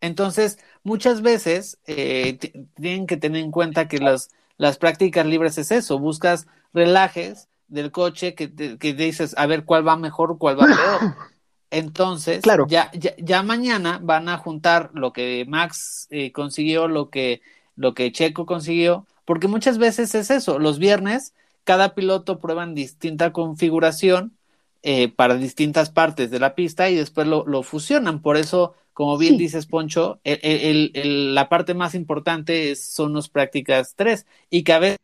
Entonces, 0.00 0.58
muchas 0.82 1.22
veces 1.22 1.78
eh, 1.86 2.38
tienen 2.74 3.06
que 3.06 3.16
tener 3.16 3.40
en 3.40 3.52
cuenta 3.52 3.86
que 3.86 3.98
las, 3.98 4.30
las 4.56 4.78
prácticas 4.78 5.24
libres 5.26 5.58
es 5.58 5.70
eso, 5.70 6.00
buscas 6.00 6.48
relajes 6.72 7.48
del 7.68 7.92
coche 7.92 8.34
que, 8.34 8.52
que 8.76 8.92
dices, 8.92 9.36
a 9.38 9.46
ver 9.46 9.64
cuál 9.64 9.86
va 9.86 9.96
mejor, 9.96 10.38
cuál 10.38 10.58
va 10.58 10.64
peor. 10.66 11.14
Entonces, 11.70 12.40
Claro. 12.42 12.66
ya, 12.68 12.90
ya, 12.94 13.14
ya 13.16 13.44
mañana 13.44 14.00
van 14.02 14.28
a 14.28 14.38
juntar 14.38 14.90
lo 14.92 15.12
que 15.12 15.44
Max 15.46 16.08
eh, 16.10 16.32
consiguió, 16.32 16.88
lo 16.88 17.10
que, 17.10 17.42
lo 17.76 17.94
que 17.94 18.10
Checo 18.10 18.44
consiguió, 18.44 19.06
porque 19.30 19.46
muchas 19.46 19.78
veces 19.78 20.12
es 20.16 20.28
eso, 20.32 20.58
los 20.58 20.80
viernes 20.80 21.34
cada 21.62 21.94
piloto 21.94 22.40
prueba 22.40 22.64
en 22.64 22.74
distinta 22.74 23.32
configuración 23.32 24.36
eh, 24.82 25.06
para 25.06 25.36
distintas 25.36 25.88
partes 25.88 26.32
de 26.32 26.40
la 26.40 26.56
pista 26.56 26.90
y 26.90 26.96
después 26.96 27.28
lo, 27.28 27.46
lo 27.46 27.62
fusionan. 27.62 28.22
Por 28.22 28.36
eso, 28.36 28.74
como 28.92 29.16
bien 29.18 29.34
Sí. 29.34 29.38
dices, 29.38 29.66
Poncho, 29.66 30.18
el- 30.24 30.40
el- 30.42 30.90
el- 30.94 31.34
la 31.36 31.48
parte 31.48 31.74
más 31.74 31.94
importante 31.94 32.72
es, 32.72 32.84
son 32.84 33.14
las 33.14 33.28
prácticas 33.28 33.94
3 33.94 34.26
y 34.50 34.64
que 34.64 34.72
a 34.72 34.80
veces 34.80 34.98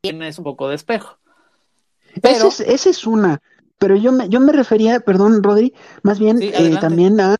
tienes 0.00 0.36
un 0.38 0.42
poco 0.42 0.68
de 0.68 0.74
espejo. 0.74 1.18
Pero, 2.20 2.48
Esa 2.48 2.64
es, 2.64 2.84
es 2.84 3.06
una, 3.06 3.40
pero 3.78 3.94
yo 3.94 4.10
me, 4.10 4.28
yo 4.28 4.40
me 4.40 4.50
refería, 4.50 4.98
perdón, 4.98 5.44
Rodri, 5.44 5.72
más 6.02 6.18
bien 6.18 6.38
Sí, 6.40 6.50
eh, 6.52 6.76
también 6.80 7.20
a, 7.20 7.36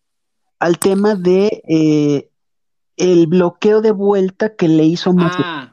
al 0.61 0.79
tema 0.79 1.17
de 1.17 1.63
eh, 1.69 2.31
el 2.99 3.27
bloqueo 3.27 3.81
de 3.81 3.93
vuelta 3.93 4.55
que 4.55 4.69
le 4.69 4.85
hizo 4.85 5.13
Max 5.13 5.37
ah, 5.39 5.71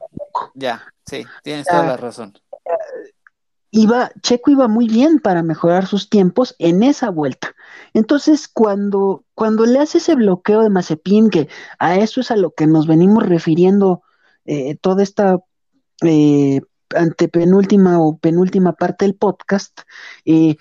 ya, 0.53 0.83
sí, 1.05 1.25
tienes 1.43 1.67
Ah. 1.69 1.71
toda 1.71 1.85
la 1.87 1.97
razón. 1.97 2.33
iba, 3.71 4.11
Checo 4.21 4.51
iba 4.51 4.67
muy 4.67 4.87
bien 4.87 5.19
para 5.19 5.43
mejorar 5.43 5.85
sus 5.85 6.09
tiempos 6.09 6.55
en 6.59 6.81
esa 6.81 7.09
vuelta. 7.09 7.53
Entonces, 7.93 8.47
cuando, 8.47 9.25
cuando 9.33 9.65
le 9.65 9.79
hace 9.79 9.97
ese 9.97 10.15
bloqueo 10.15 10.61
de 10.61 10.69
Mazepin, 10.69 11.29
que 11.29 11.49
a 11.79 11.97
eso 11.97 12.21
es 12.21 12.31
a 12.31 12.37
lo 12.37 12.51
que 12.51 12.67
nos 12.67 12.87
venimos 12.87 13.27
refiriendo 13.27 14.01
eh, 14.45 14.75
toda 14.79 15.03
esta 15.03 15.39
eh, 16.03 16.61
antepenúltima 16.95 17.99
o 17.99 18.17
penúltima 18.17 18.73
parte 18.73 19.05
del 19.05 19.15
podcast, 19.15 19.81
eh, 20.23 20.55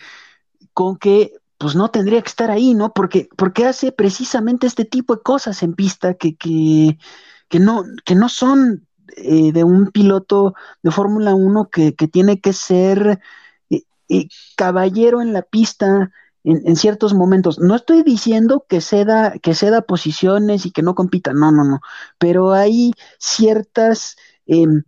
con 0.72 0.96
que 0.96 1.32
pues 1.64 1.76
no 1.76 1.90
tendría 1.90 2.20
que 2.20 2.28
estar 2.28 2.50
ahí, 2.50 2.74
¿no? 2.74 2.92
Porque, 2.92 3.30
porque 3.38 3.64
hace 3.64 3.90
precisamente 3.90 4.66
este 4.66 4.84
tipo 4.84 5.16
de 5.16 5.22
cosas 5.22 5.62
en 5.62 5.72
pista 5.72 6.12
que, 6.12 6.36
que, 6.36 6.98
que 7.48 7.58
no, 7.58 7.84
que 8.04 8.14
no 8.14 8.28
son 8.28 8.86
eh, 9.16 9.50
de 9.50 9.64
un 9.64 9.86
piloto 9.90 10.52
de 10.82 10.90
Fórmula 10.90 11.34
1 11.34 11.70
que, 11.70 11.94
que 11.94 12.06
tiene 12.06 12.38
que 12.38 12.52
ser 12.52 13.18
eh, 13.70 13.84
eh, 14.10 14.28
caballero 14.58 15.22
en 15.22 15.32
la 15.32 15.40
pista 15.40 16.12
en, 16.44 16.60
en 16.68 16.76
ciertos 16.76 17.14
momentos. 17.14 17.58
No 17.58 17.74
estoy 17.76 18.02
diciendo 18.02 18.66
que 18.68 18.82
ceda, 18.82 19.32
que 19.38 19.54
ceda 19.54 19.80
posiciones 19.80 20.66
y 20.66 20.70
que 20.70 20.82
no 20.82 20.94
compita, 20.94 21.32
no, 21.32 21.50
no, 21.50 21.64
no, 21.64 21.80
pero 22.18 22.52
hay 22.52 22.92
ciertas... 23.18 24.16
em, 24.44 24.82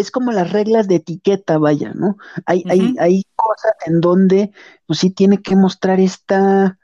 es 0.00 0.10
como 0.10 0.32
las 0.32 0.52
reglas 0.52 0.88
de 0.88 0.96
etiqueta, 0.96 1.58
vaya, 1.58 1.92
¿no? 1.94 2.16
Hay, 2.44 2.64
hay, 2.68 2.94
hay 2.98 3.24
cosas 3.34 3.72
en 3.86 4.00
donde, 4.00 4.52
pues 4.86 4.98
sí 4.98 5.10
tiene 5.10 5.40
que 5.40 5.56
mostrar 5.56 6.00
esta, 6.00 6.78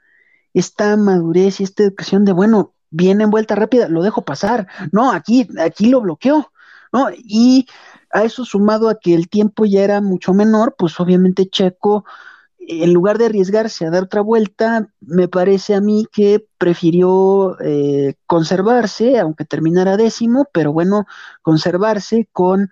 esta 0.53 0.97
madurez 0.97 1.59
y 1.59 1.63
esta 1.63 1.83
educación 1.83 2.25
de, 2.25 2.33
bueno, 2.33 2.73
viene 2.89 3.23
en 3.23 3.29
vuelta 3.29 3.55
rápida, 3.55 3.87
lo 3.87 4.01
dejo 4.01 4.23
pasar. 4.23 4.67
No, 4.91 5.11
aquí, 5.11 5.47
aquí 5.59 5.87
lo 5.87 6.01
bloqueó, 6.01 6.51
¿no? 6.91 7.07
Y 7.15 7.67
a 8.11 8.23
eso 8.23 8.45
sumado 8.45 8.89
a 8.89 8.99
que 8.99 9.13
el 9.13 9.29
tiempo 9.29 9.65
ya 9.65 9.83
era 9.83 10.01
mucho 10.01 10.33
menor, 10.33 10.75
pues 10.77 10.99
obviamente 10.99 11.49
Checo, 11.49 12.05
en 12.67 12.93
lugar 12.93 13.17
de 13.17 13.25
arriesgarse 13.25 13.85
a 13.85 13.89
dar 13.91 14.03
otra 14.03 14.21
vuelta, 14.21 14.87
me 15.01 15.27
parece 15.27 15.75
a 15.75 15.81
mí 15.81 16.05
que 16.11 16.45
prefirió 16.57 17.57
eh, 17.61 18.15
conservarse, 18.25 19.19
aunque 19.19 19.45
terminara 19.45 19.97
décimo, 19.97 20.47
pero 20.53 20.71
bueno, 20.73 21.05
conservarse 21.41 22.29
con 22.31 22.69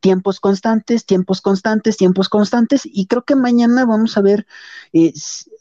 tiempos 0.00 0.40
constantes, 0.40 1.06
tiempos 1.06 1.40
constantes, 1.40 1.96
tiempos 1.96 2.28
constantes, 2.28 2.82
y 2.84 3.06
creo 3.06 3.22
que 3.24 3.36
mañana 3.36 3.84
vamos 3.86 4.16
a 4.16 4.22
ver 4.22 4.46
eh, 4.92 5.12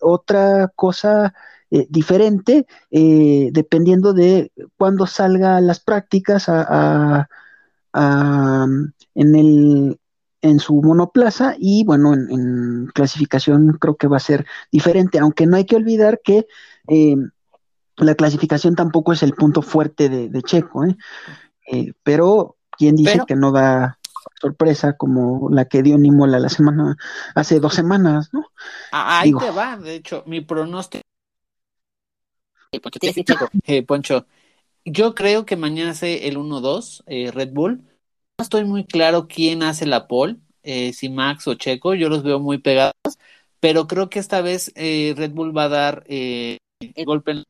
otra 0.01 0.69
cosa 0.75 1.33
eh, 1.71 1.85
diferente, 1.89 2.65
eh, 2.91 3.49
dependiendo 3.53 4.13
de 4.13 4.51
cuándo 4.77 5.05
salga 5.07 5.61
las 5.61 5.79
prácticas 5.79 6.45
a- 6.49 7.27
en 9.15 9.35
el 9.35 9.98
en 10.41 10.59
su 10.59 10.81
monoplaza 10.81 11.55
y 11.57 11.83
bueno, 11.85 12.13
en, 12.13 12.29
en 12.31 12.85
clasificación 12.93 13.77
creo 13.79 13.95
que 13.97 14.07
va 14.07 14.17
a 14.17 14.21
ser 14.21 14.45
diferente, 14.71 15.19
aunque 15.19 15.45
no 15.45 15.57
hay 15.57 15.65
que 15.65 15.75
olvidar 15.75 16.21
que 16.23 16.47
eh, 16.87 17.15
la 17.97 18.15
clasificación 18.15 18.75
tampoco 18.75 19.11
es 19.13 19.21
el 19.23 19.33
punto 19.33 19.61
fuerte 19.61 20.07
de, 20.07 20.29
de 20.29 20.41
Checo, 20.41 20.85
¿eh? 20.85 20.95
Eh, 21.71 21.93
pero 22.03 22.57
quién 22.77 22.95
dice 22.95 23.11
Pero- 23.13 23.25
que 23.25 23.35
no 23.35 23.51
da 23.51 23.97
sorpresa 24.39 24.93
como 24.95 25.49
la 25.49 25.65
que 25.65 25.83
dio 25.83 25.97
Nimola 25.97 26.39
la 26.39 26.49
semana, 26.49 26.95
hace 27.35 27.59
dos 27.59 27.73
semanas, 27.73 28.29
¿no? 28.31 28.45
Ah, 28.91 29.19
Ahí 29.19 29.29
Digo. 29.29 29.39
te 29.39 29.51
va, 29.51 29.75
de 29.77 29.95
hecho, 29.95 30.23
mi 30.25 30.41
pronóstico. 30.41 31.03
Poncho. 32.81 32.99
Eh, 33.65 33.83
Poncho, 33.83 34.25
yo 34.85 35.15
creo 35.15 35.45
que 35.45 35.55
mañana 35.57 35.91
hace 35.91 36.27
el 36.27 36.37
1-2 36.37 37.03
eh, 37.07 37.31
Red 37.31 37.51
Bull. 37.51 37.83
No 38.39 38.43
estoy 38.43 38.63
muy 38.63 38.85
claro 38.85 39.27
quién 39.27 39.63
hace 39.63 39.85
la 39.85 40.07
pole, 40.07 40.37
eh, 40.63 40.93
si 40.93 41.09
Max 41.09 41.45
o 41.49 41.55
Checo, 41.55 41.93
yo 41.93 42.07
los 42.07 42.23
veo 42.23 42.39
muy 42.39 42.57
pegados, 42.57 42.93
pero 43.59 43.85
creo 43.85 44.09
que 44.09 44.19
esta 44.19 44.39
vez 44.39 44.71
eh, 44.75 45.13
Red 45.17 45.31
Bull 45.31 45.55
va 45.55 45.65
a 45.65 45.69
dar 45.69 46.03
eh, 46.07 46.57
el 46.79 47.05
golpe 47.05 47.31
en 47.31 47.37
el 47.39 47.45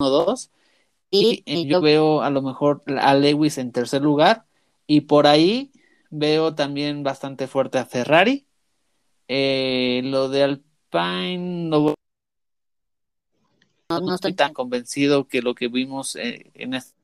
1-2 0.00 0.50
y 1.12 1.44
eh, 1.46 1.66
yo 1.66 1.80
veo 1.80 2.22
a 2.22 2.30
lo 2.30 2.42
mejor 2.42 2.82
a 2.98 3.14
Lewis 3.14 3.56
en 3.58 3.70
tercer 3.70 4.02
lugar 4.02 4.46
y 4.88 5.02
por 5.02 5.28
ahí 5.28 5.70
veo 6.10 6.56
también 6.56 7.04
bastante 7.04 7.46
fuerte 7.46 7.78
a 7.78 7.86
Ferrari. 7.86 8.48
Eh, 9.28 10.02
lo 10.04 10.28
de 10.28 10.42
Alpine 10.42 11.68
no 11.68 11.94
No, 13.88 14.00
no 14.00 14.14
estoy 14.16 14.34
tan 14.34 14.52
convencido 14.54 15.28
que 15.28 15.40
lo 15.40 15.54
que 15.54 15.68
vimos 15.68 16.16
en 16.16 16.74
esta 16.74 16.94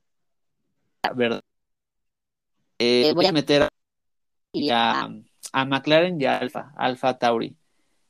verdad. 1.14 1.42
Eh, 2.80 3.08
Eh, 3.08 3.12
voy 3.12 3.26
a 3.26 3.32
meter 3.32 3.62
a, 4.72 5.08
a, 5.52 5.64
McLaren 5.64 6.20
y 6.20 6.24
a 6.24 6.38
Alfa, 6.38 6.72
Alfa 6.76 7.18
Tauri. 7.18 7.54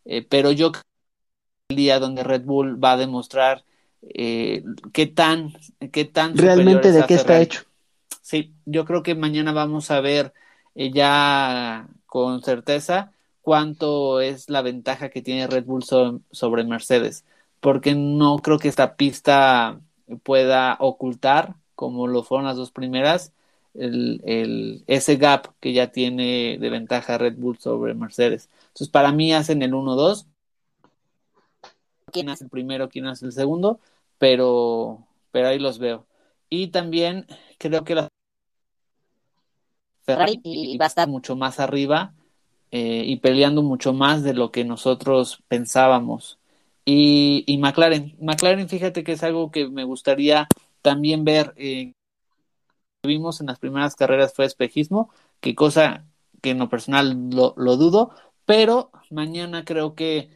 Eh, 0.04 0.24
pero 0.28 0.52
yo 0.52 0.72
creo 0.72 0.82
que 0.82 1.74
el 1.74 1.76
día 1.76 1.98
donde 1.98 2.22
Red 2.22 2.44
Bull 2.44 2.82
va 2.82 2.92
a 2.92 2.96
demostrar 2.96 3.64
eh, 4.02 4.62
qué 4.92 5.06
tan, 5.06 5.52
qué 5.92 6.04
tan 6.04 6.36
Realmente 6.36 6.92
de 6.92 7.04
qué 7.06 7.14
está 7.14 7.22
Ferrari. 7.24 7.42
hecho. 7.42 7.62
Sí, 8.22 8.54
yo 8.64 8.84
creo 8.84 9.02
que 9.02 9.14
mañana 9.14 9.52
vamos 9.52 9.90
a 9.90 10.00
ver 10.00 10.32
eh, 10.74 10.90
ya 10.92 11.88
con 12.06 12.42
certeza 12.42 13.12
cuánto 13.42 14.20
es 14.20 14.48
la 14.48 14.62
ventaja 14.62 15.08
que 15.08 15.22
tiene 15.22 15.46
Red 15.48 15.64
Bull 15.64 15.82
so- 15.82 16.20
sobre 16.30 16.64
Mercedes, 16.64 17.24
porque 17.60 17.94
no 17.94 18.38
creo 18.38 18.58
que 18.58 18.68
esta 18.68 18.94
pista 18.96 19.80
pueda 20.22 20.76
ocultar, 20.80 21.54
como 21.74 22.06
lo 22.06 22.22
fueron 22.22 22.46
las 22.46 22.56
dos 22.56 22.70
primeras, 22.70 23.32
el, 23.74 24.20
el- 24.24 24.84
ese 24.86 25.16
gap 25.16 25.48
que 25.60 25.72
ya 25.72 25.90
tiene 25.92 26.58
de 26.60 26.70
ventaja 26.70 27.18
Red 27.18 27.36
Bull 27.36 27.58
sobre 27.58 27.94
Mercedes. 27.94 28.48
Entonces, 28.68 28.88
para 28.88 29.12
mí 29.12 29.32
hacen 29.32 29.62
el 29.62 29.74
1-2, 29.74 30.26
quién 32.12 32.28
hace 32.28 32.44
el 32.44 32.50
primero, 32.50 32.88
quién 32.88 33.06
hace 33.06 33.26
el 33.26 33.32
segundo, 33.32 33.80
pero, 34.18 35.06
pero 35.30 35.48
ahí 35.48 35.58
los 35.58 35.78
veo. 35.78 36.06
Y 36.48 36.68
también 36.68 37.26
creo 37.58 37.84
que 37.84 37.94
la 37.94 38.08
Ferrari 40.02 40.40
y 40.42 40.76
va 40.78 40.86
a 40.86 40.88
estar 40.88 41.08
mucho 41.08 41.36
más 41.36 41.60
arriba 41.60 42.14
eh, 42.70 43.04
y 43.06 43.16
peleando 43.16 43.62
mucho 43.62 43.92
más 43.92 44.22
de 44.22 44.34
lo 44.34 44.50
que 44.50 44.64
nosotros 44.64 45.42
pensábamos. 45.48 46.38
Y, 46.84 47.44
y 47.46 47.58
McLaren, 47.58 48.16
McLaren, 48.20 48.68
fíjate 48.68 49.04
que 49.04 49.12
es 49.12 49.22
algo 49.22 49.50
que 49.50 49.68
me 49.68 49.84
gustaría 49.84 50.48
también 50.82 51.24
ver. 51.24 51.54
Eh, 51.56 51.92
vimos 53.02 53.40
en 53.40 53.46
las 53.46 53.58
primeras 53.58 53.96
carreras 53.96 54.34
fue 54.34 54.44
espejismo, 54.44 55.10
que 55.40 55.54
cosa 55.54 56.04
que 56.42 56.50
en 56.50 56.58
lo 56.58 56.68
personal 56.68 57.30
lo, 57.30 57.54
lo 57.56 57.76
dudo, 57.76 58.10
pero 58.44 58.90
mañana 59.10 59.64
creo 59.64 59.94
que 59.94 60.30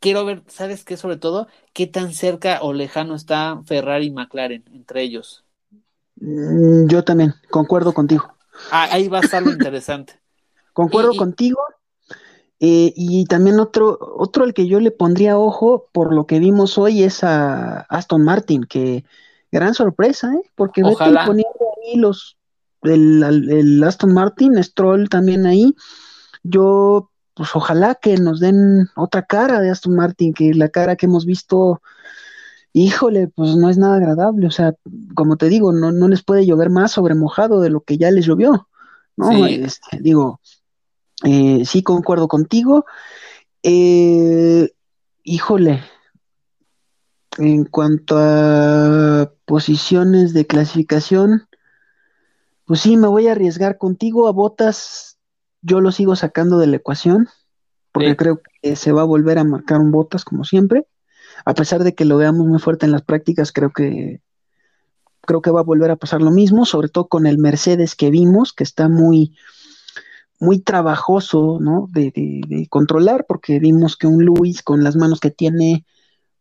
quiero 0.00 0.24
ver, 0.24 0.42
¿sabes 0.48 0.84
qué? 0.84 0.96
Sobre 0.96 1.16
todo, 1.16 1.48
qué 1.72 1.86
tan 1.86 2.12
cerca 2.12 2.60
o 2.62 2.72
lejano 2.72 3.14
está 3.14 3.60
Ferrari 3.66 4.06
y 4.06 4.10
McLaren 4.10 4.64
entre 4.72 5.02
ellos. 5.02 5.44
Mm, 6.20 6.86
Yo 6.88 7.02
también, 7.04 7.34
concuerdo 7.50 7.92
contigo. 7.92 8.34
Ah, 8.70 8.88
ahí 8.90 9.08
va 9.08 9.18
a 9.18 9.20
estar 9.22 9.42
lo 9.42 9.50
interesante. 9.50 10.14
Concuerdo 10.72 11.12
Y- 11.12 11.16
y- 11.16 11.18
contigo. 11.18 11.60
Eh, 12.60 12.92
y 12.96 13.26
también 13.26 13.60
otro, 13.60 13.98
otro 14.16 14.44
al 14.44 14.54
que 14.54 14.66
yo 14.66 14.80
le 14.80 14.90
pondría 14.90 15.36
ojo 15.38 15.88
por 15.92 16.14
lo 16.14 16.26
que 16.26 16.38
vimos 16.38 16.78
hoy 16.78 17.02
es 17.02 17.22
a 17.24 17.80
Aston 17.80 18.22
Martin, 18.24 18.62
que 18.64 19.04
gran 19.54 19.72
sorpresa, 19.72 20.34
¿eh? 20.34 20.50
Porque 20.54 20.82
Vettel 20.82 21.16
poniendo 21.24 21.64
ahí 21.78 21.96
los, 21.96 22.36
el, 22.82 23.22
el 23.22 23.82
Aston 23.82 24.12
Martin, 24.12 24.62
Stroll 24.62 25.08
también 25.08 25.46
ahí. 25.46 25.74
Yo, 26.42 27.10
pues 27.34 27.48
ojalá 27.54 27.94
que 27.94 28.18
nos 28.18 28.40
den 28.40 28.88
otra 28.96 29.22
cara 29.22 29.60
de 29.60 29.70
Aston 29.70 29.94
Martin, 29.94 30.34
que 30.34 30.52
la 30.52 30.68
cara 30.68 30.96
que 30.96 31.06
hemos 31.06 31.24
visto, 31.24 31.80
híjole, 32.72 33.28
pues 33.28 33.56
no 33.56 33.70
es 33.70 33.78
nada 33.78 33.96
agradable. 33.96 34.46
O 34.46 34.50
sea, 34.50 34.74
como 35.14 35.36
te 35.36 35.48
digo, 35.48 35.72
no, 35.72 35.92
no 35.92 36.08
les 36.08 36.22
puede 36.22 36.44
llover 36.44 36.68
más 36.68 36.92
sobre 36.92 37.14
mojado 37.14 37.60
de 37.60 37.70
lo 37.70 37.80
que 37.80 37.96
ya 37.96 38.10
les 38.10 38.26
llovió, 38.26 38.68
¿no? 39.16 39.30
Sí. 39.30 39.62
Este, 39.62 40.00
digo, 40.00 40.40
Eh, 41.22 41.64
sí, 41.64 41.82
concuerdo 41.82 42.26
contigo. 42.28 42.84
Eh, 43.62 44.68
híjole, 45.22 45.82
en 47.38 47.64
cuanto 47.64 48.16
a 48.18 49.30
posiciones 49.44 50.32
de 50.34 50.46
clasificación, 50.46 51.46
pues 52.64 52.80
sí, 52.80 52.96
me 52.96 53.08
voy 53.08 53.28
a 53.28 53.32
arriesgar 53.32 53.76
contigo 53.78 54.28
a 54.28 54.32
Botas. 54.32 55.18
Yo 55.62 55.80
lo 55.80 55.92
sigo 55.92 56.16
sacando 56.16 56.58
de 56.58 56.66
la 56.66 56.76
ecuación, 56.76 57.28
porque 57.92 58.10
Sí. 58.10 58.16
creo 58.16 58.40
que 58.62 58.76
se 58.76 58.92
va 58.92 59.02
a 59.02 59.06
volver 59.06 59.38
a 59.38 59.44
marcar 59.44 59.80
un 59.80 59.90
Botas 59.90 60.24
como 60.24 60.44
siempre. 60.44 60.86
A 61.44 61.54
pesar 61.54 61.84
de 61.84 61.94
que 61.94 62.04
lo 62.04 62.16
veamos 62.16 62.46
muy 62.46 62.58
fuerte 62.58 62.86
en 62.86 62.92
las 62.92 63.02
prácticas, 63.02 63.52
creo 63.52 63.70
que 63.70 64.20
creo 65.26 65.40
que 65.40 65.50
va 65.50 65.60
a 65.60 65.64
volver 65.64 65.90
a 65.90 65.96
pasar 65.96 66.20
lo 66.20 66.30
mismo, 66.30 66.66
sobre 66.66 66.88
todo 66.90 67.08
con 67.08 67.26
el 67.26 67.38
Mercedes 67.38 67.94
que 67.94 68.10
vimos, 68.10 68.52
que 68.52 68.62
está 68.62 68.90
muy, 68.90 69.34
muy 70.38 70.58
trabajoso, 70.60 71.58
¿no? 71.60 71.88
De, 71.90 72.12
de- 72.14 72.42
de 72.46 72.66
controlar, 72.68 73.24
porque 73.26 73.58
vimos 73.58 73.96
que 73.96 74.06
un 74.06 74.22
Luis 74.24 74.62
con 74.62 74.84
las 74.84 74.96
manos 74.96 75.20
que 75.20 75.30
tiene, 75.30 75.86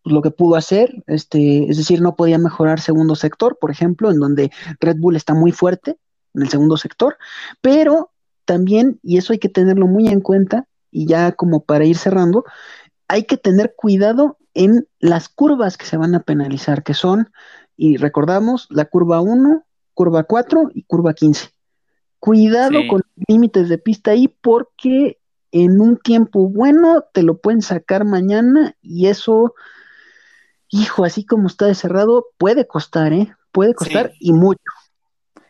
pues, 0.04 0.14
lo 0.14 0.22
que 0.22 0.32
pudo 0.32 0.56
hacer, 0.56 1.04
este, 1.08 1.70
es 1.70 1.78
decir, 1.78 2.02
no 2.02 2.16
podía 2.16 2.38
mejorar 2.38 2.80
segundo 2.80 3.16
sector, 3.16 3.58
por 3.60 3.72
ejemplo, 3.72 4.12
en 4.12 4.20
donde 4.20 4.52
Red 4.80 4.98
Bull 5.00 5.16
está 5.16 5.34
muy 5.34 5.52
fuerte 5.52 5.98
en 6.34 6.44
el 6.44 6.50
segundo 6.50 6.78
sector, 6.78 7.18
pero 7.62 8.12
también, 8.46 9.00
y 9.04 9.18
eso 9.18 9.34
hay 9.34 9.40
que 9.40 9.50
tenerlo 9.50 9.88
muy 9.88 10.08
en 10.10 10.20
cuenta, 10.22 10.68
y 10.92 11.08
ya 11.08 11.32
como 11.32 11.64
para 11.64 11.86
ir 11.86 11.98
cerrando, 11.98 12.44
hay 13.08 13.24
que 13.24 13.38
tener 13.38 13.74
cuidado 13.76 14.38
en 14.54 14.88
las 15.00 15.30
curvas 15.30 15.78
que 15.78 15.86
se 15.86 15.98
van 15.98 16.14
a 16.16 16.20
penalizar, 16.22 16.84
que 16.84 16.94
son, 16.94 17.32
y 17.78 17.98
recordamos, 17.98 18.68
la 18.70 18.86
curva 18.86 19.22
1, 19.22 19.64
curva 19.94 20.24
4 20.24 20.70
y 20.74 20.84
curva 20.84 21.14
15. 21.14 21.50
Cuidado 22.20 22.80
Sí. 22.82 22.88
con 22.88 23.02
los 23.04 23.26
límites 23.28 23.70
de 23.70 23.78
pista 23.78 24.12
ahí 24.12 24.28
porque 24.28 25.20
en 25.52 25.82
un 25.82 25.98
tiempo 25.98 26.48
bueno 26.50 27.04
te 27.14 27.22
lo 27.24 27.38
pueden 27.38 27.62
sacar 27.62 28.06
mañana 28.06 28.76
y 28.82 29.08
eso, 29.08 29.54
hijo, 30.69 31.06
así 31.06 31.26
como 31.26 31.48
está 31.48 31.65
de 31.65 31.76
cerrado, 31.76 32.26
puede 32.38 32.68
costar, 32.68 33.14
¿eh? 33.14 33.34
Puede 33.52 33.73
costar 33.73 34.11
Sí. 34.11 34.18
y 34.19 34.34
mucho. 34.34 34.61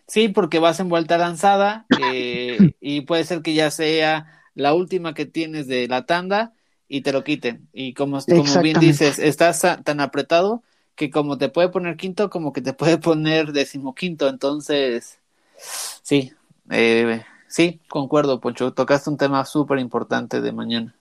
Sí, 0.07 0.27
porque 0.27 0.60
vas 0.60 0.80
en 0.80 0.90
vuelta 0.90 1.18
lanzada 1.18 1.85
eh, 2.02 2.57
y 2.81 3.02
puede 3.02 3.23
ser 3.23 3.41
que 3.41 3.53
ya 3.53 3.72
sea 3.72 4.44
la 4.53 4.73
última 4.73 5.14
que 5.14 5.26
tienes 5.26 5.68
de 5.68 5.88
la 5.88 6.06
tanda 6.06 6.53
y 6.88 7.02
te 7.02 7.14
lo 7.14 7.23
quiten. 7.23 7.68
Y 7.73 7.94
como, 7.94 8.19
como 8.22 8.61
bien 8.61 8.80
dices, 8.80 9.18
estás 9.18 9.61
tan 9.84 9.99
apretado 9.99 10.61
que 10.95 11.10
como 11.10 11.38
te 11.38 11.49
puede 11.49 11.69
poner 11.69 11.98
quinto, 11.98 12.30
como 12.30 12.53
que 12.53 12.61
te 12.61 12.73
puede 12.73 12.98
poner 12.98 13.52
decimoquinto. 13.53 14.27
Entonces, 14.27 15.18
sí, 15.57 16.34
eh, 16.69 17.23
sí, 17.48 17.80
concuerdo, 17.88 18.40
Poncho. 18.40 18.73
Tocaste 18.73 19.10
un 19.10 19.18
tema 19.18 19.44
súper 19.45 19.80
importante 19.80 20.41
de 20.41 20.52
mañana. 20.52 20.95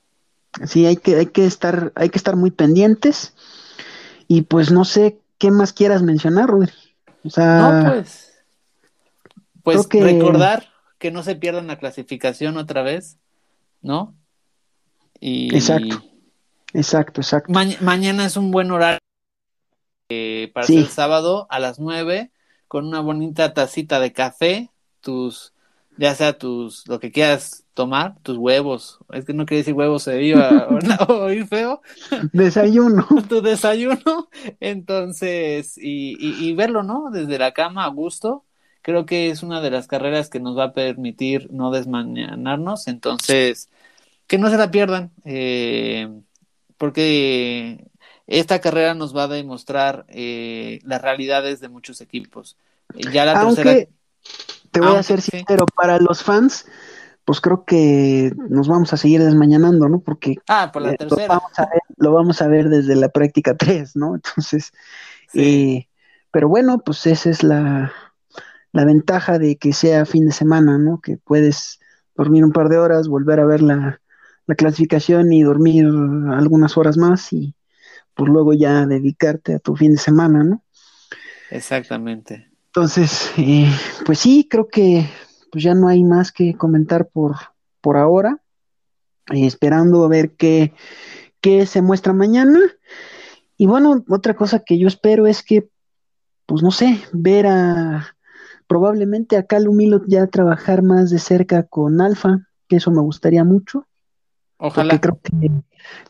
Sí, 0.66 0.86
hay 0.86 0.96
que, 0.96 1.16
hay 1.16 1.26
que 1.26 1.44
estar, 1.46 1.92
hay 1.94 2.10
que 2.10 2.18
estar 2.18 2.36
muy 2.36 2.50
pendientes. 2.50 3.34
Y 4.34 4.40
pues 4.42 4.70
no 4.70 4.86
sé 4.86 5.18
qué 5.36 5.50
más 5.50 5.74
quieras 5.74 6.00
mencionar, 6.02 6.48
Rodri. 6.48 6.72
O 7.22 7.28
sea, 7.28 7.82
No, 7.82 7.90
pues. 7.92 8.32
Pues 9.62 9.86
que- 9.86 10.02
recordar 10.02 10.70
que 10.98 11.10
no 11.10 11.22
se 11.22 11.36
pierdan 11.36 11.66
la 11.66 11.78
clasificación 11.78 12.56
otra 12.56 12.80
vez, 12.80 13.18
¿no? 13.82 14.14
Y 15.20 15.54
Exacto. 15.54 16.02
exacto, 16.72 17.20
exacto. 17.20 17.52
ma- 17.52 17.66
mañana 17.82 18.24
es 18.24 18.38
un 18.38 18.50
buen 18.50 18.70
horario 18.70 18.98
eh, 20.08 20.50
para 20.54 20.66
Sí. 20.66 20.78
ser 20.80 20.86
sábado 20.90 21.46
a 21.50 21.58
las 21.58 21.78
9 21.78 22.30
con 22.68 22.86
una 22.86 23.00
bonita 23.00 23.52
tacita 23.52 24.00
de 24.00 24.14
café, 24.14 24.70
tus, 25.02 25.51
ya 25.96 26.14
sea 26.14 26.38
tus, 26.38 26.86
lo 26.88 27.00
que 27.00 27.12
quieras 27.12 27.64
tomar, 27.74 28.16
tus 28.22 28.36
huevos. 28.36 28.98
Es 29.12 29.24
que 29.24 29.34
no 29.34 29.46
quería 29.46 29.60
decir 29.60 29.74
huevos, 29.74 30.04
se 30.04 30.22
iba 30.22 30.48
a 30.48 30.68
oír 31.08 31.46
feo. 31.46 31.82
Desayuno. 32.32 33.06
tu 33.28 33.42
desayuno, 33.42 34.28
entonces, 34.60 35.76
y, 35.78 36.16
y, 36.18 36.48
y 36.48 36.54
verlo, 36.54 36.82
¿no? 36.82 37.10
Desde 37.10 37.38
la 37.38 37.52
cama 37.52 37.84
a 37.84 37.88
gusto, 37.88 38.44
creo 38.82 39.06
que 39.06 39.30
es 39.30 39.42
una 39.42 39.60
de 39.60 39.70
las 39.70 39.86
carreras 39.86 40.28
que 40.28 40.40
nos 40.40 40.58
va 40.58 40.64
a 40.64 40.72
permitir 40.72 41.48
no 41.52 41.70
desmañanarnos, 41.70 42.88
entonces, 42.88 43.68
que 44.26 44.38
no 44.38 44.50
se 44.50 44.58
la 44.58 44.70
pierdan, 44.70 45.12
eh, 45.24 46.08
porque 46.76 47.86
esta 48.26 48.60
carrera 48.60 48.94
nos 48.94 49.16
va 49.16 49.24
a 49.24 49.28
demostrar 49.28 50.04
eh, 50.08 50.80
las 50.84 51.00
realidades 51.00 51.60
de 51.60 51.68
muchos 51.68 52.00
equipos. 52.00 52.56
Ya 53.12 53.24
la 53.24 53.40
tercera, 53.40 53.88
te 54.72 54.80
voy 54.80 54.96
a 54.96 55.02
Aunque, 55.02 55.04
ser 55.04 55.20
sí. 55.22 55.32
sincero, 55.38 55.66
para 55.76 55.98
los 56.00 56.24
fans, 56.24 56.66
pues 57.24 57.40
creo 57.40 57.64
que 57.64 58.32
nos 58.48 58.68
vamos 58.68 58.92
a 58.92 58.96
seguir 58.96 59.22
desmañanando, 59.22 59.88
¿no? 59.88 60.00
Porque 60.00 60.36
ah, 60.48 60.70
por 60.72 60.82
la 60.82 60.92
eh, 60.92 60.98
lo, 61.08 61.16
vamos 61.28 61.58
a 61.58 61.66
ver, 61.66 61.82
lo 61.96 62.12
vamos 62.12 62.42
a 62.42 62.48
ver 62.48 62.68
desde 62.68 62.96
la 62.96 63.10
práctica 63.10 63.56
3, 63.58 63.96
¿no? 63.96 64.16
Entonces, 64.16 64.72
sí, 65.28 65.40
eh, 65.40 65.88
pero 66.32 66.48
bueno, 66.48 66.80
pues 66.80 67.06
esa 67.06 67.30
es 67.30 67.42
la, 67.44 67.92
la 68.72 68.84
ventaja 68.84 69.38
de 69.38 69.56
que 69.56 69.72
sea 69.72 70.06
fin 70.06 70.26
de 70.26 70.32
semana, 70.32 70.78
¿no? 70.78 71.00
Que 71.00 71.18
puedes 71.18 71.80
dormir 72.16 72.44
un 72.44 72.52
par 72.52 72.68
de 72.68 72.78
horas, 72.78 73.08
volver 73.08 73.40
a 73.40 73.44
ver 73.46 73.62
la, 73.62 74.00
la 74.46 74.54
clasificación 74.54 75.32
y 75.32 75.42
dormir 75.42 75.86
algunas 75.86 76.76
horas 76.76 76.96
más 76.96 77.32
y 77.32 77.54
pues 78.14 78.30
luego 78.30 78.52
ya 78.54 78.86
dedicarte 78.86 79.54
a 79.54 79.58
tu 79.58 79.76
fin 79.76 79.92
de 79.92 79.98
semana, 79.98 80.44
¿no? 80.44 80.64
exactamente. 81.50 82.51
Entonces, 82.74 83.30
eh, 83.36 83.70
pues 84.06 84.20
sí, 84.20 84.48
creo 84.48 84.66
que 84.66 85.06
pues 85.50 85.62
ya 85.62 85.74
no 85.74 85.88
hay 85.88 86.04
más 86.04 86.32
que 86.32 86.54
comentar 86.54 87.10
por, 87.10 87.36
por 87.82 87.98
ahora, 87.98 88.40
eh, 89.30 89.44
esperando 89.44 90.02
a 90.02 90.08
ver 90.08 90.36
qué, 90.36 90.72
qué 91.42 91.66
se 91.66 91.82
muestra 91.82 92.14
mañana. 92.14 92.58
Y 93.58 93.66
bueno, 93.66 94.02
otra 94.08 94.34
cosa 94.34 94.60
que 94.60 94.78
yo 94.78 94.88
espero 94.88 95.26
es 95.26 95.42
que, 95.42 95.68
pues 96.46 96.62
no 96.62 96.70
sé, 96.70 96.98
ver 97.12 97.46
a 97.46 98.16
probablemente 98.66 99.36
a 99.36 99.46
Calum 99.46 99.76
Milot 99.76 100.04
ya 100.06 100.26
trabajar 100.28 100.82
más 100.82 101.10
de 101.10 101.18
cerca 101.18 101.64
con 101.64 102.00
Alfa, 102.00 102.48
que 102.68 102.76
eso 102.76 102.90
me 102.90 103.02
gustaría 103.02 103.44
mucho, 103.44 103.86
Ojalá. 104.56 104.98
creo 104.98 105.20
que, 105.22 105.50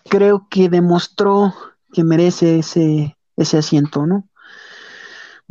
creo 0.09 0.47
que 0.49 0.69
demostró 0.69 1.53
que 1.93 2.05
merece 2.05 2.61
ese, 2.61 3.19
ese 3.37 3.59
asiento, 3.59 4.07
¿no? 4.07 4.29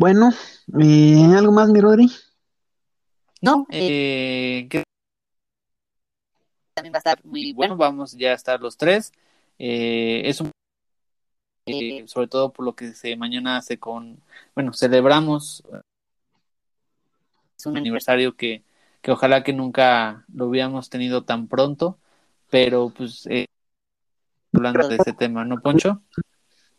Bueno, 0.02 0.32
eh, 0.80 1.32
¿algo 1.38 1.52
más, 1.52 1.70
mi 1.70 1.80
Rodri? 1.80 2.12
No, 3.40 3.68
eh, 3.70 4.66
que 4.68 4.82
También 6.74 6.92
va 6.92 6.98
a 6.98 7.06
estar 7.06 7.24
muy 7.24 7.54
bueno, 7.54 7.78
bueno. 7.78 7.92
vamos 7.92 8.14
ya 8.14 8.32
a 8.32 8.34
estar 8.34 8.60
los 8.62 8.78
tres. 8.78 9.12
Eh, 9.60 10.24
es 10.26 10.42
un 10.42 10.50
eh, 11.68 12.04
sobre 12.08 12.28
todo 12.28 12.52
por 12.52 12.66
lo 12.66 12.74
que 12.74 12.94
se 12.94 13.16
mañana 13.16 13.58
hace 13.58 13.78
con, 13.78 14.20
bueno, 14.56 14.74
celebramos 14.74 15.62
Es 17.56 17.68
un 17.68 17.74
un 17.74 17.78
aniversario 17.78 18.36
que, 18.36 18.64
que 19.04 19.12
ojalá 19.12 19.44
que 19.44 19.54
nunca 19.54 20.26
lo 20.34 20.48
hubiéramos 20.48 20.90
tenido 20.90 21.26
tan 21.26 21.48
pronto, 21.48 22.00
pero 22.50 22.90
pues 22.90 23.28
eh, 23.28 23.46
hablando 24.52 24.88
de 24.88 24.96
ese 24.96 25.14
tema, 25.14 25.46
¿no, 25.46 25.62
Poncho? 25.62 26.02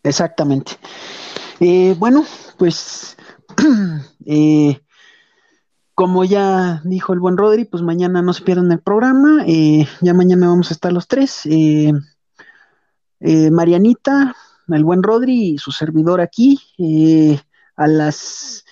Exactamente. 0.03 0.73
Eh, 1.65 1.95
bueno, 1.97 2.25
pues 2.59 3.17
eh, 4.27 4.81
como 5.95 6.25
ya 6.25 6.83
dijo 6.83 7.13
el 7.13 7.21
buen 7.21 7.37
Rodri, 7.37 7.67
pues 7.67 7.85
mañana 7.85 8.21
no 8.21 8.33
se 8.33 8.43
pierdan 8.43 8.73
el 8.73 8.81
programa. 8.81 9.45
eh, 9.47 9.87
ya 10.01 10.13
mañana 10.13 10.49
vamos 10.49 10.71
a 10.71 10.75
estar 10.75 10.93
los 10.93 11.07
tres. 11.07 11.47
eh, 11.47 11.93
Marianita, 13.53 14.35
el 14.67 14.83
buen 14.83 15.05
Rodri 15.05 15.51
y 15.53 15.59
su 15.59 15.71
servidor 15.71 16.21
aquí 16.21 16.59
a 17.77 17.87
las, 17.87 18.65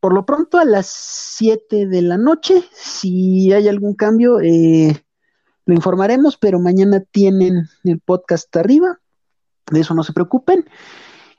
por 0.00 0.12
lo 0.12 0.26
pronto 0.26 0.58
a 0.58 0.64
las 0.64 0.88
7 0.88 1.86
de 1.86 2.02
la 2.02 2.18
noche. 2.18 2.64
Si 2.72 3.52
hay 3.52 3.68
algún 3.68 3.94
cambio, 3.94 4.40
lo 4.40 5.74
informaremos, 5.74 6.36
pero 6.38 6.58
mañana 6.58 7.04
tienen 7.08 7.68
el 7.84 8.00
podcast 8.00 8.56
arriba. 8.56 8.98
De 9.70 9.78
eso 9.78 9.94
no 9.94 10.02
se 10.02 10.12
preocupen. 10.12 10.68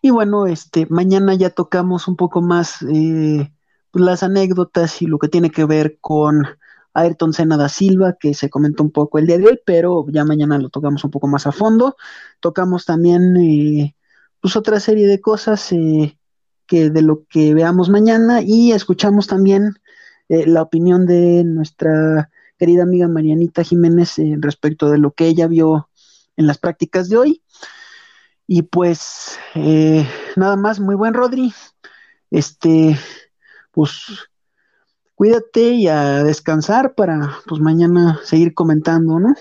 Y 0.06 0.10
bueno, 0.10 0.48
este, 0.48 0.86
mañana 0.90 1.34
ya 1.34 1.50
tocamos 1.50 2.10
un 2.10 2.18
poco 2.18 2.42
más 2.42 2.82
eh, 2.94 3.50
las 3.94 4.22
anécdotas 4.22 5.02
y 5.02 5.06
lo 5.06 5.18
que 5.18 5.30
tiene 5.30 5.50
que 5.50 5.64
ver 5.64 5.98
con 6.02 6.46
Ayrton 6.94 7.32
Senna 7.32 7.56
da 7.56 7.70
Silva, 7.70 8.18
que 8.20 8.34
se 8.34 8.50
comentó 8.50 8.84
un 8.84 8.92
poco 8.92 9.18
el 9.18 9.28
día 9.28 9.38
de 9.38 9.48
hoy, 9.48 9.62
pero 9.66 10.06
ya 10.10 10.26
mañana 10.26 10.58
lo 10.58 10.70
tocamos 10.70 11.06
un 11.06 11.12
poco 11.12 11.28
más 11.28 11.48
a 11.48 11.54
fondo. 11.54 11.96
Tocamos 12.42 12.84
también 12.84 13.38
eh, 13.38 13.96
pues 14.42 14.58
otra 14.58 14.82
serie 14.82 15.08
de 15.08 15.22
cosas 15.22 15.72
eh, 15.72 16.18
que 16.68 16.90
de 16.90 17.02
lo 17.02 17.24
que 17.30 17.54
veamos 17.54 17.88
mañana 17.88 18.42
y 18.42 18.74
escuchamos 18.74 19.28
también 19.28 19.72
la 20.28 20.64
opinión 20.64 21.06
de 21.06 21.46
nuestra 21.46 22.30
querida 22.58 22.84
amiga 22.84 23.08
Marianita 23.08 23.64
Jiménez 23.64 24.16
respecto 24.40 24.90
de 24.90 24.98
lo 24.98 25.12
que 25.12 25.28
ella 25.28 25.48
vio 25.48 25.90
en 26.36 26.48
las 26.48 26.58
prácticas 26.58 27.08
de 27.08 27.18
hoy. 27.18 27.42
Y 28.48 28.64
pues 28.64 29.40
eh, 29.56 30.07
nada 30.36 30.56
más, 30.56 30.80
muy 30.80 30.95
buen 30.95 31.14
Rodri. 31.14 31.53
Este, 32.30 32.98
pues 33.72 34.30
cuídate 35.15 35.70
y 35.72 35.88
a 35.88 36.24
descansar 36.24 36.95
para 36.95 37.38
pues 37.48 37.61
mañana 37.61 38.20
seguir 38.24 38.53
comentando, 38.53 39.20
¿no? 39.20 39.36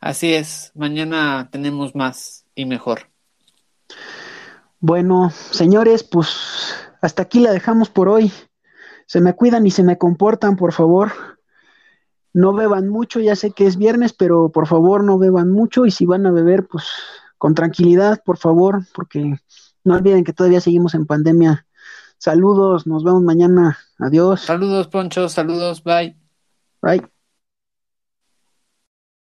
Así 0.00 0.34
es, 0.34 0.72
mañana 0.74 1.48
tenemos 1.52 1.94
más 1.94 2.44
y 2.54 2.66
mejor. 2.66 3.08
Bueno, 4.80 5.30
señores, 5.30 6.02
pues 6.02 6.74
hasta 7.00 7.22
aquí 7.22 7.38
la 7.38 7.52
dejamos 7.52 7.88
por 7.88 8.08
hoy. 8.08 8.32
Se 9.06 9.20
me 9.20 9.34
cuidan 9.34 9.64
y 9.66 9.70
se 9.70 9.84
me 9.84 9.98
comportan, 9.98 10.56
por 10.56 10.72
favor. 10.72 11.12
No 12.32 12.52
beban 12.52 12.88
mucho, 12.88 13.20
ya 13.20 13.36
sé 13.36 13.52
que 13.52 13.66
es 13.66 13.76
viernes, 13.76 14.12
pero 14.12 14.50
por 14.50 14.66
favor 14.66 15.04
no 15.04 15.18
beban 15.18 15.50
mucho 15.50 15.86
y 15.86 15.90
si 15.90 16.04
van 16.04 16.26
a 16.26 16.32
beber, 16.32 16.66
pues 16.66 16.84
con 17.42 17.56
tranquilidad, 17.56 18.22
por 18.24 18.38
favor, 18.38 18.86
porque 18.94 19.34
no 19.82 19.94
olviden 19.96 20.22
que 20.22 20.32
todavía 20.32 20.60
seguimos 20.60 20.94
en 20.94 21.06
pandemia. 21.06 21.66
Saludos, 22.16 22.86
nos 22.86 23.02
vemos 23.02 23.20
mañana. 23.20 23.80
Adiós. 23.98 24.42
Saludos, 24.42 24.86
Poncho, 24.86 25.28
saludos, 25.28 25.82
bye. 25.82 26.16
Bye. 26.80 27.02